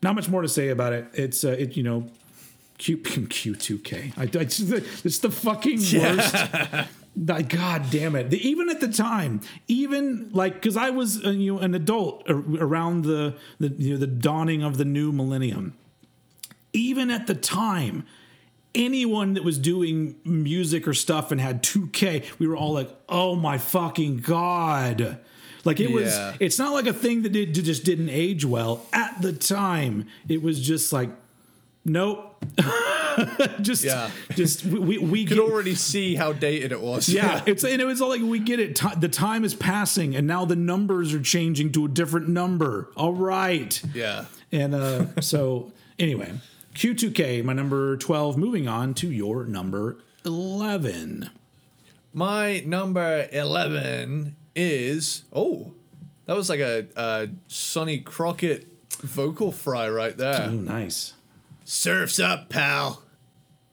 Not 0.03 0.15
much 0.15 0.29
more 0.29 0.41
to 0.41 0.47
say 0.47 0.69
about 0.69 0.93
it. 0.93 1.07
It's 1.13 1.43
uh, 1.43 1.49
it 1.49 1.77
you 1.77 1.83
know 1.83 2.09
Q 2.77 2.97
Q2K. 2.97 4.13
I, 4.17 4.23
I 4.23 4.25
it's 5.03 5.19
the 5.19 5.31
fucking 5.31 5.79
worst. 5.99 6.35
Like, 7.15 7.49
God 7.49 7.87
damn 7.91 8.15
it! 8.15 8.29
The, 8.29 8.47
even 8.47 8.69
at 8.69 8.79
the 8.79 8.87
time, 8.87 9.41
even 9.67 10.29
like 10.31 10.53
because 10.55 10.77
I 10.77 10.91
was 10.91 11.25
uh, 11.25 11.31
you 11.31 11.55
know 11.55 11.59
an 11.59 11.75
adult 11.75 12.29
ar- 12.29 12.35
around 12.35 13.03
the 13.03 13.35
the 13.59 13.69
you 13.69 13.93
know 13.93 13.97
the 13.97 14.07
dawning 14.07 14.63
of 14.63 14.77
the 14.77 14.85
new 14.85 15.11
millennium. 15.11 15.73
Even 16.73 17.11
at 17.11 17.27
the 17.27 17.35
time, 17.35 18.05
anyone 18.73 19.33
that 19.33 19.43
was 19.43 19.57
doing 19.57 20.15
music 20.23 20.87
or 20.87 20.93
stuff 20.93 21.33
and 21.33 21.41
had 21.41 21.61
2K, 21.63 22.39
we 22.39 22.47
were 22.47 22.55
all 22.55 22.71
like, 22.71 22.89
"Oh 23.09 23.35
my 23.35 23.57
fucking 23.57 24.19
god!" 24.19 25.19
Like 25.63 25.79
it 25.79 25.91
was. 25.91 26.17
It's 26.39 26.57
not 26.57 26.73
like 26.73 26.87
a 26.87 26.93
thing 26.93 27.23
that 27.23 27.31
did, 27.33 27.53
just 27.53 27.83
didn't 27.83 28.09
age 28.09 28.45
well 28.45 28.85
at 28.93 29.21
the 29.21 29.33
time. 29.33 30.07
It 30.27 30.41
was 30.41 30.59
just 30.59 30.91
like, 30.91 31.09
nope. 31.85 32.27
just, 33.61 33.83
Yeah. 33.83 34.09
just 34.35 34.65
we 34.65 34.79
we, 34.79 34.97
we 34.97 35.25
could 35.25 35.37
get- 35.37 35.43
already 35.43 35.75
see 35.75 36.15
how 36.15 36.33
dated 36.33 36.71
it 36.71 36.81
was. 36.81 37.07
yeah, 37.09 37.41
it's 37.47 37.63
and 37.63 37.81
it 37.81 37.85
was 37.85 38.01
all 38.01 38.09
like 38.09 38.21
we 38.21 38.39
get 38.39 38.59
it. 38.59 38.75
Ti 38.75 38.89
the 38.99 39.09
time 39.09 39.43
is 39.43 39.53
passing, 39.55 40.15
and 40.15 40.25
now 40.27 40.45
the 40.45 40.55
numbers 40.55 41.13
are 41.13 41.21
changing 41.21 41.71
to 41.73 41.85
a 41.85 41.87
different 41.89 42.27
number. 42.29 42.89
All 42.95 43.13
right, 43.13 43.81
yeah. 43.93 44.25
and 44.51 44.73
uh, 44.75 45.21
so 45.21 45.71
anyway, 45.99 46.33
Q2K, 46.75 47.43
my 47.43 47.53
number 47.53 47.97
twelve. 47.97 48.37
Moving 48.37 48.67
on 48.67 48.93
to 48.95 49.11
your 49.11 49.45
number 49.45 49.97
eleven. 50.25 51.29
My 52.13 52.61
number 52.65 53.29
11 53.31 54.35
is. 54.53 55.23
Oh, 55.31 55.71
that 56.25 56.35
was 56.35 56.49
like 56.49 56.59
a, 56.59 56.85
a 56.97 57.29
Sonny 57.47 57.99
Crockett 57.99 58.67
vocal 58.99 59.53
fry 59.53 59.87
right 59.89 60.17
there. 60.17 60.47
Oh, 60.49 60.51
nice. 60.51 61.13
Surf's 61.71 62.19
up, 62.19 62.49
pal. 62.49 63.01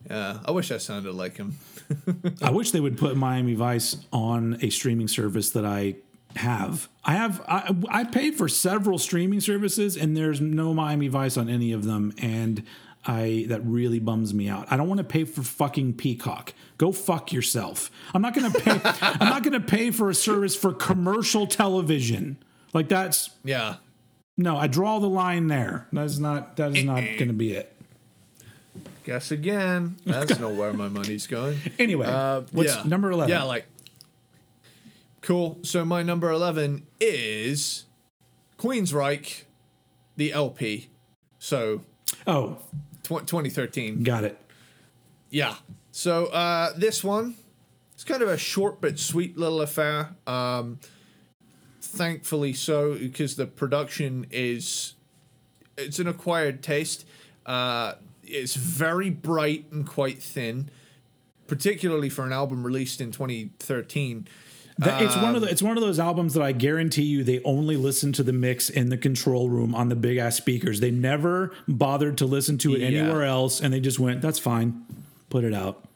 Yeah, 0.09 0.39
I 0.45 0.53
wish 0.53 0.71
I 0.71 0.77
sounded 0.79 1.15
like 1.15 1.37
him. 1.37 1.59
I 2.43 2.51
wish 2.51 2.71
they 2.71 2.79
would 2.79 2.97
put 2.97 3.17
Miami 3.17 3.55
Vice 3.55 3.97
on 4.13 4.57
a 4.63 4.71
streaming 4.71 5.09
service 5.09 5.51
that 5.51 5.67
I 5.67 5.97
have. 6.37 6.89
I 7.05 7.15
have 7.15 7.43
I, 7.49 7.75
I 7.89 8.05
pay 8.05 8.31
for 8.31 8.49
several 8.49 8.99
streaming 8.99 9.41
services 9.41 9.97
and 9.97 10.17
there's 10.17 10.41
no 10.41 10.73
Miami 10.73 11.09
Vice 11.09 11.37
on 11.37 11.49
any 11.49 11.73
of 11.73 11.85
them 11.85 12.13
and 12.19 12.63
I 13.05 13.47
that 13.49 13.65
really 13.65 13.99
bums 13.99 14.33
me 14.33 14.49
out. 14.49 14.69
I 14.71 14.77
don't 14.77 14.87
want 14.87 14.99
to 14.99 15.05
pay 15.05 15.25
for 15.25 15.43
fucking 15.43 15.95
Peacock. 15.95 16.55
Go 16.77 16.93
fuck 16.93 17.33
yourself. 17.33 17.91
I'm 18.15 18.23
not 18.23 18.33
going 18.33 18.53
to 18.53 18.61
pay 18.61 18.81
I'm 19.03 19.29
not 19.29 19.43
going 19.43 19.61
to 19.61 19.67
pay 19.67 19.91
for 19.91 20.09
a 20.09 20.15
service 20.15 20.55
for 20.55 20.73
commercial 20.73 21.49
television. 21.49 22.39
Like 22.73 22.89
that's 22.89 23.31
Yeah. 23.43 23.77
no, 24.37 24.57
I 24.57 24.69
draw 24.69 25.01
the 25.01 25.09
line 25.09 25.49
there. 25.49 25.89
That's 25.93 26.19
not 26.19 26.57
that 26.59 26.77
is 26.77 26.85
not 26.85 27.01
going 27.01 27.27
to 27.27 27.33
be 27.35 27.55
it. 27.55 27.75
Guess 29.09 29.31
again. 29.31 29.97
That's 30.05 30.39
not 30.39 30.53
where 30.53 30.75
my 30.75 30.89
money's 30.89 31.27
going. 31.27 31.57
Anyway, 31.79 32.07
Uh, 32.07 32.43
what's 32.53 32.77
yeah. 32.77 32.83
number 32.85 33.11
11? 33.11 33.31
Yeah, 33.31 33.45
like. 33.45 33.65
Cool. 35.23 35.59
So 35.63 35.83
my 35.83 36.03
number 36.03 36.31
11 36.31 36.87
is 37.01 37.87
Queensryche, 38.59 39.45
the 40.17 40.31
LP. 40.35 40.91
So 41.39 41.81
oh, 42.27 42.59
tw- 43.03 43.27
2013. 43.27 44.03
got 44.03 44.25
it. 44.25 44.39
Yeah. 45.31 45.55
So 45.91 46.27
uh, 46.27 46.75
this 46.77 47.03
one, 47.03 47.35
it's 47.95 48.05
kind 48.05 48.21
of 48.23 48.29
a 48.29 48.37
short 48.37 48.83
but 48.83 48.99
sweet 48.99 49.39
little 49.39 49.63
affair. 49.63 50.17
Um, 50.27 50.81
thankfully 51.81 52.53
so, 52.53 52.93
because 52.93 53.37
the 53.37 53.47
production 53.47 54.27
is 54.31 54.97
it's 55.79 55.99
an 55.99 56.09
acquired 56.09 56.63
taste. 56.63 57.07
Uh, 57.47 57.95
it's 58.31 58.55
very 58.55 59.11
bright 59.11 59.67
and 59.73 59.87
quite 59.87 60.23
thin, 60.23 60.71
particularly 61.47 62.09
for 62.09 62.25
an 62.25 62.33
album 62.33 62.65
released 62.65 63.01
in 63.01 63.11
2013. 63.11 64.27
That, 64.81 65.03
it's 65.03 65.17
one 65.17 65.35
of 65.35 65.41
the, 65.41 65.49
um, 65.49 65.53
it's 65.53 65.63
one 65.63 65.77
of 65.77 65.83
those 65.83 65.99
albums 65.99 66.35
that 66.35 66.43
I 66.43 66.53
guarantee 66.53 67.03
you 67.03 67.25
they 67.25 67.41
only 67.43 67.77
listen 67.77 68.13
to 68.13 68.23
the 68.23 68.33
mix 68.33 68.71
in 68.71 68.91
the 68.91 68.97
control 68.97 69.49
room 69.49 69.75
on 69.75 69.89
the 69.89 69.97
big 69.97 70.19
ass 70.19 70.37
speakers. 70.37 70.79
They 70.79 70.93
never 70.93 71.53
bothered 71.67 72.19
to 72.19 72.27
listen 72.27 72.59
to 72.59 72.75
it 72.77 72.81
Yeah. 72.83 73.01
anywhere 73.01 73.25
else, 73.25 73.61
and 73.61 73.73
they 73.75 73.81
just 73.81 73.99
went, 73.99 74.21
"That's 74.23 74.39
fine, 74.39 74.83
put 75.31 75.43
it 75.43 75.53
out." 75.53 75.88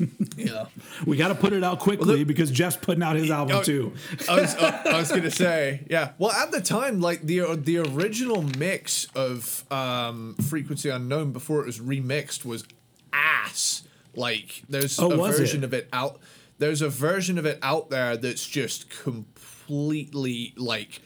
Yeah. 0.36 0.66
We 1.06 1.16
got 1.18 1.28
to 1.28 1.34
put 1.34 1.52
it 1.52 1.62
out 1.62 1.80
quickly 1.80 2.24
because 2.24 2.50
Geoff's 2.50 2.76
putting 2.76 3.02
out 3.02 3.16
his 3.16 3.30
album 3.30 3.56
Oh, 3.56 3.62
too. 3.62 3.92
I 4.28 4.40
was, 4.40 4.54
I 4.56 4.98
was 4.98 5.10
gonna 5.10 5.30
say, 5.30 5.82
yeah. 5.90 6.12
Well, 6.18 6.30
at 6.32 6.50
the 6.50 6.60
time, 6.62 7.00
like 7.02 7.22
the 7.22 7.56
the 7.56 7.78
original 7.78 8.42
mix 8.58 9.06
of 9.14 9.70
um, 9.70 10.34
Frequency 10.48 10.88
Unknown 10.88 11.32
before 11.32 11.60
it 11.60 11.66
was 11.66 11.78
remixed 11.78 12.44
was 12.46 12.64
ass. 13.12 13.82
Like, 14.14 14.62
there's 14.68 14.98
Oh, 14.98 15.10
a 15.10 15.16
was 15.18 15.38
version 15.38 15.62
it? 15.62 15.64
of 15.66 15.74
it 15.74 15.88
out. 15.92 16.20
There's 16.58 16.80
a 16.82 16.88
version 16.88 17.36
of 17.38 17.44
it 17.46 17.58
out 17.62 17.90
there 17.90 18.16
that's 18.16 18.46
just 18.46 18.88
completely 18.90 20.54
like 20.56 21.00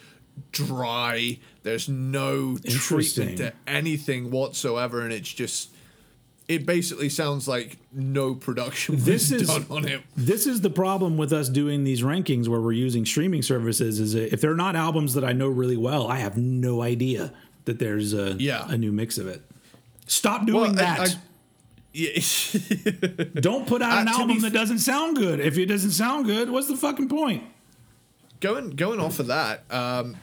dry. 0.52 1.38
There's 1.64 1.88
no 1.88 2.58
Interesting. 2.64 3.26
treatment 3.26 3.38
to 3.38 3.52
anything 3.66 4.30
whatsoever, 4.30 5.00
and 5.02 5.12
it's 5.12 5.32
just 5.32 5.73
it 6.46 6.66
basically 6.66 7.08
sounds 7.08 7.48
like 7.48 7.78
no 7.92 8.34
production 8.34 8.96
was 8.96 9.04
This 9.04 9.30
is- 9.30 9.48
done 9.48 9.66
on 9.70 9.88
it. 9.88 10.02
This 10.16 10.46
is 10.46 10.60
the 10.60 10.70
problem 10.70 11.16
with 11.16 11.32
us 11.32 11.48
doing 11.48 11.84
these 11.84 12.02
rankings 12.02 12.48
where 12.48 12.60
we're 12.60 12.72
using 12.72 13.06
streaming 13.06 13.42
services. 13.42 13.98
Is 14.00 14.14
if 14.14 14.40
they're 14.40 14.54
not 14.54 14.76
albums 14.76 15.14
that 15.14 15.24
I 15.24 15.32
know 15.32 15.48
really 15.48 15.76
well, 15.76 16.06
I 16.06 16.18
have 16.18 16.36
no 16.36 16.82
idea 16.82 17.32
that 17.64 17.78
there's 17.78 18.12
a 18.12 18.36
Yeah. 18.38 18.66
a 18.68 18.76
new 18.76 18.92
mix 18.92 19.16
of 19.18 19.26
it. 19.26 19.42
Stop 20.06 20.44
doing 20.46 20.60
Well, 20.60 20.72
that. 20.74 21.00
I- 21.00 21.14
yeah. 21.94 22.10
Don't 23.40 23.66
put 23.66 23.80
out 23.80 24.02
an 24.02 24.08
Uh, 24.08 24.12
album 24.18 24.36
f- 24.36 24.42
that 24.42 24.52
doesn't 24.52 24.80
sound 24.80 25.16
good. 25.16 25.40
If 25.40 25.56
it 25.56 25.66
doesn't 25.66 25.92
sound 25.92 26.26
good, 26.26 26.50
what's 26.50 26.68
the 26.68 26.76
fucking 26.76 27.08
point? 27.08 27.44
going 28.40 28.70
going 28.70 29.00
off 29.00 29.18
of 29.20 29.28
that, 29.28 29.64
um, 29.70 30.16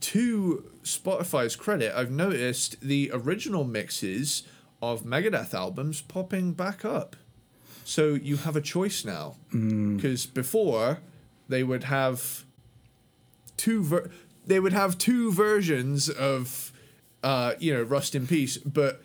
to 0.00 0.64
Spotify's 0.84 1.54
credit, 1.56 1.92
I've 1.94 2.10
noticed 2.10 2.80
the 2.80 3.10
original 3.12 3.64
mixes 3.64 4.44
of 4.80 5.02
Megadeth 5.02 5.54
albums 5.54 6.00
popping 6.00 6.52
back 6.52 6.84
up. 6.84 7.16
So 7.84 8.14
you 8.14 8.36
have 8.38 8.54
a 8.56 8.60
choice 8.60 9.04
now, 9.04 9.36
because 9.50 10.26
before 10.26 11.00
they 11.48 11.62
would 11.62 11.84
have 11.84 12.44
two 13.56 13.82
ver- 13.82 14.10
they 14.46 14.60
would 14.60 14.72
have 14.74 14.98
two 14.98 15.32
versions 15.32 16.08
of 16.10 16.72
uh, 17.22 17.54
you 17.58 17.72
know 17.72 17.82
Rust 17.82 18.14
in 18.14 18.26
Peace, 18.26 18.58
but 18.58 19.00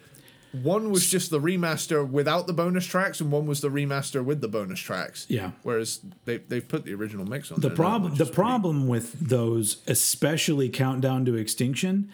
one 0.52 0.92
was 0.92 1.10
just 1.10 1.32
the 1.32 1.40
remaster 1.40 2.08
without 2.08 2.46
the 2.46 2.54
bonus 2.54 2.86
tracks, 2.86 3.20
and 3.22 3.32
one 3.32 3.48
was 3.48 3.62
the 3.62 3.70
remaster 3.70 4.24
with 4.24 4.42
the 4.42 4.48
bonus 4.50 4.80
tracks. 4.80 5.26
Yeah. 5.30 5.52
Whereas 5.64 6.02
they 6.26 6.38
they've 6.38 6.68
put 6.68 6.84
the 6.84 6.94
original 6.94 7.26
mix 7.26 7.52
on. 7.54 7.62
The 7.62 7.70
problem 7.70 8.16
the 8.16 8.24
is 8.24 8.30
pretty- 8.30 8.36
problem 8.36 8.88
with 8.88 9.14
those, 9.30 9.78
especially 9.88 10.68
Countdown 10.70 11.24
to 11.26 11.36
Extinction, 11.36 12.12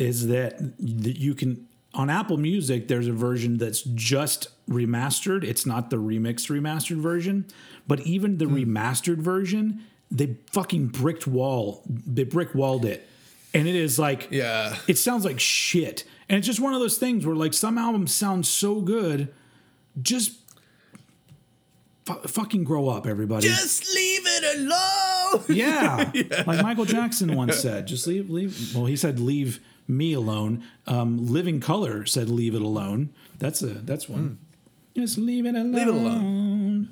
is 0.00 0.26
that 0.26 0.58
that 0.58 1.18
you 1.18 1.34
can 1.36 1.66
on 1.98 2.08
Apple 2.08 2.36
Music 2.36 2.86
there's 2.86 3.08
a 3.08 3.12
version 3.12 3.58
that's 3.58 3.82
just 3.82 4.48
remastered. 4.70 5.42
It's 5.42 5.66
not 5.66 5.90
the 5.90 5.96
remixed 5.96 6.48
remastered 6.48 6.98
version, 6.98 7.44
but 7.86 8.00
even 8.02 8.38
the 8.38 8.46
hmm. 8.46 8.54
remastered 8.54 9.18
version, 9.18 9.82
they 10.10 10.36
fucking 10.52 10.86
bricked 10.86 11.26
wall. 11.26 11.82
They 11.86 12.24
brick 12.24 12.54
walled 12.54 12.84
it. 12.84 13.06
And 13.52 13.66
it 13.66 13.74
is 13.74 13.98
like 13.98 14.28
Yeah. 14.30 14.76
it 14.86 14.96
sounds 14.96 15.24
like 15.24 15.40
shit. 15.40 16.04
And 16.28 16.38
it's 16.38 16.46
just 16.46 16.60
one 16.60 16.72
of 16.72 16.80
those 16.80 16.98
things 16.98 17.26
where 17.26 17.34
like 17.34 17.52
some 17.52 17.76
albums 17.76 18.14
sound 18.14 18.46
so 18.46 18.80
good, 18.80 19.34
just 20.00 20.32
fu- 22.06 22.28
fucking 22.28 22.62
grow 22.62 22.88
up, 22.88 23.06
everybody. 23.06 23.48
Just 23.48 23.92
leave 23.92 24.22
it 24.24 24.58
alone. 24.58 25.44
Yeah. 25.48 26.10
Like 26.46 26.62
Michael 26.62 26.84
Jackson 26.84 27.34
once 27.34 27.58
said, 27.58 27.86
just 27.86 28.06
leave, 28.06 28.30
leave. 28.30 28.74
Well, 28.74 28.86
he 28.86 28.96
said, 28.96 29.18
leave 29.18 29.60
me 29.88 30.12
alone. 30.12 30.62
Um, 30.86 31.26
Living 31.26 31.60
Colour 31.60 32.06
said, 32.06 32.28
leave 32.28 32.54
it 32.54 32.62
alone. 32.62 33.10
That's 33.38 33.62
a, 33.62 33.66
that's 33.66 34.08
one. 34.08 34.38
Just 34.94 35.18
leave 35.18 35.46
it 35.46 35.54
alone. 35.54 35.72
Leave 35.72 35.88
it 35.88 35.94
alone. 35.94 36.88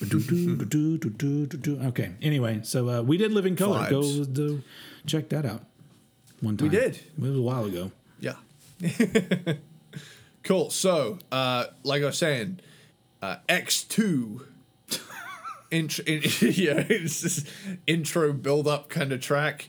Ba-do-do, 0.00 0.56
ba-do, 0.56 0.98
do-do, 0.98 1.46
do-do. 1.46 1.80
Okay. 1.86 2.12
Anyway, 2.20 2.60
so 2.64 2.88
uh, 2.88 3.02
we 3.02 3.16
did 3.16 3.32
Living 3.32 3.56
Colour. 3.56 3.88
Go 3.88 4.02
check 5.06 5.28
that 5.28 5.46
out. 5.46 5.62
One 6.40 6.56
time. 6.56 6.68
We 6.68 6.76
did. 6.76 6.96
It 6.96 7.18
was 7.18 7.36
a 7.36 7.40
while 7.40 7.64
ago. 7.64 7.92
Yeah. 8.20 8.34
cool. 10.42 10.70
So, 10.70 11.18
uh, 11.30 11.66
like 11.84 12.02
I 12.02 12.06
was 12.06 12.18
saying, 12.18 12.60
uh, 13.22 13.36
X2 13.48 14.42
intro, 15.70 16.04
in, 16.04 16.22
yeah, 16.22 16.84
it's 16.88 17.20
this 17.20 17.44
intro 17.86 18.32
build 18.32 18.66
up 18.66 18.88
kind 18.88 19.12
of 19.12 19.20
track 19.20 19.68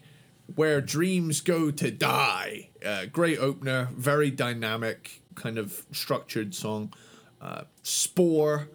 where 0.55 0.81
dreams 0.81 1.41
go 1.41 1.71
to 1.71 1.91
die. 1.91 2.69
Uh, 2.85 3.05
great 3.05 3.37
opener, 3.39 3.89
very 3.93 4.31
dynamic, 4.31 5.21
kind 5.35 5.57
of 5.57 5.85
structured 5.91 6.55
song. 6.55 6.93
Uh, 7.41 7.63
Spore, 7.83 8.69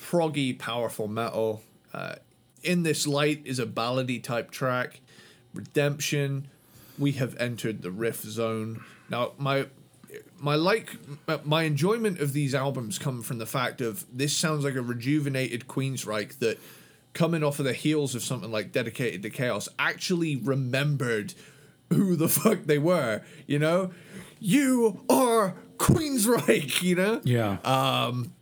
proggy, 0.00 0.56
powerful 0.58 1.08
metal. 1.08 1.62
Uh, 1.92 2.16
in 2.62 2.82
this 2.82 3.06
light 3.06 3.42
is 3.44 3.58
a 3.58 3.66
ballady 3.66 4.22
type 4.22 4.50
track. 4.50 5.00
Redemption, 5.52 6.48
we 6.98 7.12
have 7.12 7.36
entered 7.38 7.82
the 7.82 7.90
riff 7.90 8.22
zone. 8.22 8.82
Now, 9.08 9.32
my 9.38 9.66
my 10.38 10.54
like 10.54 10.96
my 11.44 11.64
enjoyment 11.64 12.20
of 12.20 12.32
these 12.32 12.54
albums 12.54 12.98
come 12.98 13.22
from 13.22 13.38
the 13.38 13.46
fact 13.46 13.80
of 13.80 14.04
this 14.12 14.36
sounds 14.36 14.64
like 14.64 14.74
a 14.74 14.82
rejuvenated 14.82 15.66
Queensryche 15.66 16.38
that 16.38 16.58
coming 17.14 17.42
off 17.42 17.58
of 17.58 17.64
the 17.64 17.72
heels 17.72 18.14
of 18.14 18.22
something 18.22 18.50
like 18.52 18.72
Dedicated 18.72 19.22
to 19.22 19.30
Chaos 19.30 19.68
actually 19.78 20.36
remembered 20.36 21.34
who 21.90 22.16
the 22.16 22.28
fuck 22.40 22.64
they 22.64 22.78
were, 22.78 23.22
you 23.46 23.58
know? 23.58 23.92
You 24.40 25.04
are 25.08 25.54
Queensryche, 25.78 26.82
you 26.82 26.96
know? 26.96 27.20
Yeah. 27.24 27.58
Um, 27.64 28.34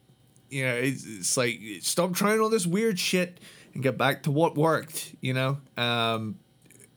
you 0.50 0.64
know, 0.64 0.74
it's, 0.74 1.04
it's 1.06 1.36
like 1.36 1.60
stop 1.80 2.14
trying 2.14 2.40
all 2.40 2.48
this 2.48 2.66
weird 2.66 2.98
shit 2.98 3.38
and 3.74 3.82
get 3.82 3.96
back 3.96 4.22
to 4.24 4.30
what 4.30 4.56
worked, 4.56 5.14
you 5.20 5.32
know. 5.32 5.58
Um, 5.76 6.38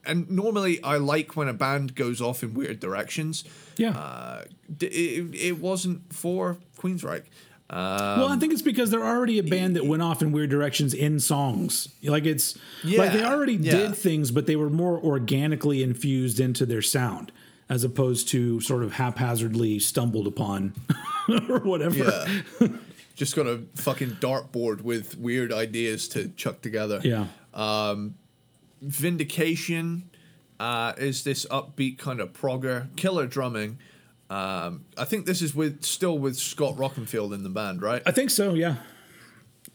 and 0.06 0.30
normally 0.30 0.82
I 0.84 0.98
like 0.98 1.36
when 1.36 1.48
a 1.48 1.54
band 1.54 1.96
goes 1.96 2.22
off 2.22 2.44
in 2.44 2.54
weird 2.54 2.80
directions. 2.80 3.44
yeah. 3.78 3.92
Uh, 3.92 4.44
it, 4.82 5.36
it 5.36 5.60
wasn't 5.60 6.14
for 6.14 6.58
Queensryche. 6.78 7.26
Uh, 7.70 8.16
well, 8.20 8.28
I 8.30 8.38
think 8.38 8.54
it's 8.54 8.62
because 8.62 8.92
they're 8.92 9.06
already 9.06 9.40
a 9.40 9.44
band 9.44 9.76
that 9.76 9.86
went 9.86 10.04
off 10.04 10.22
in 10.22 10.32
weird 10.32 10.52
directions 10.52 10.94
in 10.94 11.20
songs. 11.20 11.90
Like 12.04 12.26
it's 12.26 12.58
like 12.84 13.12
they 13.12 13.24
already 13.24 13.56
yeah. 13.56 13.72
did 13.72 13.96
things, 13.96 14.32
but 14.32 14.46
they 14.46 14.56
were 14.56 14.70
more 14.70 15.00
organically 15.00 15.82
infused 15.82 16.40
into 16.40 16.66
their 16.66 16.84
sound, 16.84 17.32
as 17.68 17.84
opposed 17.84 18.28
to 18.30 18.62
sort 18.62 18.84
of 18.84 18.94
haphazardly 18.94 19.80
stumbled 19.80 20.28
upon 20.28 20.74
or 21.50 21.60
whatever. 21.60 22.28
yeah. 22.60 22.68
Just 23.16 23.36
got 23.36 23.48
a 23.48 23.62
fucking 23.76 24.18
dartboard 24.20 24.82
with 24.82 25.18
weird 25.18 25.54
ideas 25.54 26.10
to 26.10 26.28
chuck 26.30 26.62
together. 26.62 27.00
Yeah. 27.02 27.28
Vindication 28.82 30.10
uh, 30.60 30.94
is 30.98 31.24
this 31.24 31.46
upbeat 31.48 31.98
kind 31.98 32.20
of 32.20 32.34
progger, 32.34 32.96
killer 32.96 33.26
drumming. 33.26 33.80
Um, 34.36 34.84
I 34.98 35.06
think 35.06 35.26
this 35.26 35.42
is 35.42 35.56
with 35.56 35.86
still 35.86 36.18
with 36.18 36.36
Scott 36.36 36.76
Rockenfield 36.76 37.34
in 37.34 37.44
the 37.44 37.50
band, 37.50 37.82
right? 37.82 38.02
I 38.06 38.12
think 38.12 38.30
so. 38.30 38.54
Yeah. 38.54 38.76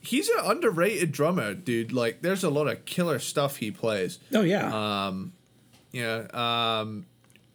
He's 0.00 0.28
an 0.28 0.44
underrated 0.44 1.12
drummer, 1.12 1.54
dude. 1.54 1.92
Like, 1.92 2.20
there's 2.20 2.44
a 2.44 2.50
lot 2.50 2.66
of 2.66 2.84
killer 2.84 3.18
stuff 3.18 3.56
he 3.56 3.70
plays. 3.70 4.18
Oh 4.34 4.42
yeah. 4.42 5.12
You 5.92 6.02
know, 6.02 6.28
um, 6.38 7.06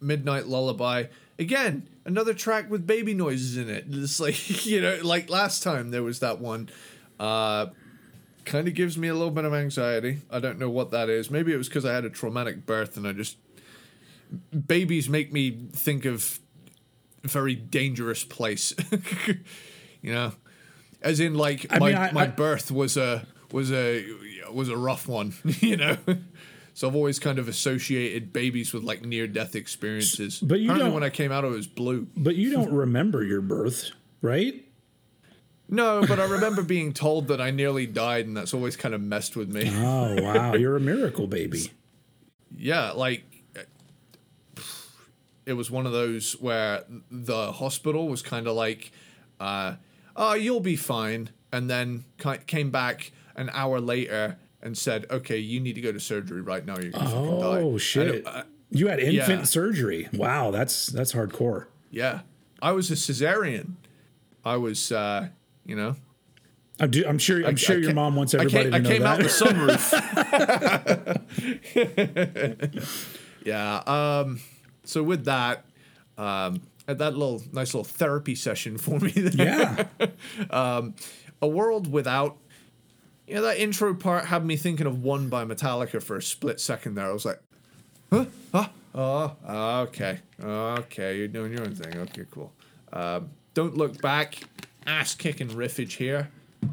Midnight 0.02 0.48
Lullaby. 0.48 1.06
Again, 1.38 1.88
another 2.06 2.34
track 2.34 2.72
with 2.72 2.88
baby 2.88 3.14
noises 3.14 3.56
in 3.56 3.69
it. 3.69 3.86
It's 3.90 4.19
like, 4.19 4.65
you 4.65 4.82
know, 4.82 4.99
like 5.03 5.30
last 5.30 5.61
time 5.61 5.91
there 5.91 6.03
was 6.03 6.19
that 6.19 6.40
one. 6.40 6.69
Uh, 7.19 7.68
kind 8.45 8.68
of 8.68 8.73
gives 8.73 8.98
me 8.98 9.10
a 9.10 9.14
little 9.14 9.32
bit 9.32 9.45
of 9.45 9.53
anxiety. 9.53 10.22
I 10.32 10.40
don't 10.40 10.57
know 10.57 10.72
what 10.72 10.90
that 10.90 11.10
is. 11.10 11.30
Maybe 11.30 11.53
it 11.53 11.57
was 11.57 11.68
because 11.68 11.86
I 11.86 11.94
had 11.94 12.03
a 12.03 12.10
traumatic 12.10 12.65
birth 12.65 12.98
and 12.98 13.07
I 13.07 13.14
just. 13.14 13.38
Babies 14.68 15.07
make 15.07 15.32
me 15.32 15.52
think 15.72 16.03
of 16.03 16.40
very 17.30 17.56
dangerous 17.56 18.23
place. 18.23 18.73
you 20.02 20.14
know? 20.14 20.34
As 21.02 21.19
in, 21.19 21.35
like, 21.35 21.68
I 21.69 21.80
my, 21.80 21.88
mean, 21.89 21.97
I- 21.97 22.11
my 22.11 22.23
I- 22.23 22.27
birth 22.27 22.72
was 22.72 22.97
a 22.97 23.26
was 23.52 23.72
a 23.72 24.06
was 24.52 24.69
a 24.69 24.77
rough 24.77 25.07
one, 25.07 25.34
you 25.60 25.77
know. 25.77 25.97
So 26.73 26.88
I've 26.89 26.95
always 26.95 27.19
kind 27.19 27.39
of 27.39 27.47
associated 27.47 28.34
babies 28.34 28.73
with 28.73 28.84
like 28.84 29.03
near 29.03 29.27
death 29.27 29.56
experiences. 29.56 30.39
But 30.39 30.60
you 30.60 30.65
Apparently 30.65 30.85
don't- 30.88 30.93
when 30.95 31.03
I 31.03 31.10
came 31.10 31.31
out, 31.31 31.43
it 31.45 31.49
was 31.49 31.68
blue. 31.68 32.07
but 32.18 32.35
you 32.35 32.52
don't 32.52 32.73
remember 32.85 33.23
your 33.23 33.41
birth, 33.41 33.91
right? 34.22 34.61
No, 35.68 36.06
but 36.07 36.19
I 36.19 36.26
remember 36.26 36.61
being 36.61 36.93
told 36.93 37.27
that 37.30 37.41
I 37.41 37.49
nearly 37.49 37.88
died, 37.88 38.27
and 38.27 38.38
that's 38.38 38.53
always 38.53 38.76
kind 38.76 38.93
of 38.93 39.02
messed 39.02 39.35
with 39.35 39.49
me. 39.49 39.69
Oh 39.73 40.22
wow, 40.22 40.53
you're 40.53 40.76
a 40.76 40.80
miracle 40.80 41.27
baby. 41.27 41.72
Yeah, 42.56 42.91
like 42.91 43.23
it 45.46 45.54
was 45.54 45.70
one 45.72 45.86
of 45.86 45.92
those 45.92 46.34
where 46.34 46.84
the 47.12 47.52
hospital 47.54 48.08
was 48.08 48.22
kind 48.22 48.48
of 48.48 48.56
like, 48.56 48.92
uh, 49.40 49.76
"Oh, 50.16 50.34
you'll 50.34 50.60
be 50.60 50.76
fine," 50.76 51.30
and 51.52 51.70
then 51.70 52.06
came 52.48 52.72
back 52.72 53.12
an 53.36 53.50
hour 53.54 53.80
later 53.80 54.38
and 54.62 54.78
said, 54.78 55.06
"Okay, 55.12 55.38
you 55.38 55.60
need 55.60 55.74
to 55.76 55.82
go 55.82 55.92
to 55.92 56.00
surgery 56.00 56.42
right 56.42 56.66
now. 56.66 56.78
You're 56.80 56.92
gonna 56.92 57.10
fucking 57.10 57.40
die." 57.40 57.62
Oh 57.62 57.78
shit. 57.78 58.08
it- 58.16 58.28
uh, 58.28 58.44
you 58.72 58.88
had 58.88 59.00
infant 59.00 59.40
yeah. 59.40 59.44
surgery. 59.46 60.10
Wow, 60.14 60.52
that's 60.52 60.88
that's 60.88 61.14
hardcore. 61.14 61.68
yeah, 61.92 62.22
I 62.62 62.72
was 62.72 62.90
a 62.92 62.96
cesarean. 62.96 63.74
I 64.44 64.58
was, 64.58 64.92
uh, 64.92 65.30
you 65.66 65.76
know, 65.76 65.96
I'm, 66.80 66.90
do, 66.92 67.06
I'm 67.08 67.18
sure. 67.20 67.40
I'm 67.46 67.54
I- 67.54 67.56
sure 67.56 67.76
I 67.78 67.80
your 67.80 67.94
mom 67.94 68.16
wants 68.16 68.34
everybody 68.34 68.66
came, 68.66 68.74
I 68.74 68.78
to 68.80 68.84
know 68.84 68.90
came 68.90 69.04
out 69.04 69.20
that. 69.20 69.24
the 69.24 69.30
sunroof. 71.70 73.06
yeah. 73.46 73.78
Um, 73.86 74.40
so 74.86 75.03
with 75.03 75.26
that, 75.26 75.66
um, 76.18 76.62
at 76.88 76.98
that 76.99 77.16
little 77.16 77.41
nice 77.52 77.74
little 77.74 77.84
therapy 77.84 78.36
session 78.36 78.78
for 78.78 78.99
me. 78.99 79.12
There, 79.12 79.88
yeah. 79.99 80.82
a 81.41 81.48
world 81.48 81.91
without. 81.91 82.38
You 83.28 83.36
know 83.36 83.41
that 83.41 83.57
intro 83.57 83.95
part 83.95 84.26
had 84.26 84.45
me 84.45 84.56
thinking 84.56 84.86
of 84.86 85.02
"One" 85.02 85.30
by 85.30 85.45
Metallica 85.45 86.02
for 86.02 86.16
a 86.16 86.22
split 86.22 86.60
second. 86.60 86.94
There, 86.94 87.07
I 87.07 87.12
was 87.12 87.26
like, 87.26 87.41
"Huh? 88.12 88.26
Huh? 88.53 88.68
Oh, 88.94 89.36
okay, 89.88 90.20
okay. 90.41 91.18
You're 91.18 91.28
doing 91.28 91.52
your 91.52 91.62
own 91.64 91.74
thing. 91.74 91.98
Okay, 91.98 92.26
cool." 92.30 92.53
Um, 92.94 93.32
Don't 93.56 93.76
Look 93.76 93.99
Back, 93.99 94.41
ass 94.86 95.16
kicking 95.16 95.49
riffage 95.49 95.94
here. 95.94 96.30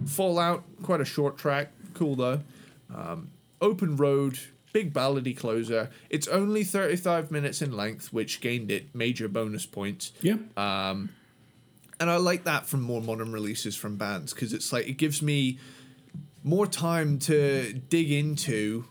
Fallout, 0.07 0.63
quite 0.83 1.01
a 1.01 1.07
short 1.07 1.39
track, 1.39 1.71
cool 1.95 2.17
though. 2.17 2.41
Um, 2.95 3.31
open 3.63 3.97
Road, 3.97 4.39
big 4.73 4.93
ballady 4.93 5.37
closer. 5.37 5.91
It's 6.11 6.27
only 6.29 6.65
35 6.65 7.31
minutes 7.31 7.61
in 7.63 7.73
length, 7.73 8.13
which 8.13 8.41
gained 8.41 8.71
it 8.71 8.95
major 8.95 9.29
bonus 9.29 9.67
points. 9.67 10.13
Yeah. 10.21 10.37
Um, 10.57 11.11
and 12.01 12.11
I 12.11 12.17
like 12.17 12.45
that 12.45 12.67
from 12.67 12.81
more 12.83 13.01
modern 13.01 13.33
releases 13.33 13.77
from 13.77 13.97
bands 13.97 14.33
because 14.33 14.53
it's 14.53 14.73
like 14.73 14.89
it 14.89 14.95
gives 14.97 15.23
me 15.23 15.59
more 16.43 16.67
time 16.67 17.19
to 17.21 17.73
dig 17.75 18.11
into 18.11 18.85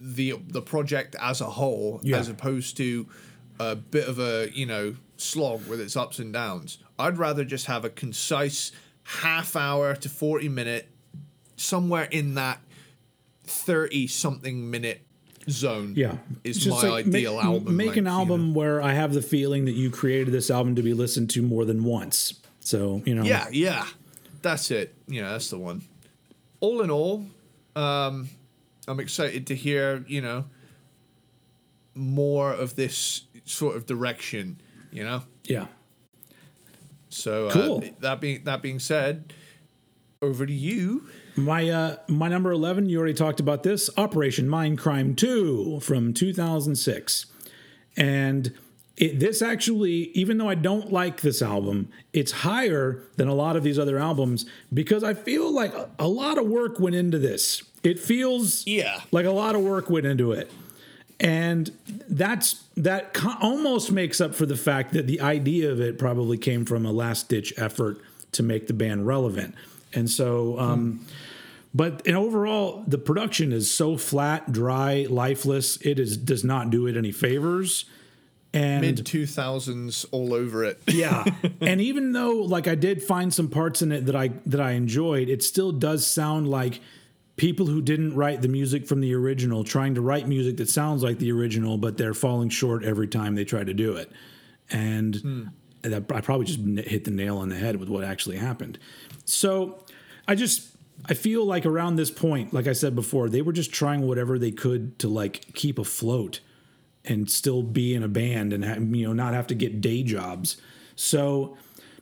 the 0.00 0.34
the 0.48 0.62
project 0.62 1.14
as 1.20 1.40
a 1.40 1.46
whole 1.46 2.00
Yeah. 2.02 2.18
as 2.18 2.28
opposed 2.28 2.76
to 2.78 3.06
a 3.60 3.76
bit 3.76 4.08
of 4.08 4.18
a 4.18 4.50
you 4.52 4.66
know 4.66 4.96
slog 5.16 5.66
with 5.68 5.80
its 5.80 5.96
ups 5.96 6.18
and 6.18 6.32
downs. 6.32 6.78
I'd 6.98 7.18
rather 7.18 7.44
just 7.44 7.66
have 7.66 7.84
a 7.84 7.90
concise 7.90 8.72
half 9.04 9.54
hour 9.54 9.94
to 9.94 10.08
40 10.08 10.48
minute 10.48 10.88
somewhere 11.56 12.04
in 12.10 12.34
that 12.34 12.60
30 13.50 14.06
something 14.06 14.70
minute 14.70 15.02
zone 15.48 15.94
Yeah, 15.96 16.16
is 16.44 16.58
just 16.58 16.82
my 16.82 16.88
like 16.88 17.06
ideal 17.06 17.36
make, 17.36 17.44
album 17.44 17.76
Make 17.76 17.96
an 17.96 18.04
length, 18.04 18.06
you 18.06 18.20
album 18.20 18.54
where 18.54 18.80
I 18.82 18.92
have 18.92 19.12
the 19.14 19.22
feeling 19.22 19.64
that 19.64 19.72
you 19.72 19.90
created 19.90 20.32
this 20.32 20.50
album 20.50 20.74
to 20.76 20.82
be 20.82 20.94
listened 20.94 21.30
to 21.30 21.42
more 21.42 21.64
than 21.64 21.82
once. 21.84 22.34
So 22.60 23.02
you 23.04 23.14
know, 23.14 23.24
Yeah, 23.24 23.48
yeah. 23.50 23.86
That's 24.42 24.70
it. 24.70 24.94
Yeah, 25.06 25.30
that's 25.32 25.50
the 25.50 25.58
one. 25.58 25.82
All 26.60 26.80
in 26.82 26.90
all, 26.90 27.26
um, 27.76 28.28
I'm 28.88 29.00
excited 29.00 29.46
to 29.48 29.54
hear, 29.54 30.04
you 30.08 30.20
know, 30.22 30.44
more 31.94 32.52
of 32.52 32.76
this 32.76 33.22
sort 33.44 33.76
of 33.76 33.86
direction, 33.86 34.60
you 34.92 35.04
know? 35.04 35.22
yeah. 35.44 35.66
So 37.08 37.48
uh, 37.48 37.52
Cool. 37.52 37.84
that 38.00 38.20
being 38.20 38.44
that 38.44 38.62
being 38.62 38.78
said, 38.78 39.32
over 40.22 40.46
to 40.46 40.52
you. 40.52 41.08
My 41.36 41.68
uh, 41.68 41.96
my 42.08 42.28
number 42.28 42.50
eleven. 42.52 42.88
You 42.88 42.98
already 42.98 43.14
talked 43.14 43.40
about 43.40 43.62
this. 43.62 43.88
Operation 43.96 44.48
Mindcrime 44.48 45.16
Two 45.16 45.80
from 45.80 46.12
two 46.12 46.32
thousand 46.32 46.76
six, 46.76 47.26
and 47.96 48.52
it, 48.96 49.18
this 49.20 49.40
actually, 49.40 50.10
even 50.12 50.38
though 50.38 50.48
I 50.48 50.54
don't 50.56 50.92
like 50.92 51.20
this 51.22 51.40
album, 51.40 51.88
it's 52.12 52.32
higher 52.32 53.02
than 53.16 53.28
a 53.28 53.34
lot 53.34 53.56
of 53.56 53.62
these 53.62 53.78
other 53.78 53.98
albums 53.98 54.44
because 54.74 55.02
I 55.02 55.14
feel 55.14 55.50
like 55.52 55.72
a, 55.72 55.88
a 55.98 56.08
lot 56.08 56.36
of 56.36 56.46
work 56.46 56.78
went 56.78 56.96
into 56.96 57.18
this. 57.18 57.62
It 57.82 57.98
feels 57.98 58.66
Yeah. 58.66 59.00
like 59.10 59.24
a 59.24 59.30
lot 59.30 59.54
of 59.54 59.62
work 59.62 59.88
went 59.88 60.04
into 60.04 60.32
it. 60.32 60.50
And 61.18 61.70
that's 62.08 62.64
that 62.76 63.14
co- 63.14 63.36
almost 63.40 63.90
makes 63.92 64.20
up 64.20 64.34
for 64.34 64.44
the 64.46 64.56
fact 64.56 64.92
that 64.94 65.06
the 65.06 65.20
idea 65.20 65.70
of 65.70 65.80
it 65.80 65.98
probably 65.98 66.36
came 66.36 66.64
from 66.66 66.84
a 66.84 66.92
last 66.92 67.28
ditch 67.30 67.54
effort 67.56 67.98
to 68.32 68.42
make 68.42 68.66
the 68.66 68.74
band 68.74 69.06
relevant. 69.06 69.54
And 69.94 70.08
so, 70.08 70.58
um, 70.58 71.04
but 71.74 72.06
and 72.06 72.16
overall, 72.16 72.84
the 72.86 72.98
production 72.98 73.52
is 73.52 73.70
so 73.72 73.96
flat, 73.96 74.52
dry, 74.52 75.06
lifeless. 75.08 75.76
It 75.82 75.98
is 75.98 76.16
does 76.16 76.44
not 76.44 76.70
do 76.70 76.86
it 76.86 76.96
any 76.96 77.12
favors. 77.12 77.84
And 78.52 78.80
Mid 78.80 79.06
two 79.06 79.26
thousands 79.26 80.04
all 80.10 80.34
over 80.34 80.64
it. 80.64 80.80
yeah 80.88 81.24
and 81.60 81.80
even 81.80 82.10
though 82.10 82.32
like 82.32 82.66
i 82.66 82.74
did 82.74 83.00
find 83.00 83.32
some 83.32 83.46
parts 83.48 83.80
in 83.80 83.92
it 83.92 84.06
that 84.06 84.16
i 84.16 84.32
that 84.44 84.60
i 84.60 84.72
enjoyed 84.72 85.28
it 85.28 85.44
still 85.44 85.70
does 85.70 86.04
sound 86.04 86.48
like 86.50 86.80
people 87.36 87.66
who 87.66 87.80
didn't 87.80 88.16
write 88.16 88.42
the 88.42 88.48
music 88.48 88.88
from 88.88 89.00
the 89.00 89.14
original 89.14 89.62
trying 89.62 89.94
to 89.94 90.00
write 90.00 90.26
music 90.26 90.56
that 90.56 90.68
sounds 90.68 91.00
like 91.00 91.20
the 91.20 91.30
original 91.30 91.78
but 91.78 91.96
they're 91.96 92.12
falling 92.12 92.48
short 92.48 92.82
every 92.82 93.06
time 93.06 93.36
they 93.36 93.44
try 93.44 93.62
to 93.62 93.72
do 93.72 93.94
it 93.94 94.10
and 94.72 95.52
that 95.82 96.10
i 96.12 96.20
probably 96.20 96.44
just 96.46 96.58
hit 96.88 97.04
the 97.04 97.10
nail 97.12 97.38
on 97.38 97.50
the 97.50 97.56
head 97.56 97.76
with 97.76 97.88
what 97.88 98.02
actually 98.02 98.36
happened 98.36 98.80
so 99.32 99.78
i 100.26 100.34
just 100.34 100.76
i 101.06 101.14
feel 101.14 101.44
like 101.44 101.64
around 101.64 101.96
this 101.96 102.10
point 102.10 102.52
like 102.52 102.66
i 102.66 102.72
said 102.72 102.94
before 102.94 103.28
they 103.28 103.42
were 103.42 103.52
just 103.52 103.72
trying 103.72 104.02
whatever 104.06 104.38
they 104.38 104.50
could 104.50 104.98
to 104.98 105.08
like 105.08 105.54
keep 105.54 105.78
afloat 105.78 106.40
and 107.04 107.30
still 107.30 107.62
be 107.62 107.94
in 107.94 108.02
a 108.02 108.08
band 108.08 108.52
and 108.52 108.64
have, 108.64 108.82
you 108.94 109.06
know 109.06 109.12
not 109.12 109.34
have 109.34 109.46
to 109.48 109.54
get 109.54 109.80
day 109.80 110.02
jobs. 110.02 110.60
So, 110.96 111.56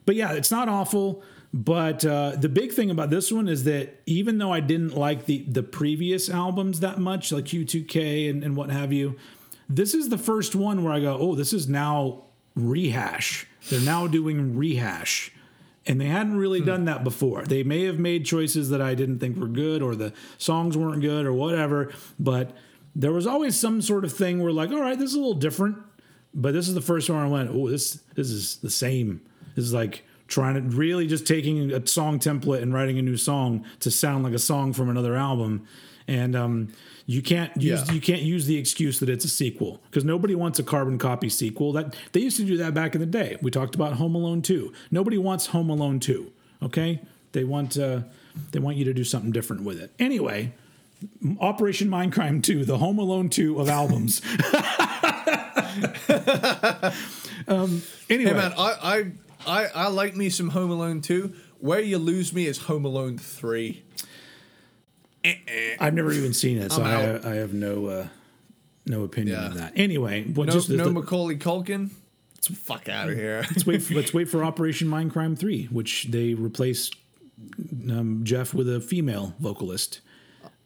but 0.06 0.16
yeah, 0.16 0.32
it's 0.32 0.50
not 0.50 0.68
awful. 0.68 1.22
But 1.54 2.04
uh, 2.04 2.32
the 2.36 2.48
big 2.48 2.72
thing 2.72 2.90
about 2.90 3.08
this 3.08 3.32
one 3.32 3.48
is 3.48 3.64
that 3.64 4.02
even 4.04 4.36
though 4.36 4.52
I 4.52 4.60
didn't 4.60 4.96
like 4.96 5.26
the 5.26 5.44
the 5.48 5.62
previous 5.62 6.28
albums 6.28 6.80
that 6.80 6.98
much, 6.98 7.32
like 7.32 7.46
U2K 7.46 8.28
and, 8.28 8.44
and 8.44 8.56
what 8.56 8.70
have 8.70 8.92
you, 8.92 9.16
this 9.68 9.94
is 9.94 10.08
the 10.08 10.18
first 10.18 10.54
one 10.54 10.84
where 10.84 10.92
I 10.92 11.00
go, 11.00 11.16
oh, 11.18 11.34
this 11.34 11.52
is 11.52 11.68
now 11.68 12.24
rehash. 12.54 13.46
They're 13.70 13.80
now 13.80 14.06
doing 14.06 14.56
rehash. 14.56 15.32
And 15.88 15.98
they 15.98 16.06
hadn't 16.06 16.36
really 16.36 16.60
done 16.60 16.84
that 16.84 17.02
before. 17.02 17.44
They 17.44 17.62
may 17.62 17.84
have 17.84 17.98
made 17.98 18.26
choices 18.26 18.68
that 18.68 18.82
I 18.82 18.94
didn't 18.94 19.20
think 19.20 19.38
were 19.38 19.48
good, 19.48 19.82
or 19.82 19.96
the 19.96 20.12
songs 20.36 20.76
weren't 20.76 21.00
good, 21.00 21.24
or 21.24 21.32
whatever. 21.32 21.90
But 22.20 22.54
there 22.94 23.10
was 23.10 23.26
always 23.26 23.58
some 23.58 23.80
sort 23.80 24.04
of 24.04 24.12
thing 24.12 24.42
where, 24.42 24.52
like, 24.52 24.70
all 24.70 24.82
right, 24.82 24.98
this 24.98 25.10
is 25.10 25.16
a 25.16 25.18
little 25.18 25.32
different. 25.32 25.78
But 26.34 26.52
this 26.52 26.68
is 26.68 26.74
the 26.74 26.82
first 26.82 27.08
one 27.08 27.18
I 27.18 27.26
went, 27.26 27.50
oh, 27.50 27.70
this 27.70 28.02
this 28.14 28.28
is 28.30 28.58
the 28.58 28.70
same. 28.70 29.22
This 29.54 29.64
is 29.64 29.72
like 29.72 30.04
trying 30.26 30.54
to 30.54 30.76
really 30.76 31.06
just 31.06 31.26
taking 31.26 31.72
a 31.72 31.86
song 31.86 32.18
template 32.18 32.60
and 32.60 32.74
writing 32.74 32.98
a 32.98 33.02
new 33.02 33.16
song 33.16 33.64
to 33.80 33.90
sound 33.90 34.24
like 34.24 34.34
a 34.34 34.38
song 34.38 34.74
from 34.74 34.90
another 34.90 35.16
album. 35.16 35.66
And 36.06 36.36
um, 36.36 36.68
you 37.10 37.22
can't 37.22 37.56
use 37.56 37.88
Yeah. 37.88 37.94
you 37.94 38.02
can't 38.02 38.20
use 38.20 38.44
the 38.44 38.58
excuse 38.58 39.00
that 39.00 39.08
it's 39.08 39.24
a 39.24 39.28
sequel 39.30 39.80
because 39.90 40.04
nobody 40.04 40.34
wants 40.34 40.58
a 40.58 40.62
carbon 40.62 40.98
copy 40.98 41.30
sequel. 41.30 41.72
That 41.72 41.96
they 42.12 42.20
used 42.20 42.36
to 42.36 42.44
do 42.44 42.58
that 42.58 42.74
back 42.74 42.94
in 42.94 43.00
the 43.00 43.06
day. 43.06 43.38
We 43.40 43.50
talked 43.50 43.74
about 43.74 43.94
Home 43.94 44.14
Alone 44.14 44.42
2. 44.42 44.70
Nobody 44.90 45.16
wants 45.16 45.46
Home 45.46 45.70
Alone 45.70 46.00
2. 46.00 46.30
Okay, 46.64 47.00
they 47.32 47.44
want 47.44 47.78
uh, 47.78 48.02
they 48.52 48.58
want 48.58 48.76
you 48.76 48.84
to 48.84 48.92
do 48.92 49.04
something 49.04 49.32
different 49.32 49.62
with 49.62 49.80
it. 49.80 49.90
Anyway, 49.98 50.52
Operation 51.40 51.88
Mindcrime 51.88 52.42
2, 52.42 52.66
the 52.66 52.76
Home 52.76 52.98
Alone 52.98 53.30
2 53.30 53.58
of 53.58 53.70
albums. 53.70 54.20
um, 57.48 57.82
anyway, 58.10 58.30
Hey 58.30 58.36
man, 58.36 58.52
I, 58.58 58.74
I 58.82 59.04
I 59.46 59.66
I 59.74 59.88
like 59.88 60.14
me 60.14 60.28
some 60.30 60.50
Home 60.50 60.70
Alone 60.70 61.00
2. 61.00 61.32
Where 61.60 61.80
you 61.80 61.98
lose 61.98 62.32
me 62.32 62.46
is 62.46 62.58
Home 62.58 62.84
Alone 62.84 63.18
3. 63.18 63.82
I've 65.80 65.94
never 65.94 66.12
even 66.12 66.32
seen 66.32 66.58
it, 66.58 66.72
so 66.72 66.82
I'm 66.82 67.26
I, 67.26 67.34
have 67.36 67.52
no 67.52 67.86
uh, 67.86 68.06
no 68.86 69.02
opinion 69.04 69.38
Yeah. 69.40 69.46
of 69.48 69.54
that. 69.54 69.72
Anyway, 69.76 70.24
what 70.24 70.46
No, 70.46 70.52
just 70.52 70.70
no 70.70 70.84
the- 70.84 70.90
Macaulay 70.92 71.36
Culkin. 71.36 71.90
Fuck 72.40 72.88
out 72.88 73.08
of 73.10 73.16
here. 73.16 73.40
let's 73.50 73.66
wait. 73.66 73.82
For, 73.82 73.94
let's 73.94 74.14
wait 74.14 74.28
for 74.28 74.42
Operation 74.44 74.88
Mindcrime 74.88 75.36
three, 75.36 75.64
which 75.66 76.06
they 76.10 76.34
replaced 76.34 76.94
um, 77.90 78.20
Geoff 78.24 78.54
with 78.54 78.72
a 78.72 78.80
female 78.80 79.34
vocalist. 79.38 80.00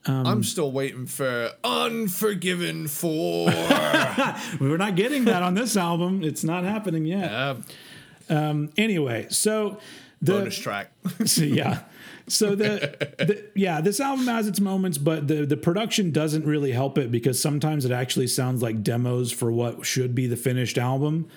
Um, 0.05 0.27
I'm 0.27 0.43
still 0.43 0.71
waiting 0.71 1.05
for 1.05 1.51
Unforgiven 1.63 2.89
4. 2.89 3.45
We're 4.59 4.75
not 4.77 4.95
getting 4.97 5.23
that 5.25 5.41
on 5.41 5.53
this 5.53 5.77
album. 5.77 6.23
It's 6.25 6.43
not 6.43 6.65
happening 6.65 7.05
yet. 7.05 7.31
uh, 7.31 7.55
Anyway, 8.77 9.27
so 9.29 9.79
the 10.21 10.33
bonus 10.33 10.57
track. 10.57 10.91
so, 11.25 11.43
yeah. 11.45 11.83
So 12.27 12.55
the, 12.55 13.15
the 13.19 13.45
yeah, 13.55 13.81
this 13.81 13.99
album 13.99 14.27
has 14.27 14.47
its 14.47 14.59
moments, 14.59 14.97
but 14.97 15.27
the 15.27 15.45
the 15.45 15.57
production 15.57 16.11
doesn't 16.11 16.45
really 16.45 16.71
help 16.71 16.97
it 16.97 17.11
because 17.11 17.41
sometimes 17.41 17.85
it 17.85 17.91
actually 17.91 18.27
sounds 18.27 18.61
like 18.61 18.83
demos 18.83 19.31
for 19.31 19.51
what 19.51 19.85
should 19.85 20.15
be 20.15 20.27
the 20.27 20.37
finished 20.37 20.77
album, 20.77 21.27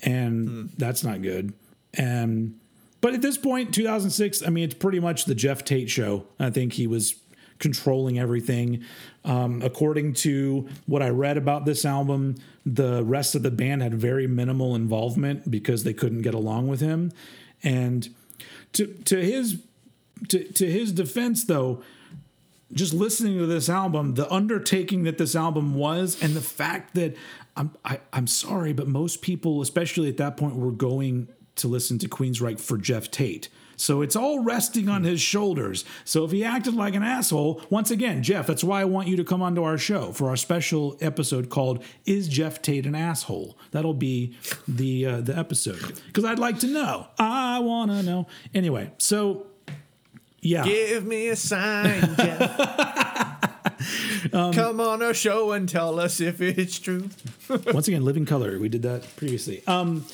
and 0.00 0.70
that's 0.76 1.04
not 1.04 1.22
good. 1.22 1.52
And 1.94 2.58
but 3.00 3.14
at 3.14 3.22
this 3.22 3.38
point, 3.38 3.74
2006, 3.74 4.46
I 4.46 4.50
mean, 4.50 4.64
it's 4.64 4.74
pretty 4.74 5.00
much 5.00 5.24
the 5.24 5.34
Geoff 5.34 5.64
Tate 5.64 5.90
show. 5.90 6.26
I 6.38 6.50
think 6.50 6.74
he 6.74 6.86
was 6.86 7.14
controlling 7.58 8.18
everything. 8.18 8.82
Um, 9.24 9.62
according 9.62 10.14
to 10.14 10.68
what 10.86 11.02
I 11.02 11.10
read 11.10 11.36
about 11.36 11.64
this 11.64 11.84
album, 11.84 12.36
the 12.66 13.04
rest 13.04 13.34
of 13.34 13.42
the 13.42 13.50
band 13.50 13.82
had 13.82 13.94
very 13.94 14.26
minimal 14.26 14.74
involvement 14.74 15.50
because 15.50 15.84
they 15.84 15.92
couldn't 15.92 16.22
get 16.22 16.34
along 16.34 16.68
with 16.68 16.80
him. 16.80 17.12
And 17.62 18.08
to 18.72 18.86
to 19.04 19.22
his 19.22 19.60
to 20.28 20.44
to 20.44 20.70
his 20.70 20.92
defense, 20.92 21.44
though, 21.44 21.82
just 22.72 22.92
listening 22.92 23.38
to 23.38 23.46
this 23.46 23.68
album, 23.68 24.14
the 24.14 24.30
undertaking 24.32 25.04
that 25.04 25.18
this 25.18 25.34
album 25.34 25.74
was, 25.74 26.20
and 26.22 26.34
the 26.34 26.40
fact 26.40 26.94
that 26.94 27.16
I'm 27.56 27.76
I, 27.84 28.00
I'm 28.12 28.26
sorry, 28.26 28.72
but 28.72 28.88
most 28.88 29.22
people, 29.22 29.60
especially 29.60 30.08
at 30.08 30.16
that 30.18 30.36
point, 30.36 30.56
were 30.56 30.72
going 30.72 31.28
to 31.56 31.68
listen 31.68 31.98
to 31.98 32.08
Queensryche 32.08 32.60
for 32.60 32.78
Geoff 32.78 33.10
Tate. 33.10 33.48
So 33.80 34.02
it's 34.02 34.14
all 34.14 34.40
resting 34.40 34.90
on 34.90 35.04
his 35.04 35.22
shoulders. 35.22 35.86
So 36.04 36.24
if 36.26 36.32
he 36.32 36.44
acted 36.44 36.74
like 36.74 36.94
an 36.94 37.02
asshole, 37.02 37.62
once 37.70 37.90
again, 37.90 38.22
Geoff, 38.22 38.46
that's 38.46 38.62
why 38.62 38.82
I 38.82 38.84
want 38.84 39.08
you 39.08 39.16
to 39.16 39.24
come 39.24 39.40
onto 39.40 39.62
our 39.62 39.78
show 39.78 40.12
for 40.12 40.28
our 40.28 40.36
special 40.36 40.98
episode 41.00 41.48
called 41.48 41.82
"Is 42.04 42.28
Geoff 42.28 42.60
Tate 42.60 42.84
an 42.84 42.94
Asshole?" 42.94 43.56
That'll 43.70 43.94
be 43.94 44.36
the 44.68 45.06
uh, 45.06 45.20
the 45.22 45.36
episode 45.36 45.98
because 46.06 46.26
I'd 46.26 46.38
like 46.38 46.58
to 46.60 46.66
know. 46.66 47.08
I 47.18 47.60
want 47.60 47.90
to 47.90 48.02
know. 48.02 48.26
Anyway, 48.52 48.92
so 48.98 49.46
yeah. 50.40 50.64
Give 50.64 51.04
me 51.06 51.28
a 51.28 51.36
sign, 51.36 52.00
Geoff. 52.16 53.36
Um, 54.32 54.52
Come 54.52 54.80
on 54.80 55.02
our 55.02 55.14
show 55.14 55.52
and 55.52 55.68
tell 55.68 55.98
us 55.98 56.20
if 56.20 56.40
it's 56.40 56.78
true. 56.78 57.08
Once 57.72 57.88
again, 57.88 58.04
Living 58.04 58.26
Colour. 58.26 58.58
We 58.58 58.68
did 58.68 58.82
that 58.82 59.04
previously. 59.16 59.62
Um, 59.66 60.04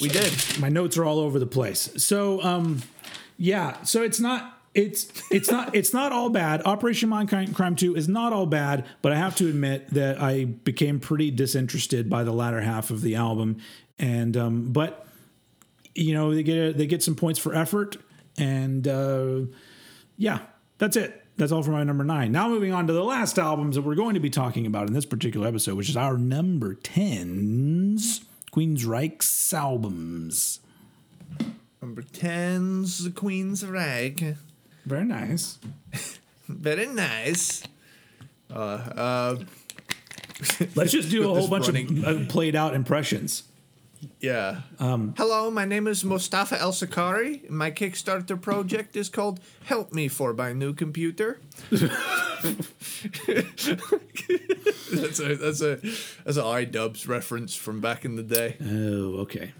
we 0.00 0.08
did. 0.08 0.32
my 0.58 0.68
notes 0.68 0.96
are 0.96 1.04
all 1.04 1.18
over 1.18 1.38
the 1.38 1.46
place. 1.46 1.90
So 1.96 2.42
um 2.42 2.82
yeah, 3.36 3.82
so 3.82 4.02
it's 4.02 4.20
not 4.20 4.58
it's 4.74 5.10
it's 5.30 5.50
not 5.50 5.74
it's 5.74 5.92
not 5.92 6.12
all 6.12 6.30
bad. 6.30 6.62
Operation 6.64 7.10
Mindcrime 7.10 7.54
Crime 7.54 7.76
2 7.76 7.96
is 7.96 8.08
not 8.08 8.32
all 8.32 8.46
bad, 8.46 8.86
but 9.02 9.12
I 9.12 9.16
have 9.16 9.34
to 9.36 9.48
admit 9.48 9.90
that 9.90 10.20
I 10.20 10.44
became 10.44 11.00
pretty 11.00 11.30
disinterested 11.30 12.08
by 12.08 12.24
the 12.24 12.32
latter 12.32 12.60
half 12.60 12.90
of 12.90 13.02
the 13.02 13.16
album 13.16 13.58
and 13.98 14.36
um 14.36 14.72
but 14.72 15.06
you 15.94 16.14
know, 16.14 16.34
they 16.34 16.42
get 16.42 16.78
they 16.78 16.86
get 16.86 17.02
some 17.02 17.14
points 17.14 17.38
for 17.38 17.54
effort 17.54 17.96
and 18.38 18.86
uh 18.88 19.40
yeah, 20.20 20.40
that's 20.76 20.96
it. 20.96 21.24
That's 21.38 21.50
all 21.50 21.62
for 21.62 21.70
my 21.70 21.82
number 21.82 22.04
9. 22.04 22.30
Now 22.30 22.48
moving 22.50 22.72
on 22.74 22.86
to 22.86 22.92
the 22.92 23.02
last 23.02 23.38
albums 23.38 23.76
that 23.76 23.82
we're 23.82 23.94
going 23.94 24.12
to 24.12 24.20
be 24.20 24.28
talking 24.28 24.66
about 24.66 24.86
in 24.86 24.92
this 24.92 25.06
particular 25.06 25.48
episode, 25.48 25.74
which 25.74 25.88
is 25.88 25.96
our 25.96 26.18
number 26.18 26.74
10's 26.74 28.20
Queensryche's 28.52 29.54
albums. 29.54 30.60
Number 31.80 32.02
10's 32.02 33.04
the 33.04 33.10
Queen's 33.10 33.64
Rag. 33.64 34.36
Very 34.84 35.06
nice. 35.06 35.58
Very 36.48 36.86
nice. 36.86 37.62
Uh, 38.52 38.56
uh, 38.58 39.36
Let's 40.74 40.92
just 40.92 41.10
do 41.10 41.22
a 41.30 41.34
whole 41.34 41.48
bunch 41.48 41.66
running- 41.68 42.04
of 42.04 42.22
uh, 42.22 42.24
played 42.26 42.54
out 42.54 42.74
impressions. 42.74 43.44
Yeah. 44.20 44.62
Um, 44.78 45.14
Hello, 45.16 45.50
my 45.50 45.64
name 45.64 45.86
is 45.86 46.04
Mustafa 46.04 46.60
El 46.60 46.72
Sakari. 46.72 47.42
My 47.48 47.70
Kickstarter 47.70 48.40
project 48.40 48.96
is 48.96 49.08
called 49.08 49.40
Help 49.64 49.92
Me 49.92 50.08
for 50.08 50.34
My 50.34 50.52
New 50.52 50.74
Computer. 50.74 51.40
that's 51.70 51.82
a 55.20 55.36
that's 55.36 55.62
a 55.62 55.76
that's 56.24 56.36
an 56.36 56.44
iDubbbz 56.44 57.08
reference 57.08 57.54
from 57.54 57.80
back 57.80 58.04
in 58.04 58.16
the 58.16 58.22
day. 58.22 58.56
Oh, 58.62 59.20
okay. 59.20 59.52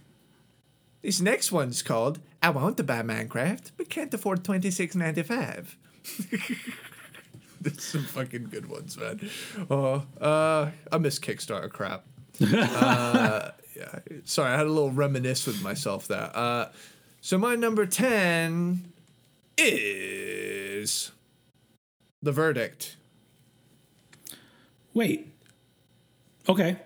This 1.02 1.20
next 1.20 1.52
one's 1.52 1.82
called 1.82 2.20
I 2.42 2.50
want 2.50 2.76
to 2.78 2.84
buy 2.84 3.02
Minecraft, 3.02 3.72
but 3.76 3.88
can't 3.88 4.12
afford 4.12 4.44
twenty 4.44 4.70
six 4.70 4.94
ninety 4.94 5.22
five. 5.22 5.76
There's 7.60 7.82
some 7.82 8.04
fucking 8.04 8.48
good 8.50 8.70
ones, 8.70 8.96
man. 8.96 9.20
Oh, 9.70 10.06
uh, 10.18 10.70
I 10.90 10.98
miss 10.98 11.18
Kickstarter 11.18 11.70
crap. 11.70 12.04
uh, 12.42 12.46
yeah, 12.46 13.50
sorry, 14.24 14.52
I 14.52 14.56
had 14.56 14.66
a 14.66 14.70
little 14.70 14.90
reminisce 14.90 15.46
with 15.46 15.62
myself 15.62 16.06
there. 16.08 16.30
Uh, 16.34 16.70
so 17.20 17.38
my 17.38 17.54
number 17.54 17.86
ten 17.86 18.92
is 19.58 21.12
the 22.22 22.32
verdict. 22.32 22.96
Wait. 24.94 25.32
Okay. 26.48 26.76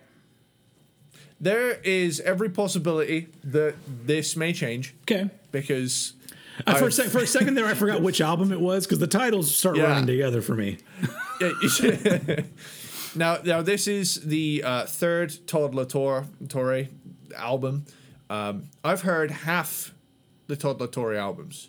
There 1.41 1.73
is 1.85 2.21
every 2.21 2.49
possibility 2.51 3.29
that 3.45 3.75
this 4.07 4.37
may 4.37 4.53
change 4.53 4.95
Okay. 5.03 5.31
because 5.53 6.13
Uh, 6.67 6.75
for, 6.77 6.87
a 6.87 6.93
sec- 6.93 7.09
for 7.09 7.19
a 7.19 7.27
second 7.27 7.55
there, 7.55 7.67
I 7.67 7.75
forgot 7.75 8.01
which 8.03 8.21
album 8.31 8.53
it 8.53 8.61
was 8.61 8.87
because 8.87 8.99
the 9.01 9.07
titles 9.07 9.55
start 9.55 9.77
Yeah. 9.77 9.85
running 9.85 10.07
together 10.07 10.41
for 10.43 10.55
me. 10.55 10.79
Yeah, 11.41 11.51
now, 13.15 13.39
now 13.45 13.63
this 13.63 13.87
is 13.87 14.17
the 14.17 14.63
uh, 14.65 14.87
third 14.87 15.47
Todd 15.47 15.73
Latore 15.73 16.27
Torre 16.49 16.89
album. 17.37 17.87
Um, 18.31 18.65
I've 18.83 19.03
heard 19.03 19.31
half 19.31 19.95
the 20.47 20.57
Todd 20.57 20.81
La 20.81 20.87
Torre 20.87 21.15
albums. 21.15 21.69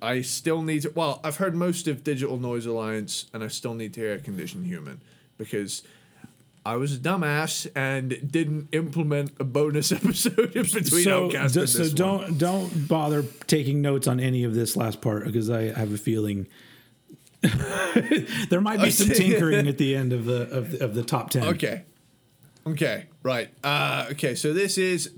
I 0.00 0.22
still 0.22 0.62
need 0.62 0.82
to. 0.82 0.92
Well, 0.94 1.20
I've 1.24 1.36
heard 1.36 1.54
most 1.54 1.88
of 1.88 2.04
Digital 2.04 2.38
Noise 2.38 2.66
Alliance, 2.66 3.26
and 3.32 3.42
I 3.42 3.48
still 3.48 3.74
need 3.74 3.94
to 3.94 4.00
hear 4.00 4.18
Condition 4.18 4.64
Human 4.64 5.00
because 5.38 5.82
I 6.64 6.76
was 6.76 6.94
a 6.94 6.98
dumbass 6.98 7.66
and 7.74 8.30
didn't 8.30 8.68
implement 8.72 9.32
a 9.40 9.44
bonus 9.44 9.90
episode 9.92 10.54
in 10.54 10.62
between 10.64 11.02
so 11.02 11.28
OutKast 11.28 11.52
d- 11.54 11.60
and 11.60 11.68
so 11.68 11.88
don't 11.88 12.38
don't 12.38 12.86
bother 12.86 13.24
taking 13.46 13.82
notes 13.82 14.06
on 14.06 14.20
any 14.20 14.44
of 14.44 14.54
this 14.54 14.76
last 14.76 15.00
part 15.00 15.24
because 15.24 15.50
I 15.50 15.72
have 15.72 15.92
a 15.92 15.98
feeling 15.98 16.46
there 18.50 18.60
might 18.60 18.80
be 18.80 18.90
some 18.90 19.08
tinkering 19.10 19.68
at 19.68 19.78
the 19.78 19.94
end 19.94 20.12
of 20.12 20.24
the 20.24 20.42
of 20.50 20.72
the, 20.72 20.84
of 20.84 20.94
the 20.94 21.02
top 21.02 21.30
ten. 21.30 21.44
Okay. 21.44 21.84
Okay, 22.66 23.06
right. 23.22 23.48
Uh, 23.64 24.08
okay, 24.10 24.34
so 24.34 24.52
this 24.52 24.76
is 24.76 25.14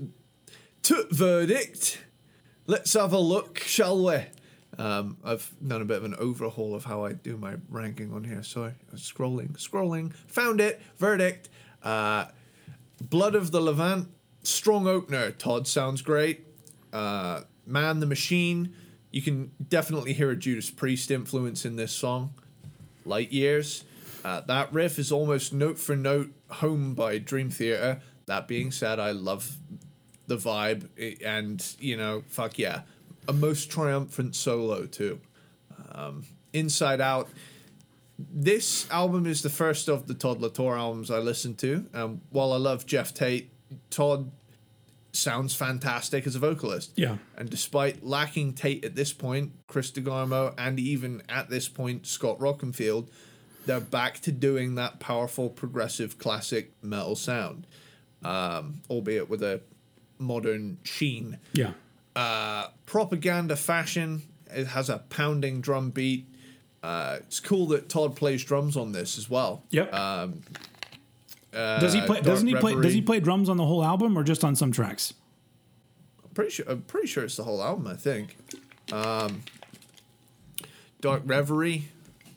to 0.83 1.05
verdict. 1.11 1.99
Let's 2.65 2.93
have 2.93 3.11
a 3.11 3.19
look, 3.19 3.59
shall 3.59 4.05
we? 4.05 4.19
Um, 4.77 5.17
I've 5.23 5.51
done 5.65 5.81
a 5.81 5.85
bit 5.85 5.97
of 5.97 6.05
an 6.05 6.15
overhaul 6.15 6.73
of 6.75 6.85
how 6.85 7.03
I 7.03 7.13
do 7.13 7.35
my 7.35 7.55
ranking 7.69 8.13
on 8.13 8.23
here. 8.23 8.41
Sorry, 8.43 8.73
scrolling, 8.95 9.57
scrolling, 9.57 10.13
found 10.27 10.61
it. 10.61 10.81
Verdict. 10.97 11.49
Uh, 11.83 12.25
Blood 13.01 13.35
of 13.35 13.51
the 13.51 13.59
Levant. 13.59 14.07
Strong 14.43 14.87
opener. 14.87 15.31
Todd 15.31 15.67
sounds 15.67 16.01
great. 16.01 16.45
Uh, 16.93 17.41
Man 17.65 17.99
the 17.99 18.05
Machine. 18.05 18.73
You 19.11 19.21
can 19.21 19.51
definitely 19.67 20.13
hear 20.13 20.31
a 20.31 20.35
Judas 20.35 20.69
Priest 20.69 21.11
influence 21.11 21.65
in 21.65 21.75
this 21.75 21.91
song. 21.91 22.33
Light 23.05 23.31
Years. 23.31 23.83
Uh, 24.23 24.41
that 24.41 24.71
riff 24.71 24.99
is 24.99 25.11
almost 25.11 25.51
note 25.53 25.77
for 25.77 25.95
note 25.95 26.31
Home 26.49 26.93
by 26.93 27.17
Dream 27.17 27.49
Theater. 27.49 28.01
That 28.27 28.47
being 28.47 28.71
said, 28.71 28.99
I 28.99 29.11
love 29.11 29.57
the 30.27 30.37
vibe 30.37 30.87
and, 31.25 31.65
you 31.79 31.97
know, 31.97 32.23
fuck 32.27 32.57
yeah. 32.57 32.81
A 33.27 33.33
most 33.33 33.69
triumphant 33.69 34.35
solo, 34.35 34.85
too. 34.85 35.19
Um, 35.91 36.23
Inside 36.53 37.01
Out. 37.01 37.29
This 38.17 38.89
album 38.91 39.25
is 39.25 39.41
the 39.41 39.49
first 39.49 39.89
of 39.89 40.07
the 40.07 40.13
Todd 40.13 40.41
La 40.41 40.49
Torre 40.49 40.77
albums 40.77 41.09
I 41.09 41.17
listened 41.17 41.57
to. 41.59 41.87
Um, 41.93 42.21
while 42.29 42.53
I 42.53 42.57
love 42.57 42.85
Jeff 42.85 43.13
Tate, 43.13 43.51
Todd 43.89 44.31
sounds 45.11 45.53
fantastic 45.53 46.25
as 46.25 46.35
a 46.35 46.39
vocalist. 46.39 46.93
Yeah. 46.95 47.17
And 47.37 47.49
despite 47.49 48.03
lacking 48.03 48.53
Tate 48.53 48.85
at 48.85 48.95
this 48.95 49.13
point, 49.13 49.53
Chris 49.67 49.91
DeGarmo, 49.91 50.53
and 50.57 50.79
even 50.79 51.21
at 51.29 51.49
this 51.49 51.67
point, 51.67 52.07
Scott 52.07 52.39
Rockenfield, 52.39 53.09
they're 53.65 53.79
back 53.79 54.19
to 54.21 54.31
doing 54.31 54.75
that 54.75 54.99
powerful, 54.99 55.49
progressive, 55.49 56.17
classic 56.17 56.71
metal 56.81 57.15
sound, 57.15 57.67
um, 58.23 58.81
albeit 58.89 59.29
with 59.29 59.43
a 59.43 59.61
modern 60.17 60.77
sheen. 60.83 61.37
Yeah. 61.53 61.71
Uh, 62.15 62.67
propaganda 62.85 63.55
fashion, 63.55 64.23
it 64.53 64.67
has 64.67 64.89
a 64.89 64.99
pounding 65.09 65.61
drum 65.61 65.91
beat. 65.91 66.27
Uh, 66.83 67.17
it's 67.19 67.39
cool 67.39 67.67
that 67.67 67.89
Todd 67.89 68.15
plays 68.15 68.43
drums 68.43 68.75
on 68.75 68.91
this 68.91 69.17
as 69.17 69.29
well. 69.29 69.63
Yep. 69.69 69.93
Um, 69.93 70.41
does 71.51 71.93
he 71.93 71.99
uh, 71.99 72.05
play? 72.05 72.21
Doesn't 72.21 72.47
he 72.47 72.55
play? 72.55 72.75
Does 72.75 72.93
he 72.93 73.01
play 73.01 73.19
drums 73.19 73.49
on 73.49 73.57
the 73.57 73.65
whole 73.65 73.83
album 73.83 74.17
or 74.17 74.23
just 74.23 74.43
on 74.43 74.55
some 74.55 74.71
tracks? 74.71 75.13
I'm 76.23 76.31
pretty 76.31 76.51
sure 76.51 76.65
I'm 76.67 76.81
pretty 76.83 77.07
sure 77.07 77.23
it's 77.23 77.35
the 77.37 77.43
whole 77.43 77.61
album. 77.61 77.87
I 77.87 77.95
think. 77.95 78.37
Um, 78.91 79.43
Dark 81.01 81.23
Reverie, 81.25 81.85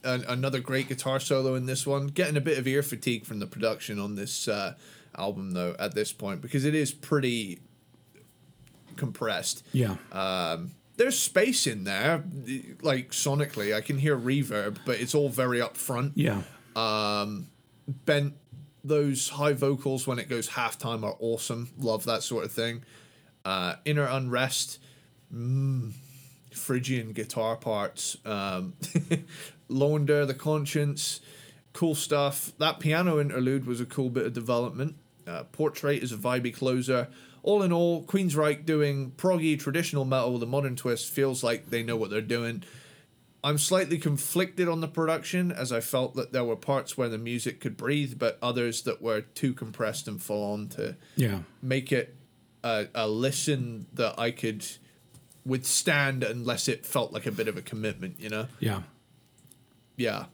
an, 0.02 0.24
another 0.26 0.60
great 0.60 0.88
guitar 0.88 1.20
solo 1.20 1.54
in 1.54 1.66
this 1.66 1.86
one. 1.86 2.08
Getting 2.08 2.36
a 2.36 2.40
bit 2.40 2.58
of 2.58 2.66
ear 2.66 2.82
fatigue 2.82 3.24
from 3.24 3.38
the 3.38 3.46
production 3.46 3.98
on 3.98 4.14
this 4.14 4.48
uh, 4.48 4.74
album 5.16 5.52
though 5.52 5.76
at 5.78 5.94
this 5.94 6.12
point 6.12 6.40
because 6.40 6.64
it 6.64 6.74
is 6.74 6.92
pretty 6.92 7.60
compressed. 8.96 9.64
Yeah. 9.72 9.96
Um, 10.12 10.72
there's 10.96 11.18
space 11.18 11.66
in 11.66 11.84
there, 11.84 12.22
like 12.80 13.10
sonically, 13.10 13.74
I 13.74 13.80
can 13.80 13.98
hear 13.98 14.16
reverb, 14.16 14.78
but 14.86 15.00
it's 15.00 15.14
all 15.14 15.28
very 15.28 15.58
upfront. 15.58 16.12
yeah. 16.14 16.42
Um, 16.76 17.48
Bent, 17.86 18.34
those 18.84 19.30
high 19.30 19.54
vocals 19.54 20.06
when 20.06 20.18
it 20.18 20.28
goes 20.28 20.50
halftime 20.50 21.02
are 21.02 21.16
awesome. 21.18 21.70
Love 21.78 22.04
that 22.04 22.22
sort 22.22 22.44
of 22.44 22.52
thing. 22.52 22.84
Uh, 23.44 23.76
Inner 23.84 24.06
Unrest, 24.06 24.78
mm, 25.34 25.92
Phrygian 26.52 27.12
guitar 27.12 27.56
parts. 27.56 28.18
Um, 28.24 28.74
Launder, 29.68 30.26
The 30.26 30.34
Conscience, 30.34 31.20
cool 31.72 31.94
stuff. 31.94 32.52
That 32.58 32.78
piano 32.78 33.18
interlude 33.18 33.66
was 33.66 33.80
a 33.80 33.86
cool 33.86 34.10
bit 34.10 34.26
of 34.26 34.34
development. 34.34 34.96
Uh, 35.26 35.44
Portrait 35.44 36.02
is 36.02 36.12
a 36.12 36.16
vibey 36.16 36.54
closer. 36.54 37.08
All 37.42 37.62
in 37.62 37.72
all, 37.72 38.04
Queensryche 38.04 38.64
doing 38.64 39.12
proggy 39.16 39.58
traditional 39.58 40.04
metal 40.04 40.34
with 40.34 40.42
a 40.42 40.46
modern 40.46 40.76
twist 40.76 41.10
feels 41.10 41.42
like 41.42 41.70
they 41.70 41.82
know 41.82 41.96
what 41.96 42.10
they're 42.10 42.20
doing. 42.20 42.62
I'm 43.44 43.58
slightly 43.58 43.98
conflicted 43.98 44.68
on 44.68 44.80
the 44.80 44.88
production 44.88 45.52
as 45.52 45.70
I 45.70 45.80
felt 45.80 46.14
that 46.16 46.32
there 46.32 46.44
were 46.44 46.56
parts 46.56 46.96
where 46.96 47.10
the 47.10 47.18
music 47.18 47.60
could 47.60 47.76
breathe, 47.76 48.18
but 48.18 48.38
others 48.42 48.82
that 48.82 49.02
were 49.02 49.20
too 49.20 49.52
compressed 49.52 50.08
and 50.08 50.20
full 50.20 50.42
on 50.52 50.68
to 50.70 50.96
Yeah. 51.14 51.40
make 51.62 51.92
it 51.92 52.16
a, 52.64 52.86
a 52.94 53.06
listen 53.06 53.86
that 53.92 54.18
I 54.18 54.30
could 54.30 54.64
withstand 55.44 56.24
unless 56.24 56.68
it 56.68 56.86
felt 56.86 57.12
like 57.12 57.26
a 57.26 57.30
bit 57.30 57.46
of 57.46 57.58
a 57.58 57.62
commitment, 57.62 58.18
you 58.18 58.30
know? 58.30 58.46
Yeah. 58.60 58.80
Yeah. 59.96 60.24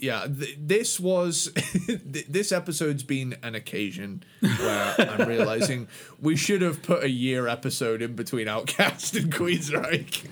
Yeah, 0.00 0.28
th- 0.28 0.56
this 0.60 1.00
was 1.00 1.50
th- 1.88 2.26
this 2.28 2.52
episode's 2.52 3.02
been 3.02 3.36
an 3.42 3.56
occasion 3.56 4.22
where 4.40 4.94
I'm 4.96 5.28
realizing 5.28 5.88
we 6.20 6.36
should 6.36 6.62
have 6.62 6.84
put 6.84 7.02
a 7.02 7.10
year 7.10 7.48
episode 7.48 8.00
in 8.00 8.14
between 8.14 8.46
OutKast 8.46 9.20
and 9.20 9.34
Queens, 9.34 9.70
Queensryche 9.70 10.22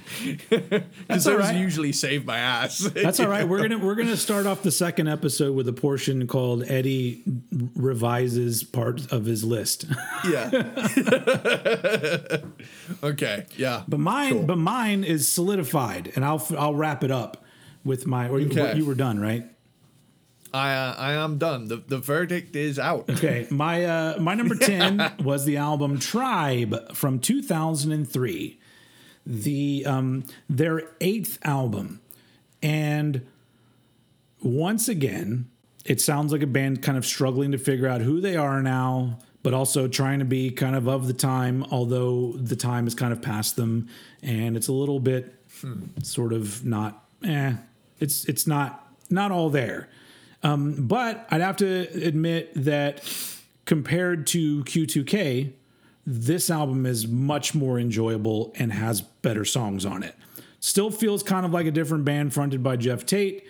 because 1.08 1.24
those 1.24 1.40
right. 1.40 1.56
usually 1.56 1.90
save 1.90 2.24
my 2.24 2.38
ass. 2.38 2.78
That's 2.94 3.18
all 3.18 3.26
right. 3.26 3.46
We're 3.48 3.60
gonna 3.62 3.78
we're 3.84 3.96
gonna 3.96 4.16
start 4.16 4.46
off 4.46 4.62
the 4.62 4.70
second 4.70 5.08
episode 5.08 5.56
with 5.56 5.66
a 5.66 5.72
portion 5.72 6.28
called 6.28 6.62
Eddie 6.70 7.24
revises 7.74 8.62
part 8.62 9.10
of 9.10 9.24
his 9.24 9.42
list. 9.42 9.86
yeah. 10.30 10.48
okay. 13.02 13.46
Yeah. 13.56 13.82
But 13.88 14.00
mine, 14.00 14.32
Cool. 14.32 14.42
but 14.44 14.58
mine 14.58 15.04
is 15.04 15.26
solidified, 15.28 16.12
and 16.14 16.24
I'll 16.24 16.46
I'll 16.56 16.74
wrap 16.76 17.02
it 17.04 17.10
up 17.10 17.42
with 17.86 18.06
my. 18.06 18.28
Or 18.28 18.38
you, 18.40 18.46
Okay. 18.50 18.76
you 18.76 18.84
were 18.84 18.94
done, 18.94 19.18
right? 19.20 19.44
I 20.54 20.72
uh, 20.74 20.94
I 20.96 21.12
am 21.14 21.38
done. 21.38 21.68
The 21.68 21.76
the 21.76 21.98
verdict 21.98 22.54
is 22.56 22.78
out. 22.78 23.06
Okay, 23.10 23.46
my 23.50 23.84
uh, 23.84 24.18
my 24.20 24.34
number 24.34 24.54
ten 24.72 25.12
was 25.22 25.44
the 25.44 25.56
album 25.56 25.98
Tribe 25.98 26.94
from 26.94 27.18
2003, 27.20 28.58
the 29.26 29.84
um, 29.86 30.24
their 30.48 30.82
eighth 31.00 31.38
album, 31.44 32.00
and 32.62 33.26
once 34.42 34.88
again, 34.88 35.50
it 35.84 36.00
sounds 36.00 36.32
like 36.32 36.42
a 36.42 36.46
band 36.46 36.82
kind 36.82 36.96
of 36.98 37.04
struggling 37.04 37.52
to 37.52 37.58
figure 37.58 37.88
out 37.88 38.00
who 38.00 38.20
they 38.20 38.36
are 38.36 38.62
now, 38.62 39.18
but 39.42 39.52
also 39.54 39.88
trying 39.88 40.20
to 40.20 40.24
be 40.24 40.50
kind 40.50 40.76
of 40.76 40.86
of 40.88 41.06
the 41.06 41.12
time, 41.14 41.64
although 41.70 42.32
the 42.32 42.56
time 42.56 42.84
has 42.84 42.94
kind 42.94 43.12
of 43.12 43.20
passed 43.20 43.56
them, 43.56 43.88
and 44.22 44.56
it's 44.56 44.68
a 44.68 44.72
little 44.72 45.00
bit 45.00 45.34
sort 46.02 46.32
of 46.32 46.64
not. 46.64 47.02
Eh, 47.24 47.54
it's 48.00 48.24
it's 48.26 48.46
not 48.46 48.88
not 49.10 49.30
all 49.30 49.50
there. 49.50 49.88
Um, 50.42 50.86
but 50.86 51.26
I'd 51.30 51.40
have 51.40 51.56
to 51.56 51.88
admit 52.06 52.52
that 52.54 53.02
compared 53.64 54.26
to 54.28 54.62
Q2K, 54.64 55.52
this 56.06 56.50
album 56.50 56.86
is 56.86 57.08
much 57.08 57.54
more 57.54 57.78
enjoyable 57.78 58.52
and 58.56 58.72
has 58.72 59.00
better 59.00 59.44
songs 59.44 59.84
on 59.84 60.02
it. 60.02 60.14
Still 60.60 60.90
feels 60.90 61.22
kind 61.22 61.44
of 61.44 61.52
like 61.52 61.66
a 61.66 61.70
different 61.70 62.04
band 62.04 62.32
fronted 62.32 62.62
by 62.62 62.76
Geoff 62.76 63.04
Tate, 63.06 63.46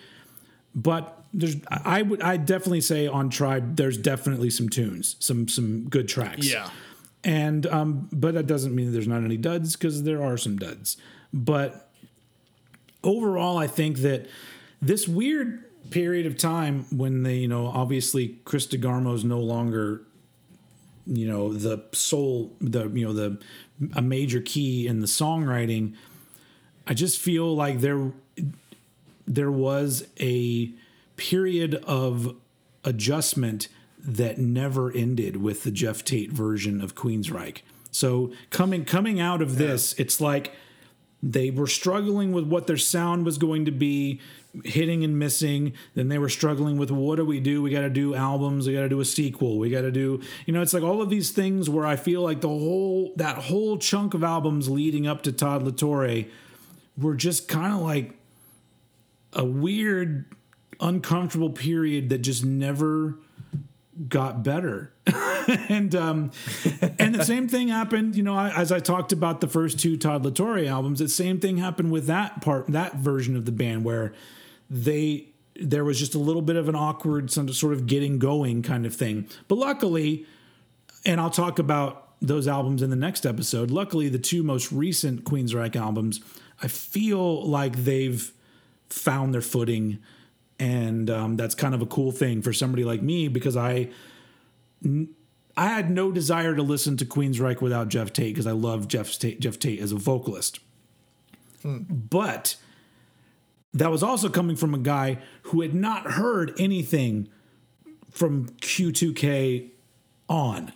but 0.73 1.23
there's 1.33 1.55
I 1.69 2.01
would 2.01 2.21
I 2.21 2.37
definitely 2.37 2.81
say 2.81 3.07
on 3.07 3.29
Tribe 3.29 3.75
there's 3.75 3.97
definitely 3.97 4.49
some 4.49 4.69
tunes, 4.69 5.15
some 5.19 5.47
some 5.47 5.87
good 5.89 6.07
tracks. 6.07 6.51
Yeah. 6.51 6.69
And 7.23 7.65
um, 7.67 8.09
but 8.11 8.33
that 8.35 8.47
doesn't 8.47 8.73
mean 8.73 8.91
there's 8.93 9.07
not 9.07 9.23
any 9.23 9.37
duds 9.37 9.75
because 9.75 10.03
there 10.03 10.23
are 10.23 10.37
some 10.37 10.57
duds. 10.57 10.97
But 11.33 11.86
overall, 13.07 13.57
I 13.57 13.65
think 13.65 13.99
that 13.99 14.27
this 14.81 15.07
weird 15.07 15.63
period 15.89 16.25
of 16.25 16.37
time 16.37 16.85
when 16.95 17.23
they, 17.23 17.37
you 17.37 17.47
know, 17.47 17.67
obviously 17.67 18.39
Chris 18.45 18.67
DeGarmo's 18.67 19.23
no 19.23 19.39
longer, 19.39 20.03
you 21.05 21.27
know, 21.27 21.53
the 21.53 21.83
sole, 21.93 22.53
the 22.59 22.89
you 22.89 23.05
know 23.05 23.13
the 23.13 23.39
a 23.95 24.01
major 24.01 24.41
key 24.41 24.85
in 24.87 24.99
the 24.99 25.07
songwriting. 25.07 25.95
I 26.85 26.93
just 26.93 27.19
feel 27.19 27.55
like 27.55 27.79
there 27.79 28.11
there 29.25 29.51
was 29.51 30.07
a 30.19 30.71
period 31.15 31.75
of 31.85 32.35
adjustment 32.83 33.67
that 33.99 34.37
never 34.37 34.91
ended 34.91 35.37
with 35.37 35.63
the 35.63 35.71
Geoff 35.71 36.03
Tate 36.03 36.31
version 36.31 36.81
of 36.81 36.95
Queensryche. 36.95 37.61
So 37.91 38.31
coming 38.49 38.85
coming 38.85 39.19
out 39.19 39.41
of 39.41 39.57
this, 39.57 39.93
it's 39.93 40.21
like 40.21 40.53
they 41.31 41.51
were 41.51 41.67
struggling 41.67 42.31
with 42.31 42.45
what 42.45 42.67
their 42.67 42.77
sound 42.77 43.25
was 43.25 43.37
going 43.37 43.65
to 43.65 43.71
be, 43.71 44.21
hitting 44.63 45.03
and 45.03 45.19
missing. 45.19 45.73
Then 45.93 46.07
they 46.07 46.17
were 46.17 46.29
struggling 46.29 46.77
with 46.77 46.89
what 46.89 47.17
do 47.17 47.25
we 47.25 47.39
do? 47.39 47.61
We 47.61 47.69
got 47.69 47.81
to 47.81 47.89
do 47.89 48.15
albums. 48.15 48.67
We 48.67 48.73
got 48.73 48.81
to 48.81 48.89
do 48.89 49.01
a 49.01 49.05
sequel. 49.05 49.57
We 49.57 49.69
got 49.69 49.81
to 49.81 49.91
do, 49.91 50.21
you 50.45 50.53
know, 50.53 50.61
it's 50.61 50.73
like 50.73 50.83
all 50.83 51.01
of 51.01 51.09
these 51.09 51.31
things 51.31 51.69
where 51.69 51.85
I 51.85 51.97
feel 51.97 52.21
like 52.21 52.41
the 52.41 52.47
whole 52.47 53.13
that 53.17 53.37
whole 53.37 53.77
chunk 53.77 54.13
of 54.13 54.23
albums 54.23 54.69
leading 54.69 55.05
up 55.05 55.21
to 55.23 55.31
Todd 55.31 55.63
La 55.63 55.71
Torre 55.71 56.25
were 56.97 57.15
just 57.15 57.47
kind 57.47 57.73
of 57.73 57.81
like 57.81 58.13
a 59.33 59.43
weird, 59.43 60.25
uncomfortable 60.79 61.49
period 61.49 62.09
that 62.09 62.19
just 62.19 62.45
never 62.45 63.17
got 64.07 64.43
better. 64.43 64.93
and 65.69 65.95
um, 65.95 66.31
and 66.99 67.15
the 67.15 67.23
same 67.23 67.47
thing 67.47 67.69
happened, 67.69 68.15
you 68.15 68.23
know, 68.23 68.37
as 68.37 68.71
I 68.71 68.79
talked 68.79 69.11
about 69.11 69.41
the 69.41 69.47
first 69.47 69.79
two 69.79 69.97
Todd 69.97 70.23
La 70.25 70.31
Torre 70.31 70.65
albums. 70.65 70.99
The 70.99 71.09
same 71.09 71.39
thing 71.39 71.57
happened 71.57 71.91
with 71.91 72.07
that 72.07 72.41
part, 72.41 72.67
that 72.67 72.95
version 72.95 73.35
of 73.35 73.45
the 73.45 73.51
band, 73.51 73.83
where 73.83 74.13
they 74.69 75.27
there 75.59 75.83
was 75.83 75.99
just 75.99 76.15
a 76.15 76.19
little 76.19 76.41
bit 76.41 76.55
of 76.55 76.69
an 76.69 76.75
awkward, 76.75 77.31
sort 77.31 77.73
of 77.73 77.87
getting 77.87 78.19
going 78.19 78.61
kind 78.61 78.85
of 78.85 78.95
thing. 78.95 79.27
But 79.47 79.57
luckily, 79.57 80.25
and 81.05 81.19
I'll 81.19 81.29
talk 81.29 81.59
about 81.59 82.07
those 82.21 82.47
albums 82.47 82.81
in 82.81 82.89
the 82.89 82.95
next 82.95 83.25
episode. 83.25 83.71
Luckily, 83.71 84.09
the 84.09 84.19
two 84.19 84.43
most 84.43 84.71
recent 84.71 85.23
Queensryche 85.23 85.75
albums, 85.75 86.19
I 86.61 86.67
feel 86.67 87.47
like 87.47 87.77
they've 87.77 88.31
found 88.89 89.33
their 89.33 89.41
footing, 89.41 89.99
and 90.59 91.09
um, 91.09 91.37
that's 91.37 91.55
kind 91.55 91.73
of 91.75 91.81
a 91.81 91.85
cool 91.85 92.11
thing 92.11 92.41
for 92.41 92.53
somebody 92.53 92.83
like 92.83 93.01
me 93.01 93.27
because 93.27 93.57
I. 93.57 93.89
I 95.59 95.69
had 95.69 95.89
no 95.89 96.11
desire 96.11 96.55
to 96.55 96.61
listen 96.61 96.97
to 96.97 97.05
Queensryche 97.05 97.61
without 97.61 97.87
Geoff 97.89 98.13
Tate 98.13 98.35
because 98.35 98.45
I 98.45 98.51
love 98.51 98.87
Geoff 98.87 99.17
Tate, 99.17 99.39
Geoff 99.39 99.57
Tate 99.57 99.79
as 99.79 99.91
a 99.91 99.95
vocalist. 99.95 100.59
But 101.63 102.57
that 103.73 103.89
was 103.89 104.03
also 104.03 104.29
coming 104.29 104.55
from 104.55 104.75
a 104.75 104.77
guy 104.77 105.17
who 105.43 105.61
had 105.61 105.73
not 105.73 106.11
heard 106.11 106.53
anything 106.59 107.27
from 108.11 108.49
Q2K 108.61 109.69
on. 110.29 110.73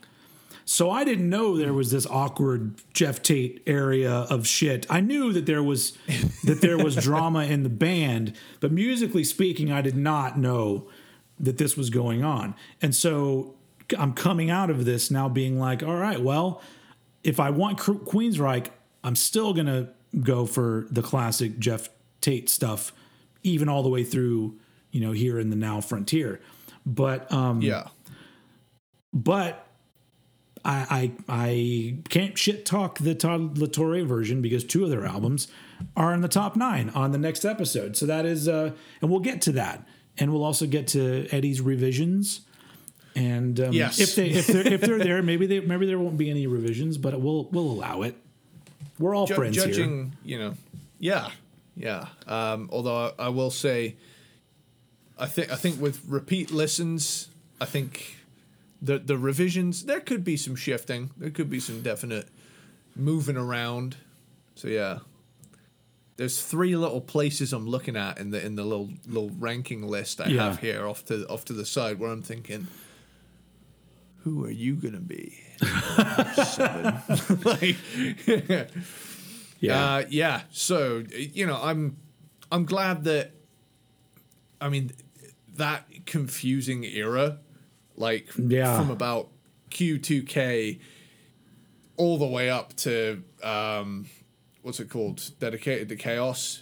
So 0.71 0.89
I 0.89 1.03
didn't 1.03 1.29
know 1.29 1.57
there 1.57 1.73
was 1.73 1.91
this 1.91 2.07
awkward 2.07 2.75
Geoff 2.93 3.21
Tate 3.21 3.61
area 3.67 4.09
of 4.09 4.47
shit. 4.47 4.85
I 4.89 5.01
knew 5.01 5.33
that 5.33 5.45
there 5.45 5.61
was 5.61 5.97
that 6.45 6.61
there 6.61 6.77
was 6.77 6.95
drama 7.03 7.43
in 7.43 7.63
the 7.63 7.69
band, 7.69 8.37
but 8.61 8.71
musically 8.71 9.25
speaking, 9.25 9.69
I 9.69 9.81
did 9.81 9.97
not 9.97 10.39
know 10.39 10.87
that 11.41 11.57
this 11.57 11.75
was 11.75 11.89
going 11.89 12.23
on. 12.23 12.55
And 12.81 12.95
so 12.95 13.55
I'm 13.99 14.13
coming 14.13 14.49
out 14.49 14.69
of 14.69 14.85
this 14.85 15.11
now 15.11 15.27
being 15.27 15.59
like, 15.59 15.83
all 15.83 15.97
right, 15.97 16.21
well, 16.21 16.61
if 17.21 17.37
I 17.37 17.49
want 17.49 17.77
Qu- 17.77 18.05
Queensryche, 18.05 18.67
I'm 19.03 19.17
still 19.17 19.53
going 19.53 19.65
to 19.65 19.89
go 20.21 20.45
for 20.45 20.87
the 20.89 21.01
classic 21.01 21.59
Geoff 21.59 21.89
Tate 22.21 22.47
stuff 22.47 22.93
even 23.43 23.67
all 23.67 23.83
the 23.83 23.89
way 23.89 24.05
through, 24.05 24.57
you 24.91 25.01
know, 25.01 25.11
Hear 25.11 25.37
in 25.37 25.49
the 25.49 25.57
Now 25.57 25.81
Frontier. 25.81 26.39
But 26.85 27.29
um 27.29 27.61
Yeah. 27.61 27.89
but 29.13 29.67
I, 30.63 31.11
I 31.27 31.35
I 31.47 31.95
can't 32.09 32.37
shit 32.37 32.65
talk 32.65 32.99
the 32.99 33.15
Todd 33.15 33.57
La 33.57 33.67
Torre 33.67 34.03
version 34.03 34.41
because 34.41 34.63
two 34.63 34.83
of 34.83 34.89
their 34.89 35.05
albums 35.05 35.47
are 35.97 36.13
in 36.13 36.21
the 36.21 36.27
top 36.27 36.55
nine 36.55 36.89
on 36.91 37.11
the 37.11 37.17
next 37.17 37.43
episode. 37.45 37.97
So 37.97 38.05
that 38.05 38.25
is 38.25 38.47
uh 38.47 38.71
and 39.01 39.09
we'll 39.11 39.19
get 39.21 39.41
to 39.43 39.51
that. 39.53 39.87
And 40.17 40.31
we'll 40.31 40.43
also 40.43 40.67
get 40.67 40.87
to 40.89 41.27
Eddie's 41.31 41.61
revisions. 41.61 42.41
And 43.15 43.59
um, 43.59 43.73
Yes. 43.73 43.99
if 43.99 44.15
they 44.15 44.29
if 44.29 44.47
they're 44.47 44.67
if 44.67 44.81
they're 44.81 44.99
there, 44.99 45.21
maybe 45.23 45.45
they 45.47 45.59
maybe 45.61 45.85
there 45.85 45.97
won't 45.99 46.17
be 46.17 46.29
any 46.29 46.47
revisions, 46.47 46.97
but 46.97 47.19
we'll 47.19 47.45
we'll 47.51 47.71
allow 47.71 48.03
it. 48.03 48.15
We're 48.99 49.15
all 49.15 49.25
Ju- 49.25 49.35
friends 49.35 49.63
here. 49.63 50.09
you 50.23 50.37
know, 50.37 50.53
yeah, 50.99 51.31
yeah. 51.75 52.07
Um, 52.27 52.69
although 52.71 53.13
I, 53.17 53.25
I 53.25 53.29
will 53.29 53.49
say, 53.49 53.95
I 55.17 55.25
think 55.25 55.51
I 55.51 55.55
think 55.55 55.81
with 55.81 56.01
repeat 56.07 56.51
listens, 56.51 57.29
I 57.59 57.65
think 57.65 58.17
the 58.81 58.99
the 58.99 59.17
revisions 59.17 59.85
there 59.85 59.99
could 59.99 60.23
be 60.23 60.37
some 60.37 60.55
shifting. 60.55 61.11
There 61.17 61.29
could 61.29 61.49
be 61.49 61.59
some 61.59 61.81
definite 61.81 62.27
moving 62.95 63.37
around. 63.37 63.97
So 64.55 64.67
yeah, 64.67 64.99
there's 66.17 66.41
three 66.43 66.75
little 66.75 67.01
places 67.01 67.53
I'm 67.53 67.67
looking 67.67 67.95
at 67.95 68.17
in 68.17 68.31
the 68.31 68.43
in 68.45 68.55
the 68.55 68.63
little 68.63 68.89
little 69.07 69.29
ranking 69.39 69.87
list 69.87 70.19
I 70.21 70.27
Yeah. 70.27 70.43
have 70.45 70.59
here 70.59 70.87
off 70.87 71.05
to 71.05 71.25
off 71.27 71.45
to 71.45 71.53
the 71.53 71.65
side 71.65 71.99
where 71.99 72.11
I'm 72.11 72.21
thinking. 72.23 72.67
Who 74.23 74.45
are 74.45 74.51
you 74.51 74.75
gonna 74.75 74.99
be? 74.99 75.39
Seven. 76.45 76.99
like, 77.43 77.75
Yeah. 79.59 79.95
uh, 79.95 80.03
yeah. 80.09 80.41
So 80.51 81.03
you 81.09 81.45
know, 81.47 81.59
I'm 81.61 81.97
I'm 82.51 82.65
glad 82.65 83.03
that. 83.05 83.31
I 84.59 84.69
mean, 84.69 84.91
that 85.55 85.85
confusing 86.05 86.83
era, 86.83 87.39
like 88.01 88.27
Yeah. 88.37 88.75
from 88.77 88.91
about 88.91 89.29
Q2K 89.69 90.79
all 91.97 92.17
the 92.17 92.25
way 92.27 92.49
up 92.49 92.75
to 92.77 93.23
um, 93.43 94.07
what's 94.61 94.79
it 94.79 94.89
called? 94.89 95.21
Dedicated 95.39 95.87
to 95.89 95.95
Chaos. 95.95 96.59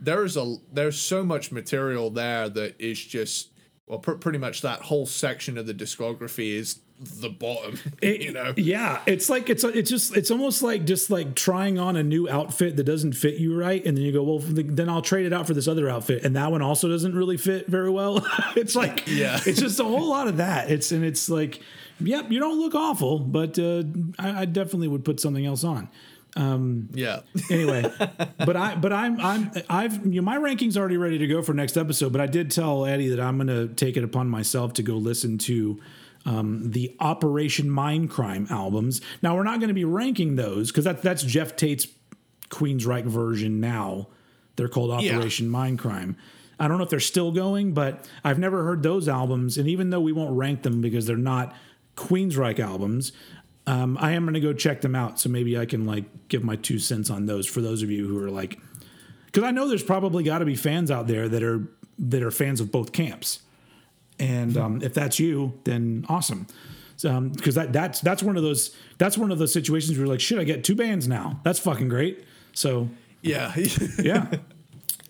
There's 0.00 0.36
a 0.36 0.56
there's 0.72 1.00
so 1.00 1.24
much 1.24 1.50
material 1.52 2.10
there 2.10 2.48
that 2.50 2.78
is 2.80 3.02
just 3.02 3.48
well, 3.86 3.98
pr- 3.98 4.12
pretty 4.12 4.38
much 4.38 4.60
that 4.62 4.80
whole 4.82 5.06
section 5.06 5.56
of 5.58 5.66
the 5.66 5.74
discography 5.74 6.54
is 6.54 6.80
the 7.20 7.28
bottom. 7.28 7.78
It- 8.00 8.20
you 8.22 8.32
know, 8.32 8.52
yeah 8.56 9.00
it's 9.06 9.28
like 9.28 9.50
it's 9.50 9.64
it's 9.64 9.90
just 9.90 10.16
it's 10.16 10.30
almost 10.30 10.62
like 10.62 10.84
just 10.84 11.10
like 11.10 11.34
trying 11.34 11.78
on 11.78 11.96
a 11.96 12.02
new 12.02 12.28
outfit 12.28 12.76
that 12.76 12.84
doesn't 12.84 13.14
fit 13.14 13.34
you 13.38 13.56
right 13.56 13.84
and 13.84 13.96
then 13.96 14.04
you 14.04 14.12
go 14.12 14.22
well 14.22 14.38
then 14.40 14.88
i'll 14.88 15.02
trade 15.02 15.26
it 15.26 15.32
out 15.32 15.46
for 15.46 15.54
this 15.54 15.66
other 15.66 15.88
outfit 15.88 16.24
and 16.24 16.36
that 16.36 16.50
one 16.52 16.62
also 16.62 16.88
doesn't 16.88 17.14
really 17.16 17.36
fit 17.36 17.66
very 17.66 17.90
well 17.90 18.24
it's 18.56 18.76
like 18.76 19.04
Yeah. 19.08 19.40
it's 19.44 19.58
just 19.60 19.80
a 19.80 19.84
whole 19.84 20.08
lot 20.08 20.28
of 20.28 20.36
that 20.36 20.70
it's 20.70 20.92
and 20.92 21.04
it's 21.04 21.28
like 21.28 21.60
yep 22.00 22.30
you 22.30 22.38
don't 22.38 22.60
look 22.60 22.74
awful 22.74 23.18
but 23.18 23.58
uh, 23.58 23.82
I, 24.18 24.42
I 24.42 24.44
definitely 24.44 24.88
would 24.88 25.04
put 25.04 25.18
something 25.18 25.44
else 25.44 25.64
on 25.64 25.88
yeah, 26.94 27.20
anyway, 27.50 27.84
but 28.38 28.56
I 28.56 28.74
but 28.74 28.90
I'm 28.92 29.20
I'm 29.20 29.50
I've 29.68 30.06
you 30.06 30.20
know, 30.20 30.22
my 30.22 30.38
rankings 30.38 30.78
already 30.78 30.96
ready 30.96 31.18
to 31.18 31.26
go 31.26 31.42
for 31.42 31.52
next 31.52 31.76
episode. 31.76 32.10
But 32.10 32.22
I 32.22 32.26
did 32.26 32.50
tell 32.50 32.86
Eddie 32.86 33.08
that 33.08 33.20
I'm 33.20 33.36
going 33.36 33.48
to 33.48 33.68
take 33.74 33.98
it 33.98 34.02
upon 34.04 34.30
myself 34.30 34.72
to 34.74 34.82
go 34.82 34.94
listen 34.94 35.36
to 35.38 35.78
um, 36.24 36.70
the 36.70 36.94
Operation 37.00 37.66
Mindcrime 37.66 38.50
albums. 38.50 39.00
Now 39.22 39.36
we're 39.36 39.44
not 39.44 39.58
going 39.60 39.68
to 39.68 39.74
be 39.74 39.84
ranking 39.84 40.36
those 40.36 40.70
because 40.70 40.84
that 40.84 41.02
that's 41.02 41.22
Geoff 41.22 41.56
Tate's 41.56 41.86
Queensryche 42.48 43.04
version 43.04 43.60
now. 43.60 44.08
They're 44.56 44.68
called 44.68 45.02
Yeah. 45.02 45.16
Operation 45.16 45.48
Mindcrime. 45.48 46.16
I 46.60 46.68
don't 46.68 46.78
know 46.78 46.84
if 46.84 46.90
they're 46.90 47.00
still 47.00 47.32
going, 47.32 47.72
but 47.72 48.06
I've 48.22 48.38
never 48.38 48.62
heard 48.64 48.82
those 48.82 49.08
albums. 49.08 49.58
And 49.58 49.68
even 49.68 49.90
though 49.90 50.00
we 50.00 50.12
won't 50.12 50.36
rank 50.36 50.62
them 50.62 50.80
because 50.80 51.06
they're 51.06 51.16
not 51.16 51.54
Queensryche 51.96 52.60
albums, 52.60 53.12
um, 53.66 53.96
I 54.00 54.12
am 54.12 54.24
going 54.24 54.34
to 54.34 54.40
go 54.40 54.52
check 54.52 54.80
them 54.80 54.94
out. 54.94 55.18
So 55.18 55.28
maybe 55.28 55.58
I 55.58 55.66
can 55.66 55.86
like 55.86 56.04
give 56.28 56.44
my 56.44 56.56
two 56.56 56.78
cents 56.78 57.10
on 57.10 57.26
those 57.26 57.46
for 57.46 57.60
those 57.60 57.82
of 57.82 57.90
you 57.90 58.06
who 58.06 58.22
are 58.22 58.30
like, 58.30 58.60
because 59.26 59.42
I 59.44 59.50
know 59.50 59.66
there's 59.66 59.82
probably 59.82 60.22
got 60.22 60.38
to 60.38 60.44
be 60.44 60.54
fans 60.54 60.90
out 60.90 61.06
there 61.06 61.28
that 61.28 61.42
are 61.42 61.66
that 61.98 62.22
are 62.22 62.30
fans 62.30 62.60
of 62.60 62.70
both 62.70 62.92
camps. 62.92 63.40
And 64.22 64.56
um, 64.56 64.82
if 64.82 64.94
that's 64.94 65.18
you, 65.18 65.52
then 65.64 66.06
awesome. 66.08 66.46
Because 67.00 67.56
that 67.56 67.72
that's 67.72 68.00
that's 68.00 68.22
one 68.22 68.36
of 68.36 68.44
those 68.44 68.76
that's 68.98 69.18
one 69.18 69.32
of 69.32 69.38
those 69.38 69.52
situations 69.52 69.98
where 69.98 70.06
you're 70.06 70.14
like, 70.14 70.20
should 70.20 70.38
I 70.38 70.44
get 70.44 70.62
two 70.62 70.76
bands 70.76 71.08
now. 71.08 71.40
That's 71.42 71.58
fucking 71.58 71.88
great. 71.88 72.24
So 72.52 72.88
yeah, 73.22 73.52
yeah. 73.98 74.26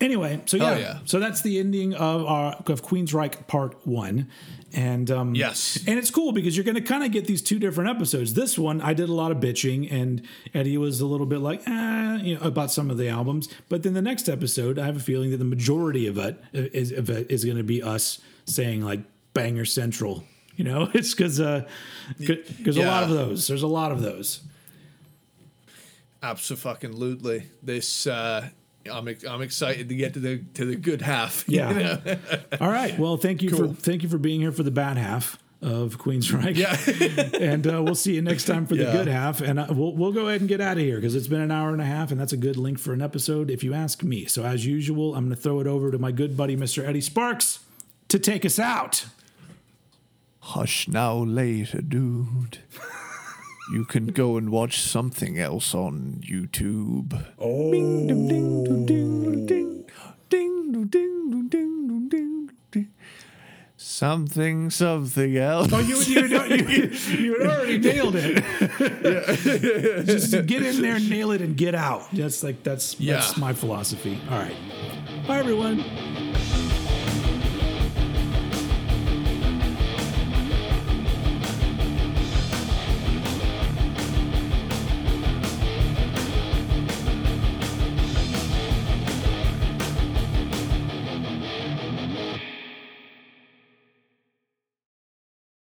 Anyway, 0.01 0.41
so 0.47 0.57
yeah, 0.57 0.77
yeah. 0.77 0.99
so 1.05 1.19
that's 1.19 1.41
the 1.41 1.59
ending 1.59 1.93
of 1.93 2.25
our 2.25 2.55
of 2.65 2.81
Queensryche 2.81 3.45
Part 3.47 3.85
One, 3.85 4.27
and 4.73 5.09
um, 5.11 5.35
Yes. 5.35 5.77
and 5.87 5.99
it's 5.99 6.09
cool 6.09 6.31
because 6.31 6.57
you're 6.57 6.65
going 6.65 6.75
to 6.75 6.81
kind 6.81 7.03
of 7.03 7.11
get 7.11 7.25
these 7.25 7.41
two 7.43 7.59
different 7.59 7.89
episodes. 7.91 8.33
This 8.33 8.57
one, 8.57 8.81
I 8.81 8.93
did 8.93 9.07
a 9.07 9.13
lot 9.13 9.31
of 9.31 9.37
bitching, 9.37 9.89
and 9.91 10.23
Eddie 10.53 10.77
was 10.79 10.99
a 10.99 11.05
little 11.05 11.27
bit 11.27 11.39
like, 11.39 11.61
eh, 11.67 12.19
you 12.23 12.35
know, 12.35 12.41
about 12.41 12.71
some 12.71 12.89
of 12.89 12.97
the 12.97 13.07
albums. 13.07 13.47
But 13.69 13.83
then 13.83 13.93
the 13.93 14.01
next 14.01 14.27
episode, 14.27 14.79
I 14.79 14.87
have 14.87 14.97
a 14.97 14.99
feeling 14.99 15.29
that 15.31 15.37
the 15.37 15.45
majority 15.45 16.07
of 16.07 16.17
it 16.17 16.43
is 16.53 16.91
of 16.91 17.09
it 17.11 17.29
is 17.29 17.45
going 17.45 17.57
to 17.57 17.63
be 17.63 17.81
us 17.83 18.19
saying 18.45 18.81
like 18.83 19.01
banger 19.33 19.65
central. 19.65 20.23
You 20.55 20.65
know, 20.65 20.89
it's 20.93 21.13
because 21.13 21.39
uh, 21.39 21.65
because 22.17 22.77
a 22.77 22.83
lot 22.85 23.03
of 23.03 23.09
those. 23.09 23.47
There's 23.47 23.63
a 23.63 23.67
lot 23.67 23.91
of 23.91 24.01
those. 24.01 24.41
absolutely. 26.21 27.43
This 27.61 28.07
uh, 28.07 28.49
I'm 28.91 29.07
I'm 29.27 29.41
excited 29.41 29.89
to 29.89 29.95
get 29.95 30.13
to 30.13 30.19
the 30.19 30.37
to 30.55 30.65
the 30.65 30.75
good 30.75 31.01
half. 31.01 31.45
Yeah. 31.53 31.69
you 31.71 31.75
know? 31.83 32.17
All 32.61 32.69
right. 32.69 32.97
Well, 32.97 33.17
thank 33.17 33.41
you 33.41 33.49
Cool. 33.49 33.73
for 33.73 33.81
thank 33.81 34.03
you 34.03 34.09
for 34.09 34.17
being 34.17 34.41
here 34.41 34.51
for 34.51 34.63
the 34.63 34.71
bad 34.71 34.97
half 34.97 35.37
of 35.61 35.97
Queensryche. 35.97 36.57
yeah. 36.57 37.37
and 37.39 37.65
uh, 37.65 37.81
we'll 37.81 37.95
see 37.95 38.15
you 38.15 38.21
next 38.21 38.45
time 38.45 38.65
for 38.67 38.75
the 38.75 38.83
good 38.83 39.07
half. 39.07 39.39
And 39.41 39.59
uh, 39.59 39.67
we'll 39.69 39.95
we'll 39.95 40.11
go 40.11 40.27
ahead 40.27 40.41
and 40.41 40.47
get 40.49 40.59
out 40.61 40.77
of 40.77 40.83
here 40.83 40.97
because 40.97 41.15
it's 41.15 41.27
been 41.27 41.41
an 41.41 41.51
hour 41.51 41.69
and 41.69 41.81
a 41.81 41.85
half, 41.85 42.11
and 42.11 42.19
that's 42.19 42.33
a 42.33 42.37
good 42.37 42.57
length 42.57 42.81
for 42.81 42.93
an 42.93 43.01
episode, 43.01 43.49
if 43.49 43.63
you 43.63 43.73
ask 43.73 44.03
me. 44.03 44.25
So 44.25 44.43
as 44.43 44.65
usual, 44.65 45.15
I'm 45.15 45.25
going 45.25 45.35
to 45.35 45.41
throw 45.41 45.59
it 45.61 45.67
over 45.67 45.89
to 45.91 45.97
my 45.97 46.11
good 46.11 46.35
buddy, 46.35 46.55
Mr. 46.57 46.85
Eddie 46.85 47.01
Sparks, 47.01 47.59
to 48.13 48.19
take 48.19 48.45
us 48.45 48.59
out. 48.59 49.07
Hush 50.39 50.87
now, 50.87 51.15
later, 51.15 51.81
dude. 51.81 52.59
You 53.71 53.85
can 53.85 54.05
go 54.05 54.37
and 54.37 54.51
watch 54.51 54.79
something 54.79 55.39
else 55.39 55.73
on 55.73 56.21
YouTube. 56.23 57.25
Oh. 57.39 57.71
Ding, 57.71 58.05
ding, 58.05 58.27
ding, 58.27 58.85
ding, 58.85 59.45
ding, 59.47 59.85
ding, 60.29 60.87
ding, 60.89 61.49
ding, 61.49 62.07
ding, 62.07 62.49
ding. 62.69 62.87
Something, 63.77 64.69
something 64.69 65.35
else. 65.35 65.73
Oh, 65.73 65.79
you 65.79 65.97
you 65.97 66.27
you, 66.27 66.91
you 67.17 67.39
had 67.39 67.49
already 67.49 67.79
nailed 67.79 68.15
it. 68.15 68.43
Just 70.05 70.33
get 70.45 70.61
in 70.61 70.83
there, 70.83 70.99
nail 70.99 71.31
it, 71.31 71.41
and 71.41 71.57
get 71.57 71.73
out. 71.73 72.11
That's 72.13 72.43
like 72.43 72.61
that's 72.61 72.93
that's 72.93 73.37
my 73.37 73.53
philosophy. 73.53 74.19
All 74.29 74.37
right. 74.37 74.55
Bye, 75.27 75.39
everyone. 75.39 75.83